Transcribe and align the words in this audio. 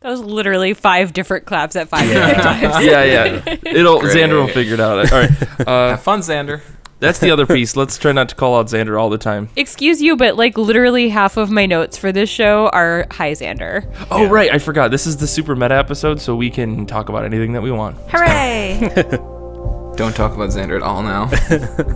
That 0.00 0.10
was 0.10 0.20
literally 0.20 0.74
five 0.74 1.12
different 1.12 1.46
claps 1.46 1.74
at 1.74 1.88
five 1.88 2.06
different 2.08 2.36
times. 2.42 2.84
yeah, 2.84 3.02
yeah. 3.04 3.42
It'll 3.66 3.98
Great. 4.00 4.14
Xander 4.16 4.34
will 4.40 4.48
figure 4.52 4.74
it 4.74 4.80
out. 4.80 5.12
All 5.12 5.20
right. 5.20 5.30
Uh, 5.66 5.90
Have 5.90 6.02
fun, 6.02 6.20
Xander. 6.20 6.60
that's 7.00 7.18
the 7.18 7.30
other 7.30 7.46
piece. 7.46 7.74
Let's 7.76 7.96
try 7.98 8.12
not 8.12 8.28
to 8.28 8.34
call 8.34 8.56
out 8.58 8.66
Xander 8.66 9.00
all 9.00 9.08
the 9.10 9.18
time. 9.18 9.48
Excuse 9.56 10.00
you, 10.02 10.16
but 10.16 10.36
like 10.36 10.56
literally 10.58 11.08
half 11.08 11.36
of 11.38 11.50
my 11.50 11.64
notes 11.66 11.96
for 11.96 12.12
this 12.12 12.28
show 12.28 12.68
are 12.68 13.06
hi 13.10 13.32
Xander. 13.32 13.90
Oh, 14.10 14.28
right. 14.28 14.52
I 14.52 14.58
forgot. 14.58 14.90
This 14.90 15.06
is 15.06 15.16
the 15.16 15.26
super 15.26 15.56
meta 15.56 15.74
episode, 15.74 16.20
so 16.20 16.36
we 16.36 16.50
can 16.50 16.86
talk 16.86 17.08
about 17.08 17.24
anything 17.24 17.52
that 17.54 17.62
we 17.62 17.72
want. 17.72 17.96
Hooray! 18.10 18.78
Don't 19.96 20.14
talk 20.14 20.34
about 20.34 20.50
Xander 20.50 20.76
at 20.76 20.82
all 20.82 21.02
now. 21.02 21.30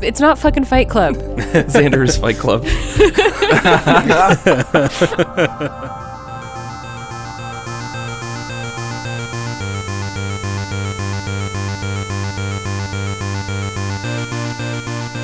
It's 0.03 0.21
not 0.21 0.39
fucking 0.39 0.65
Fight 0.65 0.89
Club. 0.89 1.17
Xander's 1.17 2.17
Fight 2.17 2.39
Club. 2.39 2.65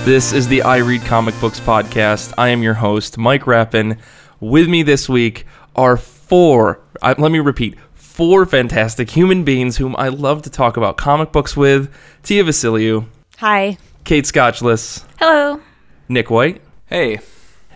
This 0.07 0.33
is 0.33 0.47
the 0.47 0.63
I 0.63 0.77
Read 0.77 1.03
Comic 1.03 1.35
Books 1.41 1.59
podcast. 1.59 2.33
I 2.39 2.51
am 2.51 2.63
your 2.63 2.75
host, 2.75 3.19
Mike 3.19 3.45
Rappin. 3.45 3.99
With 4.39 4.69
me 4.69 4.85
this 4.85 5.09
week 5.09 5.47
are 5.75 5.97
four, 5.97 6.81
I, 7.03 7.15
let 7.15 7.33
me 7.33 7.41
repeat, 7.41 7.77
four 7.95 8.47
fantastic 8.47 9.11
human 9.11 9.43
beings 9.43 9.79
whom 9.79 9.97
I 9.99 10.07
love 10.11 10.43
to 10.43 10.51
talk 10.51 10.77
about 10.77 10.97
comic 10.97 11.33
books 11.33 11.57
with 11.57 11.93
Tia 12.23 12.45
Vasiliou, 12.45 13.07
Hi. 13.39 13.79
Kate 14.05 14.25
Scotchless, 14.25 15.05
Hello. 15.19 15.61
Nick 16.09 16.31
White, 16.31 16.63
Hey, 16.87 17.19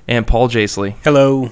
and 0.06 0.24
Paul 0.24 0.48
Jasley. 0.48 0.94
Hello. 1.02 1.50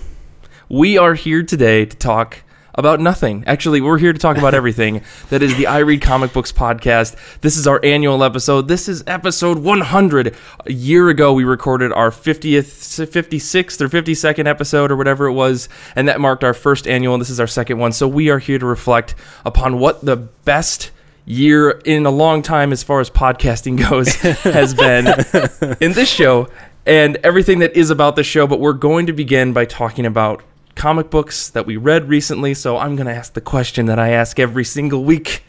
We 0.68 0.96
are 0.96 1.14
here 1.14 1.42
today 1.42 1.86
to 1.86 1.96
talk 1.96 2.44
about 2.74 3.00
nothing. 3.00 3.44
Actually, 3.46 3.80
we're 3.80 3.98
here 3.98 4.12
to 4.12 4.18
talk 4.18 4.38
about 4.38 4.54
everything. 4.54 5.02
That 5.30 5.42
is 5.42 5.56
the 5.56 5.66
I 5.66 5.78
Read 5.78 6.00
Comic 6.00 6.32
Books 6.32 6.52
podcast. 6.52 7.16
This 7.40 7.56
is 7.56 7.66
our 7.66 7.80
annual 7.84 8.24
episode. 8.24 8.66
This 8.68 8.88
is 8.88 9.04
episode 9.06 9.58
100. 9.58 10.34
A 10.64 10.72
year 10.72 11.08
ago, 11.10 11.32
we 11.34 11.44
recorded 11.44 11.92
our 11.92 12.10
50th, 12.10 13.06
56th, 13.06 13.80
or 13.80 13.88
52nd 13.88 14.46
episode, 14.46 14.90
or 14.90 14.96
whatever 14.96 15.26
it 15.26 15.32
was, 15.32 15.68
and 15.94 16.08
that 16.08 16.20
marked 16.20 16.44
our 16.44 16.54
first 16.54 16.86
annual. 16.88 17.14
And 17.14 17.20
this 17.20 17.30
is 17.30 17.40
our 17.40 17.46
second 17.46 17.78
one. 17.78 17.92
So 17.92 18.08
we 18.08 18.30
are 18.30 18.38
here 18.38 18.58
to 18.58 18.64
reflect 18.64 19.14
upon 19.44 19.78
what 19.78 20.04
the 20.04 20.16
best 20.16 20.90
year 21.28 21.70
in 21.70 22.06
a 22.06 22.10
long 22.10 22.40
time 22.40 22.72
as 22.72 22.82
far 22.82 23.00
as 23.00 23.10
podcasting 23.10 23.76
goes 23.90 24.14
has 24.42 24.72
been 24.72 25.06
in 25.80 25.92
this 25.92 26.08
show 26.08 26.48
and 26.86 27.16
everything 27.16 27.58
that 27.58 27.76
is 27.76 27.90
about 27.90 28.16
the 28.16 28.24
show 28.24 28.46
but 28.46 28.60
we're 28.60 28.72
going 28.72 29.06
to 29.06 29.12
begin 29.12 29.52
by 29.52 29.66
talking 29.66 30.06
about 30.06 30.42
comic 30.78 31.10
books 31.10 31.50
that 31.50 31.66
we 31.66 31.76
read 31.76 32.08
recently 32.08 32.54
so 32.54 32.76
i'm 32.78 32.94
going 32.94 33.08
to 33.08 33.12
ask 33.12 33.32
the 33.34 33.40
question 33.40 33.86
that 33.86 33.98
i 33.98 34.10
ask 34.10 34.38
every 34.38 34.64
single 34.64 35.02
week 35.02 35.42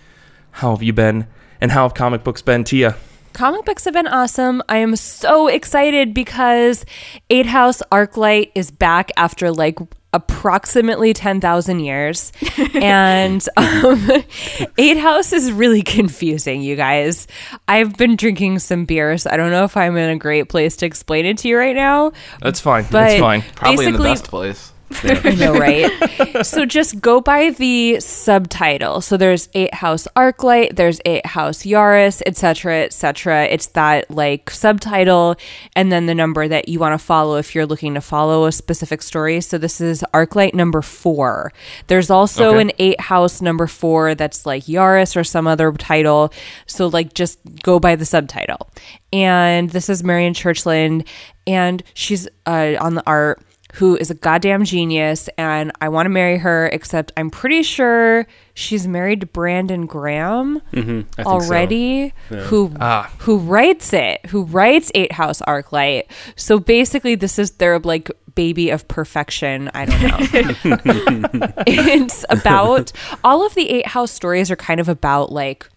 how 0.52 0.72
have 0.72 0.82
you 0.82 0.92
been 0.92 1.28
and 1.62 1.72
how 1.72 1.84
have 1.84 1.94
comic 1.94 2.24
books 2.24 2.42
been 2.42 2.64
tia 2.64 2.96
Comic 3.32 3.64
books 3.64 3.86
have 3.86 3.94
been 3.94 4.08
awesome. 4.08 4.62
I 4.68 4.78
am 4.78 4.96
so 4.96 5.48
excited 5.48 6.14
because 6.14 6.84
Eight 7.30 7.46
House 7.46 7.82
Arclight 7.92 8.52
is 8.56 8.72
back 8.72 9.12
after 9.16 9.52
like 9.52 9.78
approximately 10.14 11.14
10,000 11.14 11.80
years. 11.80 12.32
and 12.74 13.48
um, 13.56 14.10
Eight 14.78 14.98
House 14.98 15.32
is 15.32 15.52
really 15.52 15.84
confusing, 15.84 16.62
you 16.62 16.76
guys. 16.76 17.28
I've 17.68 17.96
been 17.96 18.16
drinking 18.16 18.60
some 18.60 18.86
beers. 18.86 19.28
I 19.28 19.38
don't 19.38 19.52
know 19.52 19.64
if 19.64 19.78
I'm 19.78 19.96
in 19.96 20.10
a 20.10 20.18
great 20.18 20.50
place 20.50 20.76
to 20.78 20.86
explain 20.86 21.26
it 21.26 21.38
to 21.40 21.48
you 21.48 21.58
right 21.58 21.76
now. 21.76 22.12
that's 22.42 22.60
fine 22.60 22.86
that's 22.90 23.20
fine 23.20 23.44
probably 23.56 23.86
in 23.86 23.94
the 23.94 24.00
best 24.00 24.26
place. 24.26 24.74
I 25.04 25.36
know, 25.36 25.54
right? 25.54 26.46
so 26.46 26.66
just 26.66 27.00
go 27.00 27.22
by 27.22 27.52
the 27.52 28.00
subtitle. 28.00 29.02
So 29.02 29.18
there's 29.18 29.48
Eight 29.54 29.74
House 29.74 30.08
Arclight, 30.16 30.76
there's 30.76 31.00
Eight 31.06 31.26
House 31.26 31.64
Yaris, 31.64 32.22
etc., 32.26 32.84
etc. 32.84 33.46
It's 33.46 33.68
that 33.68 34.10
like 34.10 34.50
subtitle, 34.50 35.36
and 35.76 35.92
then 35.92 36.06
the 36.08 36.16
number 36.16 36.48
that 36.48 36.70
you 36.70 36.80
want 36.80 37.00
to 37.00 37.04
follow 37.04 37.38
if 37.38 37.54
you're 37.56 37.66
looking 37.66 37.94
to 37.94 38.02
follow 38.02 38.46
a 38.46 38.52
specific 38.52 39.02
story. 39.02 39.42
So 39.42 39.58
this 39.58 39.80
is 39.80 40.04
Arclight 40.14 40.54
number 40.54 40.82
four. 40.82 41.52
There's 41.88 42.10
also 42.10 42.50
Okay. 42.50 42.62
an 42.62 42.72
Eight 42.80 43.00
House 43.02 43.42
number 43.42 43.68
four 43.68 44.16
that's 44.16 44.46
like 44.46 44.64
Yaris 44.64 45.16
or 45.16 45.24
some 45.24 45.48
other 45.48 45.72
title. 45.74 46.34
So 46.66 46.88
like 46.88 47.14
just 47.14 47.40
go 47.64 47.80
by 47.80 47.96
the 47.96 48.06
subtitle. 48.06 48.70
And 49.12 49.70
this 49.72 49.90
is 49.90 50.04
Marian 50.04 50.34
Churchland, 50.34 51.08
and 51.48 51.82
she's 51.94 52.28
uh, 52.46 52.76
on 52.80 52.94
the 52.96 53.04
art 53.08 53.42
who 53.76 53.96
is 53.98 54.10
a 54.10 54.16
goddamn 54.16 54.64
genius 54.66 55.30
and 55.38 55.72
I 55.80 55.90
want 55.90 56.06
to 56.06 56.10
marry 56.10 56.38
her 56.40 56.68
except 56.74 57.12
I'm 57.16 57.30
pretty 57.30 57.62
sure 57.64 58.26
she's 58.56 58.88
married 58.88 59.22
to 59.22 59.28
Brandon 59.28 59.86
Graham 59.86 60.62
Mm-hmm. 60.74 61.02
I 61.18 61.24
think 61.24 61.28
already 61.28 62.14
who 62.30 62.72
Ah. 62.80 63.12
who 63.20 63.38
writes 63.38 63.94
it 63.94 64.26
who 64.28 64.44
writes 64.44 64.92
Eight 64.96 65.12
House 65.12 65.42
Arclight 65.44 66.04
so 66.36 66.60
basically 66.60 67.16
this 67.16 67.38
is 67.38 67.52
their 67.52 67.78
like 67.80 68.10
baby 68.36 68.70
of 68.70 68.88
perfection 68.88 69.70
I 69.74 69.86
don't 69.86 70.02
know 70.02 70.18
it's 71.68 72.26
about 72.30 72.92
all 73.24 73.46
of 73.46 73.54
the 73.56 73.70
Eight 73.70 73.88
House 73.88 74.12
stories 74.12 74.50
are 74.50 74.56
kind 74.56 74.80
of 74.80 74.90
about 74.90 75.32
like 75.32 75.68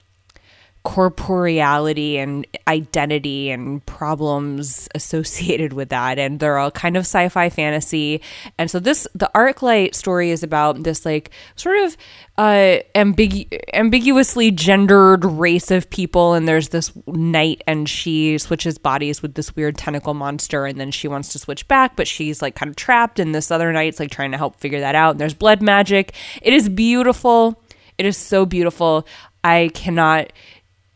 corporeality 0.85 2.17
and 2.17 2.45
identity 2.67 3.51
and 3.51 3.85
problems 3.87 4.89
associated 4.97 5.73
with 5.73 5.91
that. 5.91 6.19
And 6.19 6.41
they're 6.41 6.59
all 6.59 6.73
kind 6.73 6.97
of 6.97 7.03
sci-fi 7.03 7.51
fantasy. 7.51 8.21
And 8.59 8.71
so 8.71 8.81
this 8.81 9.07
the 9.15 9.31
Arclight 9.35 9.95
story 9.95 10.31
is 10.31 10.43
about 10.43 10.83
this 10.83 11.05
like 11.05 11.31
sort 11.55 11.79
of 11.79 11.97
uh 12.37 12.79
ambigu- 12.97 13.49
ambiguously 13.73 14.51
gendered 14.51 15.25
race 15.25 15.71
of 15.71 15.89
people. 15.89 16.35
And 16.35 16.49
there's 16.49 16.71
this 16.71 16.93
knight 17.07 17.63
and 17.67 17.89
she 17.89 18.39
switches 18.39 18.77
bodies 18.77 19.23
with 19.23 19.35
this 19.35 19.55
weird 19.55 19.79
tentacle 19.79 20.15
monster. 20.15 20.67
And 20.67 20.81
then 20.81 20.91
she 20.91 21.07
wants 21.07 21.33
to 21.33 21.39
switch 21.39 21.69
back 21.69 21.95
but 21.95 22.09
she's 22.09 22.43
like 22.43 22.57
kind 22.57 22.69
of 22.69 22.77
trapped. 22.77 23.21
And 23.21 23.33
this 23.33 23.53
other 23.53 23.73
knight's 23.73 24.01
like 24.01 24.11
trying 24.11 24.33
to 24.33 24.39
help 24.39 24.59
figure 24.59 24.81
that 24.81 24.97
out. 24.97 25.13
And 25.13 25.21
there's 25.21 25.35
blood 25.35 25.63
magic. 25.63 26.15
It 26.43 26.53
is 26.53 26.69
beautiful. 26.69 27.63
It 27.99 28.07
is 28.07 28.17
so 28.17 28.45
beautiful. 28.45 29.07
I 29.45 29.71
cannot 29.75 30.33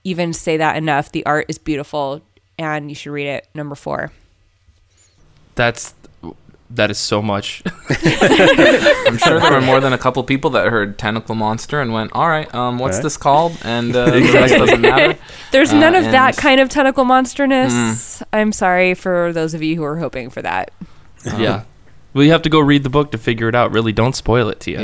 even 0.06 0.32
say 0.32 0.56
that 0.58 0.76
enough. 0.76 1.10
The 1.12 1.26
art 1.26 1.46
is 1.48 1.58
beautiful 1.58 2.22
and 2.58 2.88
you 2.90 2.94
should 2.94 3.10
read 3.10 3.26
it. 3.28 3.48
Number 3.54 3.74
four. 3.74 4.12
that's 5.56 5.94
that 6.68 6.90
is 6.90 6.98
so 6.98 7.22
much 7.22 7.62
I'm 7.88 9.18
sure 9.18 9.38
there 9.40 9.52
were 9.52 9.60
more 9.60 9.78
than 9.80 9.92
a 9.92 9.98
couple 9.98 10.22
people 10.24 10.50
that 10.50 10.66
heard 10.68 10.98
Tentacle 10.98 11.34
Monster 11.36 11.80
and 11.80 11.92
went, 11.92 12.10
all 12.12 12.28
right, 12.28 12.52
um, 12.54 12.78
what's 12.78 12.96
Right. 12.96 13.02
this 13.04 13.16
called? 13.16 13.56
And 13.62 13.94
uh, 13.94 14.06
the 14.10 14.20
rest 14.34 14.54
doesn't 14.54 14.80
matter. 14.80 15.16
There's 15.52 15.72
Uh, 15.72 15.78
none 15.78 15.94
of 15.94 16.04
that 16.04 16.36
kind 16.36 16.60
of 16.60 16.68
tentacle 16.68 17.04
monsterness. 17.04 18.20
I'm 18.32 18.50
sorry 18.52 18.94
for 18.94 19.32
those 19.32 19.54
of 19.54 19.62
you 19.62 19.76
who 19.76 19.84
are 19.84 19.96
hoping 19.98 20.28
for 20.30 20.42
that. 20.42 20.72
yeah 21.38 21.62
well 22.16 22.24
you 22.24 22.32
have 22.32 22.42
to 22.42 22.48
go 22.48 22.58
read 22.58 22.82
the 22.82 22.90
book 22.90 23.12
to 23.12 23.18
figure 23.18 23.48
it 23.48 23.54
out 23.54 23.70
really 23.70 23.92
don't 23.92 24.16
spoil 24.16 24.48
it 24.48 24.58
tia 24.58 24.82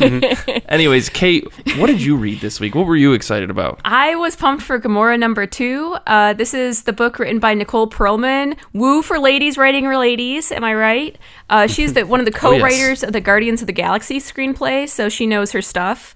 Yeah. 0.00 0.58
anyways 0.68 1.08
kate 1.08 1.46
what 1.78 1.86
did 1.86 2.02
you 2.02 2.16
read 2.16 2.40
this 2.40 2.60
week 2.60 2.74
what 2.74 2.86
were 2.86 2.96
you 2.96 3.14
excited 3.14 3.48
about 3.48 3.80
I 3.84 4.14
was 4.16 4.36
pumped 4.36 4.62
for 4.64 4.78
Gamora 4.78 5.18
number 5.18 5.46
two. 5.46 5.96
Uh, 6.06 6.32
this 6.34 6.52
is 6.54 6.82
the 6.82 6.92
book 6.92 7.18
written 7.18 7.38
by 7.38 7.54
Nicole 7.54 7.88
Perlman. 7.88 8.56
Woo 8.74 9.00
for 9.02 9.18
ladies 9.18 9.56
writing 9.56 9.84
for 9.84 9.96
ladies. 9.96 10.50
Am 10.52 10.64
I 10.64 10.74
right? 10.74 11.16
Uh, 11.48 11.66
she's 11.66 11.92
the, 11.94 12.04
one 12.04 12.20
of 12.20 12.26
the 12.26 12.32
Oh, 12.42 12.50
yes. 12.52 12.60
co-writers 12.60 13.02
of 13.04 13.12
the 13.12 13.20
Guardians 13.20 13.60
of 13.62 13.66
the 13.66 13.72
Galaxy 13.72 14.18
screenplay, 14.18 14.88
so 14.88 15.08
she 15.08 15.26
knows 15.26 15.52
her 15.52 15.62
stuff. 15.62 16.14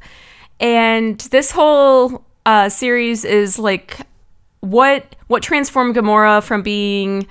And 0.61 1.19
this 1.31 1.51
whole 1.53 2.25
uh, 2.45 2.69
series 2.69 3.25
is 3.25 3.59
like 3.59 4.01
what 4.61 5.15
what 5.29 5.43
transformed 5.43 5.95
Gamora 5.97 6.43
from 6.43 6.63
being, 6.63 7.27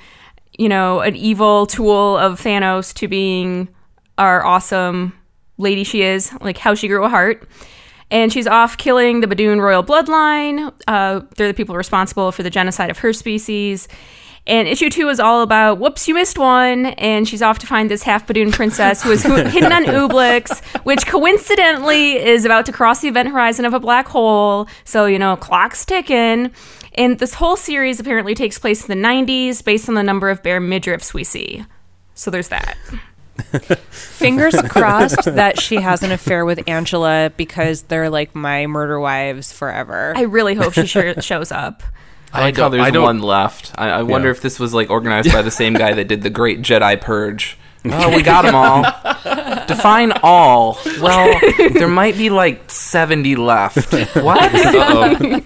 you 0.57 0.69
know, 0.69 1.01
an 1.01 1.15
evil 1.15 1.65
tool 1.65 2.17
of 2.17 2.39
Thanos 2.41 2.93
to 2.95 3.07
being 3.07 3.67
our 4.17 4.45
awesome 4.45 5.13
lady 5.57 5.83
she 5.83 6.01
is, 6.01 6.31
like 6.41 6.57
how 6.57 6.75
she 6.75 6.87
grew 6.87 7.03
a 7.03 7.09
heart. 7.09 7.47
And 8.11 8.31
she's 8.31 8.47
off 8.47 8.77
killing 8.77 9.21
the 9.21 9.27
Badoon 9.27 9.59
royal 9.59 9.83
bloodline. 9.83 10.71
Uh, 10.87 11.21
they're 11.37 11.47
the 11.47 11.53
people 11.53 11.75
responsible 11.75 12.31
for 12.31 12.43
the 12.43 12.49
genocide 12.49 12.89
of 12.89 12.99
her 12.99 13.13
species. 13.13 13.87
And 14.47 14.67
issue 14.67 14.91
two 14.91 15.09
is 15.09 15.19
all 15.19 15.41
about 15.41 15.79
whoops, 15.79 16.07
you 16.07 16.13
missed 16.13 16.37
one. 16.37 16.85
And 16.85 17.27
she's 17.27 17.41
off 17.41 17.57
to 17.59 17.67
find 17.67 17.89
this 17.89 18.03
half 18.03 18.27
Badoon 18.27 18.51
princess 18.51 19.01
who 19.01 19.11
is 19.11 19.23
hidden 19.23 19.71
on 19.71 19.85
Ublix, 19.85 20.63
which 20.83 21.07
coincidentally 21.07 22.23
is 22.23 22.45
about 22.45 22.67
to 22.67 22.71
cross 22.71 23.01
the 23.01 23.07
event 23.07 23.29
horizon 23.29 23.65
of 23.65 23.73
a 23.73 23.79
black 23.79 24.07
hole. 24.07 24.67
So, 24.83 25.07
you 25.07 25.17
know, 25.17 25.35
clock's 25.35 25.83
ticking. 25.83 26.51
And 26.95 27.19
this 27.19 27.33
whole 27.33 27.57
series 27.57 27.99
apparently 27.99 28.35
takes 28.35 28.57
place 28.57 28.87
in 28.87 28.99
the 28.99 29.07
90s 29.07 29.63
based 29.63 29.89
on 29.89 29.95
the 29.95 30.03
number 30.03 30.29
of 30.29 30.41
bare 30.41 30.61
midriffs 30.61 31.13
we 31.13 31.23
see. 31.23 31.65
So 32.13 32.31
there's 32.31 32.47
that. 32.47 32.77
Fingers 33.91 34.55
crossed 34.69 35.25
that 35.25 35.59
she 35.59 35.75
has 35.75 36.03
an 36.03 36.11
affair 36.11 36.45
with 36.45 36.67
Angela 36.69 37.31
because 37.35 37.83
they're 37.83 38.09
like 38.09 38.33
my 38.33 38.65
murder 38.67 38.99
wives 38.99 39.51
forever. 39.51 40.13
I 40.15 40.21
really 40.21 40.55
hope 40.55 40.73
she 40.73 40.85
sure 40.87 41.13
shows 41.21 41.51
up. 41.51 41.83
I 42.31 42.41
like 42.41 42.55
how 42.55 42.63
don't- 42.63 42.71
there's 42.71 42.83
I 42.85 42.91
don't- 42.91 43.03
one 43.03 43.19
left. 43.21 43.73
I, 43.75 43.89
I 43.89 44.03
wonder 44.03 44.29
if 44.29 44.41
this 44.41 44.59
was 44.59 44.73
like 44.73 44.89
organized 44.89 45.31
by 45.33 45.41
the 45.41 45.51
same 45.51 45.73
guy 45.73 45.93
that 45.93 46.07
did 46.07 46.21
the 46.21 46.29
Great 46.29 46.61
Jedi 46.61 46.99
Purge. 46.99 47.57
Oh, 47.93 48.15
we 48.15 48.21
got 48.23 48.43
them 48.43 48.55
all. 48.55 48.83
Define 49.67 50.11
all. 50.23 50.77
Well, 51.01 51.39
there 51.73 51.87
might 51.87 52.17
be 52.17 52.29
like 52.29 52.69
70 52.69 53.35
left. 53.35 53.93
What? 54.15 54.53
Uh-oh. 54.53 55.39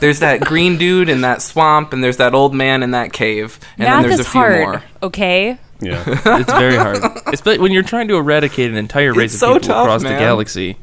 There's 0.00 0.20
that 0.20 0.40
green 0.40 0.78
dude 0.78 1.08
in 1.08 1.20
that 1.22 1.42
swamp, 1.42 1.92
and 1.92 2.02
there's 2.02 2.16
that 2.18 2.34
old 2.34 2.54
man 2.54 2.82
in 2.82 2.92
that 2.92 3.12
cave, 3.12 3.58
and 3.78 3.88
Math 3.88 4.02
then 4.02 4.08
there's 4.10 4.20
is 4.20 4.26
a 4.26 4.30
few 4.30 4.40
hard. 4.40 4.58
more. 4.60 4.82
Okay. 5.02 5.58
Yeah. 5.80 6.04
it's 6.06 6.52
very 6.52 6.76
hard. 6.76 6.98
Especially 7.26 7.58
when 7.58 7.72
you're 7.72 7.82
trying 7.82 8.08
to 8.08 8.16
eradicate 8.16 8.70
an 8.70 8.76
entire 8.76 9.12
race 9.12 9.32
It's 9.34 9.42
of 9.42 9.48
so 9.48 9.54
people 9.54 9.68
tough, 9.68 9.84
across 9.84 10.02
the 10.02 10.08
galaxy. 10.10 10.76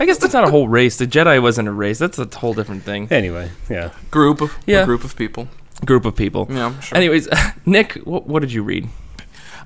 I 0.00 0.04
guess 0.06 0.18
that's 0.18 0.34
not 0.34 0.44
a 0.46 0.50
whole 0.50 0.68
race. 0.68 0.96
The 0.98 1.06
Jedi 1.06 1.40
wasn't 1.40 1.68
a 1.68 1.72
race. 1.72 1.98
That's 1.98 2.18
a 2.18 2.26
whole 2.36 2.54
different 2.54 2.82
thing. 2.82 3.08
Anyway, 3.10 3.50
yeah. 3.70 3.90
Group 4.10 4.40
of 4.40 4.52
Yeah. 4.66 4.82
a 4.82 4.84
group 4.84 5.04
of 5.04 5.16
people. 5.16 5.48
Group 5.84 6.04
of 6.04 6.14
people. 6.16 6.46
Yeah, 6.50 6.78
sure. 6.80 6.96
Anyways, 6.98 7.28
Nick, 7.66 7.94
what, 8.04 8.26
what 8.26 8.40
did 8.40 8.52
you 8.52 8.62
read? 8.62 8.88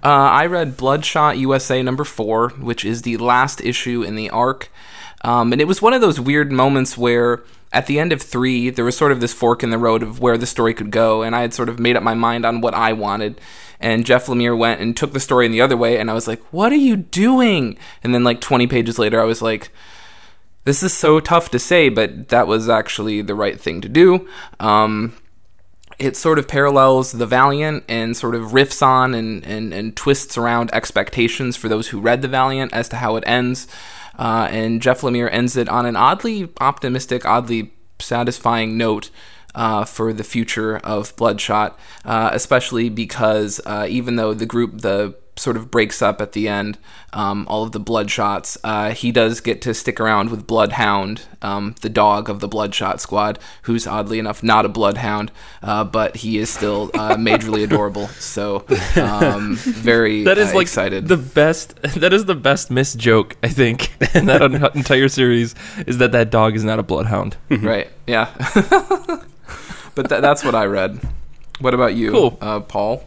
Uh, 0.06 0.30
I 0.30 0.46
read 0.46 0.76
Bloodshot 0.76 1.36
USA 1.36 1.82
number 1.82 2.04
four, 2.04 2.50
which 2.50 2.84
is 2.84 3.02
the 3.02 3.16
last 3.16 3.60
issue 3.60 4.04
in 4.04 4.14
the 4.14 4.30
arc. 4.30 4.70
Um, 5.22 5.50
and 5.50 5.60
it 5.60 5.66
was 5.66 5.82
one 5.82 5.94
of 5.94 6.00
those 6.00 6.20
weird 6.20 6.52
moments 6.52 6.96
where 6.96 7.42
at 7.72 7.86
the 7.86 7.98
end 7.98 8.12
of 8.12 8.22
three, 8.22 8.70
there 8.70 8.84
was 8.84 8.96
sort 8.96 9.10
of 9.10 9.18
this 9.20 9.32
fork 9.32 9.64
in 9.64 9.70
the 9.70 9.78
road 9.78 10.04
of 10.04 10.20
where 10.20 10.38
the 10.38 10.46
story 10.46 10.74
could 10.74 10.92
go. 10.92 11.22
And 11.22 11.34
I 11.34 11.40
had 11.40 11.52
sort 11.52 11.68
of 11.68 11.80
made 11.80 11.96
up 11.96 12.04
my 12.04 12.14
mind 12.14 12.46
on 12.46 12.60
what 12.60 12.72
I 12.72 12.92
wanted. 12.92 13.40
And 13.80 14.06
Jeff 14.06 14.26
Lemire 14.26 14.56
went 14.56 14.80
and 14.80 14.96
took 14.96 15.12
the 15.12 15.18
story 15.18 15.44
in 15.44 15.50
the 15.50 15.60
other 15.60 15.76
way. 15.76 15.98
And 15.98 16.08
I 16.08 16.14
was 16.14 16.28
like, 16.28 16.52
what 16.52 16.70
are 16.70 16.76
you 16.76 16.96
doing? 16.96 17.76
And 18.04 18.14
then, 18.14 18.22
like, 18.22 18.40
20 18.40 18.68
pages 18.68 19.00
later, 19.00 19.20
I 19.20 19.24
was 19.24 19.42
like, 19.42 19.72
this 20.62 20.84
is 20.84 20.92
so 20.92 21.18
tough 21.18 21.50
to 21.50 21.58
say, 21.58 21.88
but 21.88 22.28
that 22.28 22.46
was 22.46 22.68
actually 22.68 23.22
the 23.22 23.34
right 23.34 23.60
thing 23.60 23.80
to 23.80 23.88
do. 23.88 24.28
Um, 24.60 25.16
it 25.98 26.16
sort 26.16 26.38
of 26.38 26.46
parallels 26.46 27.12
the 27.12 27.26
Valiant 27.26 27.84
and 27.88 28.16
sort 28.16 28.34
of 28.34 28.50
riffs 28.50 28.82
on 28.82 29.14
and, 29.14 29.44
and, 29.46 29.72
and 29.72 29.96
twists 29.96 30.36
around 30.36 30.70
expectations 30.74 31.56
for 31.56 31.68
those 31.68 31.88
who 31.88 32.00
read 32.00 32.22
the 32.22 32.28
Valiant 32.28 32.72
as 32.72 32.88
to 32.90 32.96
how 32.96 33.16
it 33.16 33.24
ends. 33.26 33.66
Uh, 34.18 34.48
and 34.50 34.82
Jeff 34.82 35.00
Lemire 35.00 35.28
ends 35.32 35.56
it 35.56 35.68
on 35.68 35.86
an 35.86 35.96
oddly 35.96 36.50
optimistic, 36.60 37.24
oddly 37.24 37.72
satisfying 37.98 38.76
note. 38.76 39.10
Uh, 39.54 39.86
for 39.86 40.12
the 40.12 40.22
future 40.22 40.76
of 40.84 41.16
Bloodshot, 41.16 41.78
uh, 42.04 42.28
especially 42.34 42.90
because 42.90 43.58
uh, 43.64 43.86
even 43.88 44.16
though 44.16 44.34
the 44.34 44.44
group, 44.44 44.82
the 44.82 45.14
sort 45.38 45.56
of 45.56 45.70
breaks 45.70 46.00
up 46.00 46.20
at 46.22 46.32
the 46.32 46.48
end, 46.48 46.78
um, 47.12 47.46
all 47.48 47.62
of 47.62 47.72
the 47.72 47.80
Bloodshots, 47.80 48.56
uh, 48.64 48.92
he 48.92 49.12
does 49.12 49.40
get 49.42 49.60
to 49.62 49.74
stick 49.74 50.00
around 50.00 50.30
with 50.30 50.46
Bloodhound, 50.46 51.22
um, 51.42 51.74
the 51.82 51.90
dog 51.90 52.30
of 52.30 52.40
the 52.40 52.48
Bloodshot 52.48 53.00
squad, 53.02 53.38
who's 53.62 53.86
oddly 53.86 54.18
enough 54.18 54.42
not 54.42 54.64
a 54.64 54.68
Bloodhound, 54.70 55.30
uh, 55.62 55.84
but 55.84 56.16
he 56.16 56.38
is 56.38 56.48
still 56.48 56.90
uh, 56.94 57.16
majorly 57.28 57.62
adorable. 57.64 58.08
So 58.08 58.64
um, 58.96 59.56
very 59.56 60.24
That 60.24 60.38
is 60.38 60.52
uh, 60.52 60.54
like 60.54 60.62
excited. 60.62 61.08
the 61.08 61.18
best. 61.18 61.74
That 61.96 62.12
is 62.12 62.24
the 62.24 62.34
best 62.34 62.70
missed 62.70 62.98
joke 62.98 63.36
I 63.42 63.48
think 63.48 63.92
in 64.14 64.26
that 64.26 64.40
un- 64.42 64.54
entire 64.74 65.08
series 65.08 65.54
is 65.86 65.98
that 65.98 66.12
that 66.12 66.30
dog 66.30 66.54
is 66.56 66.64
not 66.64 66.78
a 66.78 66.82
bloodhound. 66.82 67.36
right? 67.50 67.90
Yeah. 68.06 68.30
but 69.94 70.08
tha 70.08 70.20
that's 70.20 70.44
what 70.44 70.54
I 70.54 70.64
read. 70.66 71.00
What 71.60 71.74
about 71.74 71.94
you, 71.94 72.10
Cool. 72.10 72.38
uh, 72.40 72.60
Paul? 72.60 73.02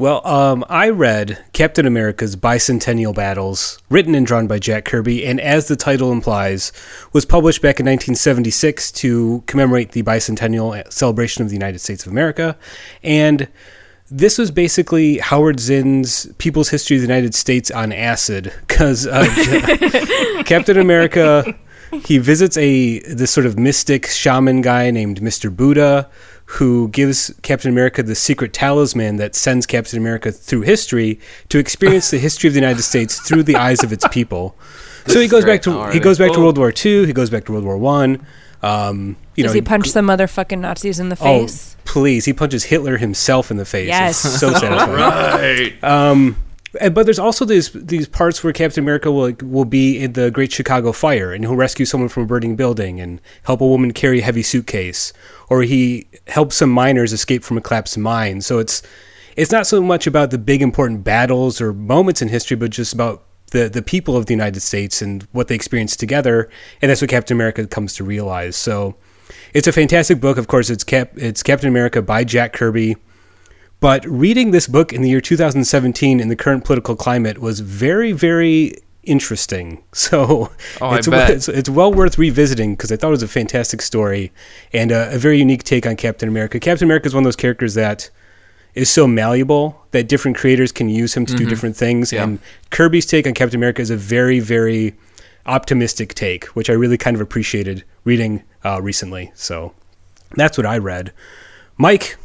Well, 0.00 0.24
um, 0.24 0.64
I 0.68 0.90
read 0.90 1.44
Captain 1.52 1.84
America's 1.84 2.36
Bicentennial 2.36 3.12
Battles, 3.12 3.82
written 3.90 4.14
and 4.14 4.24
drawn 4.24 4.46
by 4.46 4.60
Jack 4.60 4.84
Kirby, 4.84 5.26
and 5.26 5.40
as 5.40 5.66
the 5.66 5.74
title 5.74 6.12
implies, 6.12 6.70
was 7.12 7.24
published 7.24 7.62
back 7.62 7.80
in 7.80 7.86
1976 7.86 8.92
to 8.92 9.42
commemorate 9.46 9.90
the 9.90 10.04
bicentennial 10.04 10.92
celebration 10.92 11.42
of 11.42 11.48
the 11.48 11.56
United 11.56 11.80
States 11.80 12.06
of 12.06 12.12
America. 12.12 12.56
And 13.02 13.48
this 14.08 14.38
was 14.38 14.52
basically 14.52 15.18
Howard 15.18 15.58
Zinn's 15.58 16.26
People's 16.38 16.68
History 16.68 16.96
of 16.96 17.02
the 17.02 17.08
United 17.08 17.34
States 17.34 17.68
on 17.72 17.92
acid, 17.92 18.52
because 18.68 19.04
uh, 19.04 19.24
Captain 20.46 20.78
America 20.78 21.58
he 22.04 22.18
visits 22.18 22.56
a 22.56 23.00
this 23.00 23.30
sort 23.30 23.46
of 23.46 23.58
mystic 23.58 24.06
shaman 24.06 24.60
guy 24.60 24.90
named 24.90 25.20
Mr. 25.20 25.54
Buddha 25.54 26.08
who 26.52 26.88
gives 26.88 27.32
Captain 27.42 27.70
America 27.70 28.02
the 28.02 28.14
secret 28.14 28.52
talisman 28.54 29.16
that 29.16 29.34
sends 29.34 29.66
Captain 29.66 29.98
America 29.98 30.32
through 30.32 30.62
history 30.62 31.20
to 31.50 31.58
experience 31.58 32.10
the 32.10 32.18
history 32.18 32.48
of 32.48 32.54
the 32.54 32.60
United 32.60 32.82
States 32.82 33.20
through 33.20 33.42
the 33.42 33.54
eyes 33.56 33.82
of 33.84 33.92
its 33.92 34.06
people. 34.08 34.56
So 35.06 35.20
he 35.20 35.28
goes 35.28 35.42
back 35.46 35.62
to 35.62 35.70
great 35.72 35.94
he 35.94 36.00
goes 36.00 36.18
back 36.18 36.32
to 36.32 36.38
Oh. 36.38 36.42
World 36.42 36.58
War 36.58 36.70
II, 36.70 37.06
he 37.06 37.14
goes 37.14 37.30
back 37.30 37.46
to 37.46 37.52
World 37.52 37.64
War 37.64 37.78
1. 37.78 38.26
Um, 38.62 39.16
you 39.36 39.42
Does 39.42 39.52
know, 39.52 39.54
he 39.54 39.62
punch 39.62 39.88
some 39.88 40.06
motherfucking 40.06 40.58
Nazis 40.58 41.00
in 41.00 41.08
the 41.08 41.16
Oh, 41.20 41.40
face? 41.46 41.76
please. 41.86 42.26
He 42.26 42.34
punches 42.34 42.64
Hitler 42.64 42.98
himself 42.98 43.50
in 43.50 43.56
the 43.56 43.64
face. 43.64 43.88
Yes. 43.88 44.22
It's 44.22 44.38
so 44.38 44.52
satisfying. 44.52 44.90
Right. 44.92 45.72
And- 45.82 46.34
but 46.72 47.04
there's 47.04 47.18
also 47.18 47.44
these 47.44 47.70
these 47.72 48.08
parts 48.08 48.42
where 48.42 48.52
Captain 48.52 48.82
America 48.82 49.10
will 49.10 49.32
will 49.42 49.64
be 49.64 49.98
in 49.98 50.12
the 50.12 50.30
Great 50.30 50.52
Chicago 50.52 50.92
Fire, 50.92 51.32
and 51.32 51.44
he'll 51.44 51.56
rescue 51.56 51.86
someone 51.86 52.08
from 52.08 52.24
a 52.24 52.26
burning 52.26 52.56
building, 52.56 53.00
and 53.00 53.20
help 53.44 53.60
a 53.60 53.66
woman 53.66 53.92
carry 53.92 54.20
a 54.20 54.22
heavy 54.22 54.42
suitcase, 54.42 55.12
or 55.48 55.62
he 55.62 56.06
helps 56.26 56.56
some 56.56 56.70
miners 56.70 57.12
escape 57.12 57.42
from 57.42 57.58
a 57.58 57.60
collapsed 57.60 57.98
mine. 57.98 58.40
So 58.40 58.58
it's 58.58 58.82
it's 59.36 59.52
not 59.52 59.66
so 59.66 59.80
much 59.80 60.06
about 60.06 60.30
the 60.30 60.38
big 60.38 60.62
important 60.62 61.04
battles 61.04 61.60
or 61.60 61.72
moments 61.72 62.20
in 62.20 62.28
history, 62.28 62.56
but 62.56 62.70
just 62.70 62.92
about 62.92 63.24
the 63.52 63.68
the 63.68 63.82
people 63.82 64.16
of 64.16 64.26
the 64.26 64.34
United 64.34 64.60
States 64.60 65.00
and 65.00 65.26
what 65.32 65.48
they 65.48 65.54
experience 65.54 65.96
together, 65.96 66.50
and 66.82 66.90
that's 66.90 67.00
what 67.00 67.10
Captain 67.10 67.36
America 67.36 67.66
comes 67.66 67.94
to 67.94 68.04
realize. 68.04 68.56
So 68.56 68.96
it's 69.54 69.66
a 69.66 69.72
fantastic 69.72 70.20
book. 70.20 70.38
Of 70.38 70.48
course, 70.48 70.70
it's 70.70 70.84
Cap 70.84 71.12
it's 71.16 71.42
Captain 71.42 71.68
America 71.68 72.02
by 72.02 72.24
Jack 72.24 72.52
Kirby. 72.52 72.96
But 73.80 74.04
reading 74.06 74.50
this 74.50 74.66
book 74.66 74.92
in 74.92 75.02
the 75.02 75.08
year 75.08 75.20
2017 75.20 76.20
in 76.20 76.28
the 76.28 76.36
current 76.36 76.64
political 76.64 76.96
climate 76.96 77.38
was 77.38 77.60
very, 77.60 78.12
very 78.12 78.74
interesting. 79.04 79.82
So 79.92 80.52
Oh, 80.80 80.94
it's, 80.94 81.08
it's 81.08 81.48
it's 81.48 81.68
well 81.68 81.92
worth 81.92 82.18
revisiting 82.18 82.74
because 82.74 82.92
I 82.92 82.96
thought 82.96 83.08
it 83.08 83.10
was 83.10 83.22
a 83.22 83.28
fantastic 83.28 83.82
story 83.82 84.32
and 84.72 84.92
a, 84.92 85.14
a 85.14 85.18
very 85.18 85.38
unique 85.38 85.64
take 85.64 85.86
on 85.86 85.96
Captain 85.96 86.28
America. 86.28 86.60
Captain 86.60 86.86
America 86.86 87.06
is 87.06 87.14
one 87.14 87.22
of 87.22 87.24
those 87.24 87.36
characters 87.36 87.74
that 87.74 88.10
is 88.74 88.88
so 88.90 89.06
malleable 89.06 89.84
that 89.90 90.08
different 90.08 90.36
creators 90.36 90.70
can 90.70 90.88
use 90.88 91.16
him 91.16 91.26
to 91.26 91.34
do 91.34 91.46
different 91.46 91.76
things. 91.76 92.12
Yeah. 92.12 92.22
And 92.24 92.38
Kirby's 92.70 93.06
take 93.06 93.26
on 93.26 93.34
Captain 93.34 93.58
America 93.58 93.82
is 93.82 93.90
a 93.90 93.96
very, 93.96 94.38
very 94.38 94.94
optimistic 95.46 96.14
take, 96.14 96.44
which 96.48 96.70
I 96.70 96.74
really 96.74 96.98
kind 96.98 97.16
of 97.16 97.20
appreciated 97.20 97.82
reading 98.04 98.42
uh, 98.64 98.80
recently. 98.80 99.32
So 99.34 99.74
that's 100.36 100.56
what 100.56 100.66
I 100.66 100.78
read. 100.78 101.12
Mike, 101.76 102.16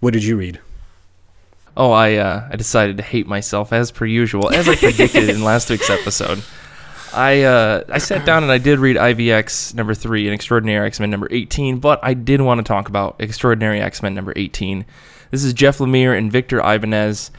what 0.00 0.14
did 0.14 0.24
you 0.24 0.36
read? 0.36 0.60
Oh, 1.78 1.92
I 1.92 2.16
uh, 2.16 2.48
I 2.50 2.56
decided 2.56 2.96
to 2.96 3.04
hate 3.04 3.28
myself 3.28 3.72
as 3.72 3.92
per 3.92 4.04
usual, 4.04 4.50
as 4.50 4.68
I 4.68 4.74
predicted 4.74 5.30
in 5.30 5.44
last 5.44 5.70
week's 5.70 5.88
episode. 5.88 6.42
I 7.14 7.42
uh, 7.42 7.84
I 7.88 7.98
sat 7.98 8.26
down 8.26 8.42
and 8.42 8.50
I 8.50 8.58
did 8.58 8.80
read 8.80 8.96
IVX 8.96 9.74
number 9.74 9.94
three 9.94 10.26
and 10.26 10.34
Extraordinary 10.34 10.84
X 10.88 10.98
Men 10.98 11.08
number 11.08 11.28
eighteen, 11.30 11.78
but 11.78 12.00
I 12.02 12.14
did 12.14 12.40
want 12.40 12.58
to 12.58 12.64
talk 12.64 12.88
about 12.88 13.14
Extraordinary 13.20 13.80
X 13.80 14.02
Men 14.02 14.12
number 14.12 14.32
eighteen. 14.34 14.86
This 15.30 15.44
is 15.44 15.52
Jeff 15.52 15.78
Lemire 15.78 16.18
and 16.18 16.32
Victor 16.32 16.58
Ibanez. 16.58 17.30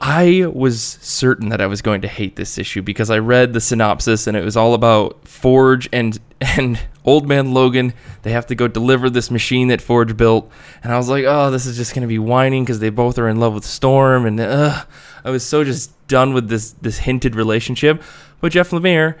I 0.00 0.46
was 0.50 0.98
certain 1.02 1.50
that 1.50 1.60
I 1.60 1.66
was 1.66 1.82
going 1.82 2.00
to 2.00 2.08
hate 2.08 2.36
this 2.36 2.56
issue 2.56 2.80
because 2.80 3.10
I 3.10 3.18
read 3.18 3.52
the 3.52 3.60
synopsis 3.60 4.26
and 4.26 4.34
it 4.34 4.42
was 4.42 4.56
all 4.56 4.72
about 4.72 5.28
Forge 5.28 5.88
and 5.92 6.18
and 6.40 6.80
Old 7.04 7.28
Man 7.28 7.52
Logan. 7.52 7.92
They 8.22 8.32
have 8.32 8.46
to 8.46 8.54
go 8.54 8.66
deliver 8.66 9.10
this 9.10 9.30
machine 9.30 9.68
that 9.68 9.82
Forge 9.82 10.16
built, 10.16 10.50
and 10.82 10.92
I 10.92 10.96
was 10.96 11.08
like, 11.08 11.24
oh, 11.26 11.50
this 11.50 11.66
is 11.66 11.76
just 11.76 11.94
going 11.94 12.02
to 12.02 12.08
be 12.08 12.18
whining 12.18 12.64
because 12.64 12.78
they 12.78 12.88
both 12.88 13.18
are 13.18 13.28
in 13.28 13.38
love 13.38 13.52
with 13.52 13.64
Storm, 13.64 14.24
and 14.24 14.40
uh, 14.40 14.84
I 15.24 15.30
was 15.30 15.46
so 15.46 15.64
just 15.64 15.92
done 16.08 16.32
with 16.32 16.48
this 16.48 16.72
this 16.80 17.00
hinted 17.00 17.34
relationship. 17.34 18.02
But 18.40 18.52
Jeff 18.52 18.70
Lemire, 18.70 19.18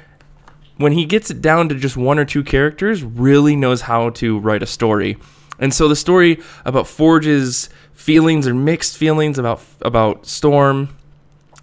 when 0.78 0.92
he 0.92 1.04
gets 1.04 1.30
it 1.30 1.42
down 1.42 1.68
to 1.68 1.74
just 1.74 1.96
one 1.96 2.18
or 2.18 2.24
two 2.24 2.42
characters, 2.42 3.02
really 3.02 3.54
knows 3.54 3.82
how 3.82 4.10
to 4.10 4.38
write 4.38 4.62
a 4.62 4.66
story. 4.66 5.18
And 5.60 5.72
so 5.72 5.86
the 5.86 5.96
story 5.96 6.40
about 6.64 6.88
Forge's 6.88 7.68
feelings 7.92 8.48
or 8.48 8.54
mixed 8.54 8.96
feelings 8.96 9.38
about 9.38 9.62
about 9.82 10.26
Storm 10.26 10.96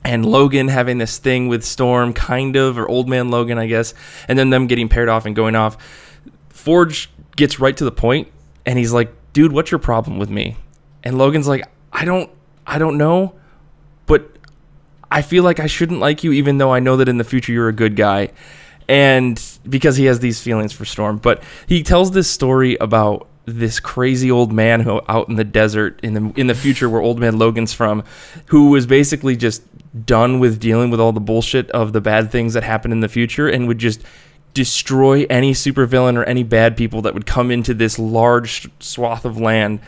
and 0.05 0.25
Logan 0.25 0.69
having 0.69 0.99
this 0.99 1.17
thing 1.17 1.47
with 1.47 1.65
Storm, 1.65 2.13
kind 2.13 2.55
of, 2.55 2.77
or 2.77 2.87
Old 2.87 3.09
Man 3.09 3.29
Logan, 3.29 3.57
I 3.57 3.67
guess, 3.67 3.93
and 4.27 4.39
then 4.39 4.51
them 4.51 4.67
getting 4.67 4.87
paired 4.87 5.09
off 5.09 5.25
and 5.25 5.35
going 5.35 5.55
off. 5.55 5.77
Forge 6.49 7.09
gets 7.35 7.59
right 7.59 7.75
to 7.75 7.83
the 7.83 7.91
point, 7.91 8.29
and 8.65 8.77
he's 8.77 8.93
like, 8.93 9.11
"Dude, 9.33 9.51
what's 9.51 9.71
your 9.71 9.79
problem 9.79 10.19
with 10.19 10.29
me?" 10.29 10.55
And 11.03 11.17
Logan's 11.17 11.47
like, 11.47 11.67
"I 11.91 12.05
don't, 12.05 12.29
I 12.65 12.77
don't 12.77 12.97
know, 12.97 13.33
but 14.05 14.29
I 15.11 15.23
feel 15.23 15.43
like 15.43 15.59
I 15.59 15.67
shouldn't 15.67 15.99
like 15.99 16.23
you, 16.23 16.31
even 16.31 16.59
though 16.59 16.71
I 16.71 16.79
know 16.79 16.97
that 16.97 17.09
in 17.09 17.17
the 17.17 17.23
future 17.23 17.51
you're 17.51 17.69
a 17.69 17.73
good 17.73 17.95
guy." 17.95 18.29
And 18.87 19.41
because 19.67 19.97
he 19.97 20.05
has 20.05 20.19
these 20.19 20.39
feelings 20.39 20.71
for 20.71 20.85
Storm, 20.85 21.17
but 21.17 21.43
he 21.65 21.83
tells 21.83 22.11
this 22.11 22.29
story 22.29 22.77
about 22.79 23.27
this 23.47 23.79
crazy 23.79 24.29
old 24.29 24.51
man 24.51 24.81
who 24.81 24.99
out 25.07 25.29
in 25.29 25.35
the 25.35 25.43
desert 25.43 25.97
in 26.03 26.13
the 26.13 26.33
in 26.35 26.47
the 26.47 26.53
future 26.53 26.89
where 26.89 27.01
old 27.01 27.17
man 27.17 27.39
Logan's 27.39 27.73
from, 27.73 28.03
who 28.47 28.69
was 28.69 28.85
basically 28.85 29.37
just 29.37 29.63
done 30.05 30.39
with 30.39 30.59
dealing 30.59 30.91
with 30.91 30.99
all 30.99 31.13
the 31.13 31.21
bullshit 31.21 31.71
of 31.71 31.93
the 31.93 32.01
bad 32.01 32.29
things 32.29 32.53
that 32.53 32.63
happen 32.63 32.91
in 32.91 32.99
the 32.99 33.07
future 33.07 33.47
and 33.47 33.67
would 33.67 33.77
just 33.77 34.03
destroy 34.53 35.25
any 35.29 35.53
supervillain 35.53 36.17
or 36.17 36.25
any 36.25 36.43
bad 36.43 36.75
people 36.75 37.01
that 37.03 37.13
would 37.13 37.25
come 37.25 37.49
into 37.49 37.73
this 37.73 37.97
large 37.97 38.69
swath 38.79 39.23
of 39.23 39.39
land 39.39 39.79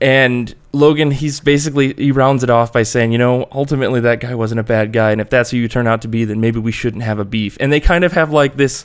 And 0.00 0.54
Logan, 0.72 1.10
he's 1.10 1.40
basically 1.40 1.94
he 1.94 2.12
rounds 2.12 2.44
it 2.44 2.50
off 2.50 2.72
by 2.72 2.82
saying, 2.82 3.12
you 3.12 3.18
know, 3.18 3.48
ultimately 3.50 4.00
that 4.00 4.20
guy 4.20 4.34
wasn't 4.34 4.60
a 4.60 4.64
bad 4.64 4.92
guy, 4.92 5.10
and 5.10 5.20
if 5.20 5.30
that's 5.30 5.50
who 5.50 5.56
you 5.56 5.68
turn 5.68 5.86
out 5.86 6.02
to 6.02 6.08
be, 6.08 6.24
then 6.24 6.40
maybe 6.40 6.58
we 6.58 6.70
shouldn't 6.70 7.02
have 7.02 7.18
a 7.18 7.24
beef. 7.24 7.56
And 7.60 7.72
they 7.72 7.80
kind 7.80 8.04
of 8.04 8.12
have 8.12 8.30
like 8.30 8.56
this, 8.56 8.84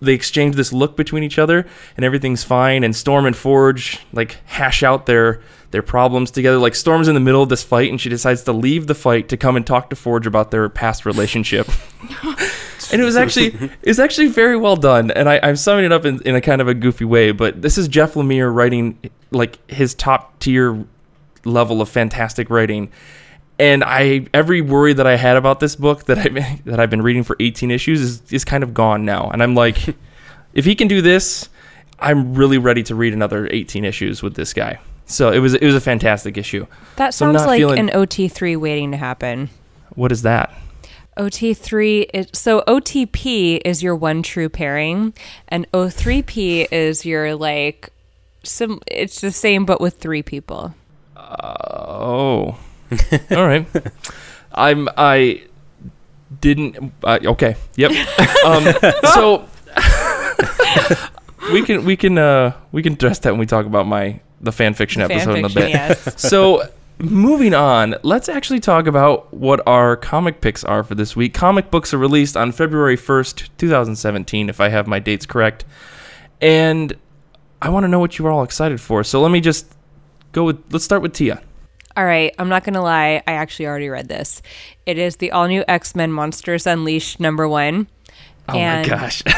they 0.00 0.14
exchange 0.14 0.56
this 0.56 0.72
look 0.72 0.96
between 0.96 1.22
each 1.22 1.38
other, 1.38 1.66
and 1.96 2.04
everything's 2.04 2.42
fine. 2.42 2.84
And 2.84 2.96
Storm 2.96 3.26
and 3.26 3.36
Forge 3.36 3.98
like 4.12 4.38
hash 4.46 4.82
out 4.82 5.04
their 5.04 5.42
their 5.72 5.82
problems 5.82 6.30
together. 6.30 6.56
Like 6.56 6.74
Storm's 6.74 7.08
in 7.08 7.14
the 7.14 7.20
middle 7.20 7.42
of 7.42 7.50
this 7.50 7.62
fight, 7.62 7.90
and 7.90 8.00
she 8.00 8.08
decides 8.08 8.42
to 8.44 8.52
leave 8.52 8.86
the 8.86 8.94
fight 8.94 9.28
to 9.28 9.36
come 9.36 9.56
and 9.56 9.66
talk 9.66 9.90
to 9.90 9.96
Forge 9.96 10.26
about 10.26 10.50
their 10.50 10.68
past 10.70 11.04
relationship. 11.04 11.68
and 12.92 13.00
it 13.00 13.04
was 13.04 13.16
actually 13.16 13.70
it's 13.82 13.98
actually 13.98 14.28
very 14.28 14.56
well 14.56 14.76
done. 14.76 15.10
And 15.10 15.28
I, 15.28 15.40
I'm 15.42 15.56
summing 15.56 15.84
it 15.84 15.92
up 15.92 16.04
in, 16.04 16.20
in 16.22 16.34
a 16.34 16.40
kind 16.40 16.60
of 16.60 16.68
a 16.68 16.74
goofy 16.74 17.04
way, 17.04 17.32
but 17.32 17.62
this 17.62 17.78
is 17.78 17.88
Jeff 17.88 18.14
Lemire 18.14 18.52
writing 18.52 18.98
like 19.30 19.58
his 19.70 19.94
top 19.94 20.38
tier 20.38 20.84
level 21.44 21.80
of 21.80 21.88
fantastic 21.88 22.50
writing. 22.50 22.90
And 23.58 23.82
I 23.84 24.26
every 24.34 24.60
worry 24.60 24.92
that 24.92 25.06
I 25.06 25.16
had 25.16 25.36
about 25.36 25.60
this 25.60 25.76
book 25.76 26.04
that 26.04 26.18
I 26.18 26.60
that 26.66 26.78
I've 26.78 26.90
been 26.90 27.02
reading 27.02 27.22
for 27.22 27.36
18 27.40 27.70
issues 27.70 28.00
is 28.00 28.32
is 28.32 28.44
kind 28.44 28.62
of 28.62 28.74
gone 28.74 29.04
now. 29.04 29.30
And 29.30 29.42
I'm 29.42 29.54
like, 29.54 29.78
if 30.54 30.64
he 30.64 30.74
can 30.74 30.88
do 30.88 31.00
this, 31.00 31.48
I'm 31.98 32.34
really 32.34 32.58
ready 32.58 32.82
to 32.84 32.94
read 32.94 33.14
another 33.14 33.48
18 33.50 33.84
issues 33.84 34.22
with 34.22 34.34
this 34.34 34.52
guy. 34.52 34.78
So 35.06 35.30
it 35.32 35.38
was 35.38 35.54
it 35.54 35.64
was 35.64 35.74
a 35.74 35.80
fantastic 35.80 36.36
issue. 36.36 36.66
That 36.96 37.14
sounds 37.14 37.36
not 37.36 37.46
like 37.46 37.58
feeling- 37.58 37.78
an 37.78 37.88
OT3 37.88 38.56
waiting 38.58 38.90
to 38.90 38.96
happen. 38.96 39.48
What 39.94 40.12
is 40.12 40.22
that? 40.22 40.52
OT3 41.16 42.10
is 42.12 42.26
so 42.32 42.62
OTP 42.66 43.60
is 43.64 43.82
your 43.82 43.96
one 43.96 44.22
true 44.22 44.48
pairing 44.48 45.14
and 45.48 45.70
O3P 45.72 46.68
is 46.70 47.04
your 47.06 47.34
like 47.34 47.90
some. 48.42 48.80
it's 48.86 49.20
the 49.20 49.32
same 49.32 49.64
but 49.64 49.80
with 49.80 49.98
three 49.98 50.22
people. 50.22 50.74
Oh, 51.16 52.58
all 53.30 53.46
right. 53.46 53.66
I'm 54.52 54.88
I 54.96 55.42
didn't. 56.40 56.92
Uh, 57.02 57.18
okay. 57.24 57.56
Yep. 57.76 57.92
Um, 58.46 58.64
so 59.12 59.48
we 61.52 61.62
can 61.62 61.84
we 61.84 61.96
can 61.96 62.16
uh 62.16 62.52
we 62.70 62.80
can 62.80 62.92
address 62.92 63.18
that 63.20 63.32
when 63.32 63.40
we 63.40 63.46
talk 63.46 63.66
about 63.66 63.88
my 63.88 64.20
the 64.40 64.52
fan 64.52 64.74
fiction 64.74 65.02
Fan 65.02 65.10
episode 65.10 65.38
in 65.38 65.44
a 65.44 65.48
bit. 65.48 65.70
yes. 65.70 66.20
So 66.22 66.62
moving 66.98 67.54
on, 67.54 67.96
let's 68.02 68.28
actually 68.28 68.60
talk 68.60 68.86
about 68.86 69.32
what 69.32 69.60
our 69.66 69.96
comic 69.96 70.40
picks 70.40 70.64
are 70.64 70.82
for 70.82 70.94
this 70.94 71.14
week. 71.16 71.34
Comic 71.34 71.70
books 71.70 71.92
are 71.94 71.98
released 71.98 72.36
on 72.36 72.52
February 72.52 72.96
first, 72.96 73.50
two 73.58 73.68
thousand 73.68 73.96
seventeen, 73.96 74.48
if 74.48 74.60
I 74.60 74.68
have 74.68 74.86
my 74.86 74.98
dates 74.98 75.26
correct, 75.26 75.64
and 76.40 76.94
I 77.62 77.68
want 77.70 77.84
to 77.84 77.88
know 77.88 77.98
what 77.98 78.18
you 78.18 78.26
are 78.26 78.30
all 78.30 78.42
excited 78.44 78.80
for. 78.80 79.04
So 79.04 79.20
let 79.20 79.30
me 79.30 79.40
just 79.40 79.66
go 80.32 80.44
with. 80.44 80.62
Let's 80.70 80.84
start 80.84 81.02
with 81.02 81.12
Tia. 81.12 81.42
All 81.96 82.04
right, 82.04 82.34
I'm 82.38 82.50
not 82.50 82.62
going 82.62 82.74
to 82.74 82.82
lie, 82.82 83.22
I 83.26 83.32
actually 83.32 83.66
already 83.68 83.88
read 83.88 84.06
this. 84.06 84.42
It 84.84 84.98
is 84.98 85.16
the 85.16 85.32
all 85.32 85.48
new 85.48 85.64
X-Men 85.66 86.12
Monsters 86.12 86.66
Unleashed 86.66 87.20
number 87.20 87.48
1. 87.48 87.88
Oh 88.50 88.54
And- 88.54 88.86
my 88.86 88.96
gosh. 88.96 89.22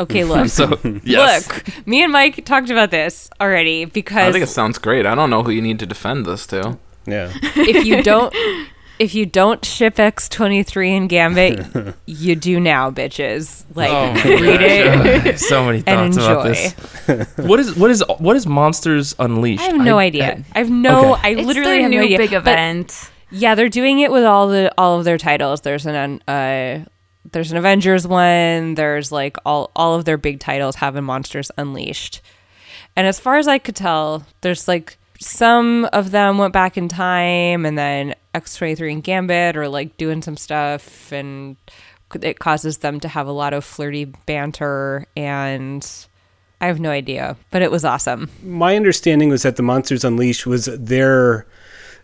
Okay, 0.00 0.24
look. 0.24 0.48
so 0.48 0.76
yes. 1.04 1.46
Look, 1.48 1.86
me 1.86 2.02
and 2.02 2.12
Mike 2.12 2.44
talked 2.44 2.68
about 2.68 2.90
this 2.90 3.30
already 3.40 3.84
because 3.84 4.28
I 4.28 4.32
think 4.32 4.42
it 4.42 4.48
sounds 4.48 4.76
great. 4.78 5.06
I 5.06 5.14
don't 5.14 5.30
know 5.30 5.44
who 5.44 5.52
you 5.52 5.62
need 5.62 5.78
to 5.78 5.86
defend 5.86 6.26
this 6.26 6.48
to. 6.48 6.78
Yeah. 7.06 7.32
if 7.42 7.84
you 7.84 8.02
don't 8.10 8.34
if 8.98 9.12
you 9.14 9.26
don't 9.26 9.64
ship 9.64 9.96
X23 9.96 10.88
and 10.96 11.08
Gambit, 11.08 11.94
you 12.06 12.36
do 12.36 12.60
now, 12.60 12.90
bitches. 12.92 13.64
Like 13.74 13.90
Oh 13.90 14.12
my 14.12 14.22
read 14.40 14.60
it 15.26 15.38
so 15.40 15.64
many 15.66 15.82
and 15.86 16.14
thoughts 16.14 16.16
about 16.26 16.44
this. 17.26 17.36
What 17.38 17.58
is 17.60 17.76
what 17.76 17.90
is 17.90 18.04
what 18.18 18.36
is 18.36 18.46
Monsters 18.46 19.14
Unleashed? 19.18 19.62
I 19.62 19.66
have 19.66 19.76
no 19.76 19.98
idea. 19.98 20.44
I 20.54 20.58
have 20.58 20.70
no. 20.70 21.14
Okay. 21.14 21.20
I 21.24 21.30
It's 21.32 21.46
literally 21.46 21.72
their 21.72 21.82
have 21.82 21.90
new 21.90 21.98
no 21.98 22.04
idea. 22.04 22.18
big 22.18 22.30
But, 22.30 22.36
event. 22.38 23.10
yeah, 23.30 23.54
they're 23.56 23.68
doing 23.68 23.98
it 23.98 24.12
with 24.12 24.24
all 24.24 24.46
the 24.48 24.72
all 24.78 24.98
of 24.98 25.04
their 25.04 25.18
titles. 25.18 25.62
There's 25.62 25.86
an 25.86 26.22
uh, 26.28 26.84
there's 27.32 27.50
an 27.50 27.56
Avengers 27.58 28.06
one. 28.06 28.74
There's 28.76 29.10
like 29.10 29.36
all 29.44 29.72
all 29.74 29.96
of 29.96 30.04
their 30.04 30.16
big 30.18 30.38
titles 30.38 30.76
have 30.76 30.94
in 30.94 31.02
Monsters 31.04 31.50
Unleashed. 31.58 32.20
And 32.96 33.08
as 33.08 33.18
far 33.18 33.38
as 33.38 33.48
I 33.48 33.58
could 33.58 33.74
tell, 33.74 34.24
there's 34.42 34.68
like 34.68 34.98
some 35.24 35.88
of 35.92 36.10
them 36.10 36.38
went 36.38 36.52
back 36.52 36.76
in 36.76 36.88
time, 36.88 37.64
and 37.64 37.78
then 37.78 38.14
X23 38.34 38.92
and 38.92 39.02
Gambit 39.02 39.56
are 39.56 39.68
like 39.68 39.96
doing 39.96 40.22
some 40.22 40.36
stuff, 40.36 41.12
and 41.12 41.56
it 42.20 42.38
causes 42.38 42.78
them 42.78 43.00
to 43.00 43.08
have 43.08 43.26
a 43.26 43.32
lot 43.32 43.54
of 43.54 43.64
flirty 43.64 44.04
banter. 44.04 45.06
And 45.16 45.86
I 46.60 46.66
have 46.66 46.78
no 46.78 46.90
idea, 46.90 47.36
but 47.50 47.62
it 47.62 47.70
was 47.70 47.84
awesome. 47.84 48.30
My 48.42 48.76
understanding 48.76 49.30
was 49.30 49.42
that 49.42 49.56
the 49.56 49.62
Monsters 49.62 50.04
Unleashed 50.04 50.46
was 50.46 50.66
their 50.66 51.46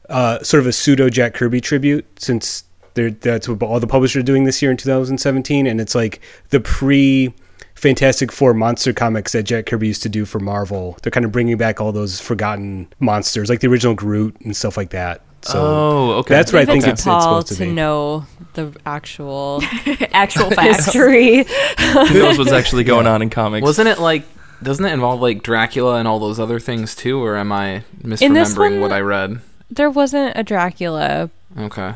uh, 0.09 0.43
sort 0.43 0.63
of 0.63 0.67
a 0.67 0.73
pseudo 0.73 1.11
Jack 1.11 1.35
Kirby 1.35 1.61
tribute, 1.61 2.07
since 2.19 2.65
that's 2.95 3.49
what 3.49 3.63
all 3.63 3.81
the 3.81 3.87
publishers 3.87 4.21
are 4.21 4.25
doing 4.25 4.45
this 4.45 4.61
year 4.61 4.71
in 4.71 4.77
2017, 4.77 5.67
and 5.67 5.81
it's 5.81 5.95
like 5.95 6.21
the 6.49 6.61
pre 6.61 7.35
Fantastic 7.81 8.31
Four 8.31 8.53
monster 8.55 8.93
comics 8.93 9.33
that 9.33 9.45
Jack 9.45 9.67
Kirby 9.67 9.87
used 9.89 10.03
to 10.03 10.09
do 10.09 10.25
for 10.25 10.39
Marvel. 10.39 10.99
They're 11.03 11.11
kind 11.11 11.25
of 11.25 11.33
bringing 11.33 11.57
back 11.57 11.81
all 11.81 11.93
those 11.93 12.21
forgotten 12.21 12.89
monsters, 13.01 13.49
like 13.49 13.61
the 13.61 13.69
original 13.69 13.95
Groot 13.95 14.37
and 14.43 14.55
stuff 14.57 14.77
like 14.77 14.91
that. 14.91 15.23
So 15.43 15.59
oh, 15.59 16.11
okay. 16.19 16.35
that's 16.35 16.53
what 16.53 16.59
I 16.59 16.63
Leave 16.65 16.69
it 16.69 16.73
think 16.73 16.85
to 16.85 16.91
it's, 16.91 17.01
it's 17.01 17.05
Paul 17.07 17.21
supposed 17.23 17.49
to 17.49 17.55
to 17.55 17.65
be. 17.65 17.73
know 17.73 18.27
the 18.53 18.77
actual 18.85 19.63
Actual 20.13 20.51
history. 20.51 21.45
Who 21.79 22.15
knows 22.19 22.37
what's 22.39 22.53
actually 22.53 22.85
going 22.85 23.07
on 23.07 23.23
in 23.23 23.31
comics? 23.31 23.65
Wasn't 23.65 23.89
it 23.89 23.99
like? 23.99 24.25
Doesn't 24.63 24.85
it 24.85 24.93
involve 24.93 25.23
like 25.23 25.43
Dracula 25.43 25.95
and 25.97 26.07
all 26.07 26.19
those 26.19 26.39
other 26.39 26.61
things 26.61 26.95
too? 26.95 27.25
Or 27.25 27.39
am 27.39 27.51
I 27.53 27.85
misremembering 28.03 28.73
one- 28.73 28.81
what 28.83 28.93
I 28.93 29.01
read? 29.01 29.41
There 29.71 29.89
wasn't 29.89 30.35
a 30.37 30.43
Dracula, 30.43 31.31
Okay. 31.59 31.95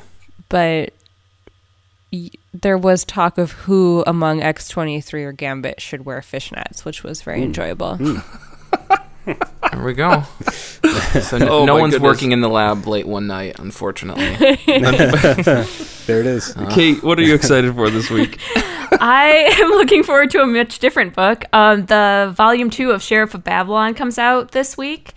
but 0.48 0.94
y- 2.10 2.30
there 2.54 2.78
was 2.78 3.04
talk 3.04 3.36
of 3.36 3.52
who 3.52 4.04
among 4.06 4.40
X23 4.40 5.24
or 5.24 5.32
Gambit 5.32 5.80
should 5.80 6.04
wear 6.06 6.20
fishnets, 6.20 6.84
which 6.84 7.02
was 7.02 7.20
very 7.22 7.42
enjoyable. 7.42 7.98
There 9.26 9.82
we 9.82 9.94
go. 9.94 10.22
So 11.22 11.36
n- 11.38 11.42
Oh 11.48 11.64
no 11.64 11.76
one's 11.78 11.94
goodness. 11.94 12.00
working 12.06 12.32
in 12.32 12.42
the 12.42 12.48
lab 12.50 12.86
late 12.86 13.06
one 13.06 13.26
night, 13.26 13.58
unfortunately. 13.58 14.36
There 16.06 16.20
it 16.20 16.26
is. 16.26 16.54
Kate, 16.70 17.02
what 17.02 17.18
are 17.18 17.22
you 17.22 17.34
excited 17.34 17.74
for 17.74 17.88
this 17.88 18.10
week? 18.10 18.38
I 19.00 19.48
am 19.58 19.70
looking 19.70 20.02
forward 20.02 20.30
to 20.32 20.42
a 20.42 20.46
much 20.46 20.78
different 20.78 21.14
book. 21.14 21.46
Um, 21.54 21.86
the 21.86 22.34
volume 22.36 22.68
two 22.68 22.90
of 22.90 23.02
Sheriff 23.02 23.32
of 23.34 23.42
Babylon 23.42 23.94
comes 23.94 24.18
out 24.18 24.50
this 24.52 24.76
week. 24.76 25.14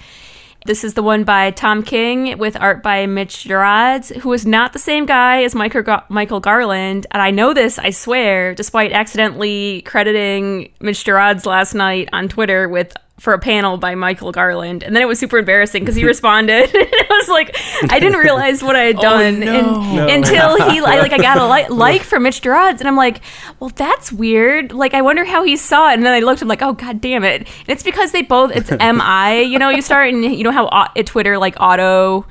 This 0.68 0.84
is 0.84 0.96
the 0.96 1.02
one 1.02 1.24
by 1.24 1.52
Tom 1.52 1.82
King 1.82 2.38
with 2.38 2.58
art 2.58 2.84
by 2.84 3.06
Mitch 3.06 3.46
Gerads, 3.46 4.10
who 4.10 4.34
is 4.34 4.46
not 4.46 4.74
the 4.74 4.80
same 4.80 5.06
guy 5.06 5.44
as 5.44 5.56
Michael, 5.56 5.82
Gar- 5.82 6.04
Michael 6.10 6.42
Garland. 6.42 7.08
And 7.12 7.22
I 7.22 7.32
know 7.32 7.54
this, 7.54 7.80
I 7.80 7.92
swear, 7.92 8.54
despite 8.54 8.92
accidentally 8.92 9.82
crediting 9.84 10.74
Mitch 10.82 11.06
Gerads 11.06 11.46
last 11.46 11.74
night 11.74 12.10
on 12.12 12.28
Twitter 12.28 12.68
with 12.68 12.94
for 13.20 13.34
a 13.34 13.40
panel 13.40 13.78
by 13.78 13.96
Michael 13.96 14.32
Garland. 14.32 14.84
And 14.84 14.96
then 14.96 15.02
it 15.02 15.08
was 15.08 15.18
super 15.18 15.40
embarrassing 15.40 15.82
because 15.84 15.96
he 15.96 16.06
responded. 16.14 16.70
it 16.74 17.10
was 17.10 17.28
like, 17.30 17.56
I 17.92 18.00
didn't 18.00 18.20
realize 18.20 18.62
what 18.62 18.76
I 18.76 18.84
had 18.84 18.98
oh, 18.98 19.02
done 19.02 19.42
and- 19.44 20.10
until 20.12 20.56
he, 20.70 20.80
I, 20.80 20.82
like, 21.00 21.14
I 21.14 21.18
got 21.18 21.38
a 21.40 21.48
li- 21.48 21.76
like 21.76 22.04
from 22.04 22.24
Mitch 22.24 22.42
Gerads. 22.42 22.80
And 22.80 22.88
I'm 22.88 22.96
like, 22.96 23.22
well, 23.60 23.72
that's 23.76 24.12
weird. 24.12 24.72
Like, 24.72 24.94
I 24.94 25.02
wonder 25.02 25.26
how 25.26 25.44
he 25.44 25.56
saw 25.56 25.90
it. 25.90 25.96
And 25.96 26.06
then 26.06 26.14
I 26.14 26.20
looked, 26.20 26.44
I'm 26.44 26.48
like, 26.48 26.62
oh, 26.62 26.74
god 26.74 27.02
damn 27.02 27.24
it. 27.24 27.42
And 27.42 27.70
it's 27.70 27.82
because 27.84 28.12
they 28.12 28.22
both, 28.22 28.52
it's 28.56 28.70
MI, 28.70 29.42
you 29.42 29.58
know, 29.58 29.70
you 29.70 29.82
start 29.82 30.14
and 30.14 30.24
you 30.24 30.44
know 30.44 30.52
how 30.52 30.68
au- 30.72 30.92
at 30.96 31.08
Twitter, 31.08 31.40
like, 31.40 31.56
auto, 31.60 32.24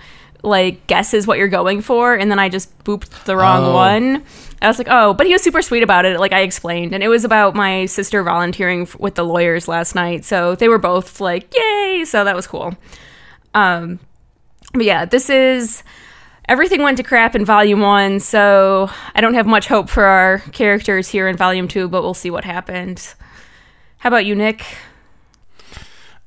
like, 0.45 0.87
guesses 0.87 1.27
what 1.27 1.39
you're 1.39 1.49
going 1.49 1.81
for. 1.81 2.15
And 2.15 2.31
then 2.31 2.39
I 2.39 2.49
just 2.49 2.77
booped 2.85 3.25
the 3.25 3.37
wrong 3.37 3.65
Oh. 3.65 3.75
one. 3.75 4.23
I 4.63 4.69
was 4.69 4.79
like, 4.79 4.89
oh, 4.91 5.15
but 5.15 5.27
he 5.27 5.33
was 5.33 5.43
super 5.43 5.63
sweet 5.63 5.83
about 5.83 6.05
it. 6.05 6.19
Like 6.19 6.33
I 6.33 6.41
explained, 6.41 6.95
and 6.95 7.03
it 7.03 7.09
was 7.09 7.25
about 7.25 7.55
my 7.55 7.87
sister 7.87 8.23
volunteering 8.23 8.83
f- 8.83 8.99
with 8.99 9.15
the 9.15 9.25
lawyers 9.25 9.69
last 9.69 9.95
night. 9.95 10.25
So 10.25 10.55
they 10.55 10.69
were 10.69 10.79
both 10.79 11.21
like, 11.21 11.53
yay! 11.55 12.05
So 12.07 12.25
that 12.25 12.35
was 12.35 12.47
cool. 12.47 12.75
Um, 13.55 14.01
but 14.73 14.85
yeah, 14.85 15.05
this 15.05 15.29
is 15.29 15.83
everything 16.49 16.83
went 16.83 16.97
to 16.97 17.03
crap 17.03 17.35
in 17.35 17.45
volume 17.45 17.81
one. 17.81 18.21
So 18.21 18.91
I 19.15 19.21
don't 19.21 19.35
have 19.35 19.47
much 19.47 19.67
hope 19.67 19.89
for 19.89 20.05
our 20.05 20.39
characters 20.53 21.09
here 21.09 21.29
in 21.29 21.37
volume 21.37 21.69
two, 21.69 21.89
but 21.89 22.03
we'll 22.03 22.15
see 22.15 22.31
what 22.31 22.45
happens. 22.45 23.15
How 23.99 24.09
about 24.09 24.27
you, 24.27 24.35
Nick? 24.35 24.65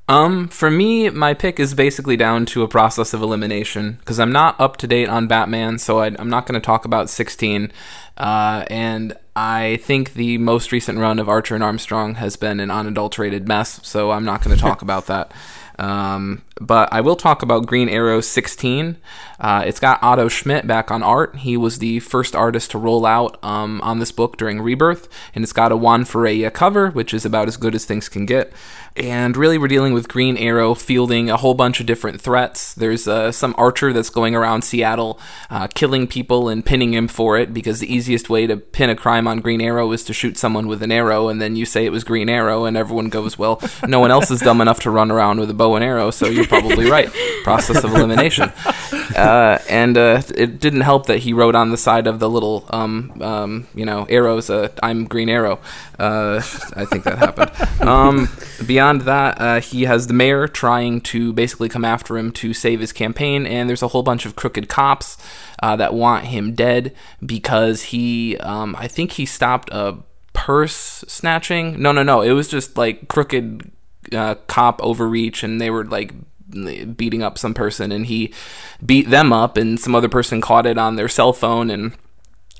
Um, 0.10 0.48
for 0.48 0.72
me, 0.72 1.12
my 1.12 1.36
pick 1.36 1.60
is 1.60 1.76
basically 1.76 2.18
down 2.18 2.48
to 2.48 2.64
a 2.64 2.68
process 2.68 3.14
of 3.14 3.22
elimination 3.22 3.98
because 4.00 4.20
I'm 4.20 4.32
not 4.32 4.60
up 4.60 4.76
to 4.78 4.88
date 4.88 5.08
on 5.08 5.28
Batman, 5.28 5.78
so 5.78 6.00
I, 6.00 6.08
I'm 6.18 6.32
not 6.32 6.48
going 6.48 6.60
to 6.60 6.66
talk 6.66 6.84
about 6.84 7.12
16. 7.12 7.72
Uh, 8.20 8.66
and 8.70 9.18
I 9.36 9.78
think 9.84 10.14
the 10.14 10.38
most 10.38 10.72
recent 10.72 11.00
run 11.00 11.20
of 11.20 11.30
Archer 11.30 11.56
and 11.56 11.64
Armstrong 11.64 12.16
has 12.16 12.36
been 12.36 12.60
an 12.60 12.70
unadulterated 12.70 13.48
mess, 13.48 13.80
so 13.84 14.12
I'm 14.12 14.26
not 14.26 14.44
going 14.44 14.56
to 14.56 14.62
talk 14.62 14.82
about 14.84 15.08
that. 15.08 15.32
Um, 15.80 16.42
but 16.60 16.90
I 16.92 17.00
will 17.00 17.16
talk 17.16 17.42
about 17.42 17.66
Green 17.66 17.88
Arrow 17.88 18.20
16. 18.20 18.98
Uh, 19.40 19.64
it's 19.66 19.80
got 19.80 20.02
Otto 20.04 20.28
Schmidt 20.28 20.68
back 20.68 20.92
on 20.92 21.02
art. 21.02 21.38
He 21.38 21.56
was 21.56 21.80
the 21.80 22.00
first 22.02 22.36
artist 22.36 22.72
to 22.72 22.78
roll 22.78 23.06
out 23.06 23.42
um, 23.44 23.80
on 23.82 24.00
this 24.00 24.12
book 24.12 24.38
during 24.38 24.62
Rebirth, 24.62 25.08
and 25.34 25.44
it's 25.44 25.54
got 25.54 25.72
a 25.72 25.78
Juan 25.78 26.04
Ferreyra 26.04 26.54
cover, 26.54 26.92
which 26.92 27.14
is 27.14 27.26
about 27.26 27.48
as 27.48 27.58
good 27.58 27.74
as 27.74 27.86
things 27.86 28.10
can 28.10 28.26
get. 28.26 28.52
And 28.96 29.38
really, 29.38 29.58
we're 29.58 29.70
dealing 29.70 29.94
with 29.94 30.10
Green 30.10 30.36
Arrow 30.36 30.74
fielding 30.74 31.30
a 31.30 31.38
whole 31.38 31.54
bunch 31.54 31.80
of 31.80 31.86
different 31.86 32.20
threats. 32.20 32.74
There's 32.74 33.08
uh, 33.08 33.32
some 33.32 33.56
archer 33.58 33.94
that's 33.94 34.10
going 34.10 34.36
around 34.36 34.64
Seattle 34.64 35.20
uh, 35.50 35.68
killing 35.68 36.06
people 36.06 36.50
and 36.50 36.66
pinning 36.66 36.94
him 36.94 37.08
for 37.08 37.38
it 37.38 37.54
because 37.54 37.80
the 37.80 37.94
easiest 37.94 38.30
way 38.30 38.46
to 38.46 38.58
pin 38.58 38.90
a 38.90 38.96
crime 38.96 39.28
on 39.28 39.40
Green 39.40 39.62
Arrow 39.62 39.90
is 39.94 40.04
to 40.06 40.14
shoot 40.14 40.38
someone 40.38 40.68
with 40.68 40.84
an 40.84 40.92
arrow, 40.92 41.30
and 41.30 41.42
then 41.42 41.56
you 41.56 41.66
say 41.66 41.86
it 41.86 41.92
was 41.92 42.04
Green 42.04 42.28
Arrow, 42.28 42.66
and 42.66 42.76
everyone 42.76 43.08
goes, 43.08 43.38
Well, 43.38 43.62
no 43.88 44.02
one 44.02 44.12
else 44.12 44.32
is 44.32 44.42
dumb 44.42 44.60
enough 44.60 44.82
to 44.82 44.90
run 44.90 45.12
around 45.12 45.40
with 45.40 45.50
a 45.50 45.54
bow 45.54 45.76
and 45.76 45.84
arrow, 45.84 46.12
so 46.12 46.28
you're 46.28 46.48
probably 46.48 46.90
right. 46.90 47.10
Process 47.44 47.84
of 47.84 47.94
elimination. 47.94 48.52
Uh, 49.16 49.16
and 49.30 49.98
uh, 49.98 50.22
it 50.36 50.60
didn't 50.60 50.82
help 50.82 51.06
that 51.08 51.20
he 51.20 51.34
wrote 51.34 51.56
on 51.56 51.72
the 51.72 51.78
side 51.78 52.08
of 52.08 52.20
the 52.20 52.30
little, 52.30 52.66
um, 52.70 53.22
um, 53.22 53.68
you 53.76 53.86
know, 53.86 54.06
arrows, 54.10 54.50
uh, 54.50 54.70
I'm 54.82 55.06
Green 55.06 55.30
Arrow. 55.30 55.60
Uh, 55.98 56.38
I 56.76 56.86
think 56.86 57.04
that 57.04 57.18
happened. 57.18 57.52
Um, 57.88 58.30
beyond 58.66 59.02
that, 59.02 59.42
uh, 59.42 59.62
he 59.62 59.84
has 59.84 60.08
the 60.08 60.14
mayor 60.14 60.48
trying 60.48 61.02
to 61.02 61.34
basically 61.34 61.70
come 61.70 61.86
after 61.86 62.18
him 62.18 62.32
to 62.34 62.54
save 62.54 62.80
his 62.80 62.92
campaign, 62.92 63.46
and 63.46 63.70
there's 63.70 63.84
a 63.84 63.90
whole 63.90 64.04
bunch 64.04 64.26
of 64.26 64.36
crooked 64.36 64.70
cops 64.70 65.18
uh, 65.62 65.76
that 65.76 65.94
want 65.94 66.26
him 66.26 66.54
dead 66.54 66.96
because 67.26 67.84
he, 67.84 68.38
um, 68.38 68.76
I 68.78 68.88
think 68.88 69.14
he 69.14 69.26
stopped 69.26 69.70
a 69.72 69.98
purse 70.34 71.04
snatching. 71.08 71.82
No, 71.82 71.92
no, 71.92 72.04
no. 72.04 72.22
It 72.22 72.32
was 72.32 72.48
just 72.48 72.78
like 72.78 73.08
crooked 73.08 73.72
uh, 74.14 74.36
cop 74.48 74.82
overreach, 74.82 75.44
and 75.44 75.60
they 75.60 75.70
were 75.70 75.86
like 75.86 76.14
beating 76.50 77.24
up 77.24 77.38
some 77.38 77.54
person, 77.54 77.92
and 77.92 78.06
he 78.06 78.34
beat 78.86 79.10
them 79.10 79.32
up, 79.32 79.58
and 79.58 79.80
some 79.80 79.96
other 79.96 80.10
person 80.10 80.42
caught 80.42 80.66
it 80.66 80.78
on 80.78 80.96
their 80.96 81.10
cell 81.10 81.34
phone 81.34 81.70
and 81.70 81.94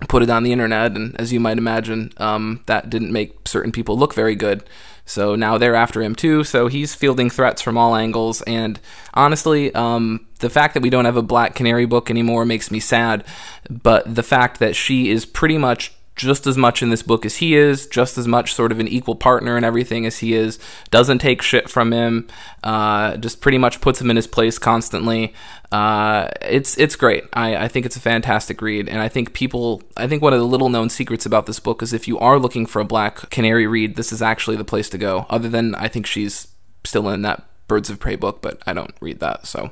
put 0.08 0.24
it 0.24 0.30
on 0.30 0.44
the 0.44 0.52
internet. 0.52 0.94
And 0.94 1.20
as 1.20 1.34
you 1.34 1.40
might 1.40 1.58
imagine, 1.58 2.14
um, 2.18 2.62
that 2.68 2.90
didn't 2.90 3.12
make 3.12 3.48
certain 3.48 3.72
people 3.72 3.98
look 3.98 4.14
very 4.14 4.36
good. 4.36 4.64
So 5.06 5.36
now 5.36 5.58
they're 5.58 5.76
after 5.76 6.04
him 6.04 6.16
too. 6.16 6.44
So 6.44 6.68
he's 6.68 6.94
fielding 6.94 7.30
threats 7.30 7.62
from 7.62 7.78
all 7.78 7.96
angles. 7.96 8.42
And 8.44 8.80
honestly, 9.14 9.74
um, 9.74 10.28
the 10.40 10.52
fact 10.52 10.76
that 10.76 10.84
we 10.84 10.92
don't 10.92 11.06
have 11.06 11.18
a 11.18 11.24
Black 11.24 11.56
Canary 11.56 11.86
book 11.86 12.12
anymore 12.12 12.46
makes 12.46 12.70
me 12.70 12.80
sad. 12.80 13.26
But 13.70 14.14
the 14.14 14.24
fact 14.24 14.60
that 14.60 14.76
she 14.76 15.10
is 15.10 15.26
pretty 15.26 15.58
much 15.58 15.94
just 16.20 16.46
as 16.46 16.58
much 16.58 16.84
in 16.84 16.90
this 16.90 17.02
book 17.02 17.26
as 17.26 17.38
he 17.38 17.56
is, 17.56 17.88
just 17.88 18.18
as 18.18 18.28
much 18.28 18.54
sort 18.54 18.72
of 18.74 18.80
an 18.80 18.88
equal 18.88 19.16
partner 19.16 19.56
and 19.56 19.66
everything 19.66 20.06
as 20.06 20.20
he 20.20 20.34
is, 20.34 20.60
doesn't 20.92 21.20
take 21.20 21.42
shit 21.42 21.70
from 21.70 21.94
him, 21.94 22.28
uh, 22.64 23.16
just 23.18 23.40
pretty 23.40 23.58
much 23.58 23.80
puts 23.80 24.02
him 24.02 24.10
in 24.10 24.18
his 24.18 24.28
place 24.28 24.60
constantly. 24.60 25.34
Uh, 25.72 26.28
it's 26.42 26.78
it's 26.78 26.96
great. 26.96 27.24
I, 27.34 27.56
I 27.56 27.68
think 27.68 27.86
it's 27.86 27.96
a 27.96 28.02
fantastic 28.02 28.62
read, 28.62 28.90
and 28.90 29.00
I 29.00 29.08
think 29.08 29.34
people. 29.34 29.82
I 29.96 30.08
think 30.08 30.22
one 30.22 30.34
of 30.34 30.40
the 30.40 30.46
little 30.46 30.70
known 30.70 30.90
secrets 30.90 31.26
about 31.26 31.46
this 31.46 31.60
book 31.60 31.82
is 31.82 31.94
if 31.94 32.08
you 32.08 32.20
are 32.20 32.38
looking 32.38 32.66
for 32.66 32.82
a 32.82 32.86
Black 32.86 33.30
Canary 33.30 33.66
read, 33.66 33.96
this 33.96 34.12
is 34.12 34.22
actually 34.22 34.58
the 34.58 34.66
place 34.66 34.90
to 34.90 34.98
go. 34.98 35.26
Other 35.30 35.48
than 35.48 35.74
I 35.76 35.88
think 35.88 36.06
she's 36.06 36.48
still 36.84 37.08
in 37.10 37.22
that 37.22 37.46
Birds 37.68 37.90
of 37.90 38.00
Prey 38.00 38.16
book, 38.16 38.42
but 38.42 38.62
I 38.68 38.74
don't 38.74 38.94
read 39.00 39.20
that. 39.20 39.48
So, 39.48 39.72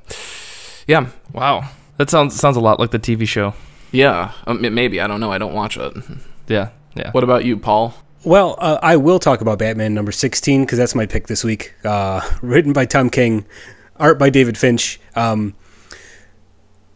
yeah, 0.87 1.07
Wow. 1.33 1.69
That 1.97 2.09
sounds 2.11 2.39
sounds 2.39 2.55
a 2.55 2.61
lot 2.61 2.79
like 2.79 2.91
the 2.91 2.99
TV 2.99 3.27
show. 3.27 3.53
yeah, 3.91 4.31
um, 4.45 4.61
maybe 4.61 5.01
I 5.01 5.07
don't 5.07 5.19
know. 5.19 5.31
I 5.31 5.39
don't 5.39 5.53
watch 5.53 5.77
it. 5.77 5.93
Yeah. 6.47 6.69
Yeah. 6.95 7.11
What 7.11 7.23
about 7.23 7.45
you, 7.45 7.57
Paul? 7.57 7.93
Well, 8.23 8.55
uh, 8.59 8.79
I 8.81 8.97
will 8.97 9.19
talk 9.19 9.41
about 9.41 9.59
Batman 9.59 9.93
number 9.93 10.11
16 10.11 10.65
because 10.65 10.77
that's 10.77 10.95
my 10.95 11.05
pick 11.05 11.27
this 11.27 11.43
week. 11.43 11.73
Uh, 11.83 12.21
written 12.41 12.73
by 12.73 12.85
Tom 12.85 13.09
King, 13.09 13.45
art 13.97 14.17
by 14.19 14.29
David 14.29 14.57
Finch. 14.57 14.99
Um, 15.15 15.53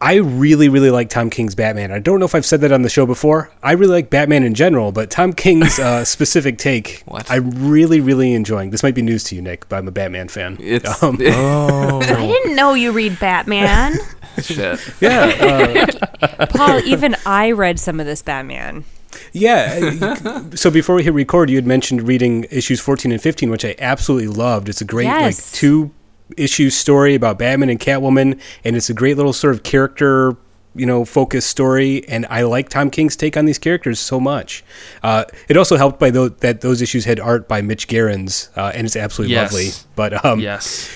I 0.00 0.16
really, 0.16 0.68
really 0.68 0.90
like 0.90 1.10
Tom 1.10 1.30
King's 1.30 1.54
Batman. 1.54 1.92
I 1.92 2.00
don't 2.00 2.18
know 2.18 2.24
if 2.24 2.34
I've 2.34 2.44
said 2.44 2.60
that 2.62 2.72
on 2.72 2.82
the 2.82 2.88
show 2.88 3.06
before. 3.06 3.52
I 3.62 3.72
really 3.72 3.92
like 3.92 4.10
Batman 4.10 4.42
in 4.42 4.52
general, 4.52 4.90
but 4.90 5.10
Tom 5.10 5.32
King's 5.32 5.78
uh, 5.78 6.04
specific 6.06 6.58
take, 6.58 7.04
What? 7.06 7.30
I'm 7.30 7.70
really, 7.70 8.00
really 8.00 8.34
enjoying. 8.34 8.70
This 8.70 8.82
might 8.82 8.96
be 8.96 9.02
news 9.02 9.22
to 9.24 9.36
you, 9.36 9.42
Nick, 9.42 9.68
but 9.68 9.76
I'm 9.76 9.86
a 9.86 9.92
Batman 9.92 10.26
fan. 10.26 10.56
It's 10.58 11.00
Um, 11.04 11.18
I 11.20 12.00
didn't 12.26 12.56
know 12.56 12.74
you 12.74 12.90
read 12.90 13.20
Batman. 13.20 13.94
shit. 14.42 14.80
yeah, 15.00 15.86
uh, 16.20 16.46
Paul, 16.46 16.80
even 16.80 17.14
I 17.24 17.52
read 17.52 17.78
some 17.78 18.00
of 18.00 18.06
this 18.06 18.22
Batman. 18.22 18.84
Yeah. 19.32 20.42
So 20.54 20.70
before 20.70 20.94
we 20.96 21.02
hit 21.02 21.14
record, 21.14 21.50
you 21.50 21.56
had 21.56 21.66
mentioned 21.66 22.06
reading 22.06 22.46
issues 22.50 22.80
14 22.80 23.10
and 23.12 23.20
15, 23.20 23.50
which 23.50 23.64
I 23.64 23.74
absolutely 23.78 24.28
loved. 24.28 24.68
It's 24.68 24.80
a 24.80 24.84
great 24.84 25.06
like 25.08 25.36
two 25.52 25.90
issue 26.36 26.70
story 26.70 27.14
about 27.14 27.38
Batman 27.38 27.68
and 27.70 27.78
Catwoman, 27.80 28.40
and 28.64 28.76
it's 28.76 28.88
a 28.90 28.94
great 28.94 29.16
little 29.16 29.32
sort 29.32 29.54
of 29.54 29.62
character, 29.62 30.36
you 30.74 30.86
know, 30.86 31.04
focused 31.04 31.48
story. 31.48 32.06
And 32.08 32.26
I 32.30 32.42
like 32.42 32.68
Tom 32.68 32.90
King's 32.90 33.16
take 33.16 33.36
on 33.36 33.44
these 33.44 33.58
characters 33.58 33.98
so 34.00 34.18
much. 34.20 34.64
Uh, 35.02 35.24
it 35.48 35.56
also 35.56 35.76
helped 35.76 35.98
by 35.98 36.10
tho- 36.10 36.28
that 36.28 36.60
those 36.60 36.80
issues 36.82 37.04
had 37.04 37.18
art 37.20 37.48
by 37.48 37.60
Mitch 37.62 37.86
Gerads, 37.88 38.50
uh, 38.56 38.72
and 38.74 38.86
it's 38.86 38.96
absolutely 38.96 39.34
Yes. 39.34 39.52
lovely. 39.52 39.70
But 39.96 40.24
um, 40.24 40.40
yes. 40.40 40.88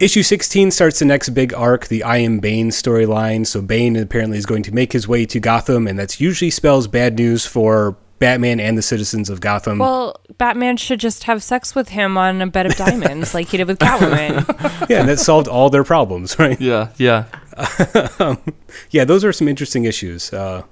Issue 0.00 0.22
16 0.22 0.70
starts 0.70 0.98
the 0.98 1.04
next 1.04 1.30
big 1.30 1.54
arc, 1.54 1.86
the 1.86 2.02
I 2.02 2.18
Am 2.18 2.40
Bane 2.40 2.70
storyline. 2.70 3.46
So 3.46 3.62
Bane 3.62 3.96
apparently 3.96 4.38
is 4.38 4.46
going 4.46 4.64
to 4.64 4.74
make 4.74 4.92
his 4.92 5.06
way 5.06 5.24
to 5.26 5.38
Gotham, 5.38 5.86
and 5.86 5.98
that 5.98 6.20
usually 6.20 6.50
spells 6.50 6.88
bad 6.88 7.16
news 7.16 7.46
for 7.46 7.96
Batman 8.18 8.58
and 8.58 8.76
the 8.76 8.82
citizens 8.82 9.30
of 9.30 9.40
Gotham. 9.40 9.78
Well, 9.78 10.20
Batman 10.38 10.76
should 10.76 10.98
just 10.98 11.24
have 11.24 11.42
sex 11.42 11.74
with 11.74 11.90
him 11.90 12.16
on 12.16 12.42
a 12.42 12.46
bed 12.46 12.66
of 12.66 12.74
diamonds, 12.76 13.34
like 13.34 13.48
he 13.48 13.56
did 13.56 13.68
with 13.68 13.78
Catwoman. 13.78 14.88
yeah, 14.88 15.00
and 15.00 15.08
that 15.08 15.18
solved 15.18 15.46
all 15.46 15.70
their 15.70 15.84
problems, 15.84 16.38
right? 16.38 16.60
Yeah. 16.60 16.90
Yeah. 16.96 17.26
Yeah, 18.90 19.04
those 19.04 19.24
are 19.24 19.32
some 19.32 19.46
interesting 19.46 19.84
issues. 19.84 20.32
Uh, 20.32 20.62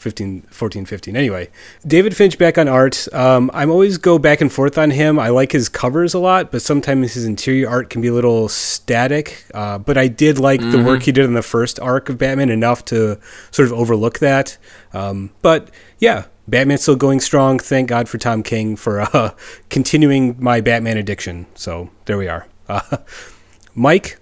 15, 0.00 0.46
14, 0.50 0.86
15. 0.86 1.14
Anyway, 1.14 1.50
David 1.86 2.16
Finch 2.16 2.38
back 2.38 2.56
on 2.56 2.68
art. 2.68 3.06
Um, 3.12 3.50
I'm 3.52 3.70
always 3.70 3.98
go 3.98 4.18
back 4.18 4.40
and 4.40 4.50
forth 4.50 4.78
on 4.78 4.90
him. 4.90 5.18
I 5.18 5.28
like 5.28 5.52
his 5.52 5.68
covers 5.68 6.14
a 6.14 6.18
lot, 6.18 6.50
but 6.50 6.62
sometimes 6.62 7.12
his 7.12 7.26
interior 7.26 7.68
art 7.68 7.90
can 7.90 8.00
be 8.00 8.08
a 8.08 8.14
little 8.14 8.48
static. 8.48 9.44
Uh, 9.52 9.76
but 9.76 9.98
I 9.98 10.08
did 10.08 10.38
like 10.38 10.62
the 10.62 10.82
work 10.82 11.02
he 11.02 11.12
did 11.12 11.26
in 11.26 11.34
the 11.34 11.42
first 11.42 11.78
arc 11.80 12.08
of 12.08 12.16
Batman 12.16 12.48
enough 12.48 12.82
to 12.86 13.20
sort 13.50 13.68
of 13.68 13.74
overlook 13.74 14.20
that. 14.20 14.56
Um, 14.94 15.32
but 15.42 15.70
yeah, 15.98 16.24
Batman's 16.48 16.80
still 16.80 16.96
going 16.96 17.20
strong. 17.20 17.58
Thank 17.58 17.90
God 17.90 18.08
for 18.08 18.16
Tom 18.16 18.42
King 18.42 18.76
for 18.76 19.02
uh, 19.02 19.34
continuing 19.68 20.34
my 20.38 20.62
Batman 20.62 20.96
addiction. 20.96 21.44
So 21.54 21.90
there 22.06 22.16
we 22.16 22.26
are. 22.26 22.46
Uh, 22.68 22.96
Mike, 23.74 24.18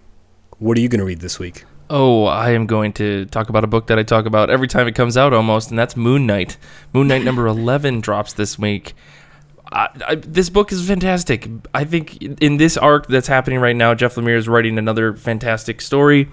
what 0.58 0.76
are 0.76 0.80
you 0.80 0.88
going 0.88 0.98
to 0.98 1.06
read 1.06 1.20
this 1.20 1.38
week? 1.38 1.64
Oh, 1.90 2.24
I 2.26 2.50
am 2.50 2.66
going 2.66 2.92
to 2.94 3.24
talk 3.26 3.48
about 3.48 3.64
a 3.64 3.66
book 3.66 3.86
that 3.86 3.98
I 3.98 4.02
talk 4.02 4.26
about 4.26 4.50
every 4.50 4.68
time 4.68 4.86
it 4.86 4.94
comes 4.94 5.16
out 5.16 5.32
almost, 5.32 5.70
and 5.70 5.78
that's 5.78 5.96
Moon 5.96 6.26
Knight. 6.26 6.58
Moon 6.92 7.08
Knight 7.08 7.24
number 7.24 7.46
11 7.48 8.00
drops 8.00 8.34
this 8.34 8.58
week. 8.58 8.94
I, 9.72 9.88
I, 10.06 10.14
this 10.16 10.50
book 10.50 10.70
is 10.70 10.86
fantastic. 10.86 11.48
I 11.72 11.84
think 11.84 12.22
in 12.22 12.58
this 12.58 12.76
arc 12.76 13.06
that's 13.06 13.28
happening 13.28 13.58
right 13.58 13.76
now, 13.76 13.94
Jeff 13.94 14.16
Lemire 14.16 14.36
is 14.36 14.48
writing 14.48 14.76
another 14.78 15.14
fantastic 15.14 15.80
story. 15.80 16.28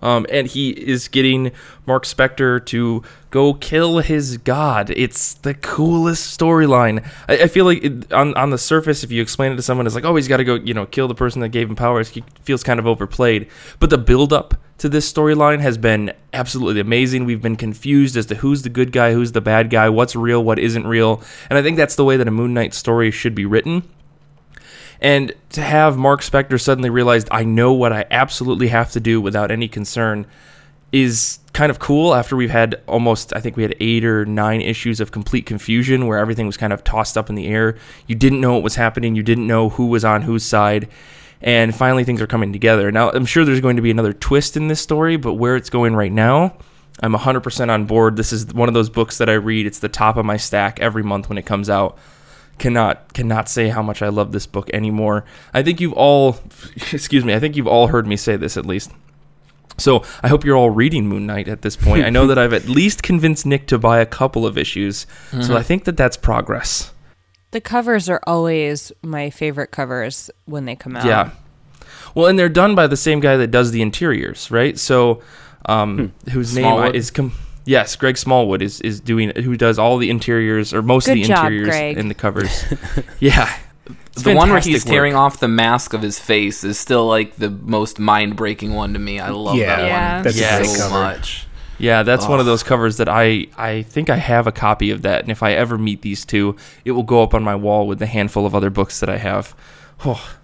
Um, 0.00 0.26
and 0.30 0.46
he 0.46 0.70
is 0.70 1.08
getting 1.08 1.50
Mark 1.84 2.04
Spector 2.04 2.64
to 2.66 3.02
go 3.30 3.54
kill 3.54 3.98
his 3.98 4.36
god. 4.36 4.90
It's 4.90 5.34
the 5.34 5.54
coolest 5.54 6.38
storyline. 6.38 7.04
I, 7.28 7.38
I 7.38 7.46
feel 7.48 7.64
like 7.64 7.82
it, 7.82 8.12
on 8.12 8.32
on 8.36 8.50
the 8.50 8.58
surface, 8.58 9.02
if 9.02 9.10
you 9.10 9.20
explain 9.20 9.50
it 9.50 9.56
to 9.56 9.62
someone, 9.62 9.86
it's 9.86 9.96
like, 9.96 10.04
oh, 10.04 10.14
he's 10.14 10.28
got 10.28 10.36
to 10.36 10.44
go, 10.44 10.54
you 10.54 10.72
know, 10.72 10.86
kill 10.86 11.08
the 11.08 11.16
person 11.16 11.40
that 11.40 11.48
gave 11.48 11.68
him 11.68 11.74
powers. 11.74 12.10
He 12.10 12.22
feels 12.42 12.62
kind 12.62 12.78
of 12.78 12.86
overplayed. 12.86 13.48
But 13.80 13.90
the 13.90 13.98
build 13.98 14.32
up 14.32 14.54
to 14.78 14.88
this 14.88 15.12
storyline 15.12 15.60
has 15.60 15.76
been 15.76 16.12
absolutely 16.32 16.80
amazing. 16.80 17.24
We've 17.24 17.42
been 17.42 17.56
confused 17.56 18.16
as 18.16 18.26
to 18.26 18.36
who's 18.36 18.62
the 18.62 18.68
good 18.68 18.92
guy, 18.92 19.12
who's 19.12 19.32
the 19.32 19.40
bad 19.40 19.70
guy, 19.70 19.88
what's 19.88 20.16
real, 20.16 20.42
what 20.42 20.58
isn't 20.58 20.86
real, 20.86 21.22
and 21.50 21.58
I 21.58 21.62
think 21.62 21.76
that's 21.76 21.96
the 21.96 22.04
way 22.04 22.16
that 22.16 22.28
a 22.28 22.32
Moon 22.32 22.54
Knight 22.54 22.74
story 22.74 23.10
should 23.10 23.34
be 23.34 23.44
written. 23.44 23.82
And 25.00 25.32
to 25.50 25.62
have 25.62 25.96
Mark 25.96 26.22
Spector 26.22 26.60
suddenly 26.60 26.90
realized 26.90 27.28
I 27.30 27.44
know 27.44 27.72
what 27.72 27.92
I 27.92 28.04
absolutely 28.10 28.68
have 28.68 28.90
to 28.92 29.00
do 29.00 29.20
without 29.20 29.50
any 29.50 29.68
concern 29.68 30.26
is 30.90 31.38
kind 31.52 31.70
of 31.70 31.78
cool 31.78 32.14
after 32.14 32.34
we've 32.34 32.50
had 32.50 32.80
almost 32.86 33.34
I 33.36 33.40
think 33.40 33.56
we 33.56 33.62
had 33.62 33.74
8 33.78 34.04
or 34.04 34.24
9 34.24 34.60
issues 34.60 35.00
of 35.00 35.12
complete 35.12 35.44
confusion 35.44 36.06
where 36.06 36.18
everything 36.18 36.46
was 36.46 36.56
kind 36.56 36.72
of 36.72 36.82
tossed 36.82 37.18
up 37.18 37.28
in 37.28 37.34
the 37.34 37.46
air. 37.46 37.76
You 38.06 38.14
didn't 38.14 38.40
know 38.40 38.54
what 38.54 38.62
was 38.62 38.76
happening, 38.76 39.14
you 39.14 39.22
didn't 39.22 39.46
know 39.46 39.68
who 39.68 39.86
was 39.86 40.04
on 40.04 40.22
whose 40.22 40.44
side. 40.44 40.88
And 41.40 41.74
finally 41.74 42.04
things 42.04 42.20
are 42.20 42.26
coming 42.26 42.52
together. 42.52 42.90
Now, 42.90 43.10
I'm 43.10 43.26
sure 43.26 43.44
there's 43.44 43.60
going 43.60 43.76
to 43.76 43.82
be 43.82 43.90
another 43.90 44.12
twist 44.12 44.56
in 44.56 44.68
this 44.68 44.80
story, 44.80 45.16
but 45.16 45.34
where 45.34 45.54
it's 45.54 45.70
going 45.70 45.94
right 45.94 46.12
now, 46.12 46.56
I'm 47.00 47.14
100% 47.14 47.70
on 47.70 47.84
board. 47.84 48.16
This 48.16 48.32
is 48.32 48.52
one 48.52 48.68
of 48.68 48.74
those 48.74 48.90
books 48.90 49.18
that 49.18 49.28
I 49.28 49.34
read. 49.34 49.66
It's 49.66 49.78
the 49.78 49.88
top 49.88 50.16
of 50.16 50.24
my 50.24 50.36
stack 50.36 50.80
every 50.80 51.02
month 51.02 51.28
when 51.28 51.38
it 51.38 51.46
comes 51.46 51.70
out 51.70 51.98
cannot 52.58 53.12
cannot 53.14 53.48
say 53.48 53.68
how 53.68 53.82
much 53.82 54.02
I 54.02 54.08
love 54.08 54.32
this 54.32 54.46
book 54.46 54.68
anymore. 54.72 55.24
I 55.54 55.62
think 55.62 55.80
you've 55.80 55.92
all 55.92 56.38
excuse 56.92 57.24
me, 57.24 57.32
I 57.32 57.40
think 57.40 57.56
you've 57.56 57.68
all 57.68 57.86
heard 57.86 58.06
me 58.06 58.16
say 58.16 58.36
this 58.36 58.56
at 58.56 58.66
least. 58.66 58.90
So 59.78 60.04
I 60.24 60.28
hope 60.28 60.44
you're 60.44 60.56
all 60.56 60.70
reading 60.70 61.06
Moon 61.06 61.24
Knight 61.24 61.46
at 61.46 61.62
this 61.62 61.76
point. 61.76 62.04
I 62.04 62.10
know 62.10 62.26
that 62.26 62.36
I've 62.36 62.52
at 62.52 62.68
least 62.68 63.04
convinced 63.04 63.46
Nick 63.46 63.68
to 63.68 63.78
buy 63.78 64.00
a 64.00 64.06
couple 64.06 64.44
of 64.44 64.58
issues, 64.58 65.06
so 65.30 65.36
mm-hmm. 65.36 65.52
I 65.52 65.62
think 65.62 65.84
that 65.84 65.96
that's 65.96 66.16
progress. 66.16 66.92
The 67.50 67.60
covers 67.60 68.08
are 68.08 68.20
always 68.26 68.92
my 69.02 69.30
favorite 69.30 69.70
covers 69.70 70.30
when 70.44 70.64
they 70.64 70.76
come 70.76 70.96
out. 70.96 71.04
Yeah. 71.04 71.30
Well, 72.14 72.26
and 72.26 72.38
they're 72.38 72.48
done 72.48 72.74
by 72.74 72.86
the 72.86 72.96
same 72.96 73.20
guy 73.20 73.36
that 73.36 73.48
does 73.50 73.70
the 73.70 73.82
interiors, 73.82 74.50
right? 74.50 74.78
So, 74.78 75.22
um, 75.66 76.12
whose 76.32 76.56
name 76.56 76.94
is 76.94 77.10
com- 77.10 77.32
yes, 77.64 77.96
Greg 77.96 78.16
Smallwood 78.16 78.62
is 78.62 78.80
is 78.80 79.00
doing 79.00 79.32
who 79.36 79.56
does 79.56 79.78
all 79.78 79.98
the 79.98 80.10
interiors 80.10 80.72
or 80.72 80.82
most 80.82 81.06
of 81.08 81.14
the 81.14 81.22
job, 81.24 81.46
interiors 81.46 81.68
Greg. 81.68 81.98
and 81.98 82.10
the 82.10 82.14
covers. 82.14 82.64
yeah, 83.20 83.54
It's 84.12 84.22
the 84.22 84.34
one 84.34 84.48
where 84.48 84.56
fantastic 84.60 84.72
he's 84.72 84.84
work. 84.86 84.92
tearing 84.92 85.14
off 85.14 85.40
the 85.40 85.48
mask 85.48 85.92
of 85.92 86.02
his 86.02 86.18
face 86.18 86.64
is 86.64 86.78
still 86.78 87.06
like 87.06 87.36
the 87.36 87.50
most 87.50 87.98
mind 87.98 88.36
breaking 88.36 88.74
one 88.74 88.92
to 88.94 88.98
me. 88.98 89.20
I 89.20 89.30
love 89.30 89.56
Yeah, 89.56 89.76
that 89.76 89.86
Yeah. 89.86 90.14
one 90.16 90.22
that's 90.24 90.36
a 90.38 90.64
so 90.64 90.82
cover. 90.88 90.94
much. 90.94 91.46
Yeah, 91.78 92.02
that's 92.02 92.26
one 92.26 92.40
of 92.40 92.46
those 92.46 92.62
covers 92.62 92.96
that 92.96 93.08
I 93.08 93.46
I 93.56 93.82
think 93.82 94.10
I 94.10 94.16
have 94.16 94.46
a 94.46 94.52
copy 94.52 94.90
of 94.90 95.02
that, 95.02 95.22
and 95.22 95.30
if 95.30 95.42
I 95.42 95.52
ever 95.52 95.78
meet 95.78 96.02
these 96.02 96.24
two, 96.24 96.56
it 96.84 96.92
will 96.92 97.04
go 97.04 97.22
up 97.22 97.34
on 97.34 97.44
my 97.44 97.54
wall 97.54 97.86
with 97.86 97.98
the 98.00 98.06
handful 98.06 98.46
of 98.46 98.54
other 98.54 98.70
books 98.70 99.00
that 99.00 99.08
I 99.08 99.18
have. 99.18 99.54
Oh, 100.04 100.37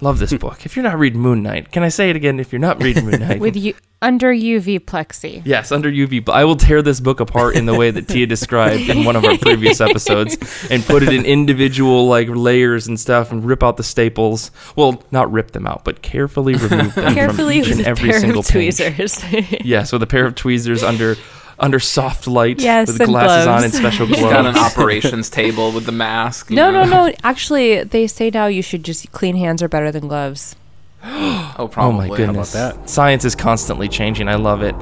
love 0.00 0.18
this 0.18 0.32
book. 0.34 0.66
If 0.66 0.76
you're 0.76 0.82
not 0.82 0.98
reading 0.98 1.20
Moon 1.20 1.42
Knight, 1.42 1.72
can 1.72 1.82
I 1.82 1.88
say 1.88 2.10
it 2.10 2.16
again? 2.16 2.40
If 2.40 2.52
you're 2.52 2.60
not 2.60 2.82
reading 2.82 3.06
Moon 3.06 3.20
Knight, 3.20 3.40
with 3.40 3.56
you 3.56 3.74
under 4.02 4.32
UV 4.32 4.80
plexi. 4.80 5.42
Yes, 5.44 5.72
under 5.72 5.90
UV. 5.90 6.24
But 6.24 6.32
I 6.32 6.44
will 6.44 6.56
tear 6.56 6.82
this 6.82 7.00
book 7.00 7.20
apart 7.20 7.56
in 7.56 7.64
the 7.66 7.74
way 7.74 7.90
that 7.90 8.06
Tia 8.08 8.26
described 8.26 8.88
in 8.90 9.04
one 9.04 9.16
of 9.16 9.24
our 9.24 9.38
previous 9.38 9.80
episodes 9.80 10.36
and 10.70 10.84
put 10.84 11.02
it 11.02 11.08
in 11.12 11.24
individual 11.24 12.06
like 12.06 12.28
layers 12.28 12.86
and 12.86 13.00
stuff 13.00 13.32
and 13.32 13.44
rip 13.44 13.62
out 13.62 13.78
the 13.78 13.82
staples. 13.82 14.50
Well, 14.76 15.02
not 15.10 15.32
rip 15.32 15.52
them 15.52 15.66
out, 15.66 15.84
but 15.84 16.02
carefully 16.02 16.54
remove 16.54 16.94
them 16.94 17.14
Carefully 17.14 17.62
from 17.62 17.70
each 17.70 17.76
with 17.76 17.78
and 17.78 17.86
a 17.86 17.90
every 17.90 18.10
pair 18.10 18.20
single 18.20 18.40
of 18.40 18.48
page. 18.48 18.76
tweezers. 18.76 19.24
Yes, 19.64 19.92
with 19.92 20.02
a 20.02 20.06
pair 20.06 20.26
of 20.26 20.34
tweezers 20.34 20.82
under 20.82 21.16
under 21.58 21.78
soft 21.78 22.26
light 22.26 22.60
Yes, 22.60 22.88
with 22.88 23.00
and 23.00 23.10
glasses 23.10 23.46
on 23.46 23.64
and 23.64 23.72
special 23.72 24.06
He's 24.08 24.20
got 24.20 24.46
an 24.46 24.56
operations 24.56 25.30
table 25.30 25.72
with 25.72 25.86
the 25.86 25.92
mask. 25.92 26.50
no, 26.50 26.70
no, 26.70 26.84
know. 26.84 27.06
no. 27.06 27.14
Actually, 27.24 27.82
they 27.84 28.06
say 28.06 28.30
now 28.30 28.46
you 28.46 28.62
should 28.62 28.84
just 28.84 29.10
clean 29.12 29.36
hands 29.36 29.62
are 29.62 29.68
better 29.68 29.90
than 29.90 30.08
gloves. 30.08 30.56
Oh, 31.58 31.68
probably. 31.68 32.04
Oh 32.04 32.08
my 32.10 32.16
goodness. 32.16 32.52
that? 32.52 32.90
Science 32.90 33.24
is 33.24 33.34
constantly 33.34 33.88
changing. 33.88 34.28
I 34.28 34.34
love 34.34 34.60
it. 34.62 34.74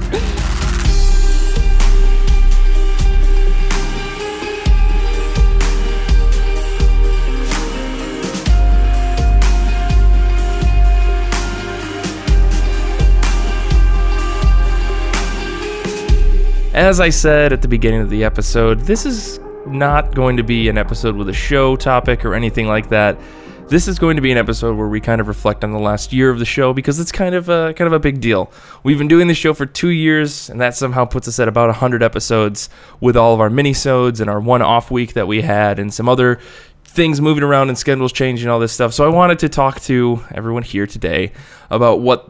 As 16.81 16.99
I 16.99 17.11
said 17.11 17.53
at 17.53 17.61
the 17.61 17.69
beginning 17.69 18.01
of 18.01 18.09
the 18.09 18.25
episode, 18.25 18.81
this 18.81 19.05
is 19.05 19.39
not 19.67 20.15
going 20.15 20.39
to 20.39 20.43
be 20.43 20.71
an 20.71 20.79
episode 20.79 21.15
with 21.15 21.29
a 21.29 21.33
show 21.35 21.77
topic 21.77 22.25
or 22.25 22.35
anything 22.35 22.69
like 22.69 22.89
that. 22.89 23.21
This 23.69 23.87
is 23.87 23.99
going 23.99 24.17
to 24.17 24.23
be 24.23 24.33
an 24.33 24.39
episode 24.39 24.79
where 24.79 24.89
we 24.89 24.99
kind 24.99 25.21
of 25.21 25.29
reflect 25.29 25.63
on 25.63 25.73
the 25.73 25.79
last 25.79 26.11
year 26.11 26.31
of 26.31 26.39
the 26.39 26.47
show 26.47 26.73
because 26.73 26.99
it's 26.99 27.13
kind 27.13 27.35
of 27.35 27.51
a 27.51 27.75
kind 27.75 27.87
of 27.87 27.93
a 27.93 27.99
big 27.99 28.23
deal. 28.23 28.51
We've 28.83 28.97
been 28.97 29.09
doing 29.09 29.29
this 29.29 29.37
show 29.37 29.53
for 29.53 29.67
two 29.67 29.91
years, 29.91 30.49
and 30.49 30.59
that 30.63 30.75
somehow 30.75 31.05
puts 31.05 31.29
us 31.29 31.39
at 31.39 31.49
about 31.49 31.75
hundred 31.77 32.03
episodes 32.03 32.71
with 32.99 33.15
all 33.15 33.35
of 33.35 33.41
our 33.41 33.51
minisodes 33.51 34.19
and 34.19 34.31
our 34.31 34.41
one 34.41 34.63
off 34.63 34.91
week 34.91 35.13
that 35.13 35.29
we 35.29 35.43
had, 35.43 35.79
and 35.79 35.93
some 35.93 36.09
other 36.09 36.41
things 36.83 37.21
moving 37.21 37.45
around 37.45 37.69
and 37.69 37.77
schedules 37.77 38.11
changing, 38.11 38.49
all 38.49 38.59
this 38.59 38.73
stuff. 38.73 38.95
So 38.95 39.05
I 39.05 39.09
wanted 39.09 39.39
to 39.41 39.51
talk 39.51 39.83
to 39.83 40.25
everyone 40.31 40.63
here 40.63 40.87
today 40.87 41.33
about 41.69 42.01
what 42.01 42.27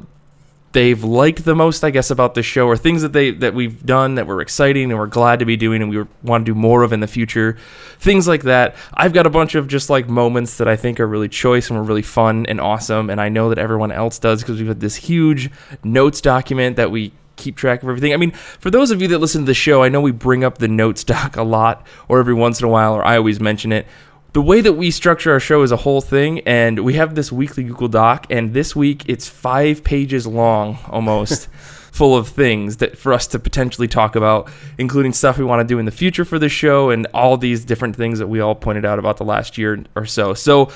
they've 0.73 1.03
liked 1.03 1.45
the 1.45 1.55
most, 1.55 1.83
I 1.83 1.91
guess, 1.91 2.11
about 2.11 2.35
the 2.35 2.43
show, 2.43 2.67
or 2.67 2.77
things 2.77 3.03
that 3.03 3.13
they 3.13 3.31
that 3.33 3.55
we've 3.55 3.85
done 3.85 4.15
that 4.15 4.27
were 4.27 4.41
exciting 4.41 4.91
and 4.91 4.99
we're 4.99 5.07
glad 5.07 5.39
to 5.41 5.45
be 5.45 5.57
doing, 5.57 5.83
and 5.83 5.91
we 5.91 6.05
want 6.23 6.47
to 6.47 6.53
do 6.53 6.59
more 6.59 6.83
of 6.83 6.93
in 6.93 7.01
the 7.01 7.07
future, 7.07 7.57
things 7.99 8.29
like 8.29 8.43
that. 8.45 8.77
I've 8.95 9.13
got 9.13 9.27
a 9.27 9.31
bunch 9.31 9.55
of 9.55 9.69
just 9.69 9.91
like 9.91 10.09
moments 10.09 10.59
that 10.59 10.69
I 10.69 10.77
think 10.77 11.01
are 11.01 11.07
really 11.07 11.29
choice 11.29 11.71
and 11.71 11.79
were 11.79 11.85
really 11.85 12.03
fun 12.03 12.47
and 12.47 12.61
awesome, 12.61 13.11
and 13.11 13.21
I 13.21 13.29
know 13.29 13.49
that 13.49 13.59
everyone 13.59 13.93
else 13.93 14.19
does 14.19 14.43
because 14.43 14.59
we've 14.59 14.69
had 14.69 14.81
this 14.81 14.97
huge 14.97 15.51
notes 15.83 16.21
document 16.21 16.77
that 16.77 16.91
we 16.91 17.13
keep 17.37 17.57
track 17.57 17.83
of 17.83 17.89
everything. 17.89 18.13
I 18.13 18.17
mean, 18.17 18.33
for 18.33 18.71
those 18.71 18.91
of 18.91 19.01
you 19.03 19.09
that 19.09 19.19
listen 19.19 19.43
to 19.43 19.47
the 19.47 19.55
show, 19.55 19.83
I 19.83 19.89
know 19.89 20.01
we 20.01 20.13
bring 20.13 20.45
up 20.45 20.59
the 20.59 20.69
notes 20.69 21.03
doc 21.13 21.37
a 21.37 21.43
lot, 21.43 21.87
or 22.09 22.21
every 22.21 22.35
once 22.35 22.61
in 22.61 22.67
a 22.67 22.71
while, 22.71 22.95
or 22.95 23.05
I 23.05 23.17
always 23.17 23.41
mention 23.41 23.73
it 23.73 23.87
the 24.33 24.43
way 24.43 24.61
that 24.61 24.75
we 24.75 24.91
structure 24.91 25.33
our 25.33 25.41
show 25.41 25.63
is 25.63 25.73
a 25.73 25.77
whole 25.77 26.01
thing 26.01 26.41
and 26.41 26.81
we 26.81 26.95
have 26.95 27.15
this 27.15 27.33
weekly 27.33 27.65
google 27.65 27.89
doc 27.89 28.27
and 28.31 28.55
this 28.55 28.77
week 28.77 29.03
it's 29.07 29.29
five 29.29 29.83
pages 29.83 30.27
long 30.27 30.79
almost 30.89 31.49
full 31.93 32.17
of 32.17 32.29
things 32.29 32.79
that 32.79 32.97
for 32.97 33.13
us 33.13 33.27
to 33.27 33.39
potentially 33.39 33.89
talk 33.89 34.17
about 34.17 34.51
including 34.79 35.13
stuff 35.13 35.39
we 35.39 35.45
want 35.45 35.61
to 35.61 35.67
do 35.71 35.79
in 35.79 35.85
the 35.85 35.91
future 35.91 36.25
for 36.25 36.39
the 36.39 36.49
show 36.49 36.91
and 36.91 37.07
all 37.13 37.37
these 37.37 37.65
different 37.65 37.97
things 37.97 38.19
that 38.19 38.29
we 38.29 38.41
all 38.41 38.55
pointed 38.55 38.85
out 38.85 38.99
about 38.99 39.17
the 39.17 39.25
last 39.25 39.59
year 39.59 39.85
or 39.97 40.07
so. 40.07 40.33
So 40.33 40.71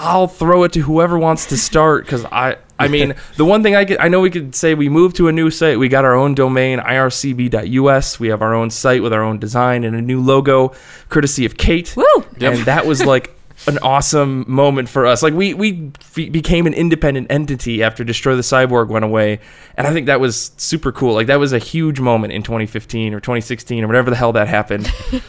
i'll 0.00 0.26
throw 0.28 0.64
it 0.64 0.72
to 0.72 0.80
whoever 0.80 1.18
wants 1.18 1.46
to 1.46 1.56
start 1.56 2.04
because 2.04 2.24
i 2.26 2.56
I 2.80 2.88
mean, 2.88 3.14
the 3.36 3.44
one 3.44 3.62
thing 3.62 3.76
I 3.76 3.84
could, 3.84 3.98
I 3.98 4.08
know 4.08 4.20
we 4.20 4.30
could 4.30 4.54
say 4.54 4.74
we 4.74 4.88
moved 4.88 5.16
to 5.16 5.28
a 5.28 5.32
new 5.32 5.50
site. 5.50 5.78
We 5.78 5.88
got 5.88 6.06
our 6.06 6.14
own 6.14 6.34
domain, 6.34 6.78
ircb.us. 6.78 8.18
We 8.18 8.28
have 8.28 8.40
our 8.40 8.54
own 8.54 8.70
site 8.70 9.02
with 9.02 9.12
our 9.12 9.22
own 9.22 9.38
design 9.38 9.84
and 9.84 9.94
a 9.94 10.00
new 10.00 10.20
logo, 10.20 10.72
courtesy 11.10 11.44
of 11.44 11.58
Kate. 11.58 11.94
Woo! 11.94 12.06
And 12.40 12.60
that 12.60 12.86
was 12.86 13.04
like 13.04 13.38
an 13.66 13.78
awesome 13.78 14.44
moment 14.48 14.88
for 14.88 15.06
us. 15.06 15.22
Like 15.22 15.34
we 15.34 15.54
we 15.54 15.92
f- 16.00 16.32
became 16.32 16.66
an 16.66 16.74
independent 16.74 17.26
entity 17.30 17.82
after 17.82 18.04
Destroy 18.04 18.34
the 18.36 18.42
Cyborg 18.42 18.88
went 18.88 19.04
away, 19.04 19.40
and 19.76 19.86
I 19.86 19.92
think 19.92 20.06
that 20.06 20.20
was 20.20 20.52
super 20.56 20.92
cool. 20.92 21.14
Like 21.14 21.26
that 21.26 21.38
was 21.38 21.52
a 21.52 21.58
huge 21.58 22.00
moment 22.00 22.32
in 22.32 22.42
2015 22.42 23.14
or 23.14 23.20
2016 23.20 23.84
or 23.84 23.86
whatever 23.86 24.10
the 24.10 24.16
hell 24.16 24.32
that 24.32 24.48
happened. 24.48 24.86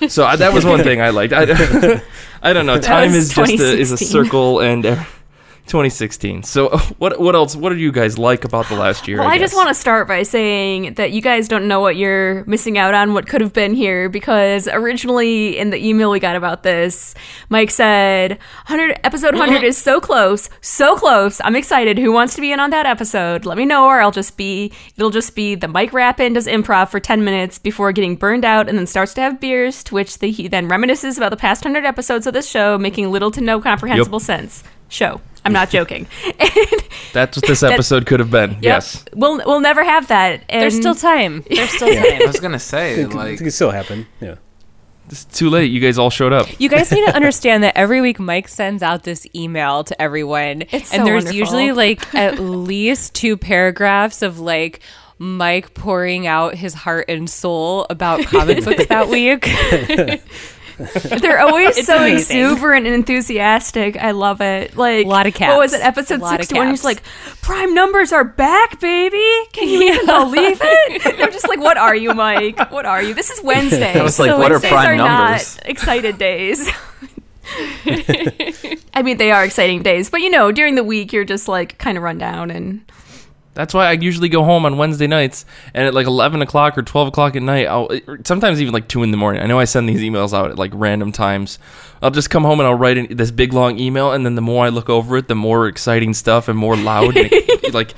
so 0.10 0.26
I, 0.26 0.36
that 0.38 0.54
was 0.54 0.66
one 0.66 0.84
thing 0.84 1.02
I 1.02 1.10
liked. 1.10 1.34
I, 1.34 1.42
I 2.42 2.54
don't 2.54 2.66
know. 2.66 2.80
Time 2.80 3.12
is 3.12 3.34
just 3.34 3.54
a, 3.54 3.78
is 3.78 3.92
a 3.92 3.98
circle 3.98 4.60
and. 4.60 5.06
Uh, 5.72 5.82
2016. 5.82 6.44
So 6.44 6.70
what 6.98 7.20
what 7.20 7.36
else? 7.36 7.56
What 7.56 7.70
do 7.70 7.78
you 7.78 7.92
guys 7.92 8.18
like 8.18 8.44
about 8.44 8.68
the 8.68 8.76
last 8.76 9.08
year? 9.08 9.20
Well, 9.20 9.28
I, 9.28 9.38
just 9.38 9.56
want 9.56 9.70
to 9.70 9.74
start 9.74 10.08
by 10.08 10.24
saying 10.24 10.96
that 10.96 11.12
you 11.12 11.22
guys 11.22 11.48
don't 11.48 11.68
know 11.68 11.80
what 11.80 11.96
you're 11.96 12.46
missing 12.46 12.78
out 12.78 12.94
on, 12.94 13.14
what 13.14 13.28
could 13.28 13.42
have 13.42 13.54
been 13.54 13.74
here, 13.74 14.10
because 14.10 14.68
originally 14.68 15.58
in 15.58 15.70
the 15.70 15.84
email 15.84 16.12
we 16.12 16.20
got 16.20 16.36
about 16.36 16.64
this, 16.64 17.16
Mike 17.50 17.72
said, 17.72 18.32
100 18.68 19.00
episode 19.04 19.36
100 19.36 19.64
is 19.64 19.78
so 19.78 20.00
close, 20.00 20.50
so 20.62 20.96
close. 20.96 21.42
I'm 21.44 21.56
excited. 21.56 21.98
Who 21.98 22.12
wants 22.12 22.36
to 22.36 22.42
be 22.42 22.52
in 22.52 22.60
on 22.60 22.70
that 22.72 22.86
episode? 22.86 23.46
Let 23.46 23.58
me 23.58 23.66
know, 23.66 23.86
or 23.86 24.02
I'll 24.02 24.12
just 24.12 24.38
be. 24.38 24.72
It'll 24.96 25.10
just 25.10 25.36
be 25.36 25.56
the 25.56 25.68
Mike 25.68 25.94
Rappin 25.94 26.34
does 26.34 26.48
improv 26.48 26.90
for 26.90 27.00
10 27.00 27.24
minutes 27.24 27.58
before 27.58 27.92
getting 27.92 28.16
burned 28.16 28.46
out, 28.46 28.70
and 28.70 28.78
then 28.78 28.88
starts 28.88 29.14
to 29.16 29.22
have 29.22 29.40
beers, 29.40 29.84
to 29.86 29.96
which 29.96 30.20
the, 30.20 30.32
he 30.32 30.48
then 30.48 30.70
reminisces 30.70 31.18
about 31.18 31.30
the 31.30 31.38
past 31.38 31.64
100 31.64 31.88
episodes 31.88 32.28
of 32.28 32.34
this 32.34 32.50
show, 32.50 32.78
making 32.78 33.12
little 33.12 33.32
to 33.32 33.42
no 33.42 33.60
comprehensible 33.62 34.20
sense. 34.20 34.64
Show. 34.92 35.22
I'm 35.44 35.54
not 35.54 35.70
joking. 35.72 36.06
That's 37.14 37.38
what 37.38 37.48
this 37.48 37.64
episode 37.64 38.06
could 38.06 38.20
have 38.20 38.30
been. 38.30 38.58
Yes. 38.62 39.04
We'll 39.14 39.38
we'll 39.38 39.60
never 39.62 39.84
have 39.84 40.08
that. 40.10 40.44
And 40.50 40.62
There's 40.62 40.76
still 40.78 40.94
time. 40.96 41.44
There's 41.50 41.70
still 41.72 41.88
I 41.90 41.96
time. 41.96 42.22
I 42.22 42.26
was 42.28 42.40
gonna 42.40 42.60
say 42.60 43.02
It, 43.02 43.14
like 43.14 43.34
it 43.36 43.38
can 43.38 43.52
still 43.52 43.72
happen. 43.72 44.06
Yeah. 44.20 44.36
It's 45.10 45.26
too 45.26 45.50
late. 45.50 45.72
You 45.72 45.80
guys 45.80 45.98
all 45.98 46.10
showed 46.10 46.32
up. 46.32 46.48
You 46.60 46.70
guys 46.70 46.92
need 46.92 47.06
to 47.06 47.16
understand 47.16 47.64
that 47.64 47.76
every 47.76 48.02
week 48.02 48.20
Mike 48.20 48.48
sends 48.48 48.84
out 48.84 49.04
this 49.04 49.26
email 49.36 49.84
to 49.86 50.00
everyone, 50.02 50.62
It's 50.72 50.94
and 50.94 51.02
so 51.02 51.04
there's 51.06 51.26
wonderful. 51.26 51.38
usually 51.40 51.72
like 51.72 52.14
at 52.14 52.38
least 52.40 53.16
two 53.16 53.36
paragraphs 53.36 54.22
of 54.22 54.40
like 54.40 54.80
Mike 55.18 55.74
pouring 55.74 56.28
out 56.28 56.56
his 56.56 56.74
heart 56.74 57.06
and 57.10 57.30
soul 57.30 57.86
about 57.90 58.24
comic 58.26 58.64
books 58.64 58.86
that 58.88 59.10
week. 59.10 59.48
They're 61.20 61.40
always 61.40 61.86
so 61.86 61.98
amazing. 61.98 62.38
exuberant 62.38 62.86
and 62.86 62.96
enthusiastic. 62.96 63.98
I 63.98 64.12
love 64.12 64.42
it. 64.42 64.76
Like 64.78 65.06
A 65.06 65.10
lot 65.10 65.28
of 65.28 65.40
What 65.40 65.60
was 65.60 65.74
it? 65.74 65.82
Episode 65.82 66.20
A 66.22 66.24
lot 66.24 66.38
sixty-one. 66.38 66.70
He's 66.70 66.84
like, 66.84 67.04
"Prime 67.42 67.74
numbers 67.74 68.12
are 68.12 68.24
back, 68.24 68.80
baby. 68.80 69.24
Can 69.54 69.68
you 69.70 69.82
even 69.84 70.06
believe 70.06 70.60
it?" 70.62 71.20
I'm 71.22 71.32
just 71.32 71.48
like, 71.48 71.60
"What 71.60 71.78
are 71.78 71.96
you, 71.96 72.14
Mike? 72.14 72.72
What 72.72 72.86
are 72.86 73.02
you? 73.02 73.14
This 73.14 73.30
is 73.30 73.42
Wednesday. 73.44 73.94
I 74.00 74.04
was 74.04 74.20
like, 74.20 74.30
So 74.32 74.38
what 74.38 74.52
are 74.52 74.60
prime 74.60 74.98
not 74.98 75.30
numbers? 75.32 75.60
excited 75.66 76.18
days." 76.18 76.70
I 78.94 79.02
mean, 79.04 79.18
they 79.18 79.32
are 79.32 79.44
exciting 79.44 79.84
days, 79.84 80.10
but 80.10 80.22
you 80.22 80.30
know, 80.30 80.52
during 80.52 80.76
the 80.76 80.84
week, 80.84 81.12
you're 81.14 81.26
just 81.26 81.48
like 81.48 81.78
kind 81.78 81.98
of 81.98 82.04
run 82.04 82.18
down 82.18 82.52
and 82.52 82.82
That's 83.54 83.74
why 83.74 83.88
I 83.88 83.94
usually 83.94 84.30
go 84.30 84.44
home 84.44 84.66
on 84.66 84.78
Wednesday 84.78 85.08
nights, 85.08 85.46
and 85.74 85.86
at 85.86 85.94
like 85.94 86.08
eleven 86.08 86.42
o'clock 86.42 86.78
or 86.78 86.84
twelve 86.84 87.10
o'clock 87.10 87.36
at 87.36 87.42
night, 87.42 87.68
I'll 87.68 87.90
sometimes 88.24 88.62
even 88.62 88.74
like 88.74 88.88
two 88.88 89.04
in 89.04 89.12
the 89.12 89.18
morning. 89.18 89.42
I 89.42 89.46
know 89.46 89.60
I 89.60 89.66
send 89.66 89.90
these 89.90 90.02
emails 90.02 90.34
out 90.34 90.52
at 90.52 90.58
like 90.58 90.72
random 90.74 91.12
times. 91.12 91.60
I'll 92.02 92.12
just 92.12 92.30
come 92.30 92.44
home 92.44 92.60
and 92.60 92.68
I'll 92.68 92.76
write 92.76 92.98
in 92.98 93.16
this 93.16 93.30
big 93.30 93.52
long 93.52 93.78
email, 93.78 94.14
and 94.14 94.26
then 94.26 94.36
the 94.36 94.42
more 94.42 94.66
I 94.66 94.70
look 94.70 94.90
over 94.90 95.18
it, 95.18 95.28
the 95.28 95.36
more 95.36 95.68
exciting 95.68 96.14
stuff 96.14 96.48
and 96.48 96.58
more 96.58 96.78
loud 96.78 97.18
and 97.18 97.30
like 97.74 97.94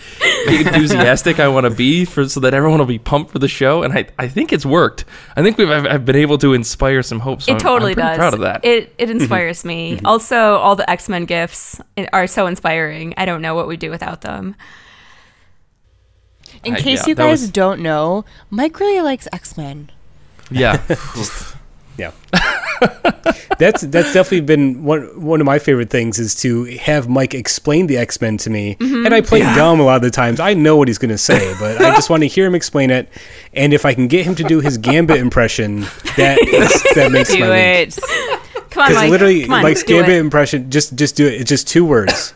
enthusiastic 0.47 1.39
I 1.39 1.47
want 1.47 1.65
to 1.65 1.69
be 1.69 2.03
for, 2.05 2.27
so 2.27 2.39
that 2.39 2.55
everyone 2.55 2.79
will 2.79 2.85
be 2.87 2.99
pumped 2.99 3.31
for 3.31 3.39
the 3.39 3.47
show. 3.47 3.83
And 3.83 3.93
I, 3.93 4.07
I 4.17 4.27
think 4.27 4.51
it's 4.53 4.65
worked. 4.65 5.05
I 5.35 5.43
think 5.43 5.59
we've 5.59 5.69
I've, 5.69 5.85
I've 5.85 6.05
been 6.05 6.15
able 6.15 6.39
to 6.39 6.53
inspire 6.53 7.03
some 7.03 7.19
hope. 7.19 7.43
So 7.43 7.51
it 7.51 7.55
I'm- 7.55 7.61
totally 7.61 7.91
I'm 7.91 7.97
does. 7.99 8.17
Proud 8.17 8.33
of 8.33 8.39
that. 8.39 8.65
It 8.65 8.93
it 8.97 9.05
mm-hmm. 9.05 9.19
inspires 9.19 9.63
me. 9.63 9.97
Mm-hmm. 9.97 10.05
Also, 10.05 10.55
all 10.55 10.75
the 10.75 10.89
X 10.89 11.07
Men 11.07 11.25
gifts 11.25 11.79
eh, 11.95 12.07
are 12.11 12.25
so 12.25 12.47
inspiring. 12.47 13.13
I 13.17 13.25
don't 13.25 13.43
know 13.43 13.53
what 13.53 13.67
we'd 13.67 13.79
do 13.79 13.91
without 13.91 14.21
them. 14.21 14.55
In 16.63 16.75
I- 16.75 16.79
case 16.79 17.01
yeah, 17.01 17.09
you 17.09 17.15
guys 17.15 17.41
was- 17.41 17.49
don't 17.51 17.81
know, 17.81 18.25
Mike 18.49 18.79
really 18.79 19.01
likes 19.01 19.27
X 19.33 19.57
Men. 19.57 19.89
yeah. 20.51 20.81
Yeah. 21.95 22.09
that's 23.59 23.81
that's 23.81 24.13
definitely 24.13 24.41
been 24.41 24.83
one 24.83 25.01
one 25.23 25.39
of 25.39 25.45
my 25.45 25.59
favorite 25.59 25.91
things 25.91 26.17
is 26.17 26.33
to 26.41 26.63
have 26.77 27.07
Mike 27.07 27.35
explain 27.35 27.85
the 27.85 27.97
X 27.97 28.19
Men 28.19 28.37
to 28.37 28.49
me, 28.49 28.75
Mm-hmm. 28.79 29.05
and 29.05 29.13
I 29.13 29.21
play 29.21 29.41
dumb 29.41 29.79
a 29.79 29.83
lot 29.83 29.97
of 29.97 30.01
the 30.01 30.09
times. 30.09 30.39
I 30.39 30.55
know 30.55 30.75
what 30.75 30.87
he's 30.87 30.97
going 30.97 31.11
to 31.11 31.19
say, 31.19 31.53
but 31.59 31.79
I 31.79 31.91
just 31.93 32.09
want 32.09 32.23
to 32.23 32.27
hear 32.27 32.47
him 32.47 32.55
explain 32.55 32.89
it. 32.89 33.09
And 33.53 33.73
if 33.73 33.85
I 33.85 33.93
can 33.93 34.07
get 34.07 34.25
him 34.25 34.33
to 34.35 34.43
do 34.43 34.59
his 34.59 34.79
Gambit 34.79 35.17
impression, 35.17 35.81
that 36.17 36.39
that 36.95 37.11
makes 37.11 37.31
Do 37.31 37.41
my 37.41 37.49
week. 37.51 37.89
it. 37.89 37.99
Come 38.71 38.83
on, 38.85 38.89
Because 38.89 38.95
Mike. 38.95 39.11
literally, 39.11 39.41
Come 39.43 39.53
on, 39.53 39.61
Mike's 39.61 39.83
do 39.83 39.93
Gambit 39.93 40.15
it. 40.15 40.19
impression, 40.19 40.71
just 40.71 40.95
just 40.95 41.15
do 41.15 41.27
it. 41.27 41.41
It's 41.41 41.49
just 41.49 41.67
two 41.67 41.85
words. 41.85 42.33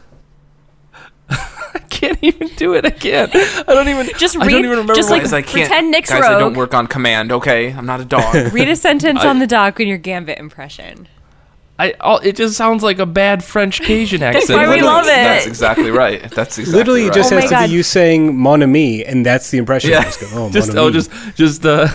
I 1.97 1.99
can't 1.99 2.19
even 2.23 2.47
do 2.49 2.73
it. 2.75 2.86
I 2.86 2.91
can't. 2.91 3.33
I 3.36 3.63
don't 3.73 3.88
even. 3.88 4.07
Just 4.17 4.36
I 4.36 4.39
don't 4.39 4.47
read- 4.47 4.57
even 4.60 4.69
remember. 4.71 4.93
just 4.93 5.10
like- 5.10 5.25
I 5.25 5.41
can't. 5.41 5.67
pretend 5.67 5.91
Nick's 5.91 6.10
guys, 6.10 6.23
I 6.23 6.38
don't 6.38 6.53
work 6.55 6.73
on 6.73 6.86
command. 6.88 7.31
Okay, 7.31 7.71
I'm 7.73 7.86
not 7.86 7.99
a 8.01 8.05
dog. 8.05 8.36
Read 8.53 8.69
a 8.69 8.75
sentence 8.75 9.23
on 9.23 9.39
the 9.39 9.47
dock 9.47 9.79
in 9.79 9.88
your 9.88 9.97
Gambit 9.97 10.38
impression. 10.38 11.07
I. 11.79 11.93
all- 11.99 12.19
It 12.19 12.36
just 12.36 12.55
sounds 12.55 12.83
like 12.83 12.99
a 12.99 13.05
bad 13.07 13.43
French 13.43 13.81
Cajun 13.81 14.21
accent. 14.23 14.49
why 14.49 14.63
we 14.65 14.75
Literally. 14.75 14.81
love 14.83 15.05
it. 15.05 15.10
That's 15.10 15.47
exactly 15.47 15.89
right. 15.91 16.21
That's 16.31 16.57
exactly 16.57 16.77
Literally, 16.77 17.01
it 17.03 17.05
right. 17.07 17.15
just 17.15 17.31
Oh 17.33 17.36
has 17.36 17.45
my 17.45 17.47
to 17.49 17.55
God. 17.55 17.67
be 17.69 17.73
you 17.75 17.83
saying 17.83 18.38
"mon 18.38 18.62
ami," 18.63 19.03
and 19.03 19.25
that's 19.25 19.49
the 19.49 19.57
impression. 19.57 19.89
Yeah. 19.91 20.03
Just 20.03 20.21
go, 20.21 20.27
oh, 20.33 20.49
Just 20.51 20.67
mon 20.69 20.77
oh, 20.77 20.83
ami." 20.86 20.93
just 20.93 21.12
just 21.36 21.65
uh, 21.65 21.88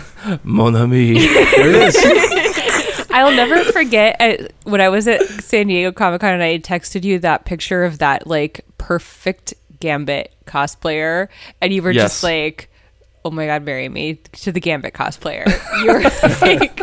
mon 0.43 0.75
ami. 0.77 1.15
there 1.27 1.71
it 1.71 1.95
is. 1.95 3.07
I'll 3.15 3.31
never 3.31 3.63
forget 3.73 4.17
uh, 4.21 4.49
when 4.65 4.81
I 4.81 4.89
was 4.89 5.07
at 5.07 5.21
San 5.43 5.67
Diego 5.67 5.93
Comic 5.93 6.23
Con 6.23 6.33
and 6.33 6.43
I 6.43 6.59
texted 6.59 7.05
you 7.05 7.19
that 7.19 7.45
picture 7.45 7.85
of 7.85 7.99
that 7.99 8.27
like 8.27 8.65
perfect 8.79 9.53
Gambit 9.83 10.33
cosplayer, 10.47 11.27
and 11.61 11.73
you 11.75 11.83
were 11.83 11.91
Yes. 11.91 12.05
just 12.13 12.23
like, 12.23 12.69
"Oh 13.25 13.31
my 13.33 13.47
god, 13.47 13.65
marry 13.65 13.89
me 13.89 14.21
to 14.43 14.53
the 14.53 14.61
Gambit 14.61 14.95
cosplayer." 14.95 15.43
You 15.83 15.93
were 15.93 16.03
like, 16.47 16.79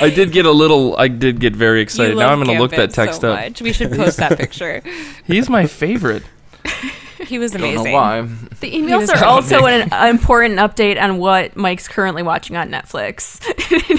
I 0.00 0.08
did 0.08 0.32
get 0.32 0.46
a 0.46 0.50
little. 0.50 0.96
I 0.96 1.08
did 1.08 1.38
get 1.38 1.54
very 1.54 1.82
excited. 1.82 2.16
Now 2.16 2.30
I'm 2.32 2.42
going 2.42 2.56
to 2.56 2.60
look 2.62 2.70
that 2.72 2.90
text 2.92 3.20
so 3.20 3.32
up. 3.32 3.40
Much. 3.44 3.60
We 3.60 3.72
should 3.74 3.92
post 3.92 4.16
that 4.16 4.38
picture. 4.38 4.82
He's 5.26 5.50
my 5.50 5.66
favorite. 5.66 6.22
He 7.26 7.38
was 7.38 7.54
I 7.54 7.58
amazing. 7.60 7.76
don't 7.76 7.84
know 7.84 7.92
why. 7.92 8.22
The 8.60 8.72
emails 8.74 9.08
are 9.08 9.24
also 9.24 9.66
an 9.66 9.92
important 10.10 10.58
update 10.58 11.00
on 11.00 11.18
what 11.18 11.56
Mike's 11.56 11.88
currently 11.88 12.22
watching 12.22 12.56
on 12.56 12.70
Netflix. 12.70 13.40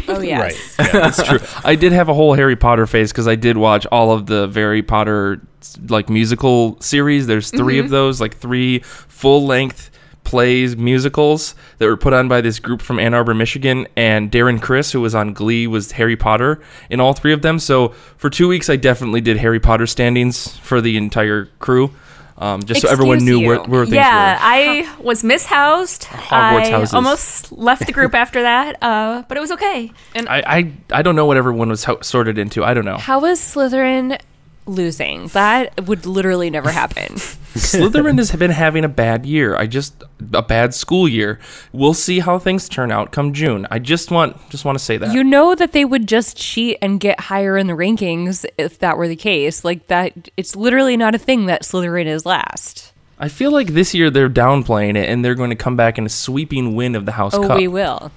Oh 0.08 0.22
yes. 0.22 0.78
Right. 0.80 0.88
Yeah. 0.88 1.00
That's 1.00 1.24
true. 1.24 1.40
I 1.64 1.76
did 1.76 1.92
have 1.92 2.10
a 2.10 2.14
whole 2.14 2.34
Harry 2.34 2.56
Potter 2.56 2.88
phase 2.88 3.12
because 3.12 3.28
I 3.28 3.36
did 3.36 3.58
watch 3.58 3.86
all 3.88 4.12
of 4.12 4.26
the 4.28 4.50
Harry 4.54 4.84
Potter 4.84 5.42
like 5.90 6.10
musical 6.10 6.80
series. 6.82 7.28
There's 7.28 7.50
3 7.50 7.80
of 7.80 7.86
mm-hmm. 7.86 7.92
those, 7.92 8.22
like 8.22 8.38
three 8.38 8.80
full 8.80 9.46
length 9.46 9.92
plays 10.26 10.76
musicals 10.76 11.56
that 11.78 11.86
were 11.86 11.96
put 11.96 12.12
on 12.12 12.28
by 12.28 12.42
this 12.42 12.60
group 12.60 12.82
from 12.82 13.00
Ann 13.00 13.14
Arbor, 13.14 13.34
Michigan. 13.34 13.88
And 13.96 14.30
Darren 14.32 14.62
Criss, 14.62 14.92
who 14.92 15.00
was 15.00 15.16
on 15.16 15.32
Glee, 15.34 15.68
was 15.68 15.94
Harry 15.94 16.18
Potter 16.18 16.62
in 16.90 17.00
all 17.00 17.14
three 17.14 17.32
of 17.32 17.42
them. 17.42 17.60
So 17.60 17.90
for 18.18 18.30
two 18.30 18.50
weeks, 18.50 18.70
I 18.70 18.76
definitely 18.76 19.22
did 19.22 19.38
Harry 19.38 19.60
Potter 19.60 19.88
standings 19.88 20.58
for 20.58 20.82
the 20.82 20.98
entire 20.98 21.46
crew. 21.60 21.92
Um, 22.38 22.64
just 22.64 22.82
so 22.82 22.90
everyone 22.90 23.24
knew 23.24 23.40
where, 23.40 23.56
you. 23.56 23.64
where 23.64 23.86
things 23.86 23.96
yeah, 23.96 24.34
were. 24.34 24.40
I 24.42 24.96
was 25.02 25.24
mishoused. 25.24 26.04
Hogwarts 26.04 26.66
I 26.66 26.70
houses. 26.72 26.94
almost 26.94 27.52
left 27.54 27.86
the 27.86 27.94
group 27.94 28.14
after 28.14 28.42
that, 28.42 28.76
uh, 28.82 29.24
but 29.30 29.38
it 29.38 29.40
was 29.40 29.52
okay. 29.52 29.92
I, 30.16 30.44
I 30.46 30.72
I 30.92 31.02
don't 31.02 31.16
know 31.16 31.26
what 31.26 31.38
everyone 31.38 31.70
was 31.70 31.86
ho- 31.86 32.02
sorted 32.02 32.38
into. 32.38 32.64
I 32.64 32.74
don't 32.74 32.84
know. 32.84 32.98
How 32.98 33.22
was 33.22 33.40
Slytherin 33.40 34.20
losing? 34.66 35.28
That 35.28 35.86
would 35.88 36.06
literally 36.06 36.50
never 36.50 36.72
happen. 36.72 37.16
Slytherin 37.56 38.18
has 38.18 38.32
been 38.34 38.52
having 38.52 38.84
a 38.84 38.90
bad 38.90 39.26
year. 39.26 39.56
I 39.56 39.66
just 39.66 40.04
a 40.34 40.42
bad 40.42 40.74
school 40.74 41.08
year. 41.08 41.40
We'll 41.72 41.94
see 41.94 42.20
how 42.20 42.38
things 42.38 42.68
turn 42.68 42.92
out 42.92 43.12
come 43.12 43.32
June. 43.34 43.66
I 43.72 43.80
just 43.80 44.12
want 44.12 44.38
just 44.50 44.66
want 44.66 44.78
to 44.78 44.84
say 44.84 44.98
that. 44.98 45.14
You 45.14 45.24
know 45.24 45.56
that 45.56 45.72
they 45.72 45.86
would 45.86 46.08
just 46.08 46.36
cheat 46.38 46.78
and 46.82 47.00
get 47.00 47.20
higher 47.20 47.58
in 47.58 47.68
the 47.68 47.74
rankings 47.74 48.46
if 48.58 48.80
that 48.80 48.98
were 48.98 49.08
the 49.08 49.16
case. 49.16 49.64
Like 49.64 49.88
that, 49.88 50.30
it's 50.36 50.56
literally 50.56 50.98
not 50.98 51.16
a 51.16 51.18
thing 51.18 51.46
that 51.46 51.64
Slytherin 51.64 52.08
is 52.08 52.26
last. 52.26 52.92
I 53.18 53.30
feel 53.30 53.52
like 53.52 53.68
this 53.68 53.94
year 53.94 54.10
they're 54.10 54.30
downplaying 54.30 54.98
it 54.98 55.08
and 55.08 55.24
they're 55.24 55.36
going 55.36 55.50
to 55.52 55.56
come 55.56 55.78
back 55.78 55.98
in 55.98 56.06
a 56.06 56.10
sweeping 56.10 56.76
win 56.76 56.96
of 56.96 57.06
the 57.06 57.14
House 57.14 57.34
Oh, 57.34 57.48
Cup. 57.48 57.58
we 57.58 57.70
will. 57.70 58.12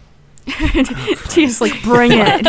She's 1.30 1.61
like, 1.61 1.80
bring 1.82 2.11
it. 2.14 2.42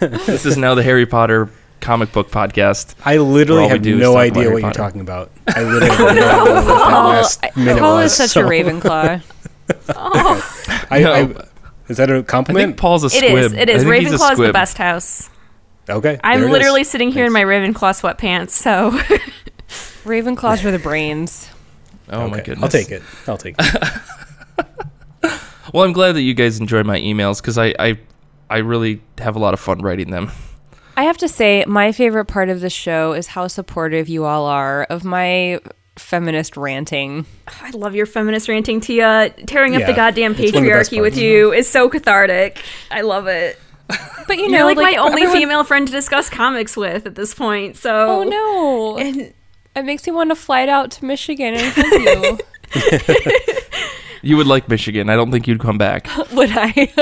this 0.26 0.44
is 0.44 0.56
now 0.56 0.74
the 0.74 0.82
Harry 0.82 1.06
Potter 1.06 1.48
comic 1.80 2.12
book 2.12 2.30
podcast. 2.30 2.94
I 3.04 3.16
literally 3.18 3.68
have 3.68 3.84
no 3.84 3.96
no 3.96 4.14
talk 4.14 4.14
about 4.14 4.18
idea 4.20 4.42
Harry 4.42 4.52
what 4.54 4.62
you're 4.62 4.72
talking 4.72 5.00
about. 5.00 5.30
I 5.48 5.62
literally 5.62 5.88
have 5.88 5.98
no 6.00 6.08
idea 6.08 6.26
what 6.54 6.64
that 6.66 6.92
last 6.92 7.56
minute 7.56 7.78
Paul 7.80 7.96
was. 7.96 8.12
is 8.12 8.16
such 8.16 8.30
so 8.30 8.46
a 8.46 8.50
Ravenclaw. 8.50 9.22
I, 10.90 11.00
No. 11.00 11.12
I, 11.12 11.44
is 11.88 11.96
that 11.96 12.10
a 12.10 12.14
I 12.14 12.16
think 12.16 12.26
compliment? 12.28 12.76
Paul's 12.76 13.04
a 13.04 13.06
It 13.06 13.10
squib. 13.12 13.34
is. 13.36 13.52
It 13.52 13.68
is. 13.68 13.84
I 13.84 13.88
think 13.88 14.02
he's 14.02 14.12
a 14.12 14.16
Ravenclaw's 14.16 14.38
the 14.38 14.52
best 14.52 14.78
house. 14.78 15.30
okay. 15.88 16.18
I'm 16.24 16.42
literally 16.50 16.82
is. 16.82 16.90
sitting 16.90 17.10
here 17.10 17.24
in 17.26 17.32
my 17.32 17.42
Ravenclaw 17.44 17.98
sweatpants, 18.00 18.50
so 18.50 18.90
Ravenclaws 20.04 20.64
are 20.64 20.70
the 20.70 20.78
brains. 20.78 21.48
Oh 22.10 22.28
my 22.28 22.38
Okay, 22.38 22.44
goodness. 22.54 22.64
I'll 22.64 22.70
take 22.70 22.90
it. 22.90 23.02
I'll 23.26 23.36
take 23.38 23.54
it. 23.58 24.00
Well, 25.74 25.84
I'm 25.84 25.92
glad 25.92 26.12
that 26.12 26.22
you 26.22 26.32
guys 26.32 26.60
enjoy 26.60 26.82
my 26.82 26.98
emails 26.98 27.42
because 27.42 27.58
I, 27.58 27.74
I 27.78 27.98
I 28.48 28.58
really 28.58 29.02
have 29.18 29.36
a 29.36 29.38
lot 29.38 29.52
of 29.52 29.60
fun 29.60 29.80
writing 29.80 30.10
them. 30.10 30.30
I 30.98 31.04
have 31.04 31.18
to 31.18 31.28
say, 31.28 31.64
my 31.66 31.92
favorite 31.92 32.24
part 32.24 32.48
of 32.48 32.60
the 32.60 32.68
show 32.68 33.12
is 33.12 33.28
how 33.28 33.46
supportive 33.46 34.08
you 34.08 34.24
all 34.24 34.46
are 34.46 34.82
of 34.90 35.04
my 35.04 35.60
feminist 35.94 36.56
ranting. 36.56 37.24
I 37.62 37.70
love 37.70 37.94
your 37.94 38.04
feminist 38.04 38.48
ranting, 38.48 38.80
Tia. 38.80 39.30
Tearing 39.46 39.76
up 39.76 39.86
the 39.86 39.92
goddamn 39.92 40.32
it's 40.32 40.40
one 40.40 40.46
of 40.46 40.52
the 40.52 40.60
patriarchy 40.70 41.00
with 41.00 41.16
you 41.16 41.52
is 41.52 41.68
so 41.68 41.88
cathartic. 41.88 42.60
I 42.90 43.02
love 43.02 43.28
it. 43.28 43.60
But 44.26 44.38
you 44.38 44.42
You're 44.50 44.50
know, 44.58 44.66
like, 44.66 44.76
my 44.76 44.96
only 44.96 45.22
everyone- 45.22 45.36
female 45.38 45.64
friend 45.64 45.86
to 45.86 45.92
discuss 45.92 46.28
comics 46.28 46.76
with 46.76 47.06
at 47.06 47.14
this 47.14 47.32
point. 47.32 47.76
So 47.76 48.20
Oh 48.20 48.22
no! 48.24 48.98
And 48.98 49.32
it 49.76 49.84
makes 49.84 50.04
me 50.04 50.12
want 50.12 50.30
to 50.30 50.34
fly 50.34 50.66
out 50.66 50.90
to 50.90 51.04
Michigan 51.04 51.54
and 51.54 51.72
help 51.72 52.38
you. 52.74 53.18
You 54.20 54.36
would 54.36 54.48
like 54.48 54.68
Michigan. 54.68 55.08
I 55.10 55.14
don't 55.14 55.30
think 55.30 55.46
you'd 55.46 55.60
come 55.60 55.78
back. 55.78 56.08
would 56.32 56.50
I? 56.52 56.92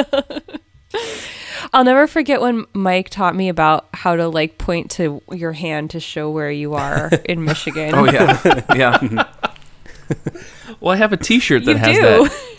I'll 1.72 1.85
never 1.85 2.07
forget 2.07 2.40
when 2.40 2.66
Mike 2.72 3.11
taught 3.11 3.35
me 3.35 3.48
about 3.48 3.88
how 3.94 4.16
to 4.16 4.29
like 4.29 4.59
point 4.59 4.90
to 4.92 5.22
your 5.31 5.52
hand 5.52 5.90
to 5.90 6.00
show 6.00 6.31
where 6.31 6.50
you 6.50 6.74
are 6.74 7.09
in 7.24 7.44
Michigan. 7.44 7.94
Oh 7.94 8.05
yeah, 8.05 8.62
yeah. 8.74 9.29
Well, 10.81 10.92
I 10.92 10.97
have 10.97 11.12
a 11.12 11.16
T-shirt 11.16 11.64
that 11.64 11.73
You 11.73 11.79
has 11.79 11.97
do. 11.97 12.03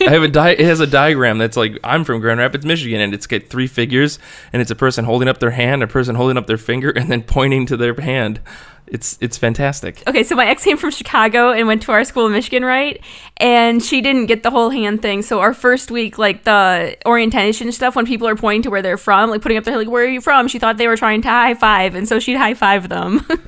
that. 0.00 0.08
I 0.08 0.10
have 0.12 0.22
a 0.22 0.28
di- 0.40 0.50
it 0.52 0.60
has 0.60 0.80
a 0.80 0.86
diagram 0.86 1.38
that's 1.38 1.56
like 1.56 1.78
I'm 1.84 2.04
from 2.04 2.20
Grand 2.20 2.40
Rapids, 2.40 2.66
Michigan, 2.66 3.00
and 3.00 3.14
it's 3.14 3.26
got 3.28 3.44
three 3.44 3.66
figures, 3.68 4.18
and 4.52 4.60
it's 4.60 4.70
a 4.70 4.74
person 4.76 5.04
holding 5.04 5.28
up 5.28 5.38
their 5.38 5.52
hand, 5.52 5.82
a 5.82 5.86
person 5.86 6.16
holding 6.16 6.36
up 6.36 6.46
their 6.46 6.58
finger, 6.58 6.90
and 6.90 7.10
then 7.12 7.22
pointing 7.22 7.64
to 7.66 7.76
their 7.76 7.94
hand. 7.94 8.40
It's 8.88 9.18
it's 9.20 9.36
fantastic. 9.38 10.02
Okay, 10.08 10.24
so 10.24 10.34
my 10.34 10.46
ex 10.46 10.64
came 10.64 10.78
from 10.78 10.90
Chicago 10.90 11.52
and 11.52 11.66
went 11.68 11.82
to 11.82 11.92
our 11.92 12.02
school 12.04 12.26
in 12.26 12.32
Michigan, 12.32 12.64
right? 12.64 13.00
And 13.36 13.82
she 13.82 14.00
didn't 14.00 14.26
get 14.26 14.42
the 14.42 14.50
whole 14.50 14.70
hand 14.70 15.00
thing. 15.02 15.22
So 15.22 15.40
our 15.40 15.54
first 15.54 15.90
week, 15.90 16.18
like 16.18 16.44
the 16.44 16.96
orientation 17.06 17.70
stuff, 17.70 17.94
when 17.94 18.06
people 18.06 18.26
are 18.26 18.36
pointing 18.36 18.62
to 18.62 18.70
where 18.70 18.82
they're 18.82 18.96
from, 18.98 19.30
like 19.30 19.42
putting 19.42 19.58
up 19.58 19.64
their 19.64 19.76
like, 19.76 19.88
"Where 19.88 20.04
are 20.04 20.08
you 20.08 20.20
from?" 20.22 20.48
She 20.48 20.58
thought 20.58 20.76
they 20.78 20.88
were 20.88 20.96
trying 20.96 21.22
to 21.22 21.28
high 21.28 21.54
five, 21.54 21.94
and 21.94 22.08
so 22.08 22.18
she'd 22.18 22.36
high 22.36 22.54
five 22.54 22.88
them. 22.88 23.24
and 23.28 23.38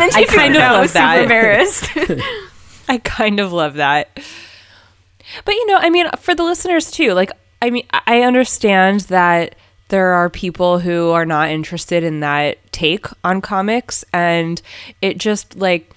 then 0.00 0.10
she 0.12 0.22
I 0.22 0.24
kind 0.28 0.54
of 0.54 0.62
out, 0.62 0.72
love 0.74 0.82
was 0.82 0.92
that. 0.92 1.14
super 1.14 1.22
embarrassed. 1.24 1.90
I 2.88 2.98
kind 2.98 3.40
of 3.40 3.52
love 3.52 3.74
that. 3.74 4.10
But 5.44 5.54
you 5.54 5.66
know, 5.66 5.76
I 5.78 5.90
mean, 5.90 6.06
for 6.18 6.34
the 6.34 6.44
listeners 6.44 6.90
too, 6.90 7.12
like, 7.12 7.30
I 7.62 7.70
mean, 7.70 7.86
I 7.92 8.22
understand 8.22 9.00
that 9.02 9.54
there 9.88 10.12
are 10.12 10.28
people 10.30 10.78
who 10.80 11.10
are 11.10 11.26
not 11.26 11.48
interested 11.50 12.04
in 12.04 12.20
that 12.20 12.58
take 12.72 13.06
on 13.22 13.40
comics, 13.40 14.04
and 14.12 14.60
it 15.00 15.18
just 15.18 15.56
like 15.56 15.90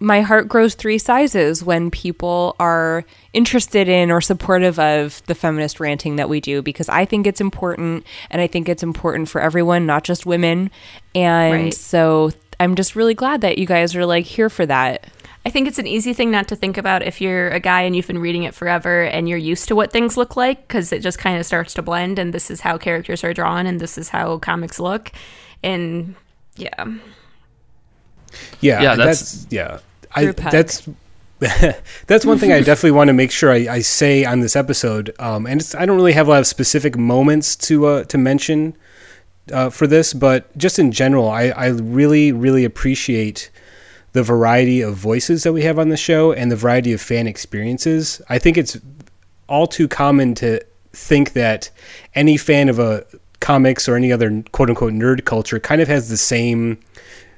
my 0.00 0.20
heart 0.20 0.48
grows 0.48 0.74
three 0.74 0.98
sizes 0.98 1.64
when 1.64 1.90
people 1.90 2.54
are 2.60 3.04
interested 3.32 3.88
in 3.88 4.10
or 4.10 4.20
supportive 4.20 4.78
of 4.78 5.22
the 5.26 5.34
feminist 5.34 5.80
ranting 5.80 6.16
that 6.16 6.28
we 6.28 6.40
do 6.40 6.62
because 6.62 6.88
I 6.88 7.04
think 7.04 7.26
it's 7.26 7.40
important 7.40 8.06
and 8.30 8.40
I 8.40 8.46
think 8.46 8.68
it's 8.68 8.84
important 8.84 9.28
for 9.28 9.40
everyone, 9.40 9.86
not 9.86 10.04
just 10.04 10.24
women. 10.24 10.70
And 11.16 11.52
Right. 11.64 11.74
so 11.74 12.30
I'm 12.60 12.76
just 12.76 12.94
really 12.94 13.14
glad 13.14 13.40
that 13.40 13.58
you 13.58 13.66
guys 13.66 13.96
are 13.96 14.06
like 14.06 14.24
here 14.24 14.48
for 14.48 14.64
that. 14.66 15.06
I 15.46 15.50
think 15.50 15.68
it's 15.68 15.78
an 15.78 15.86
easy 15.86 16.12
thing 16.12 16.30
not 16.30 16.48
to 16.48 16.56
think 16.56 16.76
about 16.76 17.02
if 17.02 17.20
you're 17.20 17.48
a 17.50 17.60
guy 17.60 17.82
and 17.82 17.96
you've 17.96 18.06
been 18.06 18.18
reading 18.18 18.42
it 18.42 18.54
forever 18.54 19.04
and 19.04 19.28
you're 19.28 19.38
used 19.38 19.68
to 19.68 19.76
what 19.76 19.90
things 19.90 20.16
look 20.16 20.36
like 20.36 20.66
because 20.68 20.92
it 20.92 21.00
just 21.00 21.18
kind 21.18 21.38
of 21.38 21.46
starts 21.46 21.72
to 21.74 21.82
blend 21.82 22.18
and 22.18 22.34
this 22.34 22.50
is 22.50 22.60
how 22.60 22.76
characters 22.76 23.24
are 23.24 23.32
drawn 23.32 23.66
and 23.66 23.80
this 23.80 23.96
is 23.96 24.10
how 24.10 24.38
comics 24.38 24.78
look. 24.78 25.10
And 25.62 26.16
yeah. 26.56 26.84
Yeah, 28.60 28.82
Yeah, 28.82 28.96
that's, 28.96 29.46
yeah. 29.50 29.78
I, 30.14 30.32
that's 30.32 30.88
that's 32.08 32.26
one 32.26 32.38
thing 32.38 32.52
I 32.52 32.60
definitely 32.60 32.92
want 32.92 33.08
to 33.08 33.14
make 33.14 33.30
sure 33.30 33.52
I, 33.52 33.66
I 33.68 33.80
say 33.80 34.24
on 34.24 34.40
this 34.40 34.56
episode. 34.56 35.14
Um, 35.20 35.46
and 35.46 35.60
it's, 35.60 35.74
I 35.74 35.86
don't 35.86 35.96
really 35.96 36.12
have 36.12 36.26
a 36.26 36.30
lot 36.30 36.40
of 36.40 36.48
specific 36.48 36.98
moments 36.98 37.54
to 37.56 37.86
uh, 37.86 38.04
to 38.04 38.18
mention 38.18 38.76
uh, 39.52 39.70
for 39.70 39.86
this, 39.86 40.12
but 40.12 40.56
just 40.58 40.80
in 40.80 40.90
general, 40.90 41.28
I, 41.28 41.50
I 41.50 41.68
really 41.68 42.32
really 42.32 42.64
appreciate 42.64 43.50
the 44.12 44.22
variety 44.22 44.80
of 44.80 44.94
voices 44.94 45.42
that 45.42 45.52
we 45.52 45.62
have 45.62 45.78
on 45.78 45.88
the 45.88 45.96
show 45.96 46.32
and 46.32 46.50
the 46.50 46.56
variety 46.56 46.92
of 46.92 47.00
fan 47.00 47.26
experiences. 47.26 48.22
I 48.28 48.38
think 48.38 48.56
it's 48.56 48.78
all 49.48 49.66
too 49.66 49.88
common 49.88 50.34
to 50.36 50.60
think 50.92 51.32
that 51.32 51.70
any 52.14 52.36
fan 52.36 52.68
of 52.68 52.78
a 52.78 53.04
comics 53.40 53.88
or 53.88 53.96
any 53.96 54.10
other 54.12 54.42
quote 54.52 54.68
unquote 54.68 54.92
nerd 54.92 55.24
culture 55.24 55.60
kind 55.60 55.80
of 55.80 55.88
has 55.88 56.08
the 56.08 56.16
same 56.16 56.78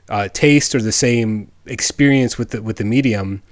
uh, 0.09 0.29
taste 0.29 0.75
or 0.75 0.81
the 0.81 0.93
same 0.93 1.51
experience 1.67 2.39
with 2.39 2.51
the 2.51 2.63
with 2.63 2.77
the 2.77 2.85
medium. 2.85 3.43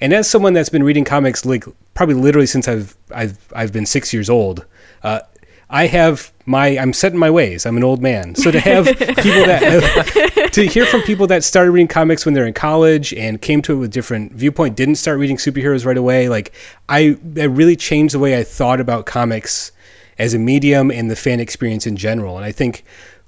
And 0.00 0.12
as 0.12 0.28
someone 0.28 0.52
that's 0.52 0.68
been 0.68 0.82
reading 0.82 1.04
comics 1.04 1.44
like 1.44 1.64
probably 1.94 2.16
literally 2.16 2.46
since 2.46 2.66
I've 2.68 2.96
I've 3.14 3.38
I've 3.54 3.72
been 3.72 3.86
six 3.86 4.12
years 4.12 4.30
old, 4.30 4.64
uh, 5.02 5.20
I 5.70 5.86
have 5.86 6.32
my 6.46 6.78
I'm 6.78 6.92
set 6.92 7.12
in 7.12 7.18
my 7.18 7.30
ways. 7.30 7.66
I'm 7.66 7.76
an 7.76 7.84
old 7.84 8.00
man, 8.00 8.34
so 8.34 8.50
to 8.50 8.60
have 8.60 8.86
people 8.98 9.44
that 9.44 10.50
to 10.52 10.66
hear 10.66 10.86
from 10.86 11.02
people 11.02 11.26
that 11.26 11.44
started 11.44 11.72
reading 11.72 11.88
comics 11.88 12.24
when 12.24 12.34
they're 12.34 12.46
in 12.46 12.54
college 12.54 13.12
and 13.14 13.40
came 13.40 13.60
to 13.62 13.74
it 13.74 13.76
with 13.76 13.92
different 13.92 14.32
viewpoint, 14.32 14.76
didn't 14.76 14.94
start 14.96 15.18
reading 15.18 15.36
superheroes 15.36 15.84
right 15.84 15.98
away. 15.98 16.28
Like 16.28 16.52
I, 16.88 17.18
that 17.22 17.50
really 17.50 17.76
changed 17.76 18.14
the 18.14 18.18
way 18.18 18.38
I 18.38 18.44
thought 18.44 18.80
about 18.80 19.04
comics 19.04 19.72
as 20.18 20.34
a 20.34 20.38
medium 20.38 20.90
and 20.90 21.10
the 21.10 21.16
fan 21.16 21.38
experience 21.38 21.86
in 21.86 21.96
general. 21.96 22.36
And 22.36 22.44
I 22.44 22.52
think 22.52 22.84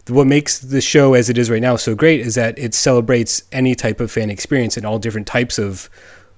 what 0.09 0.27
makes 0.27 0.59
the 0.59 0.81
show 0.81 1.15
as 1.15 1.29
it 1.29 1.39
is 1.39 1.51
right 1.51 1.63
now 1.63 1.77
so 1.77 1.95
great 1.95 2.21
is 2.21 2.35
that 2.35 2.59
it 2.59 2.75
celebrates 2.75 3.43
any 3.53 3.75
type 3.75 4.01
of 4.01 4.11
fan 4.11 4.31
experience 4.31 4.77
and 4.77 4.87
all 4.87 4.99
different 4.99 5.27
types 5.27 5.59
of 5.59 5.91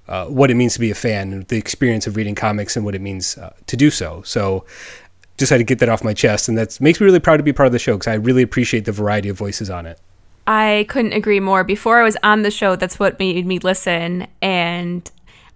uh, 0.07 0.25
what 0.25 0.51
it 0.51 0.55
means 0.55 0.73
to 0.73 0.79
be 0.79 0.91
a 0.91 0.95
fan, 0.95 1.45
the 1.47 1.57
experience 1.57 2.07
of 2.07 2.17
reading 2.17 2.35
comics, 2.35 2.75
and 2.75 2.83
what 2.85 2.93
it 2.93 2.99
means 2.99 3.37
uh, 3.37 3.53
to 3.67 3.77
do 3.77 3.89
so. 3.89 4.21
So, 4.23 4.65
just 5.37 5.49
had 5.49 5.57
to 5.57 5.63
get 5.63 5.79
that 5.79 5.89
off 5.89 6.03
my 6.03 6.13
chest, 6.13 6.47
and 6.47 6.57
that 6.57 6.79
makes 6.79 6.99
me 6.99 7.05
really 7.05 7.19
proud 7.19 7.37
to 7.37 7.43
be 7.43 7.53
part 7.53 7.67
of 7.67 7.73
the 7.73 7.79
show 7.79 7.93
because 7.93 8.07
I 8.07 8.15
really 8.15 8.41
appreciate 8.41 8.85
the 8.85 8.91
variety 8.91 9.29
of 9.29 9.37
voices 9.37 9.69
on 9.69 9.85
it. 9.85 9.99
I 10.45 10.85
couldn't 10.89 11.13
agree 11.13 11.39
more. 11.39 11.63
Before 11.63 11.99
I 11.99 12.03
was 12.03 12.17
on 12.21 12.41
the 12.41 12.51
show, 12.51 12.75
that's 12.75 12.99
what 12.99 13.17
made 13.17 13.45
me 13.45 13.59
listen, 13.59 14.27
and 14.41 15.09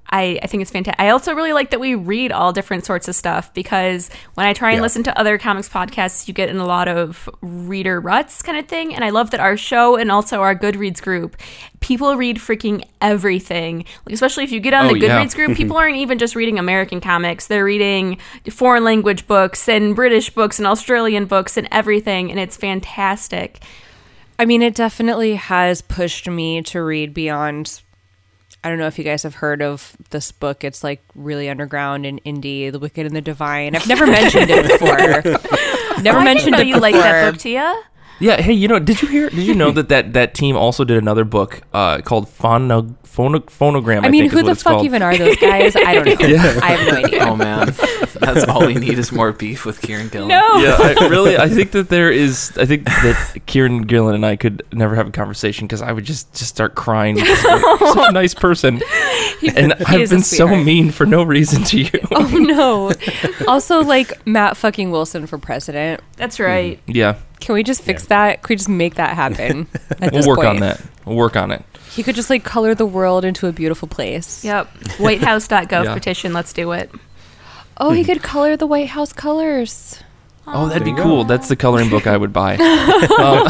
I, 0.10 0.39
I 0.41 0.48
think 0.48 0.62
it's 0.62 0.72
fantastic. 0.72 1.00
I 1.02 1.10
also 1.10 1.34
really 1.34 1.52
like 1.54 1.72
that 1.72 1.80
we 1.80 1.93
read 1.96 2.32
all 2.32 2.54
different 2.54 2.86
sorts 2.86 3.08
of 3.10 3.15
stuff 3.15 3.54
because 3.54 4.10
when 4.36 4.48
I 4.48 4.54
try 4.54 4.70
and 4.72 4.78
Yeah. 4.78 4.82
listen 4.84 5.04
to 5.04 5.20
other 5.20 5.38
comics 5.38 5.67
podcasts, 5.67 6.28
you 6.28 6.34
get 6.34 6.48
in 6.50 6.58
a 6.58 6.65
lot 6.65 6.88
of 6.88 7.28
reader 7.41 8.00
ruts 8.00 8.41
kind 8.41 8.58
of 8.58 8.67
thing. 8.67 8.96
And 8.96 9.04
I 9.04 9.10
love 9.10 9.32
that 9.32 9.39
our 9.41 9.58
show 9.58 9.96
and 9.98 10.10
also 10.12 10.41
our 10.41 10.56
Goodreads 10.56 11.02
group, 11.02 11.36
people 11.82 12.15
read 12.15 12.38
freaking 12.38 12.84
everything. 13.02 13.84
Like, 14.06 14.13
especially 14.13 14.46
if 14.46 14.52
you 14.52 14.60
get 14.62 14.74
on 14.74 14.86
Oh, 14.86 14.93
the 14.93 15.00
yeah. 15.00 15.24
Goodreads 15.26 15.36
group, 15.36 15.58
people 15.58 15.76
aren't 15.82 15.98
even 15.98 16.17
just 16.20 16.36
reading 16.36 16.58
American 16.58 17.02
comics; 17.02 17.48
they're 17.48 17.65
reading 17.65 18.17
foreign 18.50 18.84
language 18.86 19.28
books 19.28 19.67
and 19.67 19.96
British 19.96 20.30
books 20.30 20.58
and 20.58 20.67
Australian 20.67 21.26
books 21.26 21.58
and 21.58 21.67
everything, 21.72 22.32
and 22.32 22.39
it's 22.39 22.56
fantastic. 22.56 23.62
I 24.39 24.46
mean, 24.46 24.62
it 24.62 24.76
definitely 24.76 25.36
has 25.36 25.82
pushed 25.82 26.30
me 26.30 26.62
to 26.62 26.82
read 26.82 27.13
beyond. 27.13 27.82
I 28.67 28.69
don't 28.69 28.80
know 28.80 28.88
if 28.88 28.97
you 28.97 29.06
guys 29.06 29.23
have 29.23 29.36
heard 29.36 29.62
of 29.62 29.95
this 30.10 30.34
book. 30.34 30.65
It's 30.65 30.84
like 30.84 31.01
really 31.15 31.49
underground 31.49 32.06
and 32.06 32.21
indie, 32.25 32.69
The 32.69 32.80
Wicked 32.80 33.06
and 33.06 33.15
the 33.15 33.21
Divine. 33.21 33.77
I've 33.77 33.88
never 33.88 34.06
mentioned 34.06 34.49
it 34.49 34.67
before. 34.67 34.97
Never 36.03 36.19
I 36.19 36.25
didn't 36.25 36.25
mentioned 36.25 36.51
know 36.51 36.60
it 36.60 36.67
you 36.67 36.73
before. 36.73 36.82
like 36.82 36.95
that 36.95 37.32
book, 37.32 37.39
Tia. 37.39 37.82
Yeah, 38.19 38.41
hey, 38.41 38.51
you 38.51 38.67
know, 38.67 38.77
did 38.77 39.01
you 39.01 39.08
hear? 39.08 39.30
Did 39.30 39.45
you 39.47 39.53
know 39.56 39.71
that 39.71 39.88
that, 39.89 40.12
that 40.13 40.34
team 40.34 40.58
also 40.58 40.84
did 40.84 40.97
another 40.97 41.23
book 41.23 41.62
uh, 41.73 42.01
called 42.01 42.27
Phono, 42.27 42.93
Phono, 43.06 43.39
Phonogram? 43.45 44.03
I 44.03 44.10
mean, 44.10 44.23
think 44.23 44.34
is 44.34 44.39
who 44.41 44.45
what 44.45 44.49
the 44.53 44.56
fuck 44.62 44.73
called. 44.73 44.86
even 44.86 45.01
are 45.01 45.15
those 45.17 45.38
guys? 45.38 45.75
I 45.77 45.93
don't 45.93 46.06
know. 46.19 46.60
I 46.62 46.71
have 46.71 46.88
no 46.93 46.97
idea. 47.08 47.23
Oh 47.25 47.36
man, 47.38 47.73
that's 48.19 48.45
all 48.45 48.65
we 48.65 48.73
need 48.86 48.97
is 48.99 49.12
more 49.12 49.32
beef 49.32 49.65
with 49.65 49.82
Kieran 49.82 50.10
Gillen. 50.10 50.27
No. 50.30 50.58
yeah, 50.58 50.77
I, 50.80 51.08
really, 51.10 51.38
I 51.38 51.49
think 51.49 51.71
that 51.71 51.89
there 51.89 52.12
is. 52.12 52.58
I 52.58 52.65
think 52.65 52.86
that 52.86 53.38
Kieran 53.45 53.84
Gillen 53.84 54.15
and 54.15 54.25
I 54.25 54.36
could 54.36 54.63
never 54.71 54.95
have 54.95 55.08
a 55.08 55.12
conversation 55.12 55.67
because 55.67 55.82
I 55.82 55.91
would 55.91 56.06
just 56.06 56.34
just 56.34 56.49
start 56.49 56.75
crying. 56.75 57.15
because 57.15 57.39
Such 57.41 58.10
a 58.10 58.12
nice 58.12 58.34
person, 58.34 58.82
and 59.56 59.73
I've 59.86 60.10
been 60.10 60.21
so 60.23 60.47
mean 60.47 60.91
for 60.91 61.06
no 61.06 61.23
reason 61.23 61.63
to 61.65 61.80
you. 61.82 61.99
Oh 62.12 62.27
no. 62.38 62.91
Also, 63.47 63.82
like 63.84 64.25
Matt 64.25 64.58
fucking 64.58 64.91
Wilson 64.91 65.27
for 65.27 65.38
president. 65.38 66.01
That's 66.15 66.39
right. 66.39 66.80
Mm-hmm. 66.82 66.91
Yeah, 66.95 67.17
Can 67.39 67.53
we 67.56 67.63
just 67.63 67.82
fix 67.82 68.06
that? 68.08 68.41
Can 68.43 68.49
we 68.53 68.56
just 68.56 68.69
make 68.69 68.95
that 68.95 69.15
happen? 69.15 69.67
At 69.91 69.99
we'll 70.01 70.12
this 70.12 70.27
work 70.27 70.39
on 70.39 70.60
that. 70.62 70.82
We'll 71.06 71.15
work 71.15 71.36
on 71.36 71.51
it. 71.51 71.63
He 71.91 72.03
could 72.03 72.15
just 72.15 72.30
like 72.30 72.43
color 72.43 72.75
the 72.75 72.86
world 72.86 73.25
into 73.25 73.47
a 73.47 73.51
beautiful 73.51 73.88
place. 73.88 74.43
Yep. 74.45 74.67
Whitehouse.gov 74.99 75.86
Yeah. 75.86 75.93
petition. 75.93 76.32
Let's 76.34 76.53
do 76.53 76.71
it. 76.73 76.91
Oh, 77.78 77.92
he 77.92 78.04
could 78.04 78.22
color 78.34 78.58
the 78.58 78.68
White 78.68 78.90
House 78.90 79.13
colors. 79.13 80.04
Oh, 80.50 80.70
that'd 80.70 80.86
be 80.86 80.92
There 80.92 81.00
you 81.00 81.04
cool. 81.04 81.24
That's 81.26 81.50
the 81.50 81.58
coloring 81.58 81.90
book 81.90 82.08
I 82.08 82.16
would 82.16 82.32
buy. 82.32 82.58
Um, 83.18 83.48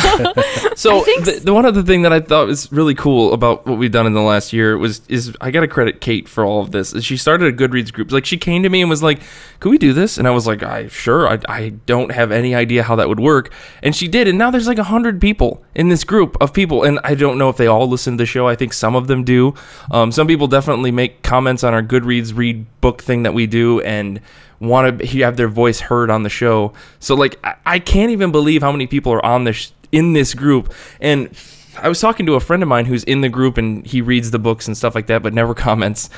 so 0.75 1.03
the, 1.03 1.41
the 1.43 1.53
one 1.53 1.65
other 1.65 1.83
thing 1.83 2.03
that 2.03 2.13
I 2.13 2.21
thought 2.21 2.47
was 2.47 2.71
really 2.71 2.95
cool 2.95 3.33
about 3.33 3.65
what 3.67 3.77
we've 3.77 3.91
done 3.91 4.05
in 4.05 4.13
the 4.13 4.21
last 4.21 4.53
year 4.53 4.77
was 4.77 5.01
is 5.07 5.35
I 5.41 5.51
got 5.51 5.61
to 5.61 5.67
credit 5.67 5.99
Kate 5.99 6.29
for 6.29 6.45
all 6.45 6.61
of 6.61 6.71
this. 6.71 6.95
She 7.03 7.17
started 7.17 7.53
a 7.53 7.57
Goodreads 7.57 7.91
group. 7.91 8.11
Like 8.11 8.25
she 8.25 8.37
came 8.37 8.63
to 8.63 8.69
me 8.69 8.79
and 8.81 8.89
was 8.89 9.03
like, 9.03 9.19
"Could 9.59 9.69
we 9.69 9.77
do 9.77 9.91
this?" 9.91 10.17
And 10.17 10.25
I 10.27 10.31
was 10.31 10.47
like, 10.47 10.63
"I 10.63 10.87
sure. 10.87 11.27
I, 11.27 11.39
I 11.49 11.69
don't 11.85 12.11
have 12.13 12.31
any 12.31 12.55
idea 12.55 12.83
how 12.83 12.95
that 12.95 13.09
would 13.09 13.19
work." 13.19 13.51
And 13.83 13.93
she 13.93 14.07
did. 14.07 14.27
And 14.27 14.37
now 14.37 14.51
there's 14.51 14.67
like 14.67 14.77
a 14.77 14.83
hundred 14.85 15.19
people 15.19 15.63
in 15.75 15.89
this 15.89 16.05
group 16.05 16.37
of 16.39 16.53
people, 16.53 16.83
and 16.83 16.99
I 17.03 17.13
don't 17.13 17.37
know 17.37 17.49
if 17.49 17.57
they 17.57 17.67
all 17.67 17.87
listen 17.87 18.13
to 18.13 18.21
the 18.21 18.25
show. 18.25 18.47
I 18.47 18.55
think 18.55 18.71
some 18.71 18.95
of 18.95 19.07
them 19.07 19.25
do. 19.25 19.53
Um, 19.91 20.13
some 20.13 20.27
people 20.27 20.47
definitely 20.47 20.91
make 20.91 21.23
comments 21.23 21.63
on 21.63 21.73
our 21.73 21.83
Goodreads 21.83 22.35
read 22.35 22.65
book 22.87 23.01
thing 23.01 23.23
that 23.23 23.33
we 23.33 23.47
do, 23.47 23.81
and 23.81 24.21
want 24.59 24.99
to 24.99 25.07
have 25.19 25.37
their 25.37 25.47
voice 25.47 25.79
heard 25.79 26.09
on 26.09 26.23
the 26.23 26.29
show. 26.29 26.73
So 26.99 27.15
like 27.15 27.39
I, 27.43 27.55
I 27.65 27.79
can't 27.79 28.11
even 28.11 28.31
believe 28.31 28.61
how 28.61 28.71
many 28.71 28.87
people 28.87 29.11
are 29.13 29.25
on 29.25 29.43
this 29.43 29.73
in 29.91 30.13
this 30.13 30.33
group. 30.33 30.73
And 30.99 31.29
I 31.77 31.89
was 31.89 31.99
talking 31.99 32.25
to 32.25 32.33
a 32.35 32.39
friend 32.39 32.63
of 32.63 32.69
mine 32.69 32.85
who's 32.85 33.03
in 33.03 33.21
the 33.21 33.29
group 33.29 33.57
and 33.57 33.85
he 33.85 34.01
reads 34.01 34.31
the 34.31 34.39
books 34.39 34.67
and 34.67 34.77
stuff 34.77 34.95
like 34.95 35.07
that, 35.07 35.21
but 35.21 35.33
never 35.33 35.53
comments. 35.67 36.09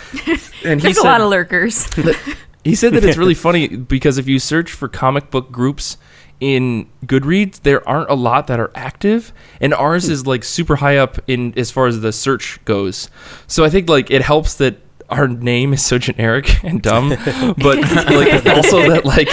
And 0.64 0.82
he's 0.82 0.98
a 0.98 1.04
lot 1.04 1.22
of 1.22 1.30
lurkers. 1.30 1.88
he 2.64 2.76
said 2.76 2.94
that 2.94 3.04
it's 3.04 3.18
really 3.18 3.34
funny 3.34 3.68
because 3.68 4.18
if 4.18 4.28
you 4.28 4.40
search 4.40 4.72
for 4.72 4.88
comic 4.88 5.32
book 5.32 5.52
groups 5.52 5.98
in 6.40 6.88
Goodreads, 7.06 7.62
there 7.64 7.88
aren't 7.88 8.10
a 8.10 8.14
lot 8.14 8.48
that 8.48 8.62
are 8.62 8.72
active, 8.74 9.34
and 9.60 9.74
ours 9.74 10.06
hmm. 10.06 10.14
is 10.14 10.26
like 10.26 10.46
super 10.46 10.78
high 10.78 10.96
up 10.96 11.18
in 11.28 11.54
as 11.58 11.70
far 11.70 11.88
as 11.88 12.00
the 12.00 12.14
search 12.14 12.64
goes. 12.64 13.10
So 13.48 13.66
I 13.66 13.70
think 13.70 13.90
like 13.90 14.10
it 14.10 14.22
helps 14.22 14.56
that 14.56 14.78
our 15.10 15.28
name 15.28 15.74
is 15.74 15.84
so 15.86 15.98
generic 15.98 16.64
and 16.64 16.82
dumb, 16.82 17.10
but 17.58 17.78
like 17.80 18.46
also 18.46 18.90
that 18.90 19.02
like 19.06 19.30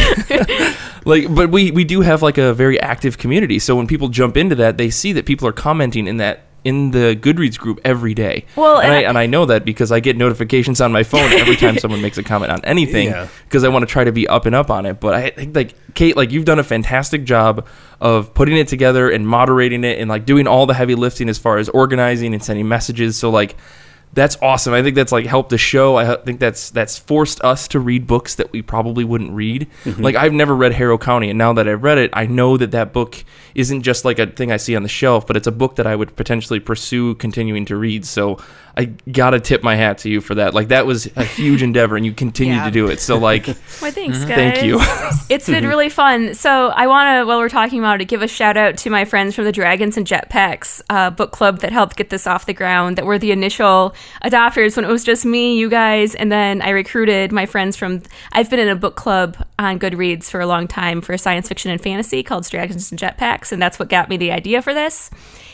like 1.07 1.33
but 1.35 1.51
we 1.51 1.71
we 1.71 1.85
do 1.85 2.01
have 2.01 2.23
like 2.23 2.39
a 2.39 2.53
very 2.55 2.81
active 2.81 3.19
community. 3.19 3.59
So 3.59 3.77
when 3.77 3.87
people 3.87 4.09
jump 4.09 4.37
into 4.37 4.55
that, 4.57 4.77
they 4.79 4.91
see 4.91 5.13
that 5.13 5.27
people 5.27 5.47
are 5.49 5.53
commenting 5.53 6.07
in 6.07 6.17
that 6.19 6.43
in 6.65 6.91
the 6.91 7.15
Goodreads 7.21 7.57
group 7.57 7.79
every 7.85 8.13
day. 8.13 8.45
Well, 8.57 8.79
and, 8.79 8.87
and 8.87 8.93
I, 8.93 8.97
I- 8.97 9.09
and 9.09 9.17
I 9.19 9.27
know 9.27 9.47
that 9.47 9.65
because 9.65 9.93
I 9.93 10.01
get 10.01 10.17
notifications 10.17 10.81
on 10.81 10.91
my 10.91 11.05
phone 11.05 11.31
every 11.35 11.55
time 11.55 11.79
someone 11.79 12.03
makes 12.03 12.19
a 12.19 12.25
comment 12.25 12.51
on 12.51 12.65
anything 12.65 13.07
Yeah. 13.09 13.29
because 13.45 13.63
I 13.63 13.69
want 13.69 13.85
to 13.85 13.87
try 13.87 14.03
to 14.03 14.11
be 14.11 14.27
up 14.27 14.47
and 14.47 14.55
up 14.55 14.69
on 14.69 14.85
it. 14.85 14.99
But 14.99 15.15
I 15.15 15.31
think 15.31 15.55
like 15.55 15.77
Kate, 15.95 16.17
like 16.17 16.33
you've 16.33 16.45
done 16.45 16.59
a 16.59 16.65
fantastic 16.65 17.23
job 17.23 17.69
of 18.01 18.35
putting 18.35 18.57
it 18.57 18.67
together 18.67 19.09
and 19.09 19.29
moderating 19.29 19.85
it 19.85 20.01
and 20.01 20.11
like 20.11 20.25
doing 20.27 20.49
all 20.49 20.67
the 20.67 20.75
heavy 20.75 20.97
lifting 20.97 21.29
as 21.29 21.39
far 21.39 21.59
as 21.59 21.69
organizing 21.69 22.35
and 22.35 22.43
sending 22.43 22.67
messages. 22.67 23.17
So 23.17 23.31
like 23.31 23.55
that's 24.17 24.39
awesome. 24.41 24.73
I 24.73 24.83
think 24.83 24.97
that's 24.97 25.13
like 25.13 25.27
helped 25.27 25.51
the 25.51 25.59
show. 25.59 25.97
I 25.97 26.17
think 26.17 26.41
that's 26.41 26.71
that's 26.71 26.97
forced 26.97 27.41
us 27.43 27.69
to 27.69 27.79
read 27.79 28.07
books 28.07 28.37
that 28.37 28.51
we 28.51 28.63
probably 28.63 29.05
wouldn't 29.05 29.31
read. 29.33 29.69
Mm-hmm. 29.85 30.03
Like 30.03 30.17
I've 30.17 30.33
never 30.33 30.57
read 30.57 30.73
Harrow 30.73 30.97
County, 30.97 31.29
and 31.29 31.37
now 31.37 31.53
that 31.53 31.69
I've 31.69 31.83
read 31.83 31.99
it, 31.99 32.11
I 32.15 32.27
know 32.27 32.57
that 32.57 32.71
that 32.71 32.95
book 32.95 33.23
isn't 33.55 33.83
just 33.83 34.07
like 34.07 34.19
a 34.19 34.27
thing 34.27 34.51
I 34.51 34.57
see 34.57 34.75
on 34.75 34.83
the 34.83 34.89
shelf, 34.89 35.27
but 35.27 35.37
it's 35.37 35.47
a 35.47 35.53
book 35.53 35.77
that 35.77 35.87
I 35.87 35.95
would 35.95 36.17
potentially 36.17 36.61
pursue 36.61 37.15
continuing 37.17 37.67
to 37.67 37.77
read. 37.77 38.07
So 38.07 38.39
I 38.79 38.85
gotta 39.11 39.41
tip 39.41 39.63
my 39.63 39.75
hat 39.75 39.99
to 39.99 40.11
you 40.11 40.21
for 40.21 40.35
that. 40.35 40.53
Like 40.53 40.69
that 40.69 40.85
was 40.87 41.07
a 41.17 41.25
huge 41.25 41.63
endeavor, 41.63 41.97
and 41.97 42.05
you 42.05 42.13
continue 42.13 42.55
Yeah. 42.57 42.65
to 42.67 42.71
do 42.71 42.89
it. 42.89 43.01
So 43.01 43.17
like, 43.17 43.47
Why, 43.81 43.91
thanks, 43.91 44.19
guys. 44.25 44.35
thank 44.37 44.63
you. 44.65 44.81
It's 45.29 45.47
been 45.47 45.67
really 45.67 45.89
fun. 45.89 46.35
So 46.35 46.69
I 46.69 46.87
want 46.87 47.09
to, 47.09 47.27
while 47.27 47.39
we're 47.39 47.49
talking 47.49 47.81
about 47.81 48.01
it, 48.01 48.05
give 48.05 48.23
a 48.23 48.29
shout 48.29 48.57
out 48.57 48.77
to 48.79 48.91
my 48.91 49.05
friends 49.05 49.35
from 49.35 49.45
the 49.45 49.51
Dragons 49.51 49.97
and 49.97 50.07
Jetpacks 50.07 50.81
uh, 50.89 51.11
book 51.11 51.33
club 51.33 51.61
that 51.61 51.73
helped 51.73 51.97
get 51.97 52.11
this 52.11 52.27
off 52.29 52.47
the 52.47 52.53
ground. 52.55 52.97
That 52.97 53.07
were 53.07 53.19
the 53.19 53.33
initial 53.33 53.95
adopters 54.25 54.77
when 54.77 54.85
it 54.85 54.89
was 54.89 55.03
just 55.03 55.25
me, 55.27 55.59
you 55.59 55.69
guys, 55.69 56.15
and 56.15 56.31
then 56.31 56.63
I 56.63 56.71
recruited 56.71 57.33
my 57.33 57.45
friends 57.47 57.77
from. 57.77 58.03
I've 58.33 58.49
been 58.51 58.61
in 58.61 58.69
a 58.69 58.77
book 58.77 58.95
club 58.95 59.37
on 59.59 59.79
Goodreads 59.81 60.31
for 60.31 60.41
a 60.41 60.47
long 60.47 60.69
time 60.69 61.01
for 61.01 61.17
science 61.19 61.49
fiction 61.49 61.71
and 61.73 61.81
fantasy 61.81 62.23
called 62.23 62.49
Dragons 62.49 62.93
and 62.93 63.01
Jetpacks, 63.01 63.51
and 63.53 63.61
that's 63.61 63.79
what 63.81 63.89
got 63.89 64.09
me 64.09 64.17
the 64.17 64.31
idea 64.33 64.63
for 64.63 64.75
this. 64.75 65.11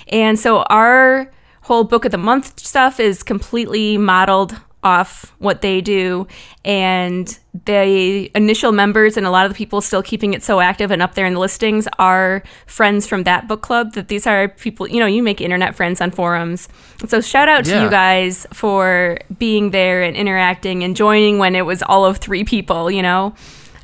And 0.08 0.38
so 0.38 0.62
our 0.64 1.30
whole 1.62 1.84
book 1.84 2.04
of 2.04 2.10
the 2.10 2.18
month 2.18 2.60
stuff 2.60 3.00
is 3.00 3.22
completely 3.22 3.96
modeled 3.96 4.56
off 4.84 5.32
what 5.38 5.62
they 5.62 5.80
do. 5.80 6.26
And 6.64 7.38
the 7.64 8.30
initial 8.34 8.72
members 8.72 9.16
and 9.16 9.26
a 9.26 9.30
lot 9.30 9.46
of 9.46 9.52
the 9.52 9.56
people 9.56 9.80
still 9.80 10.02
keeping 10.02 10.34
it 10.34 10.42
so 10.42 10.60
active 10.60 10.90
and 10.90 11.00
up 11.00 11.14
there 11.14 11.26
in 11.26 11.34
the 11.34 11.40
listings 11.40 11.86
are 11.98 12.42
friends 12.66 13.06
from 13.06 13.22
that 13.24 13.46
book 13.46 13.62
club 13.62 13.92
that 13.92 14.08
these 14.08 14.26
are 14.26 14.48
people 14.48 14.88
you 14.88 14.98
know 14.98 15.06
you 15.06 15.22
make 15.22 15.40
internet 15.40 15.74
friends 15.74 16.00
on 16.00 16.10
forums. 16.10 16.68
So 17.06 17.20
shout 17.20 17.48
out 17.48 17.64
to 17.66 17.82
you 17.82 17.90
guys 17.90 18.46
for 18.52 19.18
being 19.38 19.70
there 19.70 20.02
and 20.02 20.16
interacting 20.16 20.82
and 20.82 20.96
joining 20.96 21.38
when 21.38 21.54
it 21.54 21.66
was 21.66 21.82
all 21.82 22.04
of 22.04 22.18
three 22.18 22.44
people 22.44 22.90
you 22.90 23.02
know? 23.02 23.34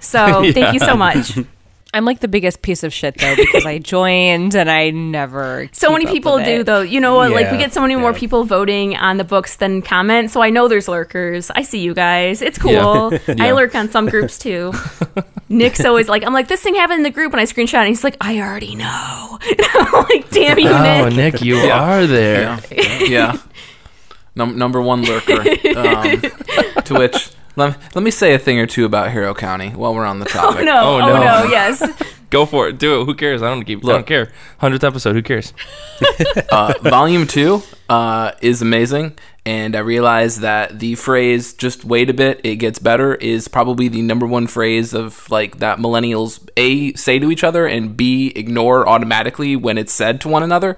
So 0.00 0.52
thank 0.52 0.74
you 0.74 0.80
so 0.80 0.96
much 0.96 1.38
I'm 1.98 2.06
like 2.06 2.20
the 2.20 2.28
biggest 2.28 2.62
piece 2.62 2.82
of 2.82 2.92
shit 2.92 3.18
though 3.18 3.36
because 3.36 3.66
I 3.66 3.78
joined 3.94 4.54
and 4.54 4.70
I 4.70 4.90
never. 4.90 5.68
So 5.72 5.88
keep 5.88 5.92
many 5.92 6.06
up 6.06 6.12
people 6.12 6.34
with 6.36 6.44
do 6.46 6.60
it. 6.60 6.64
though. 6.64 6.80
You 6.80 7.00
know 7.00 7.16
what? 7.16 7.30
Like 7.32 7.50
we 7.52 7.58
get 7.58 7.74
so 7.74 7.82
many 7.82 7.96
more 7.96 8.14
people 8.14 8.44
voting 8.44 8.96
on 8.96 9.18
the 9.18 9.24
books 9.24 9.56
than 9.56 9.82
comment. 9.82 10.30
So 10.30 10.40
I 10.40 10.48
know 10.50 10.68
there's 10.68 10.88
lurkers. 10.88 11.50
I 11.50 11.62
see 11.62 11.80
you 11.80 11.92
guys. 11.92 12.40
It's 12.40 12.58
cool. 12.58 13.12
Yeah. 13.28 13.44
I 13.44 13.50
lurk 13.52 13.74
on 13.74 13.90
some 13.90 14.06
groups 14.08 14.38
too. 14.46 14.72
Nick's 15.50 15.84
always 15.84 16.08
like, 16.08 16.24
I'm 16.24 16.32
like, 16.32 16.48
this 16.48 16.62
thing 16.62 16.74
happened 16.76 16.98
in 16.98 17.02
the 17.02 17.10
group, 17.10 17.32
and 17.32 17.40
I 17.40 17.44
screenshot. 17.44 17.78
And 17.80 17.88
he's 17.88 18.04
like, 18.04 18.16
I 18.20 18.38
already 18.40 18.74
know. 18.74 19.38
I'm 19.40 19.92
like, 20.04 20.30
damn 20.30 20.58
you, 20.58 20.68
Oh, 20.70 21.08
Nick. 21.08 21.34
Nick, 21.34 21.42
you 21.42 21.56
are 21.56 22.06
there. 22.06 22.58
Yeah. 22.70 22.98
yeah. 23.00 23.36
Num- 24.34 24.56
number 24.58 24.80
one 24.80 25.02
lurker. 25.04 25.40
Um, 25.76 26.20
to 26.84 26.94
which, 26.98 27.30
let, 27.58 27.94
let 27.94 28.02
me 28.02 28.10
say 28.10 28.34
a 28.34 28.38
thing 28.38 28.58
or 28.58 28.66
two 28.66 28.84
about 28.84 29.10
Harrow 29.10 29.34
County 29.34 29.70
while 29.70 29.94
we're 29.94 30.06
on 30.06 30.18
the 30.20 30.24
topic. 30.26 30.38
Oh 30.48 30.52
topic. 30.52 30.64
no! 30.64 30.80
Oh, 30.80 30.94
Oh 30.96 31.00
no. 31.00 31.24
no! 31.44 31.44
Yes. 31.50 31.82
Go 32.30 32.44
for 32.44 32.68
it. 32.68 32.78
Do 32.78 33.00
it. 33.00 33.04
Who 33.06 33.14
cares? 33.14 33.42
I 33.42 33.48
don't 33.48 33.64
keep. 33.64 33.82
I 33.84 33.88
don't 33.92 34.06
care. 34.06 34.30
Hundredth 34.58 34.84
episode. 34.84 35.14
Who 35.14 35.22
cares? 35.22 35.54
uh, 36.50 36.74
volume 36.82 37.26
two 37.26 37.62
uh, 37.88 38.32
is 38.42 38.60
amazing, 38.60 39.16
and 39.46 39.74
I 39.74 39.78
realize 39.78 40.40
that 40.40 40.78
the 40.78 40.94
phrase 40.96 41.54
"just 41.54 41.86
wait 41.86 42.10
a 42.10 42.12
bit, 42.12 42.42
it 42.44 42.56
gets 42.56 42.78
better" 42.80 43.14
is 43.14 43.48
probably 43.48 43.88
the 43.88 44.02
number 44.02 44.26
one 44.26 44.46
phrase 44.46 44.92
of 44.92 45.30
like 45.30 45.60
that 45.60 45.78
millennials 45.78 46.46
a 46.58 46.92
say 46.94 47.18
to 47.18 47.30
each 47.30 47.42
other 47.44 47.66
and 47.66 47.96
b 47.96 48.30
ignore 48.36 48.86
automatically 48.86 49.56
when 49.56 49.78
it's 49.78 49.92
said 49.94 50.20
to 50.20 50.28
one 50.28 50.42
another. 50.42 50.76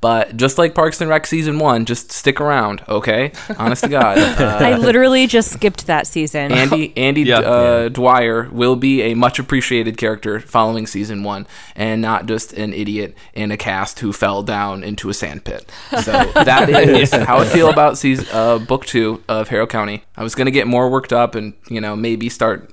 But 0.00 0.36
just 0.38 0.56
like 0.56 0.74
Parks 0.74 1.00
and 1.02 1.10
Rec 1.10 1.26
season 1.26 1.58
one, 1.58 1.84
just 1.84 2.10
stick 2.10 2.40
around, 2.40 2.82
okay? 2.88 3.32
Honest 3.58 3.82
to 3.84 3.90
God. 3.90 4.16
Uh, 4.16 4.58
I 4.60 4.76
literally 4.76 5.26
just 5.26 5.50
skipped 5.52 5.86
that 5.88 6.06
season. 6.06 6.52
Andy 6.52 6.92
Andy 6.96 7.22
Yeah. 7.22 7.40
uh, 7.40 7.88
Dwyer 7.90 8.48
will 8.50 8.76
be 8.76 9.02
a 9.02 9.14
much 9.14 9.38
appreciated 9.38 9.98
character 9.98 10.40
following 10.40 10.86
season 10.86 11.22
one, 11.22 11.46
and 11.76 12.00
not 12.00 12.24
just 12.24 12.54
an 12.54 12.72
idiot 12.72 13.14
in 13.34 13.50
a 13.50 13.58
cast 13.58 14.00
who 14.00 14.10
fell 14.12 14.42
down 14.42 14.82
into 14.82 15.10
a 15.10 15.14
sand 15.14 15.44
pit. 15.44 15.70
So 16.02 16.12
that 16.34 16.70
is 16.70 17.12
how 17.12 17.38
I 17.38 17.44
feel 17.44 17.68
about 17.68 17.98
season 17.98 18.26
uh, 18.32 18.58
book 18.58 18.86
two 18.86 19.22
of 19.28 19.48
Harrow 19.48 19.66
County. 19.66 20.04
I 20.16 20.22
was 20.22 20.34
gonna 20.34 20.50
get 20.50 20.66
more 20.66 20.88
worked 20.88 21.12
up 21.12 21.34
and 21.34 21.52
you 21.68 21.80
know 21.80 21.94
maybe 21.94 22.30
start 22.30 22.70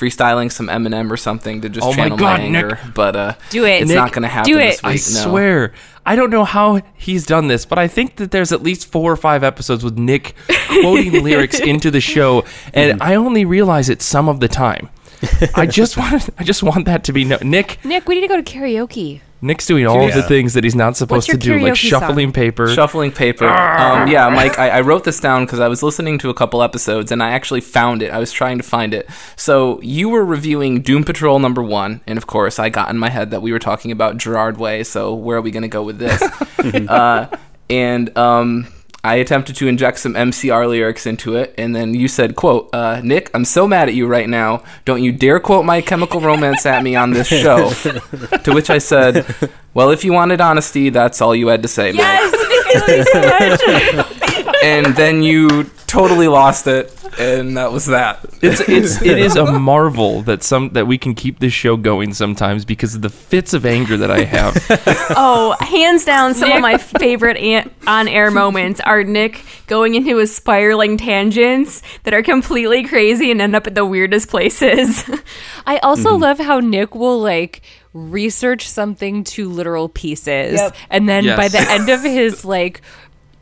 freestyling 0.00 0.50
some 0.50 0.68
Eminem 0.68 1.10
or 1.10 1.16
something 1.16 1.60
to 1.60 1.68
just 1.68 1.84
Oh 1.86 1.90
my 1.90 1.96
channel 1.96 2.16
God, 2.16 2.40
anger, 2.40 2.78
but 2.94 3.14
uh, 3.16 3.34
Do 3.50 3.64
it. 3.66 3.82
It's 3.82 3.88
Nick, 3.88 3.96
not 3.96 4.12
gonna 4.12 4.28
happen 4.28 4.50
do 4.52 4.58
this 4.58 4.78
it. 4.78 4.82
week. 4.82 4.90
I 4.90 4.94
no. 4.94 4.96
swear. 5.30 5.72
I 6.06 6.16
don't 6.16 6.30
know 6.30 6.44
how 6.44 6.80
he's 6.96 7.26
done 7.26 7.48
this, 7.48 7.66
but 7.66 7.78
I 7.78 7.86
think 7.86 8.16
that 8.16 8.30
there's 8.30 8.52
at 8.52 8.62
least 8.62 8.86
four 8.90 9.12
or 9.12 9.16
five 9.16 9.44
episodes 9.44 9.84
with 9.84 9.98
Nick 9.98 10.34
quoting 10.80 11.22
lyrics 11.22 11.60
into 11.60 11.90
the 11.90 12.00
show, 12.00 12.44
and 12.72 13.02
I 13.02 13.16
only 13.16 13.44
realize 13.44 13.90
it 13.90 14.00
some 14.00 14.28
of 14.28 14.40
the 14.40 14.48
time. 14.48 14.88
I 15.54 15.66
just 15.66 15.96
want 15.98 16.30
I 16.38 16.44
just 16.44 16.62
want 16.62 16.86
that 16.86 17.04
to 17.04 17.12
be 17.12 17.24
no- 17.24 17.38
Nick. 17.42 17.78
Nick, 17.84 18.08
we 18.08 18.14
need 18.14 18.22
to 18.22 18.28
go 18.28 18.40
to 18.40 18.42
karaoke. 18.42 19.20
Nick's 19.42 19.66
doing 19.66 19.86
all 19.86 20.06
of 20.06 20.14
the 20.14 20.22
things 20.22 20.54
that 20.54 20.64
he's 20.64 20.74
not 20.74 20.96
supposed 20.96 21.28
What's 21.28 21.40
to 21.42 21.48
your 21.48 21.58
do, 21.58 21.64
like 21.64 21.72
karaoke 21.74 21.76
shuffling 21.76 22.26
song? 22.28 22.32
paper. 22.32 22.68
Shuffling 22.74 23.12
paper. 23.12 23.46
Um, 23.46 24.08
yeah, 24.08 24.28
Mike, 24.28 24.58
I, 24.58 24.68
I 24.68 24.80
wrote 24.82 25.04
this 25.04 25.18
down 25.18 25.46
because 25.46 25.60
I 25.60 25.68
was 25.68 25.82
listening 25.82 26.18
to 26.18 26.30
a 26.30 26.34
couple 26.34 26.62
episodes 26.62 27.10
and 27.10 27.22
I 27.22 27.30
actually 27.30 27.62
found 27.62 28.02
it. 28.02 28.10
I 28.10 28.18
was 28.18 28.32
trying 28.32 28.58
to 28.58 28.64
find 28.64 28.92
it. 28.92 29.08
So 29.36 29.80
you 29.82 30.08
were 30.10 30.24
reviewing 30.24 30.82
Doom 30.82 31.04
Patrol 31.04 31.38
number 31.38 31.62
one, 31.62 32.02
and 32.06 32.18
of 32.18 32.26
course, 32.26 32.58
I 32.58 32.68
got 32.68 32.90
in 32.90 32.98
my 32.98 33.08
head 33.08 33.30
that 33.30 33.40
we 33.40 33.52
were 33.52 33.58
talking 33.58 33.92
about 33.92 34.18
Gerard 34.18 34.58
Way. 34.58 34.84
So 34.84 35.14
where 35.14 35.38
are 35.38 35.42
we 35.42 35.50
going 35.50 35.62
to 35.62 35.68
go 35.68 35.82
with 35.82 35.98
this? 35.98 36.20
uh, 36.88 37.34
and 37.70 38.16
um, 38.18 38.66
I 39.02 39.14
attempted 39.16 39.56
to 39.56 39.66
inject 39.66 39.98
some 39.98 40.14
MCR 40.14 40.68
lyrics 40.68 41.06
into 41.06 41.36
it, 41.36 41.54
and 41.56 41.74
then 41.74 41.94
you 41.94 42.06
said, 42.06 42.36
"quote 42.36 42.68
uh, 42.74 43.00
Nick, 43.02 43.30
I'm 43.32 43.46
so 43.46 43.66
mad 43.66 43.88
at 43.88 43.94
you 43.94 44.06
right 44.06 44.28
now. 44.28 44.62
Don't 44.84 45.02
you 45.02 45.10
dare 45.10 45.40
quote 45.40 45.64
My 45.64 45.80
Chemical 45.80 46.20
Romance 46.20 46.66
at 46.66 46.82
me 46.82 46.96
on 46.96 47.12
this 47.12 47.28
show." 47.28 47.70
to 48.44 48.52
which 48.52 48.68
I 48.68 48.78
said, 48.78 49.24
"Well, 49.72 49.90
if 49.90 50.04
you 50.04 50.12
wanted 50.12 50.40
honesty, 50.40 50.90
that's 50.90 51.22
all 51.22 51.34
you 51.34 51.48
had 51.48 51.62
to 51.62 51.68
say, 51.68 51.92
Mike." 51.92 52.04
Yes. 52.04 53.08
Nick, 53.14 54.39
I 54.62 54.80
love 54.80 54.84
you 54.84 54.84
so 54.84 54.86
much. 54.86 54.86
and 54.86 54.96
then 54.96 55.22
you 55.22 55.70
totally 55.90 56.28
lost 56.28 56.68
it, 56.68 56.94
and 57.18 57.56
that 57.56 57.72
was 57.72 57.86
that. 57.86 58.24
It's 58.40 58.60
it's 58.60 59.02
it 59.02 59.18
is 59.18 59.34
a 59.34 59.52
marvel 59.52 60.22
that 60.22 60.44
some 60.44 60.70
that 60.70 60.86
we 60.86 60.98
can 60.98 61.14
keep 61.14 61.40
this 61.40 61.52
show 61.52 61.76
going 61.76 62.14
sometimes 62.14 62.64
because 62.64 62.94
of 62.94 63.02
the 63.02 63.10
fits 63.10 63.52
of 63.54 63.66
anger 63.66 63.96
that 63.96 64.10
I 64.10 64.24
have. 64.24 64.56
Oh, 65.22 65.56
hands 65.60 66.04
down, 66.04 66.34
some 66.34 66.52
of 66.52 66.60
my 66.60 66.78
favorite 66.78 67.36
an- 67.36 67.70
on-air 67.86 68.30
moments 68.30 68.80
are 68.80 69.02
Nick 69.02 69.44
going 69.66 69.94
into 69.94 70.18
his 70.18 70.34
spiraling 70.34 70.96
tangents 70.96 71.82
that 72.04 72.14
are 72.14 72.22
completely 72.22 72.84
crazy 72.84 73.30
and 73.30 73.40
end 73.40 73.56
up 73.56 73.66
at 73.66 73.74
the 73.74 73.84
weirdest 73.84 74.28
places. 74.28 75.04
I 75.66 75.78
also 75.78 76.10
mm-hmm. 76.10 76.22
love 76.22 76.38
how 76.38 76.60
Nick 76.60 76.94
will 76.94 77.20
like 77.20 77.62
research 77.92 78.68
something 78.68 79.24
to 79.24 79.48
literal 79.48 79.88
pieces, 79.88 80.60
and 80.88 81.08
then 81.08 81.26
by 81.36 81.48
the 81.48 81.60
end 81.60 81.88
of 81.88 82.02
his 82.02 82.44
like 82.44 82.82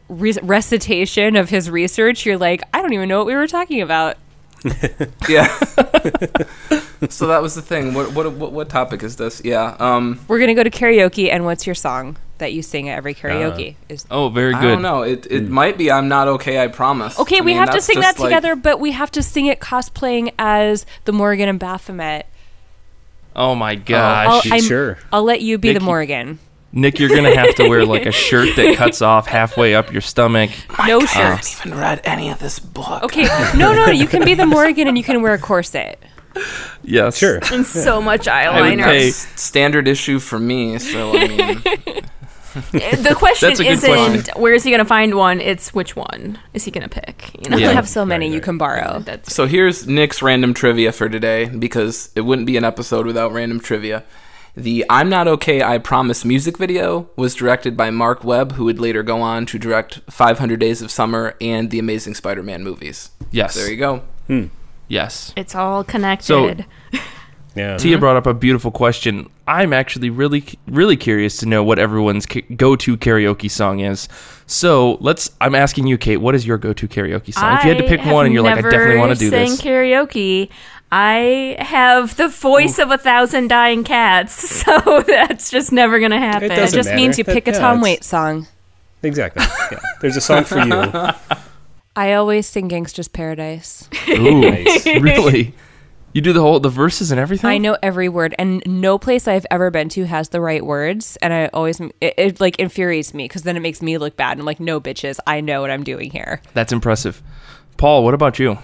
re- 0.09 0.37
recitation 0.43 1.37
of 1.37 1.49
his 1.51 1.71
research, 1.71 2.25
you're 2.27 2.39
like, 2.39 2.63
I 2.75 2.83
don't 2.83 2.93
even 2.93 3.09
know 3.09 3.19
what 3.19 3.27
we 3.27 3.35
were 3.35 3.47
talking 3.49 3.81
about. 3.83 4.17
Yeah. 5.29 5.47
so 7.11 7.27
that 7.29 7.41
was 7.43 7.55
the 7.55 7.63
thing. 7.63 7.95
What 7.95 8.13
what 8.13 8.33
what, 8.33 8.51
what 8.53 8.69
topic 8.69 9.03
is 9.05 9.15
this? 9.17 9.41
Yeah. 9.45 9.77
Um. 9.79 10.19
We're 10.27 10.41
gonna 10.41 10.55
go 10.55 10.65
to 10.65 10.71
karaoke, 10.71 11.31
and 11.31 11.45
what's 11.45 11.65
your 11.67 11.75
song 11.77 12.17
that 12.39 12.53
you 12.53 12.63
sing 12.63 12.89
at 12.89 12.97
every 12.97 13.15
karaoke? 13.15 13.77
Is 13.89 14.05
Oh, 14.11 14.31
very 14.31 14.55
I 14.55 14.61
good. 14.61 14.69
don't 14.73 14.83
know. 14.83 15.03
It 15.03 15.27
it 15.31 15.49
might 15.49 15.79
be. 15.79 15.93
I'm 15.93 16.09
not 16.09 16.27
okay. 16.29 16.61
I 16.61 16.67
promise. 16.69 17.19
okay. 17.21 17.37
I 17.37 17.41
we 17.41 17.47
mean, 17.53 17.57
have 17.59 17.71
to 17.71 17.81
sing 17.81 18.01
that 18.01 18.13
just 18.13 18.19
like- 18.21 18.31
together, 18.31 18.57
but 18.57 18.81
we 18.81 18.91
have 18.93 19.11
to 19.13 19.23
sing 19.23 19.47
it 19.47 19.61
cosplaying 19.61 20.33
as 20.41 20.87
the 21.05 21.13
Morrigan 21.13 21.49
and 21.49 21.61
Baphomet. 21.61 22.27
Oh 23.37 23.55
my 23.55 23.73
I'll, 23.73 23.77
gosh, 23.77 24.51
I'm- 24.51 24.63
sure. 24.63 24.99
I'll 25.13 25.23
let 25.25 25.41
you 25.41 25.59
be 25.59 25.69
Nick, 25.69 25.77
the 25.79 25.81
you- 25.83 25.87
Morrigan. 25.87 26.39
Nick, 26.73 26.99
you're 26.99 27.09
gonna 27.09 27.35
have 27.35 27.55
to 27.57 27.69
wear 27.69 27.85
like 27.87 28.05
a 28.07 28.13
shirt 28.13 28.55
that 28.57 28.77
cuts 28.77 29.01
off 29.01 29.27
halfway 29.27 29.75
up 29.75 29.91
your 29.93 30.03
stomach. 30.03 30.51
no 30.87 30.99
I 31.01 31.07
shirt. 31.07 31.09
haven't 31.09 31.57
even 31.67 31.79
read 31.79 32.01
any 32.05 32.29
of 32.31 32.39
this 32.41 32.59
book. 32.59 33.03
Okay, 33.05 33.23
no, 33.57 33.73
no, 33.73 33.87
no. 33.87 33.91
You 33.93 34.07
can 34.07 34.25
be 34.25 34.35
the 34.35 34.47
Morrigan, 34.47 34.87
and 34.87 34.97
you 34.99 35.05
can 35.05 35.23
wear 35.23 35.33
a 35.35 35.39
corset. 35.39 35.99
Yes, 36.85 37.17
Sure. 37.19 37.41
and 37.53 37.67
so 37.67 38.01
much 38.01 38.21
would 38.27 38.33
eyeliner. 38.35 38.85
pay- 38.85 39.11
standard 39.11 39.89
issue 39.89 40.19
for 40.19 40.39
me. 40.39 40.79
So 40.79 41.17
I 41.17 41.27
mean, 41.29 41.63
The 42.55 43.15
question 43.17 43.49
That's 43.51 43.61
a 43.61 43.65
good 43.65 43.73
isn't 43.73 43.91
question. 44.25 44.41
where 44.43 44.53
is 44.55 44.65
he 44.65 44.71
going 44.71 44.79
to 44.81 44.85
find 44.89 45.15
one? 45.15 45.41
It's 45.41 45.73
which 45.75 45.95
one 45.97 46.39
is 46.55 46.65
he 46.65 46.71
going 46.71 46.89
to 46.89 47.01
pick? 47.01 47.31
You 47.43 47.51
know, 47.51 47.57
You 47.57 47.67
Yeah. 47.67 47.73
have 47.73 47.89
so 47.89 48.05
many 48.05 48.27
Right, 48.27 48.31
you 48.33 48.39
right. 48.39 48.43
can 48.45 48.59
borrow. 48.59 48.99
that's 49.01 49.33
so 49.35 49.47
here's 49.47 49.87
Nick's 49.87 50.23
random 50.23 50.55
trivia 50.55 50.91
for 50.93 51.09
today 51.09 51.47
because 51.47 52.11
it 52.17 52.23
wouldn't 52.23 52.47
be 52.47 52.57
an 52.57 52.65
episode 52.65 53.07
without 53.07 53.33
random 53.33 53.61
trivia. 53.61 54.03
The 54.59 54.85
I'm 54.91 55.09
Not 55.09 55.29
Okay, 55.29 55.63
I 55.63 55.79
Promise 55.79 56.25
music 56.25 56.59
video 56.59 57.09
was 57.15 57.37
directed 57.37 57.77
by 57.77 57.91
Marc 57.91 58.25
Webb, 58.25 58.53
who 58.53 58.65
would 58.65 58.81
later 58.81 59.05
go 59.05 59.21
on 59.21 59.47
to 59.47 59.59
direct 59.59 60.01
500 60.11 60.59
Days 60.59 60.83
of 60.83 60.91
Summer 60.91 61.37
and 61.41 61.71
the 61.71 61.79
Amazing 61.79 62.15
Spider 62.17 62.43
Man 62.43 62.65
movies. 62.65 63.11
yes, 63.31 63.55
There 63.55 63.71
you 63.71 63.77
go. 63.77 64.03
Hmm. 64.27 64.47
yes. 64.89 65.33
it's 65.37 65.55
all 65.55 65.85
connected. 65.85 66.67
Yeah. 67.55 67.77
Tia 67.77 67.99
brought 67.99 68.15
up 68.17 68.27
a 68.27 68.35
beautiful 68.35 68.71
question. 68.71 69.29
I'm 69.49 69.73
actually 69.73 70.11
really, 70.11 70.45
really 70.69 70.97
curious 70.97 71.39
to 71.39 71.47
know 71.47 71.65
what 71.65 71.81
everyone's 71.81 72.25
ca- 72.25 72.45
go-to 72.55 72.97
karaoke 72.97 73.51
song 73.51 73.81
is. 73.81 74.09
So 74.47 74.97
let's. 75.01 75.31
I'm 75.41 75.57
asking 75.57 75.89
you, 75.89 75.99
Kate. 75.99 76.19
What 76.19 76.37
is 76.37 76.47
your 76.47 76.57
go-to 76.57 76.87
karaoke 76.87 77.35
song? 77.35 77.57
if 77.57 77.65
you 77.65 77.71
had 77.75 77.79
to 77.79 77.89
pick 77.89 78.05
one, 78.05 78.27
and 78.27 78.35
you're 78.35 78.45
like, 78.45 78.59
I 78.59 78.61
definitely 78.61 78.99
want 78.99 79.13
to 79.15 79.19
do 79.19 79.31
this. 79.31 79.59
sang 79.59 79.67
karaoke. 79.67 80.51
I 80.91 81.57
have 81.59 82.17
the 82.17 82.29
voice 82.29 82.79
of 82.79 82.91
a 82.91 82.99
thousand 82.99 83.49
dying 83.49 83.85
cats, 83.85 84.33
so 84.65 85.03
that's 85.07 85.51
just 85.51 85.73
never 85.73 85.99
gonna 86.01 86.19
happen. 86.19 86.51
It 86.51 86.53
It 86.53 86.57
doesn't 86.57 86.77
just 86.79 86.95
means 86.95 87.19
you 87.19 87.25
matter. 87.27 87.35
pick 87.41 87.49
a 87.49 87.53
That- 87.53 87.61
Tom 87.61 87.79
yeah, 87.79 87.83
Waits 87.83 88.07
song. 88.07 88.47
Exactly. 89.03 89.45
Yeah. 89.71 89.79
There's 90.01 90.17
a 90.17 90.21
song 90.21 90.45
for 90.45 90.59
you. 90.59 90.73
I 91.97 92.13
always 92.15 92.47
sing 92.47 92.69
Gangster's 92.69 93.07
Paradise. 93.09 93.89
Ooh, 94.09 94.41
Nice. 94.41 94.87
really? 94.87 95.55
You 96.15 96.21
do 96.23 96.33
the 96.33 96.41
whole 96.41 96.59
the 96.59 96.69
verses 96.71 97.11
and 97.11 97.21
everything. 97.21 97.49
I 97.51 97.59
know 97.59 97.77
every 97.83 98.09
word, 98.09 98.35
and 98.39 98.63
no 98.67 98.99
place 98.99 99.29
I've 99.29 99.47
ever 99.51 99.71
been 99.71 99.89
to 99.91 100.05
has 100.07 100.31
the 100.31 100.41
right 100.41 100.65
words. 100.65 101.17
And 101.23 101.33
I 101.33 101.47
always 101.53 101.81
it, 101.81 101.95
it 102.01 102.41
like 102.41 102.59
infuriates 102.59 103.13
me 103.15 103.25
because 103.25 103.43
then 103.43 103.57
it 103.57 103.61
makes 103.61 103.83
me 103.83 103.99
look 103.99 104.17
bad. 104.17 104.33
And 104.33 104.41
I'm 104.41 104.47
like, 104.47 104.59
no, 104.59 104.81
bitches, 104.81 105.19
I 105.27 105.41
know 105.43 105.61
what 105.61 105.71
I'm 105.71 105.85
doing 105.85 106.11
here. 106.11 106.41
That's 106.55 106.73
impressive. 106.73 107.23
Paul, 107.77 108.03
what 108.05 108.15
about 108.15 108.39
you? 108.39 108.59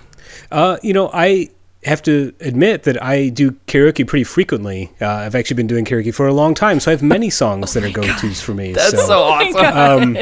Uh, 0.50 0.78
you 0.82 0.92
know, 0.94 1.10
I 1.12 1.50
have 1.84 2.02
to 2.04 2.32
admit 2.40 2.84
that 2.84 3.02
I 3.02 3.28
do 3.28 3.52
karaoke 3.66 4.06
pretty 4.06 4.24
frequently. 4.24 4.90
Uh, 5.00 5.08
I've 5.08 5.34
actually 5.34 5.56
been 5.56 5.66
doing 5.66 5.84
karaoke 5.84 6.14
for 6.14 6.26
a 6.26 6.32
long 6.32 6.54
time, 6.54 6.80
so 6.80 6.90
I 6.90 6.94
have 6.94 7.02
many 7.02 7.30
songs 7.30 7.72
that 7.74 7.84
are 7.84 7.90
go-tos 7.90 8.40
for 8.40 8.54
me. 8.54 8.72
That's 8.72 8.90
so, 8.92 9.06
so 9.06 9.22
awesome. 9.22 10.18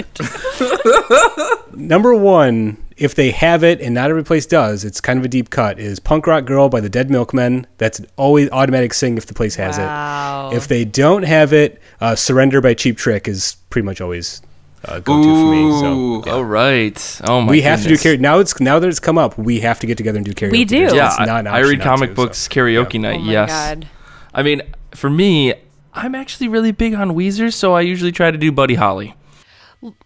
number 1.74 2.14
one, 2.14 2.76
if 2.96 3.14
they 3.14 3.30
have 3.30 3.64
it 3.64 3.80
and 3.80 3.94
not 3.94 4.10
every 4.10 4.24
place 4.24 4.46
does, 4.46 4.84
it's 4.84 5.00
kind 5.00 5.18
of 5.18 5.24
a 5.24 5.28
deep 5.28 5.50
cut. 5.50 5.78
Is 5.78 5.98
"Punk 6.00 6.26
Rock 6.26 6.44
Girl" 6.44 6.68
by 6.68 6.80
the 6.80 6.88
Dead 6.88 7.10
Milkmen. 7.10 7.66
That's 7.78 7.98
an 7.98 8.06
always 8.16 8.50
automatic 8.50 8.94
sing 8.94 9.16
if 9.16 9.26
the 9.26 9.34
place 9.34 9.56
has 9.56 9.78
Wow. 9.78 10.50
it. 10.52 10.56
If 10.56 10.68
they 10.68 10.84
don't 10.84 11.22
have 11.24 11.52
it, 11.52 11.80
uh, 12.00 12.14
"Surrender" 12.14 12.60
by 12.60 12.74
Cheap 12.74 12.96
Trick 12.98 13.26
is 13.28 13.56
pretty 13.70 13.86
much 13.86 14.00
always 14.00 14.42
uh, 14.84 15.00
go-to 15.00 15.22
for 15.28 15.50
me. 15.50 15.80
So. 15.80 15.92
Ooh. 15.94 16.22
All 16.24 16.44
right. 16.44 17.20
Oh 17.24 17.40
my. 17.40 17.50
We 17.50 17.62
have 17.62 17.82
to 17.82 17.88
do 17.88 17.94
karaoke 17.94 18.20
now. 18.20 18.38
It's 18.38 18.58
now 18.60 18.78
that 18.78 18.88
it's 18.88 19.00
come 19.00 19.18
up. 19.18 19.36
We 19.38 19.60
have 19.60 19.78
to 19.80 19.86
get 19.86 19.96
together 19.96 20.16
and 20.18 20.26
do 20.26 20.32
karaoke. 20.32 20.52
We 20.52 20.64
do. 20.64 20.76
There's- 20.78 20.94
Yeah, 20.94 21.08
it's 21.08 21.18
not 21.20 21.46
I, 21.46 21.58
I 21.58 21.60
read 21.60 21.80
comic 21.80 22.10
to, 22.10 22.16
books 22.16 22.38
so. 22.38 22.50
karaoke 22.50 22.96
oh 22.96 23.02
night. 23.02 23.20
my 23.20 23.30
yes. 23.32 23.48
god. 23.50 23.88
I 24.34 24.42
mean, 24.42 24.62
for 24.94 25.10
me, 25.10 25.54
I'm 25.94 26.14
actually 26.14 26.48
really 26.48 26.72
big 26.72 26.94
on 26.94 27.10
Weezer, 27.12 27.52
so 27.52 27.74
I 27.74 27.82
usually 27.82 28.12
try 28.12 28.30
to 28.30 28.38
do 28.38 28.50
Buddy 28.50 28.74
Holly. 28.74 29.14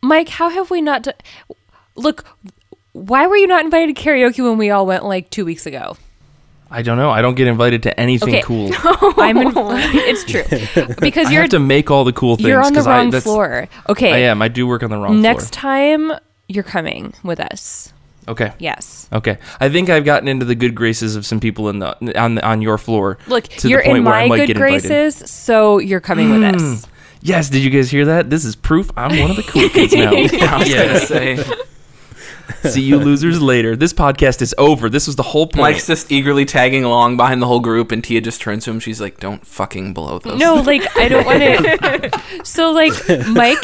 Mike, 0.03 0.29
how 0.31 0.49
have 0.51 0.71
we 0.71 0.81
not? 0.81 1.03
Do- 1.03 1.13
Look, 1.95 2.27
why 2.93 3.27
were 3.27 3.37
you 3.37 3.47
not 3.47 3.65
invited 3.65 3.95
to 3.97 4.03
karaoke 4.03 4.43
when 4.43 4.59
we 4.59 4.71
all 4.71 4.85
went 4.87 5.05
like 5.05 5.31
two 5.31 5.45
weeks 5.45 5.65
ago? 5.67 5.97
I 6.71 6.83
don't 6.83 6.97
know. 6.97 7.11
I 7.11 7.23
don't 7.23 7.35
get 7.37 7.47
invited 7.47 7.85
to 7.85 7.99
anything 8.01 8.29
Okay. 8.37 8.43
cool. 8.43 8.71
I'm. 9.19 9.37
In- 9.37 9.53
it's 9.57 10.25
true 10.25 10.43
because 11.01 11.31
you're 11.31 11.43
have 11.43 11.51
to 11.51 11.61
make 11.61 11.91
all 11.91 12.05
the 12.05 12.13
cool 12.13 12.37
things. 12.37 12.49
you're 12.49 12.63
on 12.65 12.73
the 12.73 12.83
wrong 12.83 13.11
that's- 13.11 13.23
floor. 13.23 13.69
Okay, 13.89 14.13
I 14.13 14.19
am. 14.31 14.43
I 14.43 14.49
do 14.49 14.67
work 14.67 14.83
on 14.83 14.91
the 14.91 14.97
wrong 14.97 15.13
floor. 15.13 15.23
next 15.23 15.55
floor. 15.55 15.73
time 15.73 16.13
you're 16.49 16.65
coming 16.65 17.15
with 17.23 17.39
us. 17.41 17.93
Okay. 18.29 18.53
Yes. 18.59 19.09
Okay. 19.13 19.39
I 19.61 19.69
think 19.69 19.89
I've 19.89 20.05
gotten 20.05 20.27
into 20.27 20.45
the 20.45 20.57
good 20.57 20.75
graces 20.75 21.15
of 21.15 21.25
some 21.25 21.39
people 21.39 21.69
in 21.69 21.79
the 21.79 22.21
on 22.21 22.35
the, 22.35 22.45
on 22.45 22.61
your 22.61 22.77
floor. 22.79 23.19
Look, 23.29 23.45
to 23.45 23.69
you're 23.69 23.79
in 23.79 23.93
point 23.93 24.05
where 24.05 24.29
my 24.29 24.37
good 24.37 24.49
get 24.49 24.57
invited. 24.57 24.83
Hmm. 24.83 24.89
graces, 24.89 25.31
so 25.31 25.79
you're 25.79 26.01
coming 26.01 26.31
with 26.31 26.43
us. 26.43 26.87
Yes. 27.23 27.49
Did 27.49 27.63
you 27.63 27.71
guys 27.71 27.89
hear 27.91 28.07
that? 28.07 28.29
This 28.29 28.45
is 28.45 28.57
proof 28.57 28.91
I'm 28.97 29.17
one 29.21 29.31
of 29.31 29.37
the 29.37 29.43
cool 29.45 29.69
kids 29.69 29.93
now. 29.95 30.11
I 30.13 30.23
was 30.59 30.75
gonna 30.75 30.99
say, 31.01 31.39
See 32.65 32.83
you 32.83 32.99
losers 32.99 33.41
later. 33.41 33.77
This 33.77 33.93
podcast 33.93 34.41
is 34.43 34.55
over. 34.59 34.89
This 34.89 35.07
was 35.07 35.17
the 35.17 35.23
whole 35.23 35.47
point. 35.47 35.63
Mike's 35.63 35.87
just 35.87 36.11
eagerly 36.13 36.45
tagging 36.45 36.85
along 36.85 37.17
behind 37.17 37.43
the 37.43 37.47
whole 37.47 37.61
group, 37.61 37.91
and 37.93 38.03
Tia 38.03 38.21
just 38.21 38.41
turns 38.41 38.65
to 38.65 38.71
him. 38.71 38.81
She's 38.81 39.01
like, 39.01 39.19
"Don't 39.19 39.45
fucking 39.47 39.95
blow 39.95 40.19
those." 40.19 40.39
No, 40.39 40.55
like 40.55 40.97
I 40.97 41.09
don't 41.09 41.27
want 41.27 41.41
to. 41.41 42.21
so 42.45 42.71
like 42.71 42.93
Mike, 43.29 43.59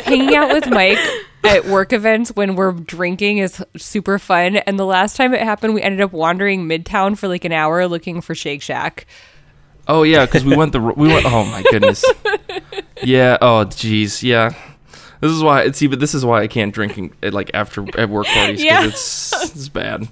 hanging 0.00 0.36
out 0.36 0.52
with 0.52 0.68
Mike 0.68 0.98
at 1.44 1.64
work 1.66 1.92
events 1.92 2.30
when 2.34 2.54
we're 2.54 2.72
drinking 2.72 3.38
is 3.38 3.62
super 3.76 4.18
fun. 4.18 4.56
And 4.56 4.78
the 4.78 4.86
last 4.86 5.16
time 5.16 5.34
it 5.34 5.42
happened, 5.42 5.74
we 5.74 5.82
ended 5.82 6.00
up 6.00 6.12
wandering 6.12 6.68
Midtown 6.68 7.16
for 7.16 7.28
like 7.28 7.44
an 7.44 7.52
hour 7.52 7.86
looking 7.88 8.20
for 8.20 8.34
Shake 8.34 8.62
Shack. 8.62 9.06
Oh 9.88 10.02
yeah, 10.02 10.26
because 10.26 10.44
we 10.44 10.54
went 10.54 10.72
the 10.72 10.80
we 10.80 11.08
went. 11.08 11.26
Oh 11.26 11.44
my 11.44 11.62
goodness. 11.70 12.04
Yeah. 13.02 13.38
Oh 13.40 13.64
jeez. 13.64 14.22
Yeah. 14.22 14.54
This 15.20 15.32
is 15.32 15.42
why. 15.42 15.70
See, 15.72 15.86
but 15.86 16.00
this 16.00 16.14
is 16.14 16.24
why 16.24 16.42
I 16.42 16.46
can't 16.46 16.72
drink 16.72 16.96
in, 16.98 17.12
at, 17.22 17.32
like 17.34 17.50
after 17.54 17.84
at 17.98 18.08
work 18.08 18.26
parties 18.26 18.60
because 18.62 18.64
Yeah. 18.64 18.86
it's 18.86 19.32
it's 19.56 19.68
bad. 19.68 20.08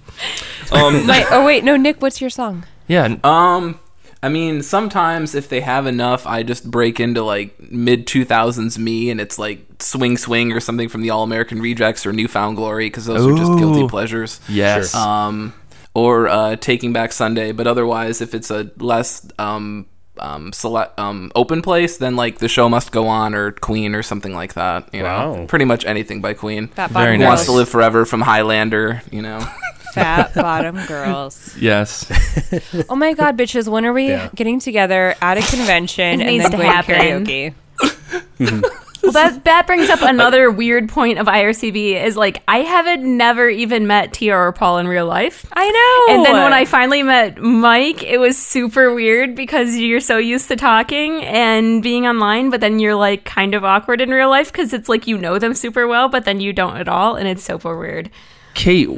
Um. 0.73 1.07
My, 1.07 1.27
oh 1.31 1.45
wait, 1.45 1.65
no, 1.65 1.77
Nick, 1.77 2.03
what's 2.03 2.21
your 2.21 2.31
song? 2.31 2.65
Yeah. 2.89 3.17
Um, 3.25 3.79
I 4.23 4.29
mean, 4.29 4.63
sometimes 4.63 5.35
if 5.35 5.49
they 5.49 5.61
have 5.61 5.87
enough, 5.87 6.27
I 6.27 6.43
just 6.43 6.69
break 6.71 6.99
into 7.01 7.23
like 7.23 7.71
mid 7.71 8.07
two 8.07 8.25
thousands 8.25 8.79
me, 8.79 9.11
and 9.11 9.21
it's 9.21 9.39
like 9.39 9.61
Swing 9.81 10.17
Swing 10.17 10.53
or 10.53 10.61
something 10.61 10.89
from 10.89 11.03
the 11.03 11.11
All 11.11 11.23
American 11.23 11.61
Rejects 11.61 12.07
or 12.07 12.13
Newfound 12.13 12.57
Glory 12.57 12.87
because 12.87 13.07
those 13.07 13.25
are 13.27 13.37
just 13.37 13.59
guilty 13.59 13.87
pleasures. 13.89 14.41
Yes. 14.49 14.95
Um, 14.95 15.53
or 15.95 16.29
uh, 16.29 16.57
Taking 16.57 16.93
Back 16.93 17.13
Sunday, 17.13 17.53
but 17.53 17.67
otherwise, 17.67 18.21
if 18.21 18.35
it's 18.35 18.51
a 18.51 18.71
less 18.79 19.27
um 19.39 19.87
um 20.19 20.53
select 20.53 20.99
um 20.99 21.31
open 21.35 21.63
place, 21.63 21.97
then 21.99 22.17
like 22.17 22.39
the 22.39 22.49
show 22.49 22.69
must 22.69 22.93
go 22.93 23.07
on 23.09 23.35
or 23.35 23.53
Queen 23.53 23.95
or 23.95 24.03
something 24.03 24.35
like 24.35 24.55
that. 24.55 24.89
You 24.93 25.03
know, 25.03 25.45
pretty 25.49 25.65
much 25.65 25.85
anything 25.85 26.21
by 26.21 26.35
Queen. 26.35 26.69
Fat 26.69 26.91
Very 26.91 27.05
Bottom 27.07 27.21
nice. 27.21 27.27
Wants 27.29 27.45
to 27.47 27.53
live 27.53 27.69
forever 27.69 28.05
from 28.05 28.21
Highlander. 28.21 29.03
You 29.11 29.23
know. 29.23 29.41
Fat 29.95 30.35
Bottom 30.35 30.77
Girls. 30.87 31.57
yes. 31.61 32.05
Oh 32.89 32.95
my 32.97 33.15
God, 33.15 33.37
bitches! 33.39 33.67
When 33.69 33.85
are 33.87 33.93
we 33.93 34.09
Yeah. 34.09 34.29
getting 34.35 34.61
together 34.61 35.15
at 35.23 35.39
a 35.39 35.41
convention 35.41 36.21
and 36.21 36.41
then 36.41 36.51
to 36.51 36.57
going 36.57 36.69
happen. 36.69 37.25
karaoke? 37.25 38.75
Well, 39.07 39.13
that 39.13 39.45
that 39.45 39.67
brings 39.67 39.89
up 39.89 40.03
another 40.03 40.51
weird 40.51 40.89
point 40.89 41.19
of 41.19 41.27
IRCB 41.27 42.03
is 42.05 42.17
like 42.17 42.43
I 42.49 42.59
haven't 42.59 43.05
never 43.17 43.49
even 43.49 43.87
met 43.87 44.13
Tia 44.13 44.37
or 44.37 44.53
Paul 44.53 44.79
in 44.79 44.89
real 44.89 45.07
life. 45.07 45.47
I 45.53 45.71
know. 45.71 46.15
And 46.15 46.25
then 46.27 46.43
when 46.43 46.53
I 46.53 46.65
finally 46.65 47.03
met 47.03 47.39
Mike, 47.39 48.03
it 48.03 48.19
was 48.19 48.37
super 48.37 48.95
weird 48.95 49.35
because 49.35 49.77
you're 49.77 50.01
so 50.01 50.19
used 50.19 50.49
to 50.49 50.57
talking 50.57 51.25
and 51.25 51.83
being 51.83 52.07
online, 52.07 52.51
but 52.51 52.61
then 52.61 52.79
you're 52.79 52.95
like 52.95 53.25
kind 53.25 53.55
of 53.55 53.65
awkward 53.65 54.01
in 54.01 54.11
real 54.11 54.31
life 54.31 54.53
because 54.53 54.73
it's 54.73 54.89
like 54.89 55.07
you 55.07 55.17
know 55.19 55.39
them 55.39 55.55
super 55.55 55.87
well, 55.87 56.09
but 56.09 56.25
then 56.25 56.41
you 56.41 56.53
don't 56.53 56.77
at 56.77 56.89
all, 56.89 57.17
and 57.17 57.29
it's 57.29 57.43
super 57.43 57.77
weird. 57.77 58.11
Kate, 58.57 58.89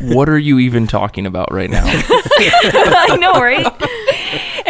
what 0.00 0.28
are 0.28 0.38
you 0.38 0.60
even 0.60 0.86
talking 0.86 1.26
about 1.26 1.52
right 1.52 1.68
now? 1.68 1.82
I 1.86 3.16
know, 3.20 3.32
right? 3.32 3.66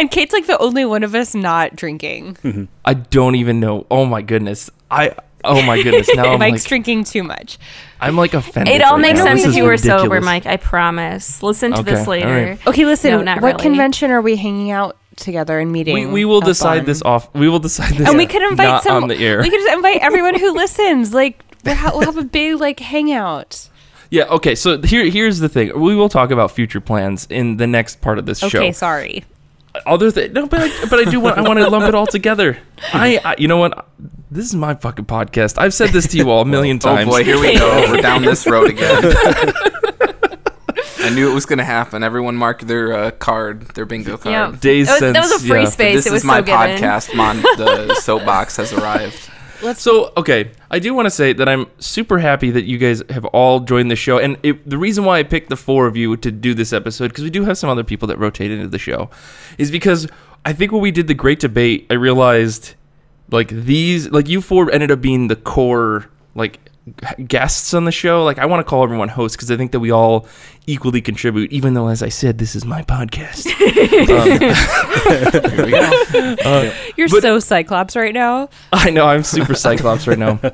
and 0.09 0.11
Kate's 0.11 0.33
like 0.33 0.47
the 0.47 0.57
only 0.57 0.85
one 0.85 1.03
of 1.03 1.15
us 1.15 1.33
not 1.35 1.75
drinking. 1.75 2.67
I 2.85 2.93
don't 2.93 3.35
even 3.35 3.59
know. 3.59 3.85
Oh 3.91 4.05
my 4.05 4.21
goodness. 4.21 4.69
I. 4.89 5.15
Oh 5.45 5.61
my 5.61 5.81
goodness. 5.81 6.09
Now 6.15 6.25
I'm 6.33 6.39
Mike's 6.39 6.63
like 6.63 6.67
drinking 6.69 7.05
too 7.05 7.23
much. 7.23 7.57
I'm 8.01 8.17
like 8.17 8.33
offended. 8.33 8.75
It 8.75 8.81
all 8.81 8.93
right 8.97 9.01
makes 9.01 9.19
now. 9.19 9.25
sense 9.25 9.39
This 9.39 9.45
if 9.45 9.49
is 9.51 9.55
you 9.57 9.63
were 9.63 9.77
sober, 9.77 9.93
ridiculous. 10.15 10.25
Mike. 10.25 10.45
I 10.45 10.57
promise. 10.57 11.41
Listen 11.41 11.71
to 11.71 11.79
Okay, 11.79 11.91
this 11.95 12.07
later. 12.07 12.27
all 12.27 12.33
right. 12.33 12.67
Okay, 12.67 12.85
listen. 12.85 13.11
No, 13.11 13.21
not 13.21 13.41
what 13.41 13.53
really. 13.53 13.63
convention 13.63 14.11
are 14.11 14.21
we 14.21 14.35
hanging 14.35 14.71
out 14.71 14.97
together 15.15 15.57
and 15.59 15.71
meeting? 15.71 15.93
We, 15.93 16.05
we 16.07 16.25
will 16.25 16.41
decide 16.41 16.79
on? 16.79 16.85
this 16.85 17.01
off. 17.03 17.33
We 17.33 17.47
will 17.47 17.59
decide 17.59 17.93
this. 17.93 18.07
and 18.09 18.17
we 18.17 18.25
could 18.25 18.41
invite 18.51 18.67
not 18.67 18.83
some 18.83 19.03
on 19.03 19.07
the 19.09 19.15
air. 19.17 19.37
We 19.41 19.49
could 19.49 19.59
just 19.61 19.73
invite 19.73 19.97
everyone 20.01 20.37
who 20.37 20.51
listens. 20.53 21.13
Like 21.13 21.41
we'll, 21.63 21.75
ha- 21.75 21.91
we'll 21.93 22.05
have 22.05 22.17
a 22.17 22.23
big 22.25 22.59
like 22.59 22.79
hangout. 22.81 23.69
Yeah. 24.11 24.25
Okay. 24.25 24.55
So 24.55 24.81
here, 24.81 25.05
here's 25.09 25.39
the 25.39 25.47
thing. 25.47 25.79
We 25.79 25.95
will 25.95 26.09
talk 26.09 26.31
about 26.31 26.51
future 26.51 26.81
plans 26.81 27.27
in 27.29 27.55
the 27.55 27.67
next 27.67 28.01
part 28.01 28.17
of 28.19 28.25
this 28.25 28.43
Okay, 28.43 28.49
show. 28.49 28.59
Okay. 28.59 28.71
Sorry. 28.73 29.23
Other 29.85 30.09
thing, 30.11 30.33
no, 30.33 30.47
but 30.47 30.61
I, 30.61 30.85
but 30.89 30.99
I 30.99 31.09
do 31.09 31.19
want. 31.19 31.37
I 31.37 31.41
want 31.41 31.59
to 31.59 31.69
lump 31.69 31.85
it 31.85 31.93
all 31.95 32.07
together. 32.07 32.57
I, 32.93 33.19
I, 33.23 33.35
you 33.37 33.47
know 33.47 33.57
what? 33.57 33.87
This 34.31 34.45
is 34.45 34.55
my 34.55 34.73
fucking 34.75 35.05
podcast. 35.05 35.57
I've 35.57 35.73
said 35.73 35.89
this 35.89 36.07
to 36.07 36.17
you 36.17 36.29
all 36.29 36.41
a 36.41 36.45
million 36.45 36.77
Oh 36.77 36.79
times. 36.95 37.07
oh 37.07 37.11
boy, 37.11 37.23
here 37.23 37.39
we 37.39 37.57
go. 37.57 37.91
We're 37.91 38.01
down 38.01 38.23
this 38.23 38.45
road 38.47 38.69
again. 38.69 39.13
I 41.01 41.11
knew 41.13 41.31
it 41.31 41.33
was 41.33 41.45
going 41.45 41.57
to 41.59 41.63
happen. 41.65 42.03
Everyone 42.03 42.35
marked 42.35 42.67
their 42.67 42.93
uh, 42.93 43.11
card, 43.11 43.61
their 43.69 43.85
bingo 43.85 44.17
card. 44.17 44.33
Yeah. 44.33 44.55
Days 44.59 44.87
That 44.87 44.93
was, 45.01 45.13
that 45.13 45.15
since- 45.23 45.33
was 45.33 45.43
a 45.43 45.47
free 45.47 45.61
yeah. 45.63 45.69
space. 45.69 45.95
This 45.95 46.05
it 46.07 46.11
was 46.11 46.21
is 46.21 46.25
my 46.25 46.41
given. 46.41 46.53
podcast. 46.59 47.15
Mon- 47.15 47.41
the 47.41 47.95
soapbox 48.01 48.57
has 48.57 48.73
arrived. 48.73 49.29
Let's 49.63 49.81
so, 49.81 50.11
okay, 50.17 50.51
I 50.71 50.79
do 50.79 50.93
want 50.93 51.07
to 51.07 51.11
say 51.11 51.33
that 51.33 51.49
I'm 51.49 51.65
super 51.79 52.19
happy 52.19 52.51
that 52.51 52.65
you 52.65 52.77
guys 52.77 53.01
have 53.09 53.25
all 53.25 53.59
joined 53.61 53.89
the 53.89 53.95
show. 53.95 54.19
And 54.19 54.37
it, 54.43 54.69
the 54.69 54.77
reason 54.77 55.03
why 55.03 55.19
I 55.19 55.23
picked 55.23 55.49
the 55.49 55.57
four 55.57 55.87
of 55.87 55.97
you 55.97 56.15
to 56.17 56.31
do 56.31 56.53
this 56.53 56.71
episode, 56.73 57.07
because 57.07 57.23
we 57.23 57.31
do 57.31 57.43
have 57.45 57.57
some 57.57 57.69
other 57.69 57.83
people 57.83 58.07
that 58.09 58.19
rotate 58.19 58.51
into 58.51 58.67
the 58.67 58.77
show, 58.77 59.09
is 59.57 59.71
because 59.71 60.07
I 60.45 60.53
think 60.53 60.71
when 60.71 60.81
we 60.81 60.91
did 60.91 61.07
the 61.07 61.15
great 61.15 61.39
debate, 61.39 61.87
I 61.89 61.95
realized 61.95 62.75
like 63.31 63.49
these, 63.49 64.09
like 64.09 64.27
you 64.27 64.41
four 64.41 64.71
ended 64.71 64.91
up 64.91 65.01
being 65.01 65.27
the 65.27 65.35
core, 65.35 66.09
like 66.35 66.59
guests 67.27 67.73
on 67.73 67.85
the 67.85 67.91
show. 67.91 68.23
Like 68.23 68.39
I 68.39 68.45
want 68.45 68.59
to 68.65 68.69
call 68.69 68.83
everyone 68.83 69.09
hosts 69.09 69.35
because 69.35 69.51
I 69.51 69.57
think 69.57 69.71
that 69.73 69.79
we 69.79 69.91
all 69.91 70.27
equally 70.67 71.01
contribute, 71.01 71.51
even 71.51 71.73
though, 71.73 71.87
as 71.87 72.01
I 72.03 72.09
said, 72.09 72.37
this 72.37 72.55
is 72.55 72.65
my 72.65 72.81
podcast. 72.83 73.47
Um, 74.09 75.51
Here 75.51 75.65
we 75.65 75.71
go. 75.71 76.35
Uh, 76.45 76.73
You're 76.97 77.09
But- 77.09 77.21
so 77.21 77.39
Cyclops 77.39 77.95
right 77.95 78.13
now. 78.13 78.49
I 78.73 78.89
know 78.89 79.05
I'm 79.07 79.23
super 79.23 79.53
Cyclops 79.55 80.07
right 80.07 80.19
now. 80.19 80.39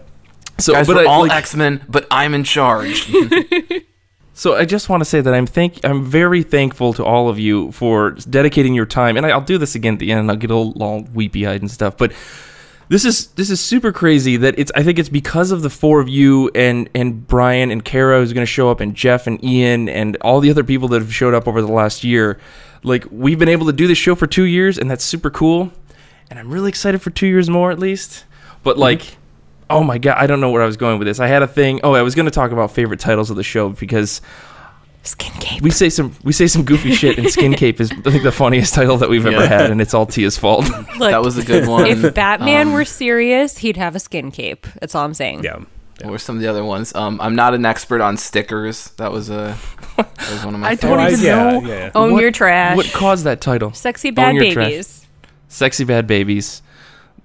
So, 0.58 0.72
Guys, 0.72 0.88
but 0.88 0.96
we're 0.96 1.02
I, 1.02 1.06
all 1.06 1.22
like, 1.24 1.34
X 1.34 1.54
Men, 1.54 1.84
but 1.90 2.08
I'm 2.10 2.34
in 2.34 2.46
charge. 2.46 3.12
So 4.34 4.56
I 4.56 4.64
just 4.64 4.88
want 4.88 5.02
to 5.02 5.06
say 5.06 5.20
that 5.20 5.34
I'm 5.34 5.46
thank 5.46 5.84
I'm 5.86 6.06
very 6.06 6.44
thankful 6.44 6.94
to 6.94 7.04
all 7.04 7.28
of 7.28 7.38
you 7.38 7.74
for 7.74 8.12
dedicating 8.12 8.74
your 8.74 8.86
time, 8.86 9.18
and 9.18 9.26
I- 9.26 9.32
I'll 9.32 9.42
do 9.42 9.58
this 9.58 9.76
again 9.76 9.94
at 9.96 10.00
the 10.00 10.12
end. 10.12 10.22
and 10.22 10.32
I'll 10.32 10.38
get 10.38 10.52
all, 10.52 10.72
all 10.82 11.04
weepy 11.14 11.46
eyed 11.46 11.60
and 11.62 11.70
stuff, 11.70 11.98
but 11.98 12.14
this 12.90 13.06
is 13.06 13.28
this 13.28 13.50
is 13.50 13.60
super 13.60 13.92
crazy 13.92 14.38
that 14.38 14.58
it's 14.58 14.72
I 14.76 14.84
think 14.84 15.00
it's 15.00 15.10
because 15.10 15.52
of 15.52 15.62
the 15.62 15.70
four 15.70 16.00
of 16.00 16.10
you 16.10 16.52
and 16.54 16.90
and 16.94 17.26
Brian 17.28 17.72
and 17.72 17.84
Kara 17.84 18.20
who's 18.20 18.34
going 18.34 18.46
to 18.46 18.52
show 18.52 18.70
up 18.70 18.80
and 18.80 18.96
Jeff 18.96 19.28
and 19.28 19.44
Ian 19.44 19.90
and 19.90 20.18
all 20.22 20.40
the 20.40 20.50
other 20.50 20.64
people 20.64 20.88
that 20.90 21.02
have 21.02 21.14
showed 21.14 21.34
up 21.34 21.48
over 21.48 21.62
the 21.62 21.72
last 21.72 22.04
year. 22.04 22.40
Like 22.84 23.06
we've 23.10 23.40
been 23.40 23.50
able 23.50 23.66
to 23.66 23.74
do 23.74 23.88
this 23.88 23.98
show 23.98 24.14
for 24.14 24.28
two 24.28 24.44
years, 24.44 24.78
and 24.78 24.90
that's 24.90 25.04
super 25.04 25.30
cool. 25.30 25.72
And 26.30 26.38
I'm 26.38 26.50
really 26.50 26.70
excited 26.70 27.02
for 27.02 27.10
two 27.10 27.28
years 27.28 27.50
more 27.50 27.72
at 27.72 27.80
least. 27.80 28.26
But 28.64 28.74
mm-hmm. 28.74 28.82
like. 28.82 29.18
Oh 29.68 29.84
my 29.84 29.98
god, 29.98 30.18
I 30.20 30.28
don't 30.28 30.42
know 30.42 30.52
where 30.52 30.62
I 30.62 30.68
was 30.68 30.78
going 30.78 31.00
with 31.00 31.08
this. 31.08 31.20
I 31.20 31.26
had 31.26 31.42
a 31.42 31.48
thing. 31.48 31.80
Oh, 31.84 31.96
I 31.96 32.04
was 32.04 32.14
going 32.14 32.28
to 32.28 32.32
talk 32.32 32.52
about 32.52 32.70
favorite 32.70 33.00
titles 33.00 33.32
of 33.32 33.36
the 33.36 33.42
show 33.42 33.70
because 33.70 34.22
Skin 35.06 35.32
cape. 35.40 35.62
we 35.62 35.70
say 35.72 35.90
some 35.90 36.16
we 36.24 36.34
say 36.34 36.48
some 36.48 36.64
goofy 36.64 36.92
shit 37.02 37.18
and 37.20 37.30
skin 37.30 37.54
cape 37.54 37.80
is 37.80 37.92
I 37.92 38.10
think 38.12 38.24
the 38.24 38.32
funniest 38.32 38.74
title 38.74 38.98
that 38.98 39.10
we've 39.10 39.26
ever 39.26 39.38
Yeah. 39.44 39.48
had 39.48 39.70
and 39.72 39.80
it's 39.80 39.94
all 39.94 40.06
Tia's 40.08 40.38
fault. 40.38 40.66
Look, 40.98 41.12
that 41.12 41.22
was 41.22 41.38
a 41.38 41.44
good 41.46 41.68
one. 41.68 41.86
if 41.86 42.14
Batman 42.16 42.68
Um, 42.70 42.74
were 42.74 42.86
serious, 42.86 43.60
he'd 43.60 43.78
have 43.78 43.96
a 43.96 44.00
skin 44.00 44.32
cape. 44.32 44.66
That's 44.82 44.96
all 44.96 45.06
I'm 45.06 45.14
saying. 45.14 45.44
Yeah. 45.44 45.60
What 46.02 46.12
were 46.12 46.18
some 46.18 46.36
of 46.36 46.42
the 46.42 46.48
other 46.50 46.66
ones? 46.66 46.94
Um, 46.94 47.22
I'm 47.22 47.36
not 47.36 47.54
an 47.54 47.66
expert 47.66 48.02
on 48.02 48.18
stickers. 48.18 48.90
That 48.98 49.12
was 49.14 49.30
a 49.30 49.56
that 49.96 50.30
was 50.32 50.44
one 50.44 50.54
of 50.56 50.60
my. 50.60 50.70
I 50.72 50.76
don't 50.76 51.00
I- 51.00 51.12
favorites. 51.12 51.24
even 51.24 51.26
yeah, 51.38 51.52
know 51.52 51.68
yeah. 51.68 51.92
Own 51.96 52.12
What- 52.14 52.22
your 52.22 52.32
trash. 52.32 52.76
what 52.76 52.88
caused 52.92 53.24
that 53.26 53.40
title? 53.42 53.72
Sexy 53.74 54.10
Own 54.10 54.16
bad 54.16 54.36
your 54.36 54.52
trash. 54.52 54.68
babies. 54.72 55.08
Sexy 55.48 55.84
bad 55.86 56.06
babies. 56.08 56.62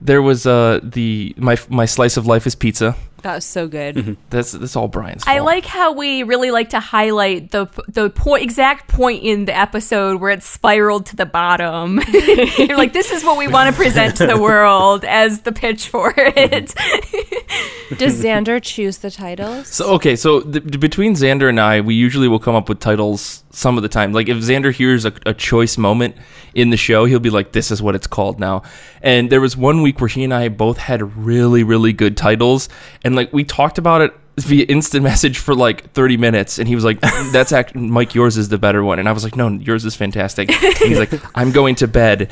There 0.02 0.22
was 0.22 0.46
uh 0.46 0.80
the 0.82 1.34
my 1.36 1.56
my 1.68 1.84
slice 1.84 2.16
of 2.16 2.26
life 2.26 2.46
is 2.46 2.54
pizza. 2.54 2.94
That 3.22 3.34
was 3.34 3.44
so 3.44 3.68
good. 3.68 3.96
Mm-hmm. 3.96 4.12
That's 4.30 4.52
that's 4.52 4.76
all 4.76 4.88
Brian's 4.88 5.24
fault. 5.24 5.36
I 5.36 5.40
like 5.40 5.64
how 5.64 5.92
we 5.92 6.22
really 6.22 6.50
like 6.50 6.70
to 6.70 6.80
highlight 6.80 7.50
the 7.50 7.66
the 7.88 8.10
point 8.10 8.42
exact 8.42 8.88
point 8.88 9.22
in 9.22 9.44
the 9.44 9.56
episode 9.56 10.20
where 10.20 10.30
it 10.30 10.42
spiraled 10.42 11.06
to 11.06 11.16
the 11.16 11.26
bottom. 11.26 12.00
You're 12.58 12.78
like, 12.78 12.92
this 12.92 13.10
is 13.10 13.24
what 13.24 13.38
we 13.38 13.48
want 13.48 13.70
to 13.70 13.76
present 13.76 14.16
to 14.16 14.26
the 14.26 14.38
world 14.40 15.04
as 15.04 15.42
the 15.42 15.52
pitch 15.52 15.88
for 15.88 16.12
it. 16.16 16.68
Mm-hmm. 16.68 17.94
Does 17.96 18.22
Xander 18.22 18.62
choose 18.62 18.98
the 18.98 19.10
titles? 19.10 19.68
So 19.68 19.94
okay, 19.94 20.16
so 20.16 20.40
th- 20.40 20.80
between 20.80 21.14
Xander 21.14 21.48
and 21.48 21.60
I, 21.60 21.80
we 21.80 21.94
usually 21.94 22.28
will 22.28 22.38
come 22.38 22.54
up 22.54 22.68
with 22.68 22.80
titles 22.80 23.44
some 23.50 23.76
of 23.76 23.82
the 23.82 23.88
time. 23.88 24.12
Like 24.12 24.28
if 24.28 24.38
Xander 24.38 24.72
hears 24.72 25.04
a, 25.04 25.12
a 25.26 25.34
choice 25.34 25.76
moment 25.76 26.16
in 26.54 26.70
the 26.70 26.76
show, 26.76 27.04
he'll 27.04 27.20
be 27.20 27.30
like, 27.30 27.52
"This 27.52 27.70
is 27.70 27.82
what 27.82 27.94
it's 27.94 28.06
called 28.06 28.40
now." 28.40 28.62
And 29.02 29.30
there 29.30 29.40
was 29.40 29.56
one 29.56 29.82
week 29.82 30.00
where 30.00 30.08
he 30.08 30.24
and 30.24 30.32
I 30.32 30.48
both 30.48 30.78
had 30.78 31.16
really, 31.16 31.62
really 31.62 31.92
good 31.92 32.16
titles, 32.16 32.68
and 33.04 33.14
like 33.14 33.32
we 33.32 33.44
talked 33.44 33.78
about 33.78 34.00
it 34.00 34.14
via 34.36 34.64
instant 34.66 35.02
message 35.10 35.38
for 35.38 35.54
like 35.54 35.92
30 35.92 36.16
minutes 36.16 36.58
and 36.58 36.66
he 36.66 36.74
was 36.74 36.84
like 36.84 37.00
that's 37.32 37.52
act- 37.52 37.74
mike 37.74 38.14
yours 38.14 38.38
is 38.38 38.48
the 38.48 38.56
better 38.56 38.82
one 38.82 38.98
and 38.98 39.08
i 39.08 39.12
was 39.12 39.24
like 39.24 39.36
no 39.36 39.48
yours 39.48 39.84
is 39.84 39.94
fantastic 39.94 40.50
and 40.50 40.76
he's 40.78 40.98
like 40.98 41.12
i'm 41.36 41.50
going 41.52 41.74
to 41.74 41.86
bed 41.86 42.30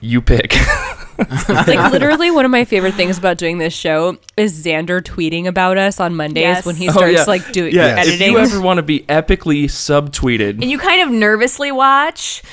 you 0.00 0.20
pick 0.22 0.54
like 1.18 1.92
literally 1.92 2.30
one 2.30 2.46
of 2.46 2.50
my 2.50 2.64
favorite 2.64 2.94
things 2.94 3.18
about 3.18 3.36
doing 3.36 3.58
this 3.58 3.74
show 3.74 4.16
is 4.38 4.64
Xander 4.64 5.02
tweeting 5.02 5.46
about 5.46 5.76
us 5.76 6.00
on 6.00 6.14
Mondays 6.16 6.40
Yes. 6.42 6.64
when 6.66 6.76
he 6.76 6.88
Oh, 6.88 6.92
starts 6.92 7.14
yeah. 7.18 7.24
like 7.26 7.52
doing 7.52 7.74
yeah 7.74 8.02
if 8.02 8.18
you 8.20 8.38
ever 8.38 8.58
want 8.60 8.78
to 8.78 8.82
be 8.82 9.00
epically 9.00 9.64
subtweeted 9.64 10.52
And 10.62 10.64
you 10.64 10.78
kind 10.78 11.02
of 11.02 11.10
nervously 11.10 11.70
watch. 11.72 12.42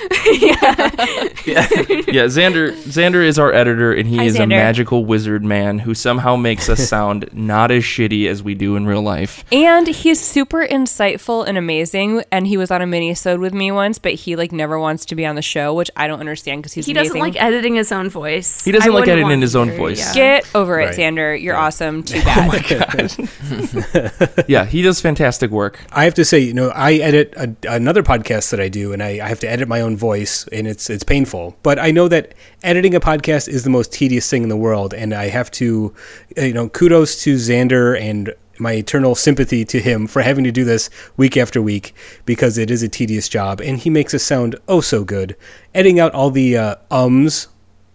Yeah, 1.47 2.25
Xander 2.25 2.71
Xander 2.83 3.23
is 3.25 3.39
our 3.39 3.53
editor, 3.53 3.93
and 3.93 4.07
he 4.07 4.17
Hi, 4.17 4.23
is 4.25 4.35
a 4.35 4.39
Xander. 4.39 4.49
magical 4.49 5.05
wizard 5.05 5.43
man 5.43 5.79
who 5.79 5.93
somehow 5.93 6.35
makes 6.35 6.67
us 6.69 6.87
sound 6.89 7.29
not 7.31 7.71
as 7.71 7.83
shitty 7.83 8.27
as 8.27 8.43
we 8.43 8.53
do 8.55 8.75
in 8.75 8.85
real 8.85 9.01
life. 9.01 9.45
and 9.51 9.87
he's 9.87 10.19
super 10.19 10.65
insightful 10.65 11.47
and 11.47 11.57
amazing. 11.57 12.23
And 12.31 12.47
he 12.47 12.57
was 12.57 12.71
on 12.71 12.81
a 12.81 12.87
mini-sode 12.87 13.39
with 13.39 13.53
me 13.53 13.71
once, 13.71 13.97
but 13.99 14.13
he 14.13 14.35
like 14.35 14.51
never 14.51 14.77
wants 14.79 15.05
to 15.05 15.15
be 15.15 15.25
on 15.25 15.35
the 15.35 15.41
show, 15.41 15.73
which 15.73 15.89
I 15.95 16.07
don't 16.07 16.19
understand 16.19 16.61
because 16.61 16.73
he's 16.73 16.85
he 16.85 16.93
doesn't 16.93 17.11
amazing. 17.17 17.33
like 17.33 17.36
editing 17.37 17.75
his 17.75 17.91
own 17.91 18.09
voice. 18.09 18.63
He 18.65 18.71
doesn't 18.71 18.89
I 18.89 18.93
like 18.93 19.01
wouldn't 19.01 19.13
editing 19.13 19.29
want 19.29 19.41
his 19.41 19.55
own 19.55 19.67
to, 19.67 19.75
voice. 19.77 19.99
yeah. 19.99 20.13
Get 20.13 20.55
over 20.55 20.79
it, 20.79 20.85
Right. 20.87 20.95
Xander. 20.95 21.41
You're 21.41 21.55
awesome. 21.55 22.03
Too 22.03 22.21
bad. 22.23 23.11
Yeah, 24.47 24.65
he 24.65 24.81
does 24.81 25.01
fantastic 25.01 25.51
work. 25.51 25.79
I 25.91 26.03
have 26.05 26.13
to 26.15 26.25
say, 26.25 26.39
you 26.39 26.53
know, 26.53 26.69
I 26.69 26.93
edit 26.95 27.33
a, 27.35 27.55
another 27.69 28.03
podcast 28.03 28.51
that 28.51 28.59
I 28.61 28.69
do, 28.69 28.93
and 28.93 29.01
I, 29.03 29.19
I 29.23 29.27
have 29.27 29.39
to 29.41 29.49
edit 29.49 29.67
my 29.67 29.81
own 29.81 29.97
voice, 29.97 30.47
and 30.51 30.67
it's 30.67 30.89
it's 30.89 31.03
painful. 31.03 31.57
But 31.63 31.79
I 31.79 31.91
know 31.91 32.07
that 32.07 32.33
editing 32.63 32.95
a 32.95 32.99
podcast 32.99 33.47
is 33.49 33.63
the 33.63 33.69
most 33.69 33.91
tedious 33.91 34.29
thing 34.29 34.43
in 34.43 34.49
the 34.49 34.57
world, 34.57 34.93
and 34.93 35.13
I 35.13 35.27
have 35.29 35.51
to, 35.51 35.93
uh, 36.37 36.41
you 36.43 36.53
know, 36.53 36.69
kudos 36.69 37.21
to 37.23 37.35
Xander 37.35 37.99
and 37.99 38.33
my 38.59 38.73
eternal 38.73 39.15
sympathy 39.15 39.65
to 39.65 39.79
him 39.79 40.07
for 40.07 40.21
having 40.21 40.43
to 40.43 40.51
do 40.51 40.63
this 40.63 40.89
week 41.17 41.37
after 41.37 41.61
week 41.61 41.93
because 42.25 42.57
it 42.57 42.71
is 42.71 42.83
a 42.83 42.89
tedious 42.89 43.29
job, 43.29 43.61
and 43.61 43.77
he 43.77 43.89
makes 43.89 44.13
us 44.13 44.23
sound 44.23 44.55
oh 44.67 44.81
so 44.81 45.03
good. 45.03 45.35
Editing 45.73 45.99
out 45.99 46.13
all 46.13 46.31
the 46.31 46.57
uh, 46.57 46.75
ums, 46.91 47.47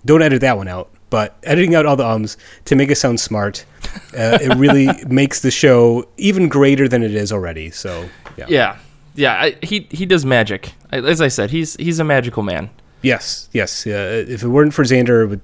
don't 0.05 0.23
edit 0.23 0.41
that 0.41 0.57
one 0.57 0.69
out. 0.69 0.89
But 1.11 1.37
editing 1.43 1.75
out 1.75 1.85
all 1.85 1.97
the 1.97 2.07
ums 2.07 2.39
to 2.65 2.75
make 2.75 2.91
it 2.91 2.95
sound 2.95 3.21
smart, 3.21 3.67
uh, 4.17 4.39
it 4.41 4.57
really 4.57 4.89
makes 5.07 5.41
the 5.41 5.51
show 5.51 6.09
even 6.17 6.49
greater 6.49 6.89
than 6.89 7.03
it 7.03 7.15
is 7.15 7.31
already. 7.31 7.71
So, 7.71 8.09
yeah. 8.39 8.47
Yeah, 8.49 8.79
yeah, 9.15 9.35
I, 9.35 9.57
he 9.63 9.87
he 9.91 10.07
does 10.07 10.25
magic. 10.25 10.73
As 10.91 11.21
I 11.21 11.29
said, 11.29 11.51
he's 11.51 11.77
he's 11.77 11.99
a 11.99 12.05
magical 12.05 12.43
man. 12.43 12.71
Yes, 13.03 13.49
yes. 13.53 13.87
Uh, 13.87 14.25
if 14.27 14.43
it 14.43 14.49
weren't 14.49 14.73
for 14.73 14.85
Xander, 14.85 15.25
it 15.25 15.27
would, 15.27 15.41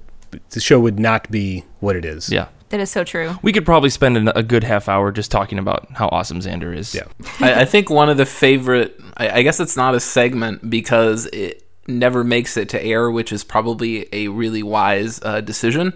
the 0.49 0.59
show 0.59 0.79
would 0.79 0.99
not 0.99 1.29
be 1.29 1.65
what 1.79 1.95
it 1.95 2.05
is. 2.05 2.31
Yeah, 2.31 2.47
That 2.69 2.79
is 2.79 2.89
so 2.91 3.03
true. 3.03 3.37
we 3.41 3.51
could 3.51 3.65
probably 3.65 3.89
spend 3.89 4.17
an, 4.17 4.27
a 4.35 4.43
good 4.43 4.63
half 4.63 4.87
hour 4.87 5.11
just 5.11 5.31
talking 5.31 5.59
about 5.59 5.87
how 5.91 6.07
awesome 6.09 6.39
Xander 6.39 6.75
is. 6.75 6.93
Yeah. 6.93 7.05
I, 7.39 7.61
I 7.61 7.65
think 7.65 7.89
one 7.89 8.09
of 8.09 8.17
the 8.17 8.25
favorite. 8.25 8.99
I, 9.17 9.29
I 9.29 9.41
guess 9.41 9.59
it's 9.59 9.75
not 9.75 9.95
a 9.95 9.99
segment 9.99 10.69
because 10.69 11.25
it 11.27 11.63
never 11.89 12.23
makes 12.23 12.55
it 12.57 12.69
to 12.69 12.83
air, 12.83 13.09
which 13.11 13.31
is 13.31 13.43
probably 13.43 14.07
a 14.13 14.27
really 14.29 14.63
wise 14.63 15.19
uh, 15.23 15.41
decision. 15.41 15.93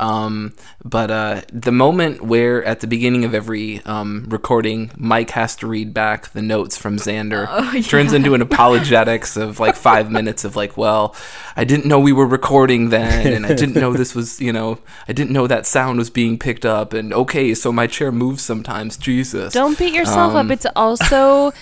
Um, 0.00 0.54
but 0.84 1.10
uh, 1.10 1.42
the 1.52 1.72
moment 1.72 2.22
where 2.22 2.64
at 2.64 2.80
the 2.80 2.86
beginning 2.86 3.24
of 3.24 3.34
every 3.34 3.80
um, 3.84 4.26
recording, 4.28 4.90
Mike 4.96 5.30
has 5.30 5.54
to 5.56 5.66
read 5.66 5.92
back 5.94 6.32
the 6.32 6.42
notes 6.42 6.76
from 6.76 6.96
Xander 6.96 7.46
turns 7.88 8.12
into 8.12 8.34
an 8.34 8.42
apologetics 8.42 9.36
of 9.36 9.60
like 9.60 9.76
five 9.76 10.10
minutes 10.18 10.44
of 10.44 10.56
like, 10.56 10.76
well, 10.76 11.14
I 11.56 11.64
didn't 11.64 11.86
know 11.86 12.00
we 12.00 12.12
were 12.12 12.26
recording 12.26 12.88
then, 12.90 13.32
and 13.32 13.46
I 13.46 13.54
didn't 13.54 13.74
know 13.74 13.92
this 13.92 14.14
was, 14.14 14.40
you 14.40 14.52
know, 14.52 14.78
I 15.06 15.12
didn't 15.12 15.32
know 15.32 15.46
that 15.46 15.66
sound 15.66 15.98
was 15.98 16.10
being 16.10 16.38
picked 16.38 16.64
up, 16.64 16.92
and 16.92 17.12
okay, 17.12 17.54
so 17.54 17.70
my 17.72 17.86
chair 17.86 18.10
moves 18.12 18.42
sometimes. 18.42 18.96
Jesus, 18.96 19.52
Don't 19.54 19.78
beat 19.78 19.92
yourself 19.94 20.34
Um, 20.34 20.46
up. 20.46 20.52
It's 20.52 20.66
also 20.76 21.52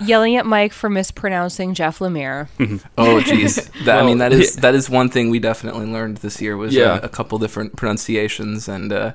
yelling 0.00 0.36
at 0.36 0.46
Mike 0.46 0.72
for 0.72 0.88
mispronouncing 0.88 1.74
Jeff 1.74 1.98
Lemire. 1.98 2.48
Oh, 2.98 3.20
jeez. 3.24 3.68
That, 3.84 4.00
I 4.02 4.06
mean, 4.06 4.18
that 4.18 4.32
is 4.32 4.54
he- 4.54 4.60
that 4.60 4.74
is 4.74 4.88
one 4.90 5.08
thing 5.08 5.30
we 5.30 5.38
definitely 5.40 5.86
learned 5.86 6.18
this 6.18 6.40
year 6.40 6.56
was 6.56 6.74
Yeah. 6.74 6.98
a, 7.00 7.06
a 7.06 7.08
couple 7.08 7.38
different 7.38 7.76
pronunciations, 7.76 8.68
and 8.68 8.92
uh, 8.92 9.12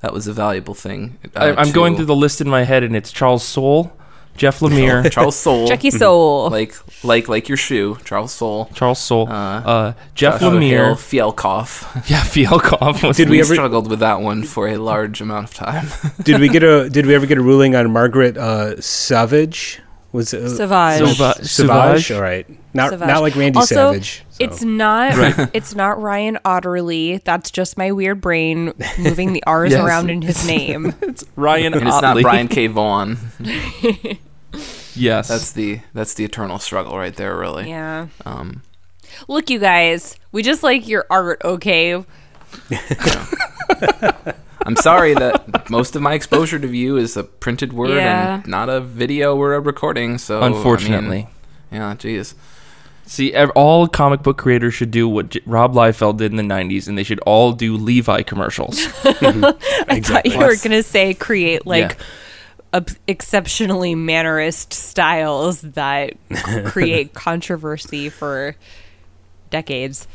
that 0.00 0.12
was 0.12 0.26
a 0.28 0.32
valuable 0.32 0.74
thing. 0.74 1.18
Uh, 1.34 1.40
I, 1.40 1.56
I'm 1.60 1.66
to- 1.68 1.72
going 1.72 1.96
through 1.96 2.06
the 2.06 2.14
list 2.16 2.40
in 2.40 2.48
my 2.48 2.64
head, 2.64 2.82
and 2.84 2.94
it's 2.94 3.10
Charles 3.10 3.42
Soule, 3.44 3.90
Jeff 4.36 4.60
Lemire, 4.64 5.10
Charles 5.10 5.34
Soule, 5.36 5.66
Jackie 5.72 5.90
Soul. 5.90 6.50
like 6.50 6.74
like 7.02 7.26
like 7.28 7.48
your 7.48 7.56
shoe, 7.56 7.96
Charles 8.04 8.32
Soule. 8.32 8.70
Charles 8.74 8.98
Soule, 9.00 9.26
Uh, 9.28 9.32
uh, 9.60 9.92
Jeff 10.14 10.40
Joshua 10.40 10.60
Hale, 10.60 10.94
Lemire, 10.94 11.34
Fielkoff. 11.34 12.08
yeah, 12.08 12.20
Fialkov. 12.22 13.02
Was 13.02 13.16
Did 13.16 13.28
we 13.28 13.36
we 13.38 13.40
ever- 13.40 13.54
struggled 13.54 13.88
with 13.90 14.00
that 14.00 14.20
one 14.20 14.42
for 14.44 14.68
a 14.68 14.76
large 14.76 15.20
amount 15.20 15.48
of 15.48 15.54
time. 15.54 15.86
did 16.22 16.38
we 16.40 16.48
get 16.48 16.62
a? 16.62 16.88
Did 16.90 17.06
we 17.06 17.14
ever 17.14 17.26
get 17.26 17.38
a 17.38 17.42
ruling 17.42 17.74
on 17.74 17.90
Margaret 17.90 18.36
uh, 18.36 18.80
Savage? 18.80 19.80
Was 20.16 20.32
it, 20.32 20.42
uh, 20.42 20.48
Savage. 20.48 21.16
Savage? 21.16 21.46
Savage? 21.46 22.10
All 22.12 22.22
right, 22.22 22.46
not 22.72 22.90
Savage. 22.90 23.06
not 23.08 23.20
like 23.20 23.36
Randy 23.36 23.58
Also, 23.58 23.74
Savage. 23.92 24.24
so. 24.30 24.36
It's 24.44 24.62
not. 24.62 25.50
It's 25.54 25.74
not 25.74 26.00
Ryan 26.00 26.38
Otterly. 26.44 27.22
That's 27.22 27.50
just 27.50 27.76
my 27.76 27.92
weird 27.92 28.20
brain 28.22 28.72
moving 28.98 29.34
the 29.34 29.42
R's 29.46 29.72
Yes. 29.72 29.80
around 29.84 30.10
in 30.10 30.22
his 30.22 30.46
name. 30.48 30.94
It's 31.02 31.24
Ryan 31.36 31.74
and 31.74 31.86
it's 31.86 32.00
not 32.00 32.20
Brian 32.22 32.48
K. 32.48 32.66
Vaughan. 32.66 33.18
Yes, 34.94 35.28
That's 35.28 35.52
the 35.52 35.80
that's 35.92 36.14
the 36.14 36.24
eternal 36.24 36.58
struggle 36.58 36.96
right 36.96 37.14
there, 37.14 37.36
really. 37.36 37.68
Yeah. 37.68 38.06
Um, 38.24 38.62
Look, 39.28 39.50
you 39.50 39.58
guys. 39.58 40.16
We 40.32 40.42
just 40.42 40.62
like 40.62 40.88
your 40.88 41.04
art, 41.10 41.42
okay? 41.44 42.02
I'm 44.66 44.76
sorry 44.76 45.14
that 45.14 45.70
most 45.70 45.94
of 45.96 46.02
my 46.02 46.14
exposure 46.14 46.58
to 46.58 46.68
you 46.76 46.96
is 46.96 47.16
a 47.16 47.24
printed 47.24 47.72
word 47.72 47.90
Yeah. 47.96 48.34
and 48.36 48.46
not 48.46 48.68
a 48.68 48.80
video 48.80 49.36
or 49.36 49.54
a 49.54 49.60
recording. 49.60 50.18
So 50.18 50.40
I 50.40 50.48
mean, 50.48 50.56
unfortunately. 50.58 51.28
yeah, 51.72 51.94
jeez. 51.94 52.34
See, 53.08 53.32
ev- 53.32 53.50
all 53.54 53.86
comic 53.86 54.24
book 54.24 54.36
creators 54.36 54.74
should 54.74 54.90
do 54.90 55.08
what 55.08 55.28
J- 55.30 55.40
Rob 55.46 55.74
Liefeld 55.74 56.16
did 56.16 56.32
in 56.32 56.36
the 56.36 56.42
'90s, 56.42 56.88
and 56.88 56.98
they 56.98 57.04
should 57.04 57.20
all 57.20 57.52
do 57.52 57.76
Levi 57.76 58.22
commercials. 58.22 58.78
I 59.04 60.00
thought 60.02 60.26
you 60.26 60.36
were 60.38 60.56
going 60.56 60.70
to 60.72 60.82
say 60.82 61.14
create 61.14 61.64
like 61.66 61.90
Yeah. 61.92 62.78
ob- 62.78 62.90
exceptionally 63.06 63.94
mannerist 63.94 64.72
styles 64.72 65.60
that 65.60 66.14
create 66.64 67.14
controversy 67.14 68.08
for 68.08 68.56
decades. 69.50 70.08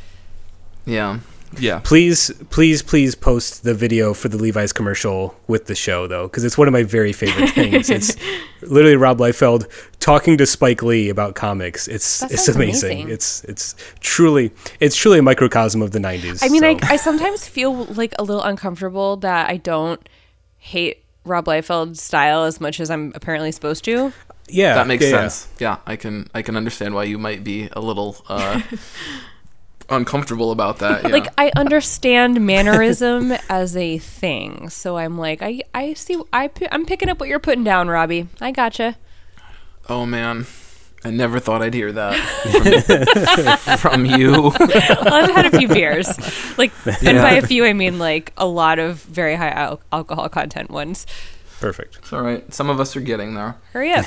Yeah. 0.85 1.19
Yeah, 1.59 1.79
Please, 1.83 2.31
please, 2.49 2.81
please 2.81 3.13
post 3.15 3.63
the 3.63 3.73
video 3.73 4.13
for 4.13 4.27
the 4.29 4.37
Levi's 4.37 4.71
commercial 4.73 5.35
with 5.47 5.65
the 5.65 5.75
show, 5.75 6.07
though, 6.07 6.27
because 6.27 6.43
it's 6.43 6.57
one 6.57 6.67
of 6.67 6.71
my 6.71 6.83
very 6.83 7.13
favorite 7.13 7.49
things. 7.55 7.89
it's 7.89 8.15
literally 8.61 8.95
Rob 8.95 9.17
Liefeld 9.19 9.69
talking 9.99 10.37
to 10.37 10.45
Spike 10.45 10.81
Lee 10.81 11.09
about 11.09 11.35
comics. 11.35 11.87
It's 11.87 12.19
That 12.19 12.31
it's 12.31 12.47
amazing. 12.47 12.91
amazing. 12.91 13.09
It's 13.13 13.43
it's 13.45 13.75
truly 13.99 14.51
it's 14.79 14.95
truly 14.95 15.19
a 15.19 15.23
microcosm 15.23 15.81
of 15.81 15.91
the 15.91 15.99
'90s. 15.99 16.39
I 16.43 16.49
mean, 16.49 16.61
so. 16.61 16.67
I, 16.87 16.93
I 16.93 16.95
sometimes 16.95 17.47
feel 17.47 17.85
like 17.85 18.13
a 18.17 18.23
little 18.23 18.43
uncomfortable 18.43 19.17
that 19.17 19.49
I 19.49 19.57
don't 19.57 20.07
hate 20.57 21.03
Rob 21.25 21.45
Liefeld's 21.45 22.01
style 22.01 22.43
as 22.43 22.59
much 22.61 22.79
as 22.79 22.89
I'm 22.89 23.11
apparently 23.15 23.51
supposed 23.51 23.83
to. 23.85 24.13
yeah, 24.47 24.75
that 24.75 24.87
makes 24.87 25.03
yeah, 25.03 25.09
yeah. 25.11 25.27
sense. 25.27 25.47
Yeah. 25.59 25.77
I 25.85 25.95
can 25.95 26.27
I 26.33 26.41
can 26.41 26.55
understand 26.55 26.93
why 26.95 27.03
you 27.03 27.17
might 27.17 27.43
be 27.43 27.69
a 27.73 27.79
little 27.81 28.17
uh, 28.29 28.61
uncomfortable 29.91 30.51
about 30.51 30.79
that. 30.79 31.03
Yeah. 31.03 31.09
Like 31.09 31.27
I 31.37 31.51
understand 31.55 32.39
mannerism 32.45 33.31
as 33.49 33.75
a 33.75 33.97
thing, 33.97 34.69
so 34.69 34.97
I'm 34.97 35.17
like, 35.17 35.41
I 35.41 35.61
I 35.73 35.93
see, 35.93 36.21
I 36.31 36.49
I'm 36.71 36.85
picking 36.85 37.09
up 37.09 37.19
what 37.19 37.27
you're 37.29 37.39
putting 37.39 37.63
down, 37.63 37.87
Robbie. 37.89 38.27
I 38.39 38.51
gotcha. 38.51 38.97
oh 39.89 40.05
man, 40.05 40.45
I 41.03 41.09
never 41.11 41.39
thought 41.39 41.61
I'd 41.61 41.73
hear 41.73 41.91
that 41.91 42.15
from, 43.77 43.77
from 43.77 44.05
you. 44.05 44.31
Well, 44.31 45.13
I've 45.13 45.31
had 45.31 45.53
a 45.53 45.57
few 45.57 45.67
beers, 45.67 46.07
like, 46.57 46.71
and 46.85 47.17
by 47.17 47.31
a 47.31 47.41
few 47.45 47.65
I 47.65 47.73
mean 47.73 47.97
like 47.99 48.31
a 48.37 48.45
lot 48.45 48.79
of 48.79 49.01
very 49.03 49.35
high 49.35 49.49
al- 49.49 49.81
alcohol 49.91 50.29
content 50.29 50.69
ones. 50.69 51.05
Perfect. 51.59 51.97
It's 51.97 52.13
all 52.13 52.21
right. 52.21 52.51
Some 52.53 52.69
of 52.69 52.79
us 52.79 52.95
are 52.95 53.01
getting 53.01 53.33
there. 53.35 53.55
Hurry 53.73 53.93
up! 53.93 54.05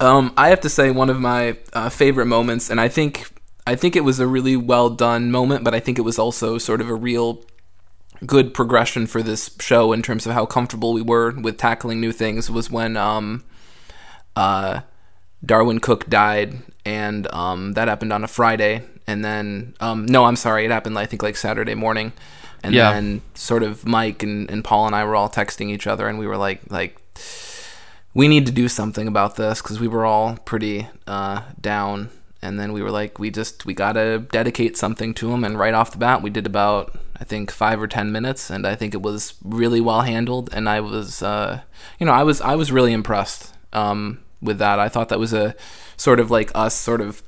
Um, 0.00 0.32
I 0.36 0.48
have 0.50 0.60
to 0.60 0.68
say 0.68 0.90
one 0.90 1.10
of 1.10 1.18
my 1.20 1.56
uh, 1.72 1.88
favorite 1.88 2.26
moments, 2.26 2.70
and 2.70 2.80
I 2.80 2.88
think 2.88 3.24
I 3.66 3.74
think 3.76 3.96
it 3.96 4.04
was 4.04 4.20
a 4.20 4.26
really 4.26 4.56
well 4.56 4.90
done 4.90 5.30
moment, 5.30 5.64
but 5.64 5.74
I 5.74 5.80
think 5.80 5.98
it 5.98 6.02
was 6.02 6.18
also 6.18 6.58
sort 6.58 6.80
of 6.80 6.88
a 6.88 6.94
real 6.94 7.44
good 8.26 8.54
progression 8.54 9.06
for 9.06 9.22
this 9.22 9.50
show 9.60 9.92
in 9.92 10.02
terms 10.02 10.26
of 10.26 10.32
how 10.32 10.46
comfortable 10.46 10.92
we 10.92 11.02
were 11.02 11.32
with 11.32 11.56
tackling 11.56 12.00
new 12.00 12.12
things. 12.12 12.50
Was 12.50 12.70
when 12.70 12.96
um, 12.96 13.42
uh, 14.36 14.80
Darwyn 15.44 15.80
Cooke 15.80 16.08
died, 16.08 16.58
and 16.84 17.26
um, 17.32 17.72
that 17.72 17.88
happened 17.88 18.12
on 18.12 18.24
a 18.24 18.28
Friday. 18.28 18.82
And 19.06 19.22
then, 19.24 19.74
um, 19.80 20.06
no, 20.06 20.24
I'm 20.24 20.36
sorry, 20.36 20.64
it 20.64 20.70
happened 20.70 20.98
I 20.98 21.04
think 21.06 21.22
like 21.22 21.36
Saturday 21.36 21.74
morning. 21.74 22.12
And 22.62 22.74
Yeah. 22.74 22.92
then 22.92 23.20
sort 23.34 23.62
of 23.62 23.86
Mike 23.86 24.22
and, 24.22 24.50
and 24.50 24.64
Paul 24.64 24.86
and 24.86 24.96
I 24.96 25.04
were 25.04 25.14
all 25.14 25.28
texting 25.28 25.68
each 25.70 25.86
other, 25.86 26.08
and 26.08 26.18
we 26.18 26.26
were 26.26 26.38
like 26.38 26.60
like 26.70 26.98
we 28.14 28.28
need 28.28 28.46
to 28.46 28.52
do 28.52 28.68
something 28.68 29.08
about 29.08 29.36
this 29.36 29.60
because 29.60 29.80
we 29.80 29.88
were 29.88 30.04
all 30.06 30.36
pretty 30.44 30.86
uh, 31.06 31.42
down. 31.60 32.08
And 32.44 32.60
then 32.60 32.72
we 32.72 32.82
were 32.82 32.90
like, 32.90 33.18
we 33.18 33.30
just 33.30 33.64
we 33.64 33.74
gotta 33.74 34.18
dedicate 34.30 34.76
something 34.76 35.14
to 35.14 35.32
him. 35.32 35.42
And 35.44 35.58
right 35.58 35.74
off 35.74 35.92
the 35.92 35.98
bat, 35.98 36.22
we 36.22 36.30
did 36.30 36.46
about 36.46 36.96
I 37.18 37.24
think 37.24 37.50
five 37.50 37.80
or 37.80 37.86
ten 37.86 38.12
minutes, 38.12 38.50
and 38.50 38.66
I 38.66 38.74
think 38.74 38.92
it 38.92 39.02
was 39.02 39.34
really 39.42 39.80
well 39.80 40.02
handled. 40.02 40.50
And 40.52 40.68
I 40.68 40.80
was, 40.80 41.22
uh, 41.22 41.62
you 41.98 42.06
know, 42.06 42.12
I 42.12 42.22
was 42.22 42.40
I 42.40 42.54
was 42.54 42.70
really 42.70 42.92
impressed 42.92 43.54
um, 43.72 44.20
with 44.42 44.58
that. 44.58 44.78
I 44.78 44.88
thought 44.88 45.08
that 45.08 45.18
was 45.18 45.32
a 45.32 45.54
sort 45.96 46.20
of 46.20 46.30
like 46.30 46.50
us 46.54 46.74
sort 46.74 47.00
of 47.00 47.22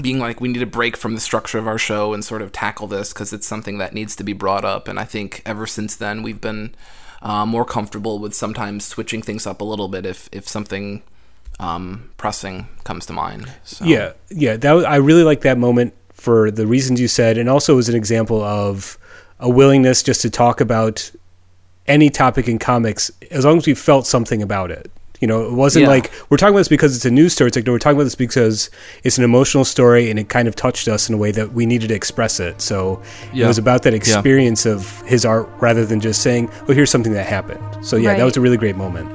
being 0.00 0.18
like 0.18 0.40
we 0.40 0.48
need 0.48 0.58
to 0.58 0.66
break 0.66 0.96
from 0.96 1.14
the 1.14 1.20
structure 1.20 1.58
of 1.58 1.68
our 1.68 1.78
show 1.78 2.12
and 2.12 2.24
sort 2.24 2.42
of 2.42 2.52
tackle 2.52 2.86
this 2.86 3.12
because 3.12 3.32
it's 3.32 3.46
something 3.46 3.78
that 3.78 3.94
needs 3.94 4.16
to 4.16 4.24
be 4.24 4.32
brought 4.32 4.64
up 4.64 4.88
and 4.88 4.98
i 4.98 5.04
think 5.04 5.40
ever 5.46 5.66
since 5.66 5.94
then 5.94 6.20
we've 6.22 6.40
been 6.40 6.74
uh, 7.22 7.46
more 7.46 7.64
comfortable 7.64 8.18
with 8.18 8.34
sometimes 8.34 8.84
switching 8.84 9.22
things 9.22 9.46
up 9.46 9.60
a 9.60 9.64
little 9.64 9.86
bit 9.86 10.04
if 10.04 10.28
if 10.32 10.48
something 10.48 11.02
um, 11.60 12.10
pressing 12.16 12.68
comes 12.84 13.06
to 13.06 13.12
mind 13.12 13.50
so. 13.64 13.84
Yeah, 13.84 14.12
yeah. 14.30 14.56
That 14.56 14.72
was, 14.72 14.84
I 14.84 14.96
really 14.96 15.22
like 15.24 15.42
that 15.42 15.56
moment 15.58 15.94
for 16.12 16.50
the 16.50 16.66
reasons 16.66 17.00
you 17.00 17.08
said, 17.08 17.38
and 17.38 17.48
also 17.48 17.78
as 17.78 17.88
an 17.88 17.94
example 17.94 18.42
of 18.42 18.98
a 19.40 19.48
willingness 19.48 20.02
just 20.02 20.22
to 20.22 20.30
talk 20.30 20.60
about 20.60 21.10
any 21.86 22.08
topic 22.10 22.48
in 22.48 22.58
comics 22.58 23.10
as 23.30 23.44
long 23.44 23.58
as 23.58 23.66
we 23.66 23.74
felt 23.74 24.06
something 24.06 24.42
about 24.42 24.70
it. 24.70 24.90
You 25.20 25.28
know, 25.28 25.46
it 25.46 25.52
wasn't 25.52 25.82
Yeah. 25.84 25.88
like 25.90 26.10
we're 26.28 26.36
talking 26.36 26.54
about 26.54 26.60
this 26.60 26.68
because 26.68 26.96
it's 26.96 27.04
a 27.04 27.10
news 27.10 27.32
story. 27.32 27.48
It's 27.48 27.56
like 27.56 27.66
no, 27.66 27.72
we're 27.72 27.78
talking 27.78 27.96
about 27.96 28.04
this 28.04 28.14
because 28.14 28.68
it's 29.04 29.16
an 29.16 29.24
emotional 29.24 29.64
story 29.64 30.10
and 30.10 30.18
it 30.18 30.28
kind 30.28 30.48
of 30.48 30.56
touched 30.56 30.86
us 30.88 31.08
in 31.08 31.14
a 31.14 31.18
way 31.18 31.30
that 31.30 31.52
we 31.52 31.66
needed 31.66 31.88
to 31.88 31.94
express 31.94 32.40
it. 32.40 32.60
So 32.60 33.00
Yeah. 33.32 33.44
it 33.44 33.48
was 33.48 33.58
about 33.58 33.82
that 33.84 33.94
experience 33.94 34.66
of 34.66 35.00
his 35.02 35.24
art 35.24 35.48
rather 35.60 35.86
than 35.86 36.00
just 36.00 36.20
saying, 36.22 36.50
"Oh, 36.68 36.72
here's 36.72 36.90
something 36.90 37.12
that 37.12 37.26
happened." 37.26 37.60
So 37.86 37.96
yeah, 37.96 38.14
that 38.16 38.24
was 38.24 38.36
a 38.36 38.40
really 38.40 38.56
great 38.58 38.76
moment. 38.76 39.08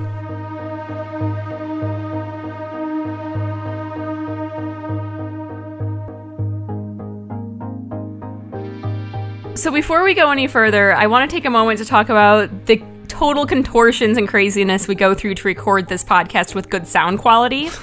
So 9.60 9.72
before 9.72 10.06
we 10.06 10.14
go 10.14 10.32
any 10.32 10.48
further, 10.48 10.96
I 10.96 11.08
want 11.08 11.30
to 11.30 11.36
take 11.36 11.44
a 11.44 11.50
moment 11.50 11.80
to 11.80 11.86
talk 11.86 12.08
about 12.08 12.66
the 12.66 12.82
total 13.10 13.46
contortions 13.46 14.18
and 14.18 14.26
craziness 14.26 14.88
we 14.88 14.96
go 14.96 15.14
through 15.14 15.36
to 15.36 15.46
record 15.48 15.90
this 15.90 16.02
podcast 16.02 16.56
with 16.56 16.70
good 16.70 16.88
sound 16.88 17.20
quality. 17.20 17.70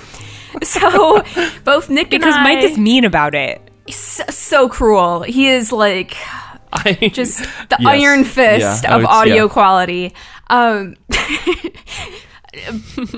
So 0.63 1.23
both 1.65 1.91
Nick 1.91 2.09
because 2.09 2.35
and 2.35 2.47
I, 2.47 2.55
Mike 2.55 2.65
is 2.65 2.79
mean 2.79 3.05
about 3.05 3.35
it. 3.35 3.61
so, 3.91 4.25
so 4.31 4.69
cruel. 4.71 5.21
He 5.21 5.49
is 5.49 5.71
like 5.71 6.17
I 6.73 6.95
just 7.13 7.41
the 7.69 7.77
Yes. 7.79 7.87
iron 7.87 8.25
fist 8.25 8.85
Yeah, 8.85 8.95
of 8.97 9.03
would- 9.03 9.11
audio 9.11 9.45
yeah. 9.45 9.49
quality. 9.53 10.15
Um, 10.49 10.97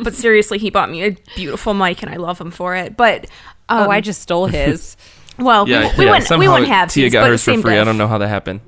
but 0.03 0.15
seriously, 0.15 0.59
he 0.59 0.71
bought 0.71 0.91
me 0.91 1.05
a 1.05 1.17
beautiful 1.37 1.75
mic, 1.75 2.03
and 2.03 2.13
I 2.13 2.17
love 2.17 2.41
him 2.41 2.51
for 2.51 2.75
it. 2.75 2.97
But 2.97 3.27
um, 3.69 3.87
oh, 3.87 3.91
I 3.91 4.01
just 4.01 4.21
stole 4.21 4.47
his. 4.47 4.97
Well, 5.39 5.69
yeah, 5.69 5.91
we, 5.93 5.99
we 5.99 6.05
yeah. 6.05 6.11
wouldn't 6.11 6.27
Somehow 6.29 6.41
we 6.41 6.49
wouldn't 6.49 6.69
have 6.69 6.91
Tia 6.91 7.05
these, 7.05 7.13
got 7.13 7.29
hers 7.29 7.43
for 7.43 7.53
same 7.53 7.63
free. 7.63 7.79
I 7.79 7.85
don't 7.85 7.99
know 7.99 8.09
how 8.09 8.19
that 8.19 8.29
happened. 8.29 8.61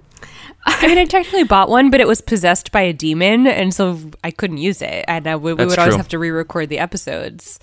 I 0.65 0.87
mean, 0.87 0.99
I 0.99 1.07
technically 1.07 1.45
bought 1.45 1.69
one, 1.69 1.91
but 1.91 2.01
it 2.01 2.07
was 2.07 2.21
possessed 2.21 2.71
by 2.71 2.83
a 2.83 2.93
demon, 2.93 3.47
and 3.47 3.73
so 3.73 3.99
I 4.23 4.31
couldn't 4.31 4.59
use 4.59 4.83
it. 4.83 5.05
And 5.09 5.27
uh, 5.27 5.39
we, 5.41 5.53
we 5.53 5.57
That's 5.57 5.71
would 5.71 5.79
always 5.79 5.97
have 5.97 6.09
to 6.09 6.19
re-record 6.19 6.69
the 6.69 6.79
episodes. 6.79 7.59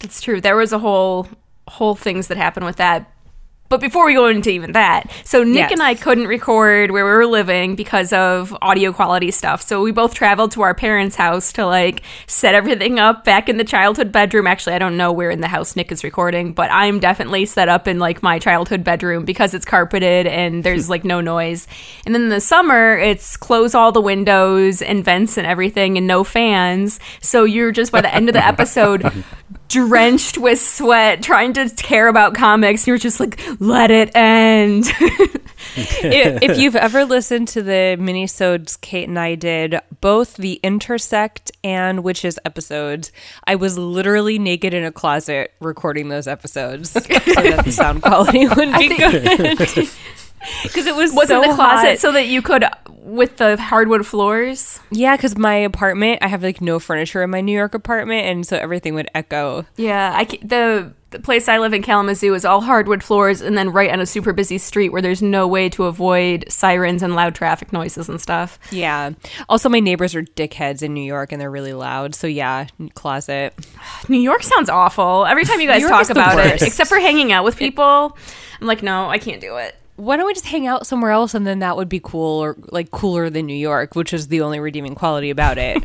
That's 0.00 0.20
true. 0.20 0.40
There 0.40 0.56
was 0.56 0.72
a 0.72 0.78
whole 0.78 1.28
whole 1.68 1.94
things 1.94 2.28
that 2.28 2.38
happened 2.38 2.64
with 2.64 2.76
that. 2.76 3.12
But 3.68 3.80
before 3.80 4.06
we 4.06 4.14
go 4.14 4.26
into 4.28 4.50
even 4.50 4.72
that, 4.72 5.10
so 5.24 5.42
Nick 5.44 5.56
Yes. 5.56 5.72
and 5.72 5.82
I 5.82 5.94
couldn't 5.94 6.26
record 6.26 6.90
where 6.90 7.04
we 7.04 7.10
were 7.10 7.26
living 7.26 7.74
because 7.76 8.12
of 8.14 8.56
audio 8.62 8.92
quality 8.92 9.30
stuff. 9.30 9.60
So 9.60 9.82
we 9.82 9.92
both 9.92 10.14
traveled 10.14 10.52
to 10.52 10.62
our 10.62 10.74
parents' 10.74 11.16
house 11.16 11.52
to 11.52 11.66
like 11.66 12.02
set 12.26 12.54
everything 12.54 12.98
up 12.98 13.24
back 13.24 13.48
in 13.48 13.58
the 13.58 13.64
childhood 13.64 14.10
bedroom. 14.10 14.46
Actually, 14.46 14.74
I 14.74 14.78
don't 14.78 14.96
know 14.96 15.12
where 15.12 15.30
in 15.30 15.42
the 15.42 15.48
house 15.48 15.76
Nick 15.76 15.92
is 15.92 16.02
recording, 16.02 16.52
but 16.54 16.70
I'm 16.72 16.98
definitely 16.98 17.44
set 17.44 17.68
up 17.68 17.86
in 17.86 17.98
like 17.98 18.22
my 18.22 18.38
childhood 18.38 18.84
bedroom 18.84 19.24
because 19.26 19.52
it's 19.52 19.66
carpeted 19.66 20.26
and 20.26 20.64
there's 20.64 20.88
like 20.94 21.04
no 21.04 21.20
noise. 21.20 21.66
And 22.06 22.14
then 22.14 22.22
in 22.22 22.28
the 22.30 22.40
summer, 22.40 22.96
it's 22.96 23.36
close 23.36 23.74
all 23.74 23.92
the 23.92 24.00
windows 24.00 24.80
and 24.80 25.04
vents 25.04 25.36
and 25.36 25.46
everything 25.46 25.98
and 25.98 26.06
no 26.06 26.24
fans. 26.24 27.00
So 27.20 27.44
you're 27.44 27.72
just 27.72 27.92
by 27.92 28.00
the 28.00 28.14
end 28.14 28.30
of 28.30 28.32
the 28.32 28.46
episode 28.46 29.12
drenched 29.68 30.38
with 30.38 30.60
sweat 30.60 31.22
trying 31.22 31.52
to 31.54 31.68
care 31.70 32.08
about 32.08 32.34
comics. 32.34 32.86
You're 32.86 32.98
just 32.98 33.20
like, 33.20 33.40
let 33.60 33.90
it 33.90 34.10
end. 34.14 34.84
I- 35.76 36.38
if 36.42 36.58
you've 36.58 36.76
ever 36.76 37.04
listened 37.04 37.48
to 37.48 37.62
the 37.62 37.96
minisodes 37.98 38.80
Kate 38.80 39.08
and 39.08 39.18
I 39.18 39.34
did, 39.34 39.78
both 40.00 40.36
the 40.36 40.54
Intersect 40.62 41.50
and 41.62 42.02
Witches 42.02 42.38
episodes, 42.44 43.12
I 43.44 43.56
was 43.56 43.76
literally 43.78 44.38
naked 44.38 44.74
in 44.74 44.84
a 44.84 44.92
closet 44.92 45.52
recording 45.60 46.08
those 46.08 46.26
episodes 46.26 46.90
so 46.90 47.00
that 47.00 47.62
the 47.64 47.72
sound 47.72 48.02
quality 48.02 48.46
wouldn't 48.46 48.78
be 48.78 48.96
good. 48.96 49.88
Because 50.62 50.86
it 50.86 50.94
was 50.94 51.12
Was 51.12 51.28
so 51.28 51.42
in 51.42 51.48
the 51.48 51.54
closet 51.54 51.88
hot. 51.90 51.98
so 51.98 52.12
that 52.12 52.26
you 52.26 52.42
could, 52.42 52.64
with 53.02 53.36
the 53.38 53.56
hardwood 53.56 54.06
floors. 54.06 54.80
Yeah, 54.90 55.16
because 55.16 55.36
my 55.36 55.54
apartment, 55.54 56.20
I 56.22 56.28
have 56.28 56.42
like 56.42 56.60
no 56.60 56.78
furniture 56.78 57.22
in 57.22 57.30
my 57.30 57.40
New 57.40 57.56
York 57.56 57.74
apartment, 57.74 58.26
and 58.26 58.46
so 58.46 58.56
everything 58.56 58.94
would 58.94 59.08
echo. 59.14 59.66
Yeah, 59.76 60.12
I 60.16 60.24
the 60.42 60.92
the 61.10 61.18
place 61.18 61.48
I 61.48 61.56
live 61.58 61.72
in 61.72 61.80
Kalamazoo 61.82 62.34
is 62.34 62.44
all 62.44 62.60
hardwood 62.60 63.02
floors, 63.02 63.40
and 63.40 63.56
then 63.56 63.70
right 63.70 63.90
on 63.90 63.98
a 63.98 64.04
super 64.04 64.34
busy 64.34 64.58
street 64.58 64.90
where 64.90 65.00
there's 65.00 65.22
no 65.22 65.48
way 65.48 65.70
to 65.70 65.84
avoid 65.84 66.44
sirens 66.50 67.02
and 67.02 67.14
loud 67.14 67.34
traffic 67.34 67.72
noises 67.72 68.10
and 68.10 68.20
stuff. 68.20 68.58
Yeah. 68.70 69.12
Also, 69.48 69.70
my 69.70 69.80
neighbors 69.80 70.14
are 70.14 70.22
dickheads 70.22 70.82
in 70.82 70.92
New 70.92 71.04
York, 71.04 71.32
and 71.32 71.40
they're 71.40 71.50
really 71.50 71.72
loud. 71.72 72.14
So 72.14 72.26
yeah, 72.26 72.66
closet. 72.94 73.54
New 74.08 74.20
York 74.20 74.42
sounds 74.42 74.68
awful. 74.68 75.24
Every 75.24 75.44
time 75.44 75.60
you 75.60 75.66
guys 75.66 75.82
talk 75.82 76.10
about 76.10 76.38
it, 76.44 76.60
except 76.60 76.90
for 76.90 76.98
hanging 76.98 77.32
out 77.32 77.44
with 77.44 77.56
people, 77.56 78.16
I'm 78.60 78.66
like, 78.66 78.82
no, 78.82 79.08
I 79.08 79.16
can't 79.16 79.40
do 79.40 79.56
it. 79.56 79.74
Why 79.98 80.16
don't 80.16 80.26
we 80.26 80.32
just 80.32 80.46
hang 80.46 80.66
out 80.66 80.86
somewhere 80.86 81.10
else, 81.10 81.34
and 81.34 81.44
then 81.46 81.58
that 81.58 81.76
would 81.76 81.88
be 81.88 82.00
cool, 82.00 82.38
or 82.42 82.56
like 82.70 82.90
cooler 82.90 83.28
than 83.30 83.46
New 83.46 83.56
York, 83.56 83.96
which 83.96 84.12
is 84.12 84.28
the 84.28 84.40
only 84.42 84.60
redeeming 84.60 84.94
quality 84.94 85.30
about 85.30 85.58
it. 85.58 85.82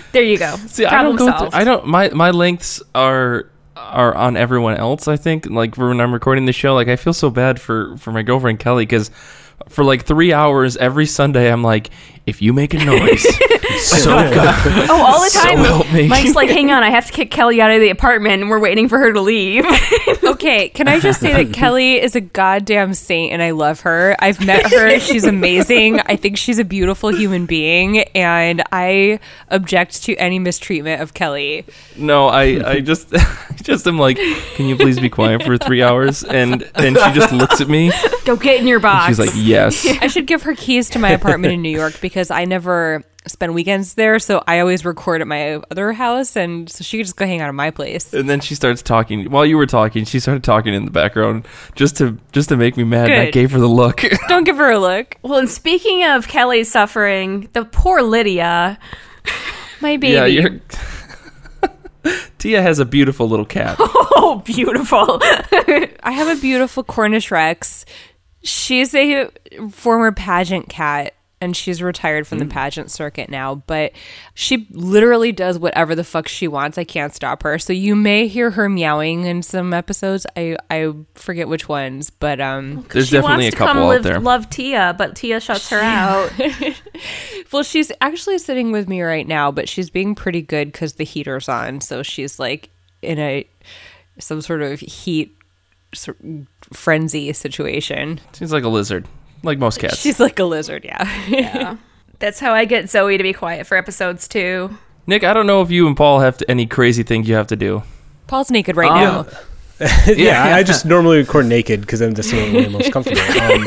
There 0.12 0.22
you 0.22 0.38
go. 0.38 0.56
See, 0.66 0.84
I 0.84 1.02
don't 1.02 1.16
go. 1.16 1.26
solved. 1.26 1.52
Through, 1.52 1.60
I 1.60 1.64
don't. 1.64 1.86
My 1.86 2.08
my 2.10 2.30
lengths 2.30 2.82
are 2.94 3.48
are 3.76 4.14
on 4.14 4.36
everyone 4.36 4.76
else. 4.76 5.06
I 5.08 5.16
think. 5.16 5.46
Like 5.46 5.76
when 5.76 6.00
I'm 6.00 6.12
recording 6.12 6.46
the 6.46 6.52
show, 6.52 6.74
like 6.74 6.88
I 6.88 6.96
feel 6.96 7.12
so 7.12 7.30
bad 7.30 7.60
for 7.60 7.96
for 7.96 8.12
my 8.12 8.22
girlfriend 8.22 8.58
Kelly 8.58 8.86
because 8.86 9.10
for 9.68 9.84
like 9.84 10.04
three 10.04 10.32
hours 10.32 10.76
every 10.76 11.06
Sunday, 11.06 11.50
I'm 11.52 11.62
like, 11.62 11.90
if 12.26 12.42
you 12.42 12.52
make 12.52 12.74
a 12.74 12.84
noise, 12.84 13.24
so 13.80 14.10
God, 14.34 14.88
Oh, 14.90 15.04
all 15.04 15.20
the 15.22 15.30
So 15.30 15.40
time. 15.40 15.58
help 15.58 15.92
me. 15.92 16.08
Mike's 16.08 16.34
like, 16.34 16.50
hang 16.50 16.70
on, 16.70 16.82
I 16.82 16.90
have 16.90 17.06
to 17.06 17.12
kick 17.12 17.30
Kelly 17.30 17.60
out 17.60 17.70
of 17.70 17.80
the 17.80 17.90
apartment, 17.90 18.40
and 18.42 18.50
we're 18.50 18.58
waiting 18.58 18.88
for 18.88 18.98
her 18.98 19.12
to 19.12 19.20
leave. 19.20 19.64
okay, 20.24 20.68
can 20.70 20.88
I 20.88 21.00
just 21.00 21.20
say 21.20 21.32
that 21.44 21.52
Kelly 21.54 22.00
is 22.00 22.14
a 22.16 22.20
goddamn 22.20 22.94
saint, 22.94 23.32
and 23.32 23.42
I 23.42 23.50
love 23.52 23.80
her. 23.80 24.16
I've 24.18 24.44
met 24.44 24.70
her; 24.72 24.98
she's 25.00 25.24
amazing. 25.24 26.00
I 26.00 26.16
think 26.16 26.36
she's 26.36 26.58
a 26.58 26.64
beautiful 26.64 27.14
human 27.14 27.46
being, 27.46 27.98
and 28.14 28.62
I 28.72 29.20
object 29.48 30.02
to 30.04 30.14
any 30.16 30.38
mistreatment 30.38 31.02
of 31.02 31.14
Kelly. 31.14 31.64
no, 31.96 32.28
I 32.28 32.42
I 32.70 32.80
just 32.80 33.12
just 33.62 33.86
am 33.86 33.98
like, 33.98 34.16
can 34.54 34.66
you 34.66 34.76
please 34.76 34.98
be 35.00 35.08
quiet 35.08 35.42
for 35.42 35.56
three 35.58 35.82
hours? 35.82 36.22
And 36.24 36.68
and 36.74 36.96
she 36.96 37.12
just 37.12 37.32
looks 37.32 37.60
at 37.60 37.68
me. 37.68 37.92
Go 38.24 38.36
get 38.36 38.60
in 38.60 38.66
your 38.66 38.80
box. 38.80 39.08
She's 39.08 39.18
like, 39.18 39.30
yes. 39.34 39.86
I 40.00 40.06
should 40.06 40.26
give 40.26 40.42
her 40.42 40.54
keys 40.54 40.88
to 40.90 40.98
my 40.98 41.10
apartment 41.10 41.52
in 41.54 41.62
New 41.62 41.70
York 41.70 42.00
because 42.00 42.30
I 42.30 42.44
never 42.44 43.04
spend 43.30 43.54
weekends 43.54 43.94
there, 43.94 44.18
so 44.18 44.42
I 44.46 44.60
always 44.60 44.84
record 44.84 45.20
at 45.20 45.26
my 45.26 45.62
other 45.70 45.92
house, 45.92 46.36
and 46.36 46.68
so 46.68 46.84
she 46.84 46.98
could 46.98 47.06
just 47.06 47.16
go 47.16 47.26
hang 47.26 47.40
out 47.40 47.48
at 47.48 47.54
my 47.54 47.70
place. 47.70 48.12
And 48.12 48.28
then 48.28 48.40
she 48.40 48.54
starts 48.54 48.82
talking. 48.82 49.30
While 49.30 49.46
you 49.46 49.56
were 49.56 49.66
talking, 49.66 50.04
she 50.04 50.20
started 50.20 50.44
talking 50.44 50.74
in 50.74 50.84
the 50.84 50.90
background 50.90 51.46
just 51.74 51.96
to 51.98 52.18
just 52.32 52.48
to 52.50 52.56
make 52.56 52.76
me 52.76 52.84
mad. 52.84 53.10
And 53.10 53.20
I 53.20 53.30
gave 53.30 53.52
her 53.52 53.58
the 53.58 53.68
look. 53.68 54.02
Don't 54.28 54.44
give 54.44 54.56
her 54.56 54.70
a 54.70 54.78
look, 54.78 55.16
well, 55.22 55.38
and 55.38 55.50
speaking 55.50 56.04
of 56.04 56.28
Kelly 56.28 56.64
suffering, 56.64 57.48
the 57.52 57.64
poor 57.64 58.02
Lydia. 58.02 58.78
my 59.80 59.96
baby. 59.96 60.14
yeah, 60.14 60.26
you're. 60.26 60.60
Tia 62.38 62.62
has 62.62 62.78
a 62.78 62.86
beautiful 62.86 63.28
little 63.28 63.44
cat. 63.44 63.76
Oh, 63.78 64.42
beautiful. 64.44 65.18
I 65.22 66.12
have 66.12 66.36
a 66.36 66.40
beautiful 66.40 66.82
Cornish 66.82 67.30
Rex. 67.30 67.84
She's 68.42 68.94
a 68.94 69.28
former 69.70 70.10
pageant 70.12 70.70
cat 70.70 71.14
and 71.40 71.56
she's 71.56 71.82
retired 71.82 72.26
from 72.26 72.38
the 72.38 72.44
pageant 72.46 72.90
circuit 72.90 73.30
now, 73.30 73.54
but 73.66 73.92
she 74.34 74.66
literally 74.70 75.32
does 75.32 75.58
whatever 75.58 75.94
the 75.94 76.04
fuck 76.04 76.28
she 76.28 76.46
wants. 76.46 76.76
I 76.76 76.84
can't 76.84 77.14
stop 77.14 77.42
her. 77.44 77.58
So 77.58 77.72
you 77.72 77.96
may 77.96 78.26
hear 78.28 78.50
her 78.50 78.68
meowing 78.68 79.24
in 79.24 79.42
some 79.42 79.72
episodes. 79.72 80.26
I 80.36 80.56
I 80.70 80.92
forget 81.14 81.48
which 81.48 81.68
ones, 81.68 82.10
but 82.10 82.40
um 82.40 82.84
There's 82.92 83.08
she 83.08 83.12
definitely 83.16 83.44
wants 83.44 83.46
a 83.48 83.50
to 83.52 83.56
come 83.56 83.66
couple 83.68 83.82
out 83.84 83.88
live, 83.88 84.02
there. 84.02 84.20
love 84.20 84.50
Tia, 84.50 84.94
but 84.98 85.16
Tia 85.16 85.40
shuts 85.40 85.70
her 85.70 85.80
out. 85.80 86.30
Well, 87.52 87.64
she's 87.64 87.90
actually 88.00 88.38
sitting 88.38 88.70
with 88.70 88.88
me 88.88 89.02
right 89.02 89.26
now, 89.26 89.50
but 89.50 89.68
she's 89.68 89.90
being 89.90 90.14
pretty 90.14 90.40
good 90.40 90.70
because 90.70 90.92
the 90.94 91.04
heater's 91.04 91.48
on. 91.48 91.80
So 91.80 92.04
she's 92.04 92.38
like 92.38 92.70
in 93.02 93.18
a 93.18 93.44
some 94.20 94.40
sort 94.40 94.62
of 94.62 94.78
heat 94.78 95.36
sor- 95.92 96.14
frenzy 96.72 97.32
situation. 97.32 98.20
Seems 98.32 98.52
like 98.52 98.62
a 98.62 98.68
lizard, 98.68 99.08
like 99.42 99.58
most 99.58 99.78
cats. 99.78 99.98
She's 99.98 100.20
like 100.20 100.38
a 100.38 100.44
lizard, 100.44 100.84
yeah. 100.84 101.26
Yeah. 101.28 101.76
That's 102.18 102.38
how 102.40 102.52
I 102.52 102.64
get 102.66 102.90
Zoe 102.90 103.16
to 103.16 103.22
be 103.22 103.32
quiet 103.32 103.66
for 103.66 103.76
episodes 103.76 104.28
too. 104.28 104.76
Nick, 105.06 105.24
I 105.24 105.32
don't 105.32 105.46
know 105.46 105.62
if 105.62 105.70
you 105.70 105.86
and 105.86 105.96
Paul 105.96 106.20
have 106.20 106.36
to, 106.38 106.50
any 106.50 106.66
crazy 106.66 107.02
things 107.02 107.28
you 107.28 107.34
have 107.34 107.46
to 107.48 107.56
do. 107.56 107.82
Paul's 108.26 108.50
naked 108.50 108.76
right 108.76 108.90
Um, 108.90 109.26
now. 109.26 109.26
yeah, 110.06 110.44
I, 110.44 110.58
I 110.58 110.62
just 110.62 110.84
normally 110.84 111.16
record 111.18 111.46
naked 111.46 111.80
because 111.80 112.02
I'm 112.02 112.14
just 112.14 112.30
the 112.30 112.42
only 112.44 112.62
one 112.64 112.72
most 112.72 112.92
comfortable. 112.92 113.20
Um, 113.40 113.64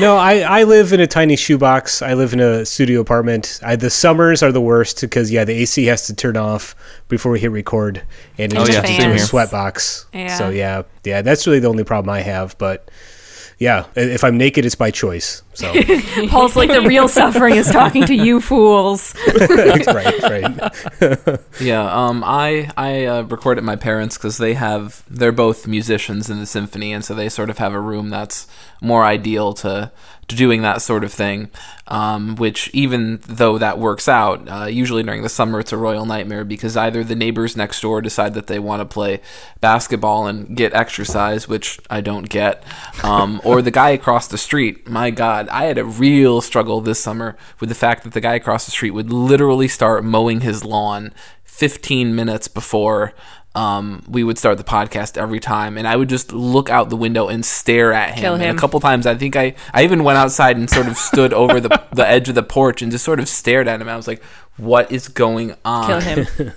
no, 0.00 0.16
I, 0.16 0.40
I 0.40 0.64
live 0.64 0.92
in 0.92 1.00
a 1.00 1.06
tiny 1.06 1.36
shoebox. 1.36 2.02
I 2.02 2.14
live 2.14 2.32
in 2.32 2.40
a 2.40 2.66
studio 2.66 3.00
apartment. 3.00 3.60
I, 3.62 3.76
the 3.76 3.88
summers 3.90 4.42
are 4.42 4.50
the 4.52 4.60
worst 4.60 5.00
because 5.00 5.30
yeah, 5.30 5.44
the 5.44 5.52
AC 5.54 5.84
has 5.86 6.06
to 6.08 6.14
turn 6.14 6.36
off 6.36 6.74
before 7.08 7.32
we 7.32 7.40
hit 7.40 7.52
record, 7.52 8.02
and 8.36 8.52
it 8.52 8.58
Oh, 8.58 8.64
just 8.66 8.72
yeah, 8.72 8.80
turns 8.82 8.88
same 8.96 9.00
into 9.02 9.14
a 9.14 9.16
here. 9.18 9.26
sweat 9.26 9.50
box. 9.50 10.06
Yeah. 10.12 10.36
So 10.36 10.50
yeah, 10.50 10.82
yeah, 11.04 11.22
that's 11.22 11.46
really 11.46 11.60
the 11.60 11.68
only 11.68 11.84
problem 11.84 12.10
I 12.10 12.20
have. 12.20 12.58
But 12.58 12.90
yeah, 13.58 13.86
if 13.94 14.24
I'm 14.24 14.36
naked, 14.36 14.64
it's 14.64 14.74
by 14.74 14.90
choice. 14.90 15.42
So 15.54 15.72
Paul's 16.28 16.56
like 16.56 16.70
the 16.70 16.82
real 16.82 17.08
suffering 17.08 17.54
is 17.54 17.70
talking 17.70 18.04
to 18.06 18.14
you 18.14 18.40
fools. 18.40 19.14
right, 19.48 20.22
right. 20.22 21.40
Yeah, 21.60 21.84
um, 21.84 22.24
I 22.24 22.70
I 22.76 23.04
uh, 23.04 23.22
record 23.22 23.58
at 23.58 23.64
my 23.64 23.76
parents 23.76 24.18
because 24.18 24.38
they 24.38 24.54
have 24.54 25.04
they're 25.08 25.32
both 25.32 25.66
musicians 25.66 26.28
in 26.28 26.40
the 26.40 26.46
symphony, 26.46 26.92
and 26.92 27.04
so 27.04 27.14
they 27.14 27.28
sort 27.28 27.48
of 27.50 27.58
have 27.58 27.72
a 27.72 27.80
room 27.80 28.10
that's 28.10 28.46
more 28.80 29.04
ideal 29.04 29.52
to 29.54 29.92
to 30.26 30.36
doing 30.36 30.62
that 30.62 30.82
sort 30.82 31.04
of 31.04 31.12
thing. 31.12 31.50
Um, 31.86 32.36
which 32.36 32.70
even 32.72 33.20
though 33.26 33.58
that 33.58 33.78
works 33.78 34.08
out, 34.08 34.48
uh, 34.48 34.64
usually 34.64 35.02
during 35.02 35.22
the 35.22 35.28
summer 35.28 35.60
it's 35.60 35.72
a 35.72 35.76
royal 35.76 36.06
nightmare 36.06 36.42
because 36.44 36.78
either 36.78 37.04
the 37.04 37.14
neighbors 37.14 37.58
next 37.58 37.82
door 37.82 38.00
decide 38.00 38.32
that 38.34 38.46
they 38.46 38.58
want 38.58 38.80
to 38.80 38.86
play 38.86 39.20
basketball 39.60 40.26
and 40.26 40.56
get 40.56 40.72
exercise, 40.72 41.46
which 41.46 41.78
I 41.90 42.00
don't 42.00 42.28
get, 42.30 42.64
um, 43.02 43.38
or 43.44 43.60
the 43.60 43.70
guy 43.70 43.90
across 43.90 44.28
the 44.28 44.38
street. 44.38 44.88
My 44.88 45.10
God, 45.10 45.43
I 45.50 45.64
had 45.64 45.78
a 45.78 45.84
real 45.84 46.40
struggle 46.40 46.80
this 46.80 47.00
summer 47.00 47.36
with 47.60 47.68
the 47.68 47.74
fact 47.74 48.04
that 48.04 48.12
the 48.12 48.20
guy 48.20 48.34
across 48.34 48.64
the 48.64 48.70
street 48.70 48.90
would 48.90 49.12
literally 49.12 49.68
start 49.68 50.04
mowing 50.04 50.40
his 50.40 50.64
lawn 50.64 51.12
15 51.44 52.14
minutes 52.14 52.48
before 52.48 53.14
um, 53.56 54.02
we 54.08 54.24
would 54.24 54.36
start 54.36 54.58
the 54.58 54.64
podcast 54.64 55.16
every 55.16 55.38
time, 55.38 55.78
and 55.78 55.86
I 55.86 55.94
would 55.94 56.08
just 56.08 56.32
look 56.32 56.70
out 56.70 56.90
the 56.90 56.96
window 56.96 57.28
and 57.28 57.44
stare 57.44 57.92
at 57.92 58.14
him. 58.14 58.20
Kill 58.20 58.34
And 58.34 58.44
a 58.56 58.60
couple 58.60 58.80
times, 58.80 59.06
I 59.06 59.14
think 59.14 59.36
I, 59.36 59.54
I 59.72 59.84
even 59.84 60.02
went 60.02 60.18
outside 60.18 60.56
and 60.56 60.68
sort 60.68 60.88
of 60.88 60.96
stood 60.96 61.32
over 61.32 61.60
the, 61.60 61.68
the 61.92 62.06
edge 62.06 62.28
of 62.28 62.34
the 62.34 62.42
porch 62.42 62.82
and 62.82 62.90
just 62.90 63.04
sort 63.04 63.20
of 63.20 63.28
stared 63.28 63.68
at 63.68 63.80
him. 63.80 63.88
I 63.88 63.96
was 63.96 64.08
like, 64.08 64.24
"What 64.56 64.90
is 64.90 65.06
going 65.06 65.54
on?" 65.64 65.86
Kill 65.86 66.00
him. 66.00 66.26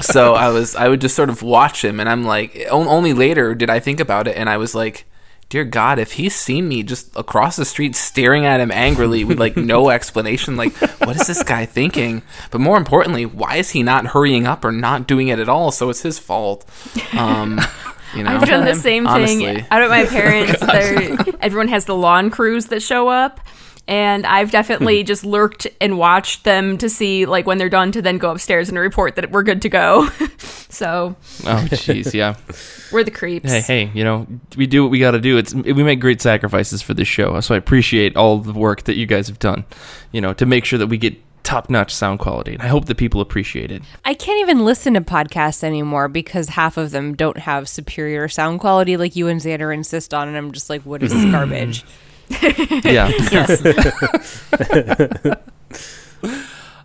so 0.00 0.34
I 0.34 0.50
was 0.50 0.76
I 0.76 0.88
would 0.88 1.00
just 1.00 1.16
sort 1.16 1.28
of 1.28 1.42
watch 1.42 1.84
him, 1.84 1.98
and 1.98 2.08
I'm 2.08 2.22
like, 2.22 2.64
only 2.70 3.12
later 3.12 3.56
did 3.56 3.70
I 3.70 3.80
think 3.80 3.98
about 3.98 4.28
it, 4.28 4.36
and 4.36 4.48
I 4.48 4.58
was 4.58 4.76
like, 4.76 5.06
dear 5.48 5.64
God, 5.64 5.98
if 5.98 6.12
he's 6.12 6.34
seen 6.34 6.68
me 6.68 6.82
just 6.82 7.14
across 7.16 7.56
the 7.56 7.64
street 7.64 7.96
staring 7.96 8.44
at 8.44 8.60
him 8.60 8.70
angrily 8.70 9.24
with 9.24 9.38
like 9.40 9.56
no 9.56 9.88
explanation, 9.90 10.56
like 10.56 10.74
what 11.00 11.16
is 11.16 11.26
this 11.26 11.42
guy 11.42 11.64
thinking? 11.66 12.22
But 12.50 12.60
more 12.60 12.76
importantly, 12.76 13.24
why 13.26 13.56
is 13.56 13.70
he 13.70 13.82
not 13.82 14.06
hurrying 14.08 14.46
up 14.46 14.64
or 14.64 14.72
not 14.72 15.06
doing 15.06 15.28
it 15.28 15.38
at 15.38 15.48
all? 15.48 15.70
So 15.70 15.88
it's 15.90 16.02
his 16.02 16.18
fault. 16.18 16.64
Um, 17.12 17.60
you 18.14 18.22
know, 18.22 18.36
I've 18.36 18.46
done 18.48 18.64
the 18.66 18.74
same 18.74 19.06
Honestly. 19.06 19.44
thing 19.56 19.66
out 19.70 19.82
at 19.82 19.88
my 19.90 20.04
parents. 20.06 20.60
they're- 20.60 21.16
everyone 21.40 21.68
has 21.68 21.84
the 21.86 21.94
lawn 21.94 22.30
crews 22.30 22.66
that 22.66 22.82
show 22.82 23.08
up. 23.08 23.40
And 23.88 24.26
I've 24.26 24.50
definitely 24.50 25.00
hmm. 25.00 25.06
just 25.06 25.24
lurked 25.24 25.66
and 25.80 25.98
watched 25.98 26.44
them 26.44 26.76
to 26.78 26.90
see 26.90 27.24
like 27.24 27.46
when 27.46 27.56
they're 27.56 27.70
done 27.70 27.90
to 27.92 28.02
then 28.02 28.18
go 28.18 28.30
upstairs 28.30 28.68
and 28.68 28.78
report 28.78 29.16
that 29.16 29.30
we're 29.30 29.42
good 29.42 29.62
to 29.62 29.70
go. 29.70 30.08
so 30.68 31.16
Oh, 31.44 31.66
jeez, 31.70 32.12
yeah. 32.12 32.36
we're 32.92 33.02
the 33.02 33.10
creeps. 33.10 33.50
Hey, 33.50 33.60
hey, 33.60 33.90
you 33.94 34.04
know, 34.04 34.26
we 34.56 34.66
do 34.66 34.82
what 34.82 34.90
we 34.90 34.98
got 34.98 35.12
to 35.12 35.20
do. 35.20 35.38
It's 35.38 35.54
we 35.54 35.72
make 35.72 36.00
great 36.00 36.20
sacrifices 36.20 36.82
for 36.82 36.94
this 36.94 37.08
show, 37.08 37.40
so 37.40 37.54
I 37.54 37.58
appreciate 37.58 38.16
all 38.16 38.38
the 38.38 38.52
work 38.52 38.84
that 38.84 38.96
you 38.96 39.06
guys 39.06 39.28
have 39.28 39.38
done. 39.38 39.64
You 40.12 40.20
know, 40.20 40.34
to 40.34 40.44
make 40.44 40.64
sure 40.64 40.78
that 40.78 40.88
we 40.88 40.98
get 40.98 41.16
top-notch 41.44 41.94
sound 41.94 42.18
quality, 42.18 42.54
and 42.54 42.62
I 42.62 42.66
hope 42.66 42.86
that 42.86 42.96
people 42.96 43.22
appreciate 43.22 43.70
it. 43.70 43.82
I 44.04 44.12
can't 44.12 44.40
even 44.40 44.64
listen 44.64 44.94
to 44.94 45.00
podcasts 45.00 45.64
anymore 45.64 46.08
because 46.08 46.50
half 46.50 46.76
of 46.76 46.90
them 46.90 47.14
don't 47.14 47.38
have 47.38 47.68
superior 47.68 48.28
sound 48.28 48.60
quality 48.60 48.98
like 48.98 49.16
you 49.16 49.28
and 49.28 49.40
Xander 49.40 49.72
insist 49.72 50.12
on, 50.12 50.28
and 50.28 50.36
I'm 50.36 50.52
just 50.52 50.68
like, 50.68 50.82
what 50.82 51.02
is 51.02 51.12
this 51.12 51.24
garbage? 51.32 51.84
Yeah. 52.84 53.08
Yes. 53.30 53.62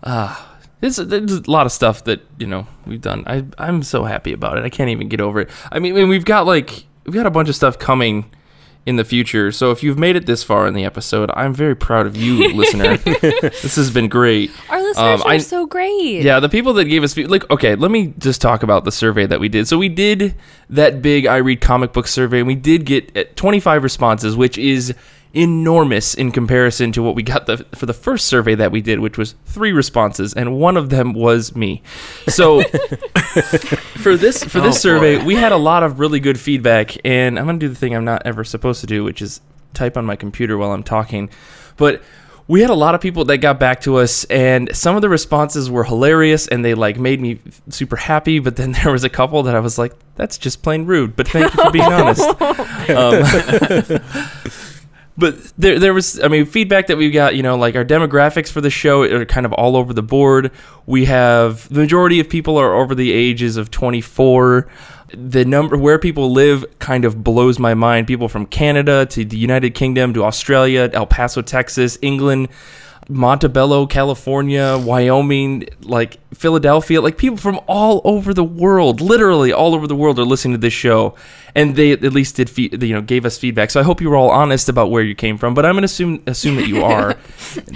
There's, 0.82 0.98
there's 0.98 1.32
a 1.32 1.50
lot 1.50 1.66
of 1.66 1.72
stuff 1.72 2.04
that 2.06 2.20
you 2.38 2.46
know 2.46 2.68
we've 2.86 3.00
done. 3.00 3.24
I 3.26 3.46
I'm 3.58 3.84
so 3.84 4.04
happy 4.04 4.34
about 4.34 4.58
it. 4.58 4.66
I 4.66 4.70
can't 4.70 4.90
even 4.90 5.08
get 5.08 5.22
over 5.22 5.40
it. 5.40 5.50
I 5.72 5.80
mean, 5.80 5.96
and 5.98 6.10
we've 6.10 6.26
got 6.26 6.46
like 6.46 6.84
we've 7.06 7.14
got 7.14 7.26
a 7.26 7.32
bunch 7.32 7.48
of 7.48 7.56
stuff 7.56 7.80
coming 7.80 8.30
in 8.86 8.98
the 8.98 9.06
future. 9.06 9.50
So 9.54 9.72
if 9.72 9.82
you've 9.82 9.98
made 9.98 10.18
it 10.18 10.26
this 10.26 10.44
far 10.44 10.68
in 10.68 10.74
the 10.74 10.84
episode, 10.84 11.32
I'm 11.36 11.54
very 11.54 11.74
proud 11.74 12.06
of 12.06 12.18
you, 12.18 12.54
listener. 12.54 12.98
this 12.98 13.78
has 13.78 13.92
been 13.92 14.10
great. 14.10 14.52
Our 14.70 14.84
listeners 14.84 15.22
Um, 15.22 15.26
are 15.26 15.32
I- 15.36 15.38
so 15.38 15.66
great. 15.66 16.22
Yeah, 16.22 16.42
the 16.42 16.50
people 16.50 16.74
that 16.74 16.84
gave 16.86 17.02
us 17.02 17.14
fe- 17.14 17.28
like 17.28 17.50
okay, 17.50 17.76
let 17.76 17.90
me 17.90 18.14
just 18.18 18.42
talk 18.42 18.62
about 18.62 18.84
the 18.84 18.92
survey 18.92 19.26
that 19.26 19.40
we 19.40 19.48
did. 19.48 19.70
So 19.70 19.78
we 19.78 19.88
did 19.88 20.36
that 20.70 21.02
big 21.02 21.28
I 21.28 21.38
read 21.38 21.62
comic 21.62 21.94
book 21.94 22.08
survey 22.10 22.40
and 22.40 22.48
we 22.48 22.56
did 22.56 22.84
get 22.86 23.16
uh, 23.16 23.24
25 23.38 23.84
responses, 23.84 24.36
which 24.36 24.58
is 24.58 24.94
enormous 25.34 26.14
in 26.14 26.32
comparison 26.32 26.92
to 26.92 27.02
what 27.02 27.16
we 27.16 27.24
got 27.24 27.48
the, 27.48 27.58
for 27.76 27.86
the 27.88 27.94
first 27.94 28.28
survey 28.28 28.54
that 28.56 28.72
we 28.72 28.82
did, 28.82 29.00
which 29.00 29.18
was 29.18 29.34
3 29.46 29.72
responses 29.72 30.34
and 30.34 30.60
one 30.60 30.78
of 30.78 30.90
them 30.90 31.14
was 31.14 31.56
me. 31.56 31.82
So 32.28 32.62
for 33.98 34.16
this 34.16 34.44
for 34.44 34.62
this 34.62 34.76
Oh, 34.76 34.80
survey, 34.80 35.18
boy. 35.18 35.26
we 35.26 35.36
had 35.36 35.52
a 35.52 35.58
lot 35.58 35.84
of 35.84 36.00
really 36.00 36.20
good 36.20 36.40
feedback 36.40 36.96
and 37.06 37.40
I'm 37.40 37.46
going 37.46 37.60
to 37.60 37.66
do 37.66 37.70
the 37.70 37.76
thing 37.76 37.96
I'm 37.96 38.06
not 38.06 38.22
ever 38.26 38.44
supposed 38.44 38.82
to 38.82 38.88
do, 38.88 39.04
which 39.04 39.22
is 39.22 39.42
type 39.74 39.98
on 39.98 40.06
my 40.06 40.16
computer 40.16 40.58
while 40.58 40.72
I'm 40.72 40.84
talking. 40.84 41.30
But 41.78 42.04
we 42.48 42.62
had 42.62 42.70
a 42.70 42.76
lot 42.76 42.94
of 42.94 43.02
people 43.02 43.26
that 43.26 43.38
got 43.38 43.60
back 43.60 43.82
to 43.82 43.96
us 43.98 44.26
and 44.26 44.70
some 44.76 44.96
of 44.96 45.02
the 45.02 45.10
responses 45.10 45.72
were 45.72 45.84
hilarious 45.86 46.48
and 46.48 46.64
they 46.64 46.74
like 46.76 47.00
made 47.00 47.22
me 47.22 47.40
super 47.70 47.96
happy 47.96 48.38
but 48.40 48.58
then 48.58 48.72
there 48.84 48.92
was 48.92 49.06
a 49.06 49.10
couple 49.10 49.42
that 49.44 49.56
i 49.56 49.60
was 49.62 49.78
like 49.78 49.94
that's 50.18 50.38
just 50.38 50.62
plain 50.62 50.86
rude 50.86 51.16
but 51.16 51.26
thank 51.26 51.54
you 51.56 51.64
for 51.64 51.72
being 51.72 51.86
honest 51.86 52.22
um, 52.90 53.24
but 55.18 55.36
there, 55.58 55.80
there 55.80 55.94
was 55.94 56.20
i 56.22 56.28
mean 56.28 56.46
feedback 56.46 56.88
that 56.88 56.98
we 56.98 57.12
got 57.12 57.36
you 57.36 57.44
know 57.44 57.56
like 57.56 57.76
our 57.76 57.86
demographics 57.86 58.50
for 58.50 58.62
the 58.62 58.70
show 58.70 59.04
are 59.04 59.26
kind 59.26 59.46
of 59.46 59.54
all 59.54 59.76
over 59.76 59.94
the 59.94 60.04
board. 60.04 60.52
We 60.86 61.06
have 61.06 61.70
the 61.70 61.80
majority 61.80 62.20
of 62.20 62.30
people 62.30 62.58
are 62.58 62.74
over 62.74 62.96
the 62.96 63.12
ages 63.12 63.58
of 63.58 63.72
24 63.72 64.68
the 65.16 65.46
number 65.46 65.78
where 65.78 66.00
people 66.00 66.32
live 66.32 66.66
kind 66.80 67.06
of 67.06 67.24
blows 67.24 67.60
my 67.60 67.76
mind. 67.76 68.08
People 68.08 68.28
from 68.28 68.46
canada 68.46 69.06
to 69.08 69.24
the 69.24 69.38
united 69.38 69.76
kingdom 69.76 70.14
to 70.14 70.24
australia 70.24 70.90
el 70.94 71.06
paso 71.06 71.42
texas 71.42 71.98
england 72.02 72.50
Montebello, 73.10 73.86
California, 73.88 74.78
Wyoming, 74.82 75.68
like 75.82 76.18
Philadelphia, 76.34 77.02
like 77.02 77.18
people 77.18 77.38
from 77.38 77.60
all 77.68 78.02
over 78.04 78.34
the 78.34 78.44
world, 78.44 79.02
literally 79.02 79.52
all 79.52 79.76
over 79.76 79.88
the 79.88 79.96
world 79.96 80.18
are 80.20 80.26
listening 80.26 80.54
to 80.54 80.58
this 80.58 80.74
show, 80.74 81.16
and 81.56 81.76
they 81.76 81.92
at 81.92 82.02
least 82.02 82.36
did, 82.38 82.50
fe- 82.50 82.70
you 82.72 82.94
know, 82.94 83.02
gave 83.02 83.26
us 83.26 83.38
feedback. 83.38 83.72
So 83.72 83.80
I 83.80 83.84
hope 83.84 84.02
you 84.02 84.10
were 84.10 84.16
all 84.16 84.30
honest 84.32 84.70
about 84.70 84.90
where 84.90 85.04
you 85.04 85.16
came 85.16 85.38
from, 85.38 85.54
but 85.54 85.66
I'm 85.66 85.76
gonna 85.76 85.86
assume 85.86 86.24
assume 86.28 86.56
that 86.56 86.68
you 86.68 86.84
are. 86.84 87.16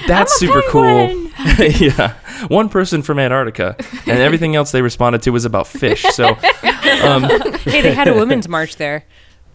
That's 0.08 0.34
super 0.40 0.62
cool. 0.70 1.10
yeah, 1.60 2.16
one 2.48 2.70
person 2.70 3.02
from 3.04 3.20
Antarctica, 3.20 3.76
and 4.08 4.20
everything 4.20 4.56
else 4.56 4.72
they 4.72 4.82
responded 4.82 5.22
to 5.24 5.32
was 5.32 5.46
about 5.46 5.68
fish. 5.68 6.04
So 6.04 6.30
um, 7.04 7.24
Hey, 7.64 7.82
they 7.82 7.94
had 7.94 8.08
a 8.08 8.14
women's 8.16 8.48
march 8.48 8.78
there. 8.78 9.06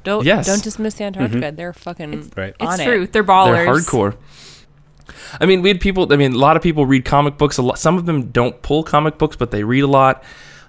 Don't 0.05 0.25
Yes. 0.25 0.47
don't 0.47 0.62
dismiss 0.62 1.01
Antarctica. 1.01 1.53
They're 1.53 1.73
fucking 1.73 2.33
Right. 2.37 2.55
on 2.61 2.73
It's 2.75 2.81
it. 2.83 2.85
true. 2.85 3.07
They're 3.07 3.23
ballers. 3.25 3.64
They're 3.64 3.75
hardcore. 3.75 4.16
I 5.40 5.46
mean, 5.46 5.62
we 5.62 5.68
had 5.68 5.80
people. 5.80 6.12
I 6.12 6.16
mean, 6.16 6.32
a 6.32 6.38
lot 6.38 6.57
of 6.57 6.62
people 6.62 6.86
read 6.86 7.05
comic 7.05 7.38
books. 7.38 7.59
A 7.59 7.62
lot, 7.62 7.78
some 7.78 7.96
of 7.96 8.07
them 8.07 8.30
don't 8.30 8.61
pull 8.62 8.82
comic 8.82 9.18
books, 9.18 9.36
but 9.36 9.50
they 9.50 9.64
read 9.64 9.82
a 9.82 9.86
lot. 9.86 10.22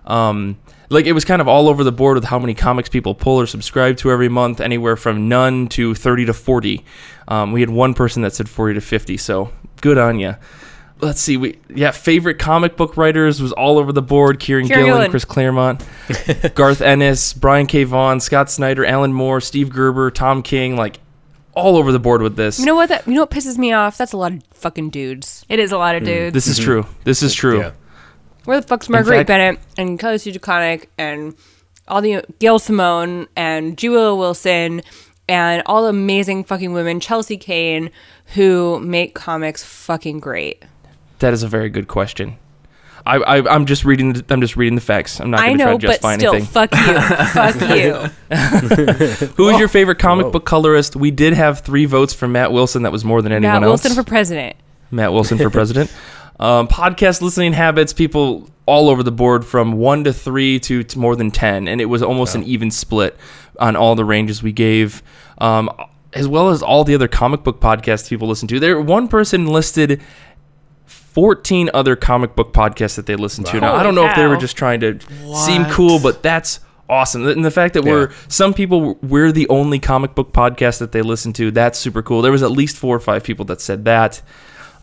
Um, 0.05 0.57
like 0.89 1.05
it 1.05 1.13
was 1.13 1.25
kind 1.25 1.41
of 1.41 1.47
all 1.47 1.67
over 1.67 1.83
the 1.83 1.91
board 1.91 2.15
with 2.15 2.25
how 2.25 2.39
many 2.39 2.53
comics 2.53 2.89
people 2.89 3.15
pull 3.15 3.39
or 3.39 3.47
subscribe 3.47 3.97
to 3.97 4.11
every 4.11 4.29
month, 4.29 4.61
anywhere 4.61 4.95
from 4.95 5.27
none 5.27 5.67
to 5.69 5.95
thirty 5.95 6.25
to 6.25 6.33
forty. 6.33 6.85
Um, 7.27 7.51
we 7.51 7.61
had 7.61 7.69
one 7.69 7.93
person 7.93 8.21
that 8.23 8.33
said 8.33 8.49
forty 8.49 8.73
to 8.75 8.81
fifty, 8.81 9.17
so 9.17 9.51
good 9.81 9.97
on 9.97 10.19
you. 10.19 10.35
Let's 11.01 11.19
see. 11.19 11.35
We 11.35 11.59
yeah, 11.73 11.91
favorite 11.91 12.39
comic 12.39 12.77
book 12.77 12.95
writers 12.95 13.41
was 13.41 13.51
all 13.51 13.77
over 13.77 13.91
the 13.91 14.01
board. 14.01 14.39
Kieran, 14.39 14.67
Kieran 14.67 14.85
Gillen, 14.85 14.97
Gillen. 14.99 15.11
Chris 15.11 15.25
Claremont, 15.25 15.85
Garth 16.55 16.81
Ennis, 16.81 17.33
Brian 17.33 17.67
K. 17.67 17.83
Vaughan, 17.83 18.19
Scott 18.19 18.49
Snyder, 18.49 18.85
Alan 18.85 19.11
Moore, 19.11 19.41
Steve 19.41 19.69
Gerber, 19.69 20.11
Tom 20.11 20.41
King, 20.41 20.77
like 20.77 20.99
all 21.55 21.77
over 21.77 21.91
the 21.91 21.99
board 21.99 22.21
with 22.21 22.35
this. 22.35 22.59
You 22.59 22.65
know 22.65 22.75
what? 22.75 22.89
That 22.89 23.07
you 23.07 23.13
know 23.13 23.21
what 23.21 23.31
pisses 23.31 23.57
me 23.57 23.71
off? 23.71 23.97
That's 23.97 24.13
a 24.13 24.17
lot 24.17 24.33
of 24.33 24.43
fucking 24.51 24.89
dudes. 24.89 25.45
It 25.49 25.59
is 25.59 25.71
a 25.71 25.77
lot 25.77 25.95
of 25.95 26.03
mm, 26.03 26.07
dudes. 26.07 26.33
This 26.33 26.47
is 26.47 26.57
mm-hmm. 26.59 26.65
true. 26.65 26.85
This 27.03 27.23
is 27.23 27.33
true. 27.33 27.59
Yeah. 27.59 27.71
Where 28.45 28.59
the 28.59 28.67
fuck's 28.67 28.89
Marguerite 28.89 29.19
fact- 29.19 29.27
Bennett 29.27 29.59
and 29.77 29.97
Kelly 29.97 30.17
Sue 30.17 30.31
DeConnick 30.31 30.87
and 30.97 31.35
all 31.87 32.01
the 32.01 32.23
Gail 32.39 32.59
Simone 32.59 33.27
and 33.35 33.77
Julia 33.77 34.15
Wilson 34.15 34.81
and 35.27 35.63
all 35.65 35.83
the 35.83 35.89
amazing 35.89 36.43
fucking 36.43 36.73
women, 36.73 36.99
Chelsea 36.99 37.37
Cain, 37.37 37.89
who 38.35 38.79
make 38.79 39.15
comics 39.15 39.63
fucking 39.63 40.19
great. 40.19 40.63
That 41.19 41.33
is 41.33 41.43
a 41.43 41.47
very 41.47 41.69
good 41.69 41.87
question. 41.87 42.37
I, 43.05 43.17
I 43.17 43.53
I'm 43.53 43.65
just 43.65 43.85
reading. 43.85 44.13
The, 44.13 44.25
I'm 44.29 44.41
just 44.41 44.55
reading 44.55 44.75
the 44.75 44.81
facts. 44.81 45.19
I'm 45.19 45.31
not 45.31 45.41
I 45.41 45.47
going 45.47 45.57
to 45.57 45.63
try 45.63 45.71
know, 45.73 45.77
to 45.77 45.87
but 45.87 45.91
justify 45.91 46.17
still, 46.17 46.33
anything. 46.33 46.51
fuck 46.51 46.73
you, 46.73 47.01
fuck 48.31 49.19
you. 49.19 49.27
Who 49.35 49.49
is 49.49 49.59
your 49.59 49.67
favorite 49.67 49.99
comic 49.99 50.25
Whoa. 50.25 50.31
book 50.31 50.45
colorist? 50.45 50.95
We 50.95 51.11
did 51.11 51.33
have 51.33 51.59
three 51.59 51.85
votes 51.85 52.13
from 52.13 52.31
Matt 52.31 52.51
Wilson. 52.51 52.83
That 52.83 52.91
was 52.91 53.03
more 53.03 53.21
than 53.21 53.31
anyone 53.31 53.61
Matt 53.61 53.63
else. 53.63 53.83
Matt 53.83 53.89
Wilson 53.89 54.03
for 54.03 54.09
president. 54.09 54.55
Matt 54.91 55.11
Wilson 55.11 55.37
for 55.37 55.49
president. 55.51 55.91
Um, 56.39 56.67
podcast 56.67 57.21
listening 57.21 57.53
habits, 57.53 57.93
people 57.93 58.49
all 58.65 58.89
over 58.89 59.03
the 59.03 59.11
board 59.11 59.45
from 59.45 59.73
one 59.73 60.03
to 60.05 60.13
three 60.13 60.59
to, 60.61 60.83
to 60.83 60.99
more 60.99 61.15
than 61.15 61.31
10. 61.31 61.67
And 61.67 61.81
it 61.81 61.85
was 61.85 62.01
almost 62.01 62.35
an 62.35 62.43
even 62.43 62.71
split 62.71 63.17
on 63.59 63.75
all 63.75 63.95
the 63.95 64.05
ranges 64.05 64.41
we 64.41 64.51
gave, 64.51 65.03
um, 65.39 65.69
as 66.13 66.27
well 66.27 66.49
as 66.49 66.63
all 66.63 66.83
the 66.83 66.95
other 66.95 67.07
comic 67.07 67.43
book 67.43 67.59
podcasts 67.59 68.09
people 68.09 68.27
listen 68.27 68.47
to. 68.47 68.59
There, 68.59 68.79
one 68.79 69.07
person 69.07 69.47
listed 69.47 70.01
14 71.13 71.69
other 71.75 71.95
comic 71.95 72.35
book 72.35 72.53
podcasts 72.53 72.95
that 72.95 73.05
they 73.05 73.15
listen 73.15 73.43
to. 73.45 73.61
Now, 73.61 73.75
I 73.75 73.83
don't 73.83 73.93
know 73.93 74.05
if 74.07 74.15
they 74.15 74.25
were 74.25 74.37
just 74.37 74.57
trying 74.57 74.79
to 74.79 74.99
seem 75.45 75.65
cool, 75.65 75.99
but 75.99 76.23
that's 76.23 76.59
awesome. 76.89 77.27
And 77.27 77.45
the 77.45 77.51
fact 77.51 77.75
that 77.75 77.83
we're 77.83 78.11
some 78.27 78.53
people 78.53 78.95
we're 78.95 79.31
the 79.31 79.47
only 79.49 79.79
comic 79.79 80.15
book 80.15 80.33
podcast 80.33 80.79
that 80.79 80.91
they 80.91 81.03
listen 81.03 81.31
to, 81.33 81.51
that's 81.51 81.77
super 81.77 82.01
cool. 82.01 82.21
There 82.23 82.31
was 82.31 82.41
at 82.43 82.51
least 82.51 82.77
four 82.77 82.95
or 82.95 82.99
five 82.99 83.23
people 83.23 83.45
that 83.45 83.61
said 83.61 83.85
that. 83.85 84.21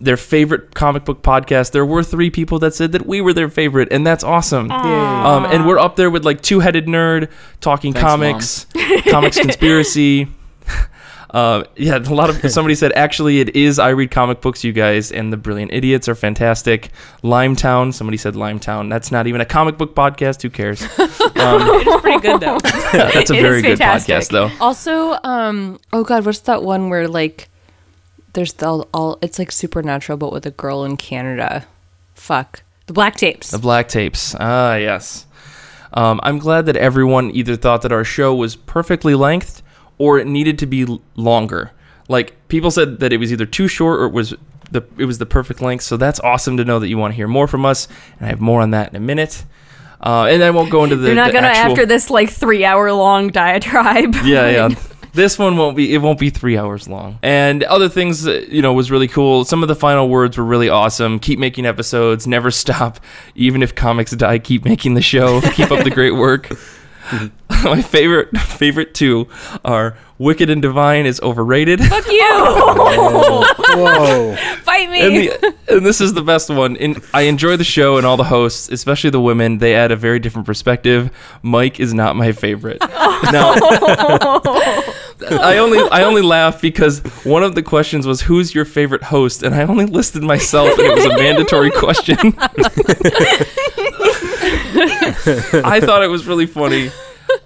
Their 0.03 0.17
favorite 0.17 0.75
comic 0.75 1.05
book 1.05 1.23
podcast. 1.23 1.73
There 1.73 1.85
were 1.85 2.03
three 2.03 2.31
people 2.31 2.59
that 2.61 2.75
said 2.75 2.93
that 2.93 3.07
we 3.07 3.21
were 3.21 3.35
their 3.35 3.51
favorite, 3.51 3.89
and 3.93 4.07
that's 4.07 4.25
awesome. 4.25 4.71
Um, 4.71 5.45
and 5.45 5.67
we're 5.67 5.79
up 5.79 5.97
there 5.97 6.09
with 6.09 6.25
like 6.25 6.41
Two 6.41 6.61
Headed 6.61 6.87
Nerd, 6.87 7.31
Talking 7.61 7.93
Thanks, 7.93 8.67
Comics, 8.73 9.05
Comics 9.11 9.39
Conspiracy. 9.41 10.29
Uh, 11.33 11.63
yeah, 11.77 11.97
a 11.97 12.13
lot 12.13 12.29
of 12.29 12.51
somebody 12.51 12.75
said 12.75 12.93
actually 12.93 13.41
it 13.41 13.55
is 13.55 13.79
I 13.79 13.91
read 13.91 14.11
comic 14.11 14.41
books, 14.41 14.65
you 14.65 14.73
guys, 14.73 15.13
and 15.13 15.33
the 15.33 15.37
Brilliant 15.37 15.73
Idiots 15.73 16.09
are 16.09 16.15
fantastic. 16.15 16.91
Limetown, 17.23 17.95
somebody 17.95 18.17
said 18.17 18.35
Limetown. 18.35 18.91
That's 18.91 19.13
not 19.13 19.27
even 19.27 19.41
a 19.41 19.45
comic 19.45 19.79
book 19.79 19.95
podcast. 19.95 20.43
Who 20.43 20.51
cares? 20.51 20.83
Um, 21.41 21.63
It's 21.63 22.03
pretty 22.03 22.21
good 22.21 22.41
though. 22.41 22.59
that's 22.93 23.31
a 23.31 23.35
It 23.35 23.41
very 23.43 23.63
good 23.63 23.79
podcast, 23.79 24.31
though. 24.31 24.51
Also, 24.61 25.17
um, 25.25 25.81
oh 25.93 26.05
god, 26.05 26.27
what's 26.27 26.41
that 26.41 26.63
one 26.63 26.91
where 26.91 27.09
like 27.09 27.49
there's 28.35 28.53
the 28.55 28.67
all, 28.67 28.89
all 28.93 29.19
it's 29.23 29.39
like 29.39 29.51
supernatural 29.51 30.19
but 30.19 30.33
with 30.33 30.45
a 30.45 30.51
girl 30.51 30.85
in 30.85 30.97
Canada. 30.97 31.67
Fuck. 32.15 32.63
The 32.87 32.93
black 32.93 33.17
tapes. 33.17 33.53
The 33.53 33.59
Black 33.59 33.89
Tapes. 33.89 34.35
Ah, 34.39 34.75
yes. 34.75 35.27
Um, 35.95 36.21
I'm 36.23 36.39
glad 36.39 36.67
that 36.67 36.77
everyone 36.77 37.31
either 37.31 37.57
thought 37.57 37.83
that 37.83 37.93
our 37.93 38.05
show 38.05 38.35
was 38.35 38.57
perfectly 38.57 39.15
length 39.15 39.63
or 40.01 40.19
it 40.19 40.27
needed 40.27 40.59
to 40.59 40.67
be 40.67 40.87
longer. 41.15 41.71
Like 42.09 42.35
people 42.49 42.71
said 42.71 43.01
that 43.01 43.13
it 43.13 43.19
was 43.19 43.31
either 43.31 43.45
too 43.45 43.69
short 43.69 44.01
or 44.01 44.07
it 44.07 44.13
was 44.13 44.35
the 44.71 44.83
it 44.97 45.05
was 45.05 45.19
the 45.19 45.27
perfect 45.27 45.61
length. 45.61 45.85
So 45.85 45.97
that's 45.97 46.19
awesome 46.21 46.57
to 46.57 46.65
know 46.65 46.79
that 46.79 46.89
you 46.89 46.97
want 46.99 47.13
to 47.13 47.17
hear 47.17 47.29
more 47.29 47.47
from 47.47 47.67
us, 47.67 47.87
and 48.19 48.27
I 48.27 48.31
have 48.31 48.41
more 48.41 48.63
on 48.63 48.71
that 48.71 48.89
in 48.89 48.97
a 48.97 49.01
minute. 49.01 49.45
Uh, 50.01 50.25
and 50.31 50.43
I 50.43 50.51
won't 50.51 50.71
go 50.71 50.83
into 50.83 50.97
the. 50.97 51.03
They're 51.03 51.15
not 51.15 51.29
the 51.29 51.35
gonna 51.35 51.49
actual, 51.49 51.73
after 51.73 51.87
this 51.87 52.09
like 52.09 52.31
three 52.31 52.65
hour 52.65 52.91
long 52.93 53.29
diatribe. 53.29 54.17
Yeah, 54.25 54.51
yeah. 54.51 54.69
This 55.13 55.41
one 55.41 55.57
won't 55.57 55.77
be. 55.77 55.93
It 55.93 55.99
won't 55.99 56.21
be 56.21 56.31
three 56.31 56.57
hours 56.57 56.87
long. 56.87 57.19
And 57.21 57.65
other 57.65 57.89
things, 57.89 58.29
uh, 58.29 58.45
you 58.49 58.63
know, 58.63 58.73
was 58.73 58.93
really 58.93 59.09
cool. 59.09 59.45
Some 59.45 59.65
of 59.65 59.69
the 59.69 59.75
final 59.75 60.09
words 60.09 60.39
were 60.39 60.45
really 60.45 60.69
awesome. 60.69 61.19
Keep 61.19 61.41
making 61.41 61.67
episodes. 61.67 62.29
Never 62.29 62.53
stop. 62.53 63.01
Even 63.35 63.61
if 63.61 63.75
comics 63.75 64.13
die, 64.13 64.39
keep 64.39 64.65
making 64.65 64.95
the 64.95 65.03
show. 65.03 65.41
keep 65.41 65.73
up 65.73 65.83
the 65.83 65.91
great 65.91 66.15
work. 66.15 66.49
My 67.65 67.83
favorite 67.83 68.37
favorite 68.39 68.95
two 68.95 69.29
are 69.65 69.97
Wicked 70.19 70.51
and 70.51 70.61
Divine 70.61 71.07
is 71.07 71.19
overrated. 71.21 71.81
Fuck 71.81 72.07
you. 72.07 72.21
Whoa. 73.75 74.37
Fight 74.63 74.91
me. 74.91 75.01
and, 75.01 75.15
the, 75.17 75.55
and 75.69 75.87
this 75.87 76.01
is 76.01 76.13
the 76.13 76.23
best 76.23 76.51
one. 76.51 76.77
In, 76.77 77.03
I 77.15 77.23
enjoy 77.23 77.57
the 77.57 77.65
show 77.65 77.97
and 77.97 78.07
all 78.07 78.17
the 78.19 78.25
hosts, 78.25 78.69
especially 78.69 79.11
the 79.11 79.21
women. 79.21 79.59
They 79.59 79.75
add 79.75 79.91
a 79.93 79.97
very 79.97 80.19
different 80.19 80.47
perspective. 80.47 81.11
Mike 81.43 81.81
is 81.81 81.95
not 81.95 82.17
my 82.17 82.33
favorite. 82.33 82.81
now, 82.81 83.55
I 85.31 85.57
only 85.59 85.79
I 85.91 86.03
only 86.03 86.23
laugh 86.23 86.61
because 86.61 87.01
one 87.25 87.43
of 87.43 87.55
the 87.55 87.63
questions 87.63 88.07
was 88.07 88.23
who's 88.23 88.55
your 88.55 88.65
favorite 88.65 89.03
host, 89.05 89.43
and 89.43 89.55
I 89.55 89.63
only 89.63 89.87
listed 89.87 90.23
myself, 90.23 90.71
and 90.79 90.87
it 90.87 90.95
was 90.95 91.05
a 91.07 91.17
mandatory 91.17 91.71
question. 91.71 92.35
I 95.65 95.81
thought 95.81 96.03
it 96.03 96.09
was 96.09 96.27
really 96.27 96.47
funny. 96.47 96.91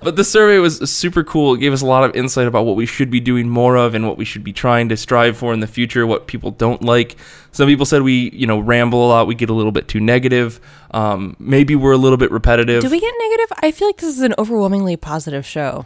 But 0.02 0.16
the 0.16 0.24
survey 0.24 0.58
was 0.58 0.90
super 0.90 1.22
cool. 1.22 1.54
It 1.54 1.60
gave 1.60 1.72
us 1.74 1.82
a 1.82 1.86
lot 1.86 2.04
of 2.08 2.16
insight 2.16 2.46
about 2.46 2.64
what 2.64 2.74
we 2.76 2.86
should 2.86 3.10
be 3.10 3.20
doing 3.20 3.48
more 3.50 3.76
of 3.76 3.94
and 3.94 4.06
what 4.08 4.16
we 4.16 4.24
should 4.24 4.42
be 4.42 4.52
trying 4.52 4.88
to 4.88 4.96
strive 4.96 5.36
for 5.36 5.52
in 5.52 5.60
the 5.60 5.66
future, 5.66 6.06
what 6.06 6.26
people 6.26 6.50
don't 6.50 6.82
like. 6.82 7.16
Some 7.52 7.68
people 7.68 7.84
said 7.84 8.00
we, 8.02 8.30
you 8.30 8.46
know, 8.46 8.58
ramble 8.58 9.04
a 9.06 9.08
lot, 9.08 9.26
we 9.26 9.34
get 9.34 9.50
a 9.50 9.52
little 9.52 9.72
bit 9.72 9.86
too 9.86 10.00
negative. 10.00 10.58
Um, 10.92 11.36
maybe 11.38 11.76
we're 11.76 11.92
a 11.92 11.98
little 11.98 12.16
bit 12.16 12.30
repetitive. 12.30 12.80
Do 12.82 12.88
we 12.90 12.98
get 13.00 13.12
negative? 13.18 13.58
I 13.62 13.70
feel 13.72 13.88
like 13.88 13.98
this 13.98 14.16
is 14.16 14.22
an 14.22 14.34
overwhelmingly 14.38 14.96
positive 14.96 15.44
show. 15.44 15.84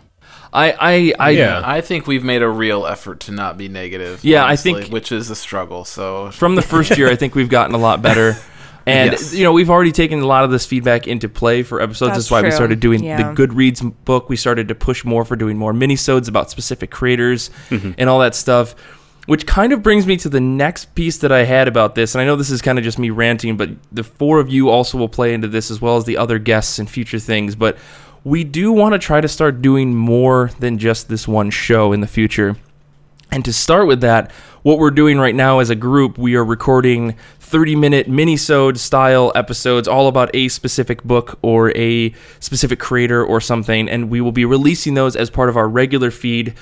I 0.52 0.72
I 0.72 1.12
I 1.18 1.30
Yeah. 1.30 1.62
I 1.64 1.80
think 1.80 2.06
we've 2.06 2.24
made 2.24 2.42
a 2.42 2.48
real 2.48 2.86
effort 2.86 3.20
to 3.20 3.32
not 3.32 3.58
be 3.58 3.68
negative. 3.68 4.22
Yeah, 4.24 4.44
I 4.46 4.56
think- 4.56 4.88
which 4.92 5.10
is 5.12 5.28
a 5.30 5.36
struggle. 5.36 5.84
So 5.84 6.30
from 6.30 6.54
the 6.54 6.62
first 6.62 6.96
year, 6.96 7.10
I 7.10 7.16
think 7.16 7.34
we've 7.34 7.50
gotten 7.50 7.74
a 7.74 7.78
lot 7.78 8.00
better. 8.00 8.36
And 8.88 9.12
Yes. 9.12 9.34
you 9.34 9.44
know, 9.44 9.52
we've 9.52 9.70
already 9.70 9.92
taken 9.92 10.20
a 10.20 10.26
lot 10.26 10.44
of 10.44 10.50
this 10.50 10.64
feedback 10.66 11.06
into 11.06 11.28
play 11.28 11.62
for 11.62 11.80
episodes. 11.80 12.10
That's 12.12 12.24
That's 12.24 12.30
why 12.30 12.42
we 12.42 12.50
started 12.50 12.80
doing 12.80 13.04
Yeah. 13.04 13.32
the 13.32 13.46
Goodreads 13.46 13.92
book. 14.04 14.28
We 14.28 14.36
started 14.36 14.68
to 14.68 14.74
push 14.74 15.04
more 15.04 15.24
for 15.24 15.36
doing 15.36 15.56
more 15.56 15.72
minisodes 15.72 16.28
about 16.28 16.50
specific 16.50 16.90
creators 16.90 17.50
mm-hmm. 17.70 17.92
and 17.98 18.08
all 18.08 18.20
that 18.20 18.34
stuff. 18.34 18.74
Which 19.26 19.46
kind 19.46 19.74
of 19.74 19.82
brings 19.82 20.06
me 20.06 20.16
to 20.18 20.30
the 20.30 20.40
next 20.40 20.94
piece 20.94 21.18
that 21.18 21.30
I 21.30 21.44
had 21.44 21.68
about 21.68 21.94
this. 21.94 22.14
And 22.14 22.22
I 22.22 22.24
know 22.24 22.34
this 22.34 22.48
is 22.48 22.62
kind 22.62 22.78
of 22.78 22.84
just 22.84 22.98
me 22.98 23.10
ranting, 23.10 23.58
but 23.58 23.68
the 23.92 24.02
four 24.02 24.40
of 24.40 24.48
you 24.48 24.70
also 24.70 24.96
will 24.96 25.10
play 25.10 25.34
into 25.34 25.48
this 25.48 25.70
as 25.70 25.82
well 25.82 25.98
as 25.98 26.06
the 26.06 26.16
other 26.16 26.38
guests 26.38 26.78
and 26.78 26.88
future 26.88 27.18
things. 27.18 27.54
But 27.54 27.76
we 28.24 28.42
do 28.42 28.72
want 28.72 28.94
to 28.94 28.98
try 28.98 29.20
to 29.20 29.28
start 29.28 29.60
doing 29.60 29.94
more 29.94 30.50
than 30.60 30.78
just 30.78 31.10
this 31.10 31.28
one 31.28 31.50
show 31.50 31.92
in 31.92 32.00
the 32.00 32.06
future. 32.06 32.56
And 33.30 33.44
to 33.44 33.52
start 33.52 33.86
with 33.86 34.00
that, 34.00 34.30
what 34.62 34.78
we're 34.78 34.90
doing 34.90 35.18
right 35.18 35.34
now 35.34 35.58
as 35.58 35.70
a 35.70 35.74
group, 35.74 36.16
we 36.16 36.34
are 36.34 36.44
recording 36.44 37.14
30 37.40 37.76
minute 37.76 38.08
mini-sode 38.08 38.78
style 38.78 39.32
episodes 39.34 39.86
all 39.86 40.08
about 40.08 40.30
a 40.34 40.48
specific 40.48 41.02
book 41.04 41.38
or 41.42 41.76
a 41.76 42.14
specific 42.40 42.78
creator 42.78 43.24
or 43.24 43.40
something. 43.40 43.88
And 43.88 44.10
we 44.10 44.20
will 44.20 44.32
be 44.32 44.44
releasing 44.44 44.94
those 44.94 45.14
as 45.14 45.30
part 45.30 45.48
of 45.48 45.56
our 45.56 45.68
regular 45.68 46.10
feed 46.10 46.54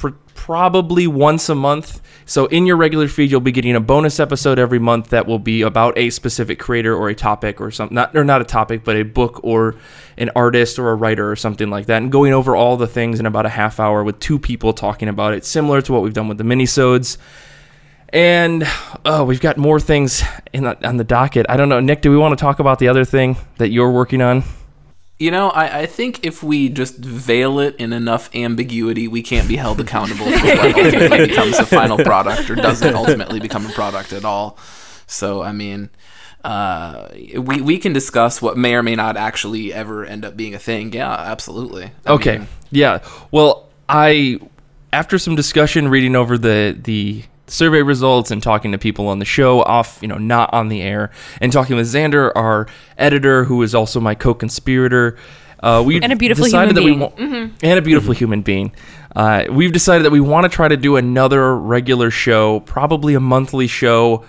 pr- 0.00 0.10
probably 0.34 1.06
once 1.06 1.48
a 1.48 1.54
month. 1.54 2.00
So 2.26 2.46
in 2.46 2.66
your 2.66 2.76
regular 2.76 3.08
feed, 3.08 3.30
you'll 3.30 3.40
be 3.40 3.52
getting 3.52 3.76
a 3.76 3.80
bonus 3.80 4.18
episode 4.18 4.58
every 4.58 4.78
month 4.78 5.10
that 5.10 5.26
will 5.26 5.38
be 5.38 5.62
about 5.62 5.96
a 5.98 6.10
specific 6.10 6.58
creator 6.58 6.94
or 6.94 7.08
a 7.08 7.14
topic 7.14 7.60
or 7.60 7.70
something. 7.70 7.94
Not 7.94 8.16
or 8.16 8.24
not 8.24 8.40
a 8.40 8.44
topic, 8.44 8.82
but 8.82 8.96
a 8.96 9.02
book 9.02 9.40
or 9.42 9.76
an 10.16 10.30
artist 10.34 10.78
or 10.78 10.90
a 10.90 10.94
writer 10.94 11.30
or 11.30 11.36
something 11.36 11.70
like 11.70 11.86
that, 11.86 12.02
and 12.02 12.10
going 12.10 12.32
over 12.32 12.56
all 12.56 12.76
the 12.76 12.86
things 12.86 13.20
in 13.20 13.26
about 13.26 13.46
a 13.46 13.50
half 13.50 13.78
hour 13.80 14.02
with 14.04 14.20
two 14.20 14.38
people 14.38 14.72
talking 14.72 15.08
about 15.08 15.34
it, 15.34 15.44
similar 15.44 15.82
to 15.82 15.92
what 15.92 16.02
we've 16.02 16.14
done 16.14 16.28
with 16.28 16.38
the 16.38 16.44
minisodes. 16.44 17.18
And 18.08 18.64
oh, 19.04 19.24
we've 19.24 19.40
got 19.40 19.56
more 19.56 19.80
things 19.80 20.22
in 20.52 20.64
the, 20.64 20.86
on 20.86 20.98
the 20.98 21.04
docket. 21.04 21.46
I 21.48 21.56
don't 21.56 21.68
know, 21.68 21.80
Nick. 21.80 22.00
Do 22.00 22.10
we 22.10 22.16
want 22.16 22.38
to 22.38 22.42
talk 22.42 22.60
about 22.60 22.78
the 22.78 22.88
other 22.88 23.04
thing 23.04 23.36
that 23.58 23.70
you're 23.70 23.90
working 23.90 24.22
on? 24.22 24.44
You 25.18 25.30
know, 25.30 25.50
I, 25.50 25.80
I 25.82 25.86
think 25.86 26.26
if 26.26 26.42
we 26.42 26.68
just 26.68 26.96
veil 26.96 27.60
it 27.60 27.76
in 27.76 27.92
enough 27.92 28.34
ambiguity, 28.34 29.06
we 29.06 29.22
can't 29.22 29.46
be 29.46 29.56
held 29.56 29.80
accountable 29.80 30.24
for 30.26 30.46
what 30.46 30.76
ultimately 30.76 31.26
becomes 31.28 31.58
a 31.58 31.66
final 31.66 31.96
product 31.98 32.50
or 32.50 32.56
doesn't 32.56 32.94
ultimately 32.94 33.38
become 33.38 33.64
a 33.64 33.68
product 33.70 34.12
at 34.12 34.24
all. 34.24 34.58
So, 35.06 35.40
I 35.42 35.52
mean, 35.52 35.90
uh, 36.42 37.08
we 37.38 37.60
we 37.60 37.78
can 37.78 37.92
discuss 37.92 38.42
what 38.42 38.56
may 38.58 38.74
or 38.74 38.82
may 38.82 38.96
not 38.96 39.16
actually 39.16 39.72
ever 39.72 40.04
end 40.04 40.24
up 40.24 40.36
being 40.36 40.54
a 40.54 40.58
thing. 40.58 40.92
Yeah, 40.92 41.10
absolutely. 41.12 41.92
I 42.04 42.12
Okay. 42.12 42.38
mean, 42.38 42.48
yeah. 42.70 42.98
Well, 43.30 43.68
I 43.88 44.40
after 44.92 45.18
some 45.18 45.36
discussion, 45.36 45.88
reading 45.88 46.16
over 46.16 46.36
the 46.36 46.76
the 46.78 47.22
survey 47.46 47.82
results 47.82 48.30
and 48.30 48.42
talking 48.42 48.72
to 48.72 48.78
people 48.78 49.08
on 49.08 49.18
the 49.18 49.24
show 49.24 49.62
off, 49.62 49.98
you 50.00 50.08
know, 50.08 50.18
not 50.18 50.52
on 50.52 50.68
the 50.68 50.80
air, 50.82 51.10
and 51.40 51.52
talking 51.52 51.76
with 51.76 51.86
Xander, 51.86 52.32
our 52.34 52.66
editor, 52.98 53.44
who 53.44 53.62
is 53.62 53.74
also 53.74 54.00
my 54.00 54.14
co-conspirator. 54.14 55.16
Uh, 55.60 55.82
we 55.84 56.00
And 56.00 56.12
a 56.12 56.16
beautiful 56.16 56.44
decided 56.44 56.76
human 56.76 57.00
that 57.10 57.16
being. 57.16 57.30
we 57.30 57.40
wa- 57.44 57.50
and 57.62 57.78
a 57.78 57.82
beautiful 57.82 58.12
human 58.14 58.42
being. 58.42 58.72
Uh, 59.16 59.44
we've 59.50 59.72
decided 59.72 60.04
that 60.04 60.10
we 60.10 60.20
want 60.20 60.44
to 60.44 60.48
try 60.48 60.68
to 60.68 60.76
do 60.76 60.96
another 60.96 61.56
regular 61.56 62.10
show, 62.10 62.60
probably 62.60 63.14
a 63.14 63.20
monthly 63.20 63.66
show, 63.66 64.24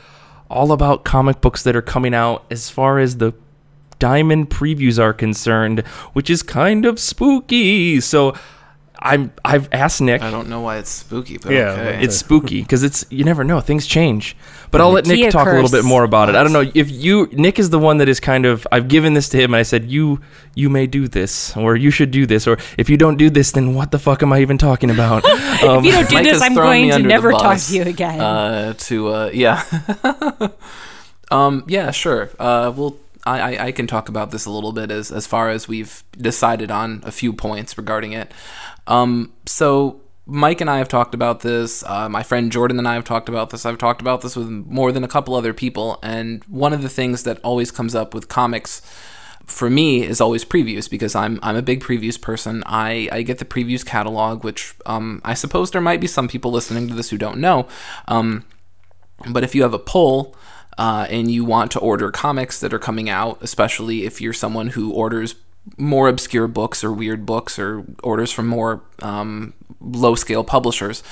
all 0.49 0.71
about 0.71 1.03
comic 1.03 1.41
books 1.41 1.63
that 1.63 1.75
are 1.75 1.81
coming 1.81 2.13
out. 2.13 2.45
As 2.51 2.69
far 2.69 2.99
as 2.99 3.17
the 3.17 3.33
diamond 3.99 4.49
previews 4.49 5.01
are 5.01 5.13
concerned, 5.13 5.79
which 6.13 6.29
is 6.29 6.43
kind 6.43 6.85
of 6.85 6.99
spooky. 6.99 7.99
So 7.99 8.35
I'm 9.05 9.31
I've 9.45 9.69
asked 9.71 10.01
Nick. 10.01 10.23
I 10.23 10.31
don't 10.31 10.49
know 10.49 10.61
why 10.61 10.77
it's 10.77 10.89
spooky, 10.89 11.37
but 11.37 11.51
Yeah, 11.51 11.71
okay. 11.71 12.03
It's 12.03 12.17
spooky 12.17 12.61
because 12.61 12.81
it's 12.81 13.05
you 13.11 13.23
never 13.23 13.43
know 13.43 13.61
things 13.61 13.85
change. 13.85 14.35
But 14.71 14.81
I'll 14.81 14.91
let 14.91 15.05
Nick 15.05 15.17
Kia 15.17 15.31
talk 15.31 15.47
a 15.47 15.51
little 15.51 15.69
bit 15.69 15.85
more 15.85 16.03
about 16.03 16.27
it. 16.27 16.35
I 16.35 16.43
don't 16.43 16.51
know 16.51 16.69
if 16.73 16.89
you 16.89 17.27
Nick 17.31 17.59
is 17.59 17.69
the 17.69 17.77
one 17.77 17.99
that 17.99 18.09
is 18.09 18.19
kind 18.19 18.47
of 18.47 18.65
I've 18.71 18.87
given 18.87 19.13
this 19.13 19.29
to 19.29 19.37
him 19.37 19.53
and 19.53 19.59
I 19.59 19.63
said 19.63 19.85
you 19.85 20.21
you 20.55 20.69
may 20.69 20.87
do 20.87 21.07
this 21.07 21.55
or 21.55 21.75
you 21.75 21.91
should 21.91 22.09
do 22.09 22.25
this 22.25 22.47
or 22.47 22.57
if 22.79 22.89
you 22.89 22.97
don't 22.97 23.17
do 23.17 23.29
this 23.29 23.51
then 23.51 23.75
what 23.75 23.91
the 23.91 23.99
fuck 23.99 24.23
am 24.23 24.33
I 24.33 24.41
even 24.41 24.57
talking 24.57 24.89
about? 24.89 25.23
Um, 25.23 25.35
if 25.79 25.85
you 25.85 25.91
don't 25.91 26.09
do 26.09 26.15
Mike 26.15 26.25
this, 26.25 26.41
I'm 26.41 26.55
going 26.55 26.89
to 26.89 26.95
under 26.95 27.07
the 27.07 27.13
never 27.13 27.31
talk 27.31 27.59
to 27.59 27.75
you 27.75 27.83
again. 27.83 28.19
Uh, 28.19 28.73
to 28.73 29.07
uh, 29.09 29.29
yeah, 29.31 29.63
um, 31.31 31.63
yeah, 31.67 31.91
sure. 31.91 32.31
Uh, 32.39 32.73
well, 32.75 32.97
I, 33.23 33.39
I 33.39 33.65
I 33.67 33.71
can 33.71 33.85
talk 33.85 34.09
about 34.09 34.31
this 34.31 34.45
a 34.45 34.49
little 34.49 34.71
bit 34.71 34.89
as 34.89 35.11
as 35.11 35.27
far 35.27 35.51
as 35.51 35.67
we've 35.67 36.03
decided 36.17 36.71
on 36.71 37.01
a 37.05 37.11
few 37.11 37.33
points 37.33 37.77
regarding 37.77 38.13
it. 38.13 38.31
Um, 38.87 39.33
so 39.45 40.01
Mike 40.25 40.61
and 40.61 40.69
I 40.69 40.79
have 40.79 40.87
talked 40.87 41.13
about 41.13 41.41
this. 41.41 41.83
Uh, 41.83 42.09
my 42.09 42.23
friend 42.23 42.51
Jordan 42.51 42.79
and 42.79 42.87
I 42.87 42.95
have 42.95 43.03
talked 43.03 43.29
about 43.29 43.51
this. 43.51 43.65
I've 43.65 43.77
talked 43.77 44.01
about 44.01 44.21
this 44.21 44.35
with 44.35 44.49
more 44.49 44.91
than 44.91 45.03
a 45.03 45.07
couple 45.07 45.35
other 45.35 45.53
people. 45.53 45.99
And 46.01 46.43
one 46.45 46.73
of 46.73 46.81
the 46.81 46.89
things 46.89 47.23
that 47.23 47.39
always 47.43 47.71
comes 47.71 47.93
up 47.93 48.13
with 48.13 48.27
comics 48.27 48.81
for 49.45 49.69
me 49.69 50.01
is 50.01 50.19
always 50.19 50.43
previews 50.43 50.89
because 50.89 51.13
I'm 51.13 51.39
I'm 51.43 51.55
a 51.55 51.61
big 51.61 51.83
previews 51.83 52.19
person. 52.19 52.63
I, 52.65 53.07
I 53.11 53.21
get 53.21 53.37
the 53.37 53.45
previews 53.45 53.85
catalog, 53.85 54.43
which 54.43 54.73
um, 54.87 55.21
I 55.23 55.35
suppose 55.35 55.69
there 55.69 55.81
might 55.81 56.01
be 56.01 56.07
some 56.07 56.27
people 56.27 56.51
listening 56.51 56.87
to 56.87 56.95
this 56.95 57.11
who 57.11 57.17
don't 57.17 57.37
know. 57.37 57.67
Um, 58.07 58.45
but 59.27 59.43
if 59.43 59.53
you 59.53 59.61
have 59.61 59.73
a 59.73 59.79
pull 59.79 60.35
uh, 60.77 61.05
and 61.09 61.29
you 61.29 61.45
want 61.45 61.71
to 61.71 61.79
order 61.79 62.09
comics 62.09 62.59
that 62.59 62.73
are 62.73 62.79
coming 62.79 63.09
out, 63.09 63.37
especially 63.41 64.05
if 64.05 64.19
you're 64.19 64.33
someone 64.33 64.69
who 64.69 64.91
orders 64.91 65.35
more 65.77 66.07
obscure 66.07 66.47
books 66.47 66.83
or 66.83 66.91
weird 66.91 67.25
books 67.25 67.57
or 67.59 67.85
orders 68.03 68.31
from 68.31 68.47
more 68.47 68.83
um, 69.01 69.53
low 69.79 70.15
scale 70.15 70.43
publishers, 70.43 71.03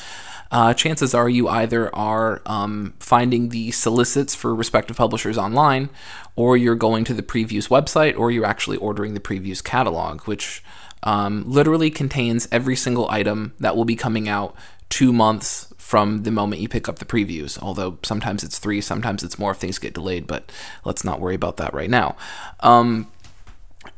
uh, 0.52 0.72
chances 0.72 1.16
are 1.16 1.28
you 1.28 1.50
either 1.50 1.94
are 1.96 2.42
um, 2.46 2.94
finding 3.00 3.50
the 3.50 3.72
solicits 3.72 4.36
for 4.36 4.54
respective 4.54 4.96
publishers 4.96 5.38
online, 5.38 5.90
or 6.36 6.56
you're 6.56 6.76
going 6.76 7.04
to 7.04 7.14
the 7.14 7.24
previews 7.24 7.70
website, 7.70 8.18
or 8.18 8.30
you're 8.30 8.46
actually 8.46 8.78
ordering 8.78 9.16
the 9.16 9.20
previews 9.20 9.64
catalog, 9.64 10.22
which 10.22 10.64
um, 11.02 11.44
literally 11.48 11.90
contains 11.90 12.48
every 12.52 12.76
single 12.76 13.10
item 13.10 13.54
that 13.60 13.76
will 13.76 13.86
be 13.86 13.96
coming 13.96 14.30
out 14.30 14.56
two 14.90 15.12
months 15.12 15.74
from 15.78 16.22
the 16.24 16.32
moment 16.32 16.62
you 16.62 16.70
pick 16.70 16.88
up 16.88 17.00
the 17.00 17.06
previews. 17.06 17.58
Although 17.62 17.98
sometimes 18.04 18.44
it's 18.44 18.60
three, 18.60 18.80
sometimes 18.80 19.24
it's 19.24 19.40
more 19.40 19.52
if 19.52 19.58
things 19.58 19.80
get 19.80 19.96
delayed, 19.96 20.28
but 20.28 20.52
let's 20.86 21.04
not 21.04 21.20
worry 21.20 21.36
about 21.36 21.58
that 21.58 21.74
right 21.74 21.90
now. 21.90 22.16
Um, 22.60 23.12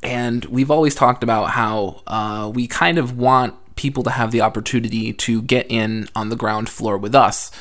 and 0.06 0.46
we've 0.46 0.70
always 0.70 0.94
talked 0.94 1.24
about 1.24 1.50
how 1.50 2.04
uh, 2.06 2.52
we 2.54 2.68
kind 2.68 3.00
of 3.00 3.18
want 3.18 3.56
people 3.76 4.04
to 4.04 4.12
have 4.12 4.32
the 4.32 4.40
opportunity 4.40 5.12
to 5.12 5.42
get 5.42 5.66
in 5.70 6.08
on 6.16 6.30
the 6.30 6.36
ground 6.36 6.70
floor 6.70 6.98
with 6.98 7.16
us 7.16 7.52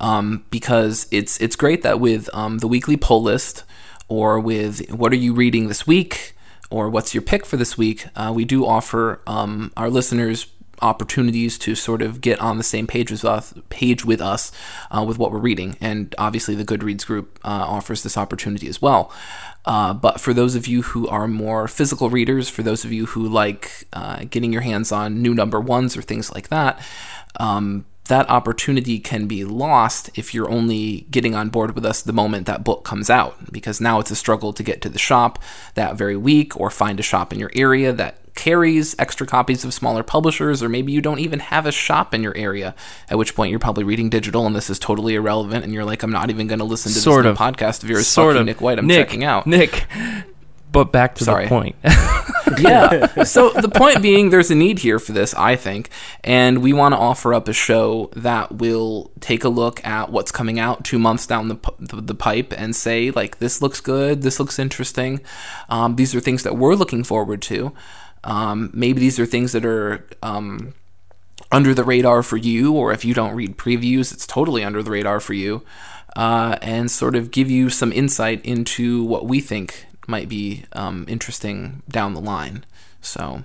um, 0.00 0.44
because 0.50 1.06
it's 1.10 1.38
it's 1.40 1.54
great 1.54 1.82
that 1.82 2.00
with 2.00 2.28
um, 2.34 2.58
the 2.58 2.66
weekly 2.66 2.96
poll 2.96 3.22
list 3.22 3.64
or 4.08 4.40
with 4.40 4.90
what 4.90 5.12
are 5.12 5.16
you 5.16 5.34
reading 5.34 5.68
this 5.68 5.86
week 5.86 6.34
or 6.70 6.88
what's 6.88 7.14
your 7.14 7.22
pick 7.22 7.44
for 7.44 7.56
this 7.56 7.76
week 7.76 8.06
uh, 8.16 8.32
we 8.34 8.44
do 8.44 8.66
offer 8.66 9.20
um, 9.26 9.70
our 9.76 9.90
listeners 9.90 10.46
opportunities 10.82 11.58
to 11.58 11.74
sort 11.74 12.02
of 12.02 12.20
get 12.20 12.40
on 12.40 12.56
the 12.56 12.64
same 12.64 12.86
page 12.86 13.10
with 13.10 13.24
us, 13.24 13.54
page 13.68 14.04
with 14.04 14.20
us 14.20 14.50
uh, 14.90 15.04
with 15.06 15.18
what 15.18 15.30
we're 15.30 15.38
reading. 15.38 15.76
And 15.80 16.14
obviously, 16.18 16.54
the 16.54 16.64
Goodreads 16.64 17.06
group 17.06 17.38
uh, 17.44 17.48
offers 17.48 18.02
this 18.02 18.16
opportunity 18.16 18.68
as 18.68 18.80
well. 18.80 19.12
Uh, 19.64 19.92
but 19.92 20.20
for 20.20 20.32
those 20.32 20.54
of 20.54 20.66
you 20.66 20.82
who 20.82 21.06
are 21.08 21.28
more 21.28 21.68
physical 21.68 22.08
readers, 22.10 22.48
for 22.48 22.62
those 22.62 22.84
of 22.84 22.92
you 22.92 23.06
who 23.06 23.28
like 23.28 23.86
uh, 23.92 24.24
getting 24.30 24.52
your 24.52 24.62
hands 24.62 24.90
on 24.90 25.20
new 25.20 25.34
number 25.34 25.60
ones 25.60 25.96
or 25.96 26.02
things 26.02 26.32
like 26.32 26.48
that, 26.48 26.80
um, 27.38 27.84
that 28.08 28.28
opportunity 28.28 28.98
can 28.98 29.28
be 29.28 29.44
lost 29.44 30.10
if 30.18 30.34
you're 30.34 30.50
only 30.50 31.02
getting 31.12 31.34
on 31.34 31.48
board 31.48 31.76
with 31.76 31.84
us 31.84 32.02
the 32.02 32.12
moment 32.12 32.46
that 32.46 32.64
book 32.64 32.84
comes 32.84 33.08
out, 33.08 33.52
because 33.52 33.80
now 33.80 34.00
it's 34.00 34.10
a 34.10 34.16
struggle 34.16 34.52
to 34.52 34.62
get 34.64 34.82
to 34.82 34.88
the 34.88 34.98
shop 34.98 35.38
that 35.74 35.94
very 35.94 36.16
week 36.16 36.58
or 36.58 36.70
find 36.70 36.98
a 36.98 37.04
shop 37.04 37.32
in 37.32 37.38
your 37.38 37.52
area 37.54 37.92
that 37.92 38.18
carries 38.34 38.94
extra 38.98 39.26
copies 39.26 39.64
of 39.64 39.74
smaller 39.74 40.02
publishers, 40.02 40.62
or 40.62 40.68
maybe 40.68 40.92
you 40.92 41.00
don't 41.00 41.18
even 41.18 41.38
have 41.40 41.66
a 41.66 41.72
shop 41.72 42.14
in 42.14 42.22
your 42.22 42.36
area, 42.36 42.74
at 43.08 43.18
which 43.18 43.34
point 43.34 43.50
you're 43.50 43.58
probably 43.58 43.84
reading 43.84 44.08
digital 44.10 44.46
and 44.46 44.54
this 44.56 44.70
is 44.70 44.78
totally 44.78 45.14
irrelevant, 45.14 45.64
and 45.64 45.72
you're 45.74 45.84
like, 45.84 46.02
I'm 46.02 46.12
not 46.12 46.30
even 46.30 46.46
going 46.46 46.58
to 46.60 46.64
listen 46.64 46.92
to 46.92 46.98
Sort 46.98 47.24
this 47.24 47.30
of. 47.30 47.38
new 47.40 47.44
podcast 47.52 47.82
of 47.82 47.90
yours, 47.90 48.06
sort 48.06 48.36
of 48.36 48.46
Nick 48.46 48.60
White, 48.60 48.78
I'm 48.78 48.86
Nick, 48.86 49.08
checking 49.08 49.24
out. 49.24 49.46
Nick. 49.46 49.86
But 50.72 50.92
back 50.92 51.16
to 51.16 51.24
Sorry. 51.24 51.46
the 51.46 51.48
point. 51.48 51.76
yeah. 52.60 53.24
So 53.24 53.50
the 53.50 53.68
point 53.68 54.02
being, 54.02 54.30
there's 54.30 54.50
a 54.52 54.54
need 54.54 54.78
here 54.78 55.00
for 55.00 55.10
this, 55.10 55.34
I 55.34 55.56
think, 55.56 55.90
and 56.22 56.62
we 56.62 56.72
want 56.72 56.92
to 56.94 56.96
offer 56.98 57.34
up 57.34 57.48
a 57.48 57.52
show 57.52 58.08
that 58.14 58.52
will 58.52 59.10
take 59.18 59.42
a 59.42 59.48
look 59.48 59.84
at 59.84 60.12
what's 60.12 60.30
coming 60.30 60.60
out 60.60 60.84
two 60.84 60.98
months 61.00 61.26
down 61.26 61.48
the 61.48 61.56
p- 61.56 61.72
the, 61.80 61.96
the 62.00 62.14
pipe 62.14 62.54
and 62.56 62.76
say 62.76 63.10
like, 63.10 63.38
this 63.38 63.60
looks 63.60 63.80
good, 63.80 64.22
this 64.22 64.38
looks 64.38 64.60
interesting. 64.60 65.20
Um, 65.68 65.96
these 65.96 66.14
are 66.14 66.20
things 66.20 66.44
that 66.44 66.56
we're 66.56 66.76
looking 66.76 67.02
forward 67.02 67.42
to. 67.42 67.72
Um, 68.24 68.70
maybe 68.74 69.00
these 69.00 69.18
are 69.18 69.26
things 69.26 69.52
that 69.52 69.64
are. 69.64 70.04
Um, 70.22 70.74
under 71.52 71.74
the 71.74 71.82
radar 71.82 72.22
for 72.22 72.36
you, 72.36 72.72
or 72.72 72.92
if 72.92 73.04
you 73.04 73.12
don't 73.12 73.34
read 73.34 73.56
previews, 73.56 74.12
it's 74.12 74.24
totally 74.24 74.62
under 74.62 74.84
the 74.84 74.90
radar 74.92 75.18
for 75.18 75.32
you, 75.32 75.62
uh, 76.14 76.56
and 76.62 76.88
sort 76.88 77.16
of 77.16 77.32
give 77.32 77.50
you 77.50 77.68
some 77.68 77.90
insight 77.92 78.44
into 78.44 79.02
what 79.02 79.26
we 79.26 79.40
think 79.40 79.86
might 80.06 80.28
be 80.28 80.64
um, 80.74 81.04
interesting 81.08 81.82
down 81.88 82.14
the 82.14 82.20
line. 82.20 82.64
So, 83.00 83.42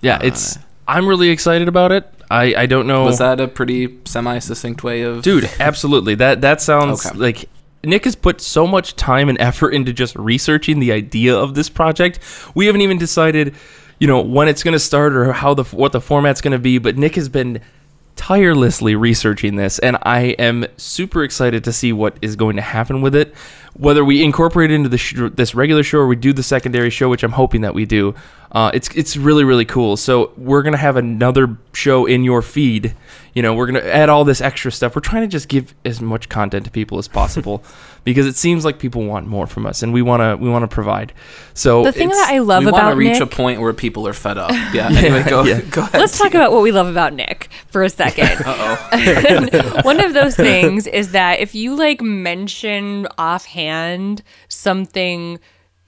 yeah, 0.00 0.18
it's. 0.22 0.58
I'm 0.88 1.06
really 1.06 1.28
excited 1.28 1.68
about 1.68 1.92
it. 1.92 2.10
I 2.30 2.54
I 2.54 2.66
don't 2.66 2.86
know. 2.86 3.04
was 3.04 3.18
that 3.18 3.38
a 3.38 3.48
pretty 3.48 3.98
semi 4.06 4.38
succinct 4.38 4.82
way 4.82 5.02
of. 5.02 5.22
dude 5.22 5.50
absolutely 5.60 6.14
that 6.14 6.40
that 6.40 6.62
sounds 6.62 7.04
Okay. 7.04 7.18
like 7.18 7.48
nick 7.84 8.04
has 8.04 8.16
put 8.16 8.40
so 8.40 8.66
much 8.66 8.96
time 8.96 9.28
and 9.28 9.38
effort 9.40 9.70
into 9.74 9.92
just 9.92 10.16
researching 10.16 10.80
the 10.80 10.90
idea 10.90 11.36
of 11.36 11.54
this 11.54 11.68
project 11.68 12.18
we 12.54 12.66
haven't 12.66 12.80
even 12.80 12.98
decided 12.98 13.54
you 13.98 14.06
know 14.06 14.20
when 14.20 14.48
it's 14.48 14.62
going 14.62 14.72
to 14.72 14.78
start 14.78 15.14
or 15.14 15.32
how 15.32 15.54
the 15.54 15.64
what 15.64 15.92
the 15.92 16.00
format's 16.00 16.40
going 16.40 16.52
to 16.52 16.58
be 16.58 16.78
but 16.78 16.96
nick 16.96 17.14
has 17.14 17.28
been 17.28 17.60
tirelessly 18.16 18.94
researching 18.94 19.56
this 19.56 19.78
and 19.80 19.96
i 20.02 20.20
am 20.38 20.66
super 20.76 21.22
excited 21.22 21.62
to 21.64 21.72
see 21.72 21.92
what 21.92 22.16
is 22.22 22.34
going 22.34 22.56
to 22.56 22.62
happen 22.62 23.02
with 23.02 23.14
it. 23.14 23.34
Whether 23.74 24.02
we 24.06 24.24
incorporate 24.24 24.70
it 24.70 24.74
into 24.74 24.96
sh- 24.96 25.14
this 25.34 25.54
regular 25.54 25.82
show 25.82 25.98
or 25.98 26.06
we 26.06 26.16
do 26.16 26.32
the 26.32 26.42
secondary 26.42 26.88
show 26.88 27.10
which 27.10 27.22
i'm 27.22 27.32
hoping 27.32 27.60
that 27.60 27.74
we 27.74 27.84
do 27.84 28.14
uh, 28.56 28.70
it's 28.72 28.88
it's 28.94 29.18
really 29.18 29.44
really 29.44 29.66
cool 29.66 29.98
so 29.98 30.32
we're 30.38 30.62
gonna 30.62 30.78
have 30.78 30.96
another 30.96 31.58
show 31.74 32.06
in 32.06 32.24
your 32.24 32.40
feed 32.40 32.94
you 33.34 33.42
know 33.42 33.52
we're 33.52 33.66
gonna 33.66 33.80
add 33.80 34.08
all 34.08 34.24
this 34.24 34.40
extra 34.40 34.72
stuff 34.72 34.96
we're 34.96 35.02
trying 35.02 35.20
to 35.20 35.28
just 35.28 35.48
give 35.48 35.74
as 35.84 36.00
much 36.00 36.30
content 36.30 36.64
to 36.64 36.70
people 36.70 36.96
as 36.96 37.06
possible 37.06 37.62
because 38.04 38.26
it 38.26 38.34
seems 38.34 38.64
like 38.64 38.78
people 38.78 39.04
want 39.04 39.26
more 39.26 39.46
from 39.46 39.66
us 39.66 39.82
and 39.82 39.92
we 39.92 40.00
want 40.00 40.22
to 40.22 40.42
we 40.42 40.48
want 40.48 40.62
to 40.62 40.74
provide 40.74 41.12
so 41.52 41.84
the 41.84 41.92
thing 41.92 42.08
that 42.08 42.30
I 42.30 42.38
love 42.38 42.62
about 42.62 42.62
Nick. 42.62 42.64
we 42.64 42.70
want 42.70 42.76
to 42.76 42.86
about 42.86 42.96
reach 42.96 43.20
Nick, 43.20 43.22
a 43.22 43.26
point 43.26 43.60
where 43.60 43.72
people 43.74 44.08
are 44.08 44.12
fed 44.14 44.38
up. 44.38 44.52
Yeah. 44.72 44.88
Anyway, 44.90 45.22
go, 45.22 45.44
yeah. 45.44 45.60
go 45.60 45.82
ahead. 45.82 46.00
Let's 46.00 46.18
talk 46.18 46.34
about 46.34 46.52
what 46.52 46.62
we 46.62 46.72
love 46.72 46.86
about 46.86 47.14
Nick 47.14 47.48
for 47.68 47.82
a 47.82 47.88
second. 47.88 48.42
Uh-oh. 48.44 49.80
One 49.82 50.00
of 50.00 50.12
those 50.12 50.34
things 50.34 50.86
is 50.86 51.12
that 51.12 51.40
if 51.40 51.54
you 51.54 51.74
like 51.74 52.02
mention 52.02 53.06
offhand 53.16 54.22
something, 54.48 55.38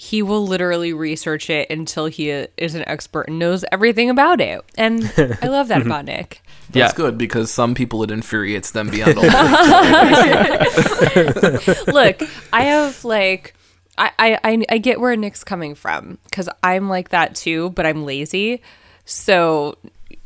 he 0.00 0.22
will 0.22 0.46
literally 0.46 0.92
research 0.92 1.50
it 1.50 1.68
until 1.70 2.06
he 2.06 2.30
is 2.30 2.74
an 2.76 2.84
expert 2.88 3.22
and 3.28 3.36
knows 3.38 3.64
everything 3.72 4.08
about 4.08 4.40
it. 4.40 4.60
And 4.76 5.12
I 5.42 5.46
love 5.48 5.66
that 5.68 5.82
about 5.82 6.04
Nick. 6.04 6.40
That's 6.70 6.76
yeah 6.76 6.92
good 6.96 7.18
because 7.18 7.50
some 7.50 7.74
people 7.74 8.02
it 8.04 8.10
infuriates 8.12 8.70
them 8.70 8.90
beyond 8.90 9.18
all. 9.18 9.24
Look, 11.88 12.22
I 12.52 12.62
have 12.62 13.04
like. 13.04 13.54
I, 13.96 14.10
I, 14.18 14.38
I- 14.44 14.64
I 14.68 14.78
get 14.78 15.00
where 15.00 15.16
Nick's 15.16 15.42
coming 15.42 15.74
from 15.74 16.18
because 16.24 16.48
I'm 16.62 16.88
like 16.88 17.08
that 17.08 17.34
too, 17.34 17.70
but 17.70 17.84
I'm 17.84 18.04
lazy. 18.04 18.62
So 19.04 19.76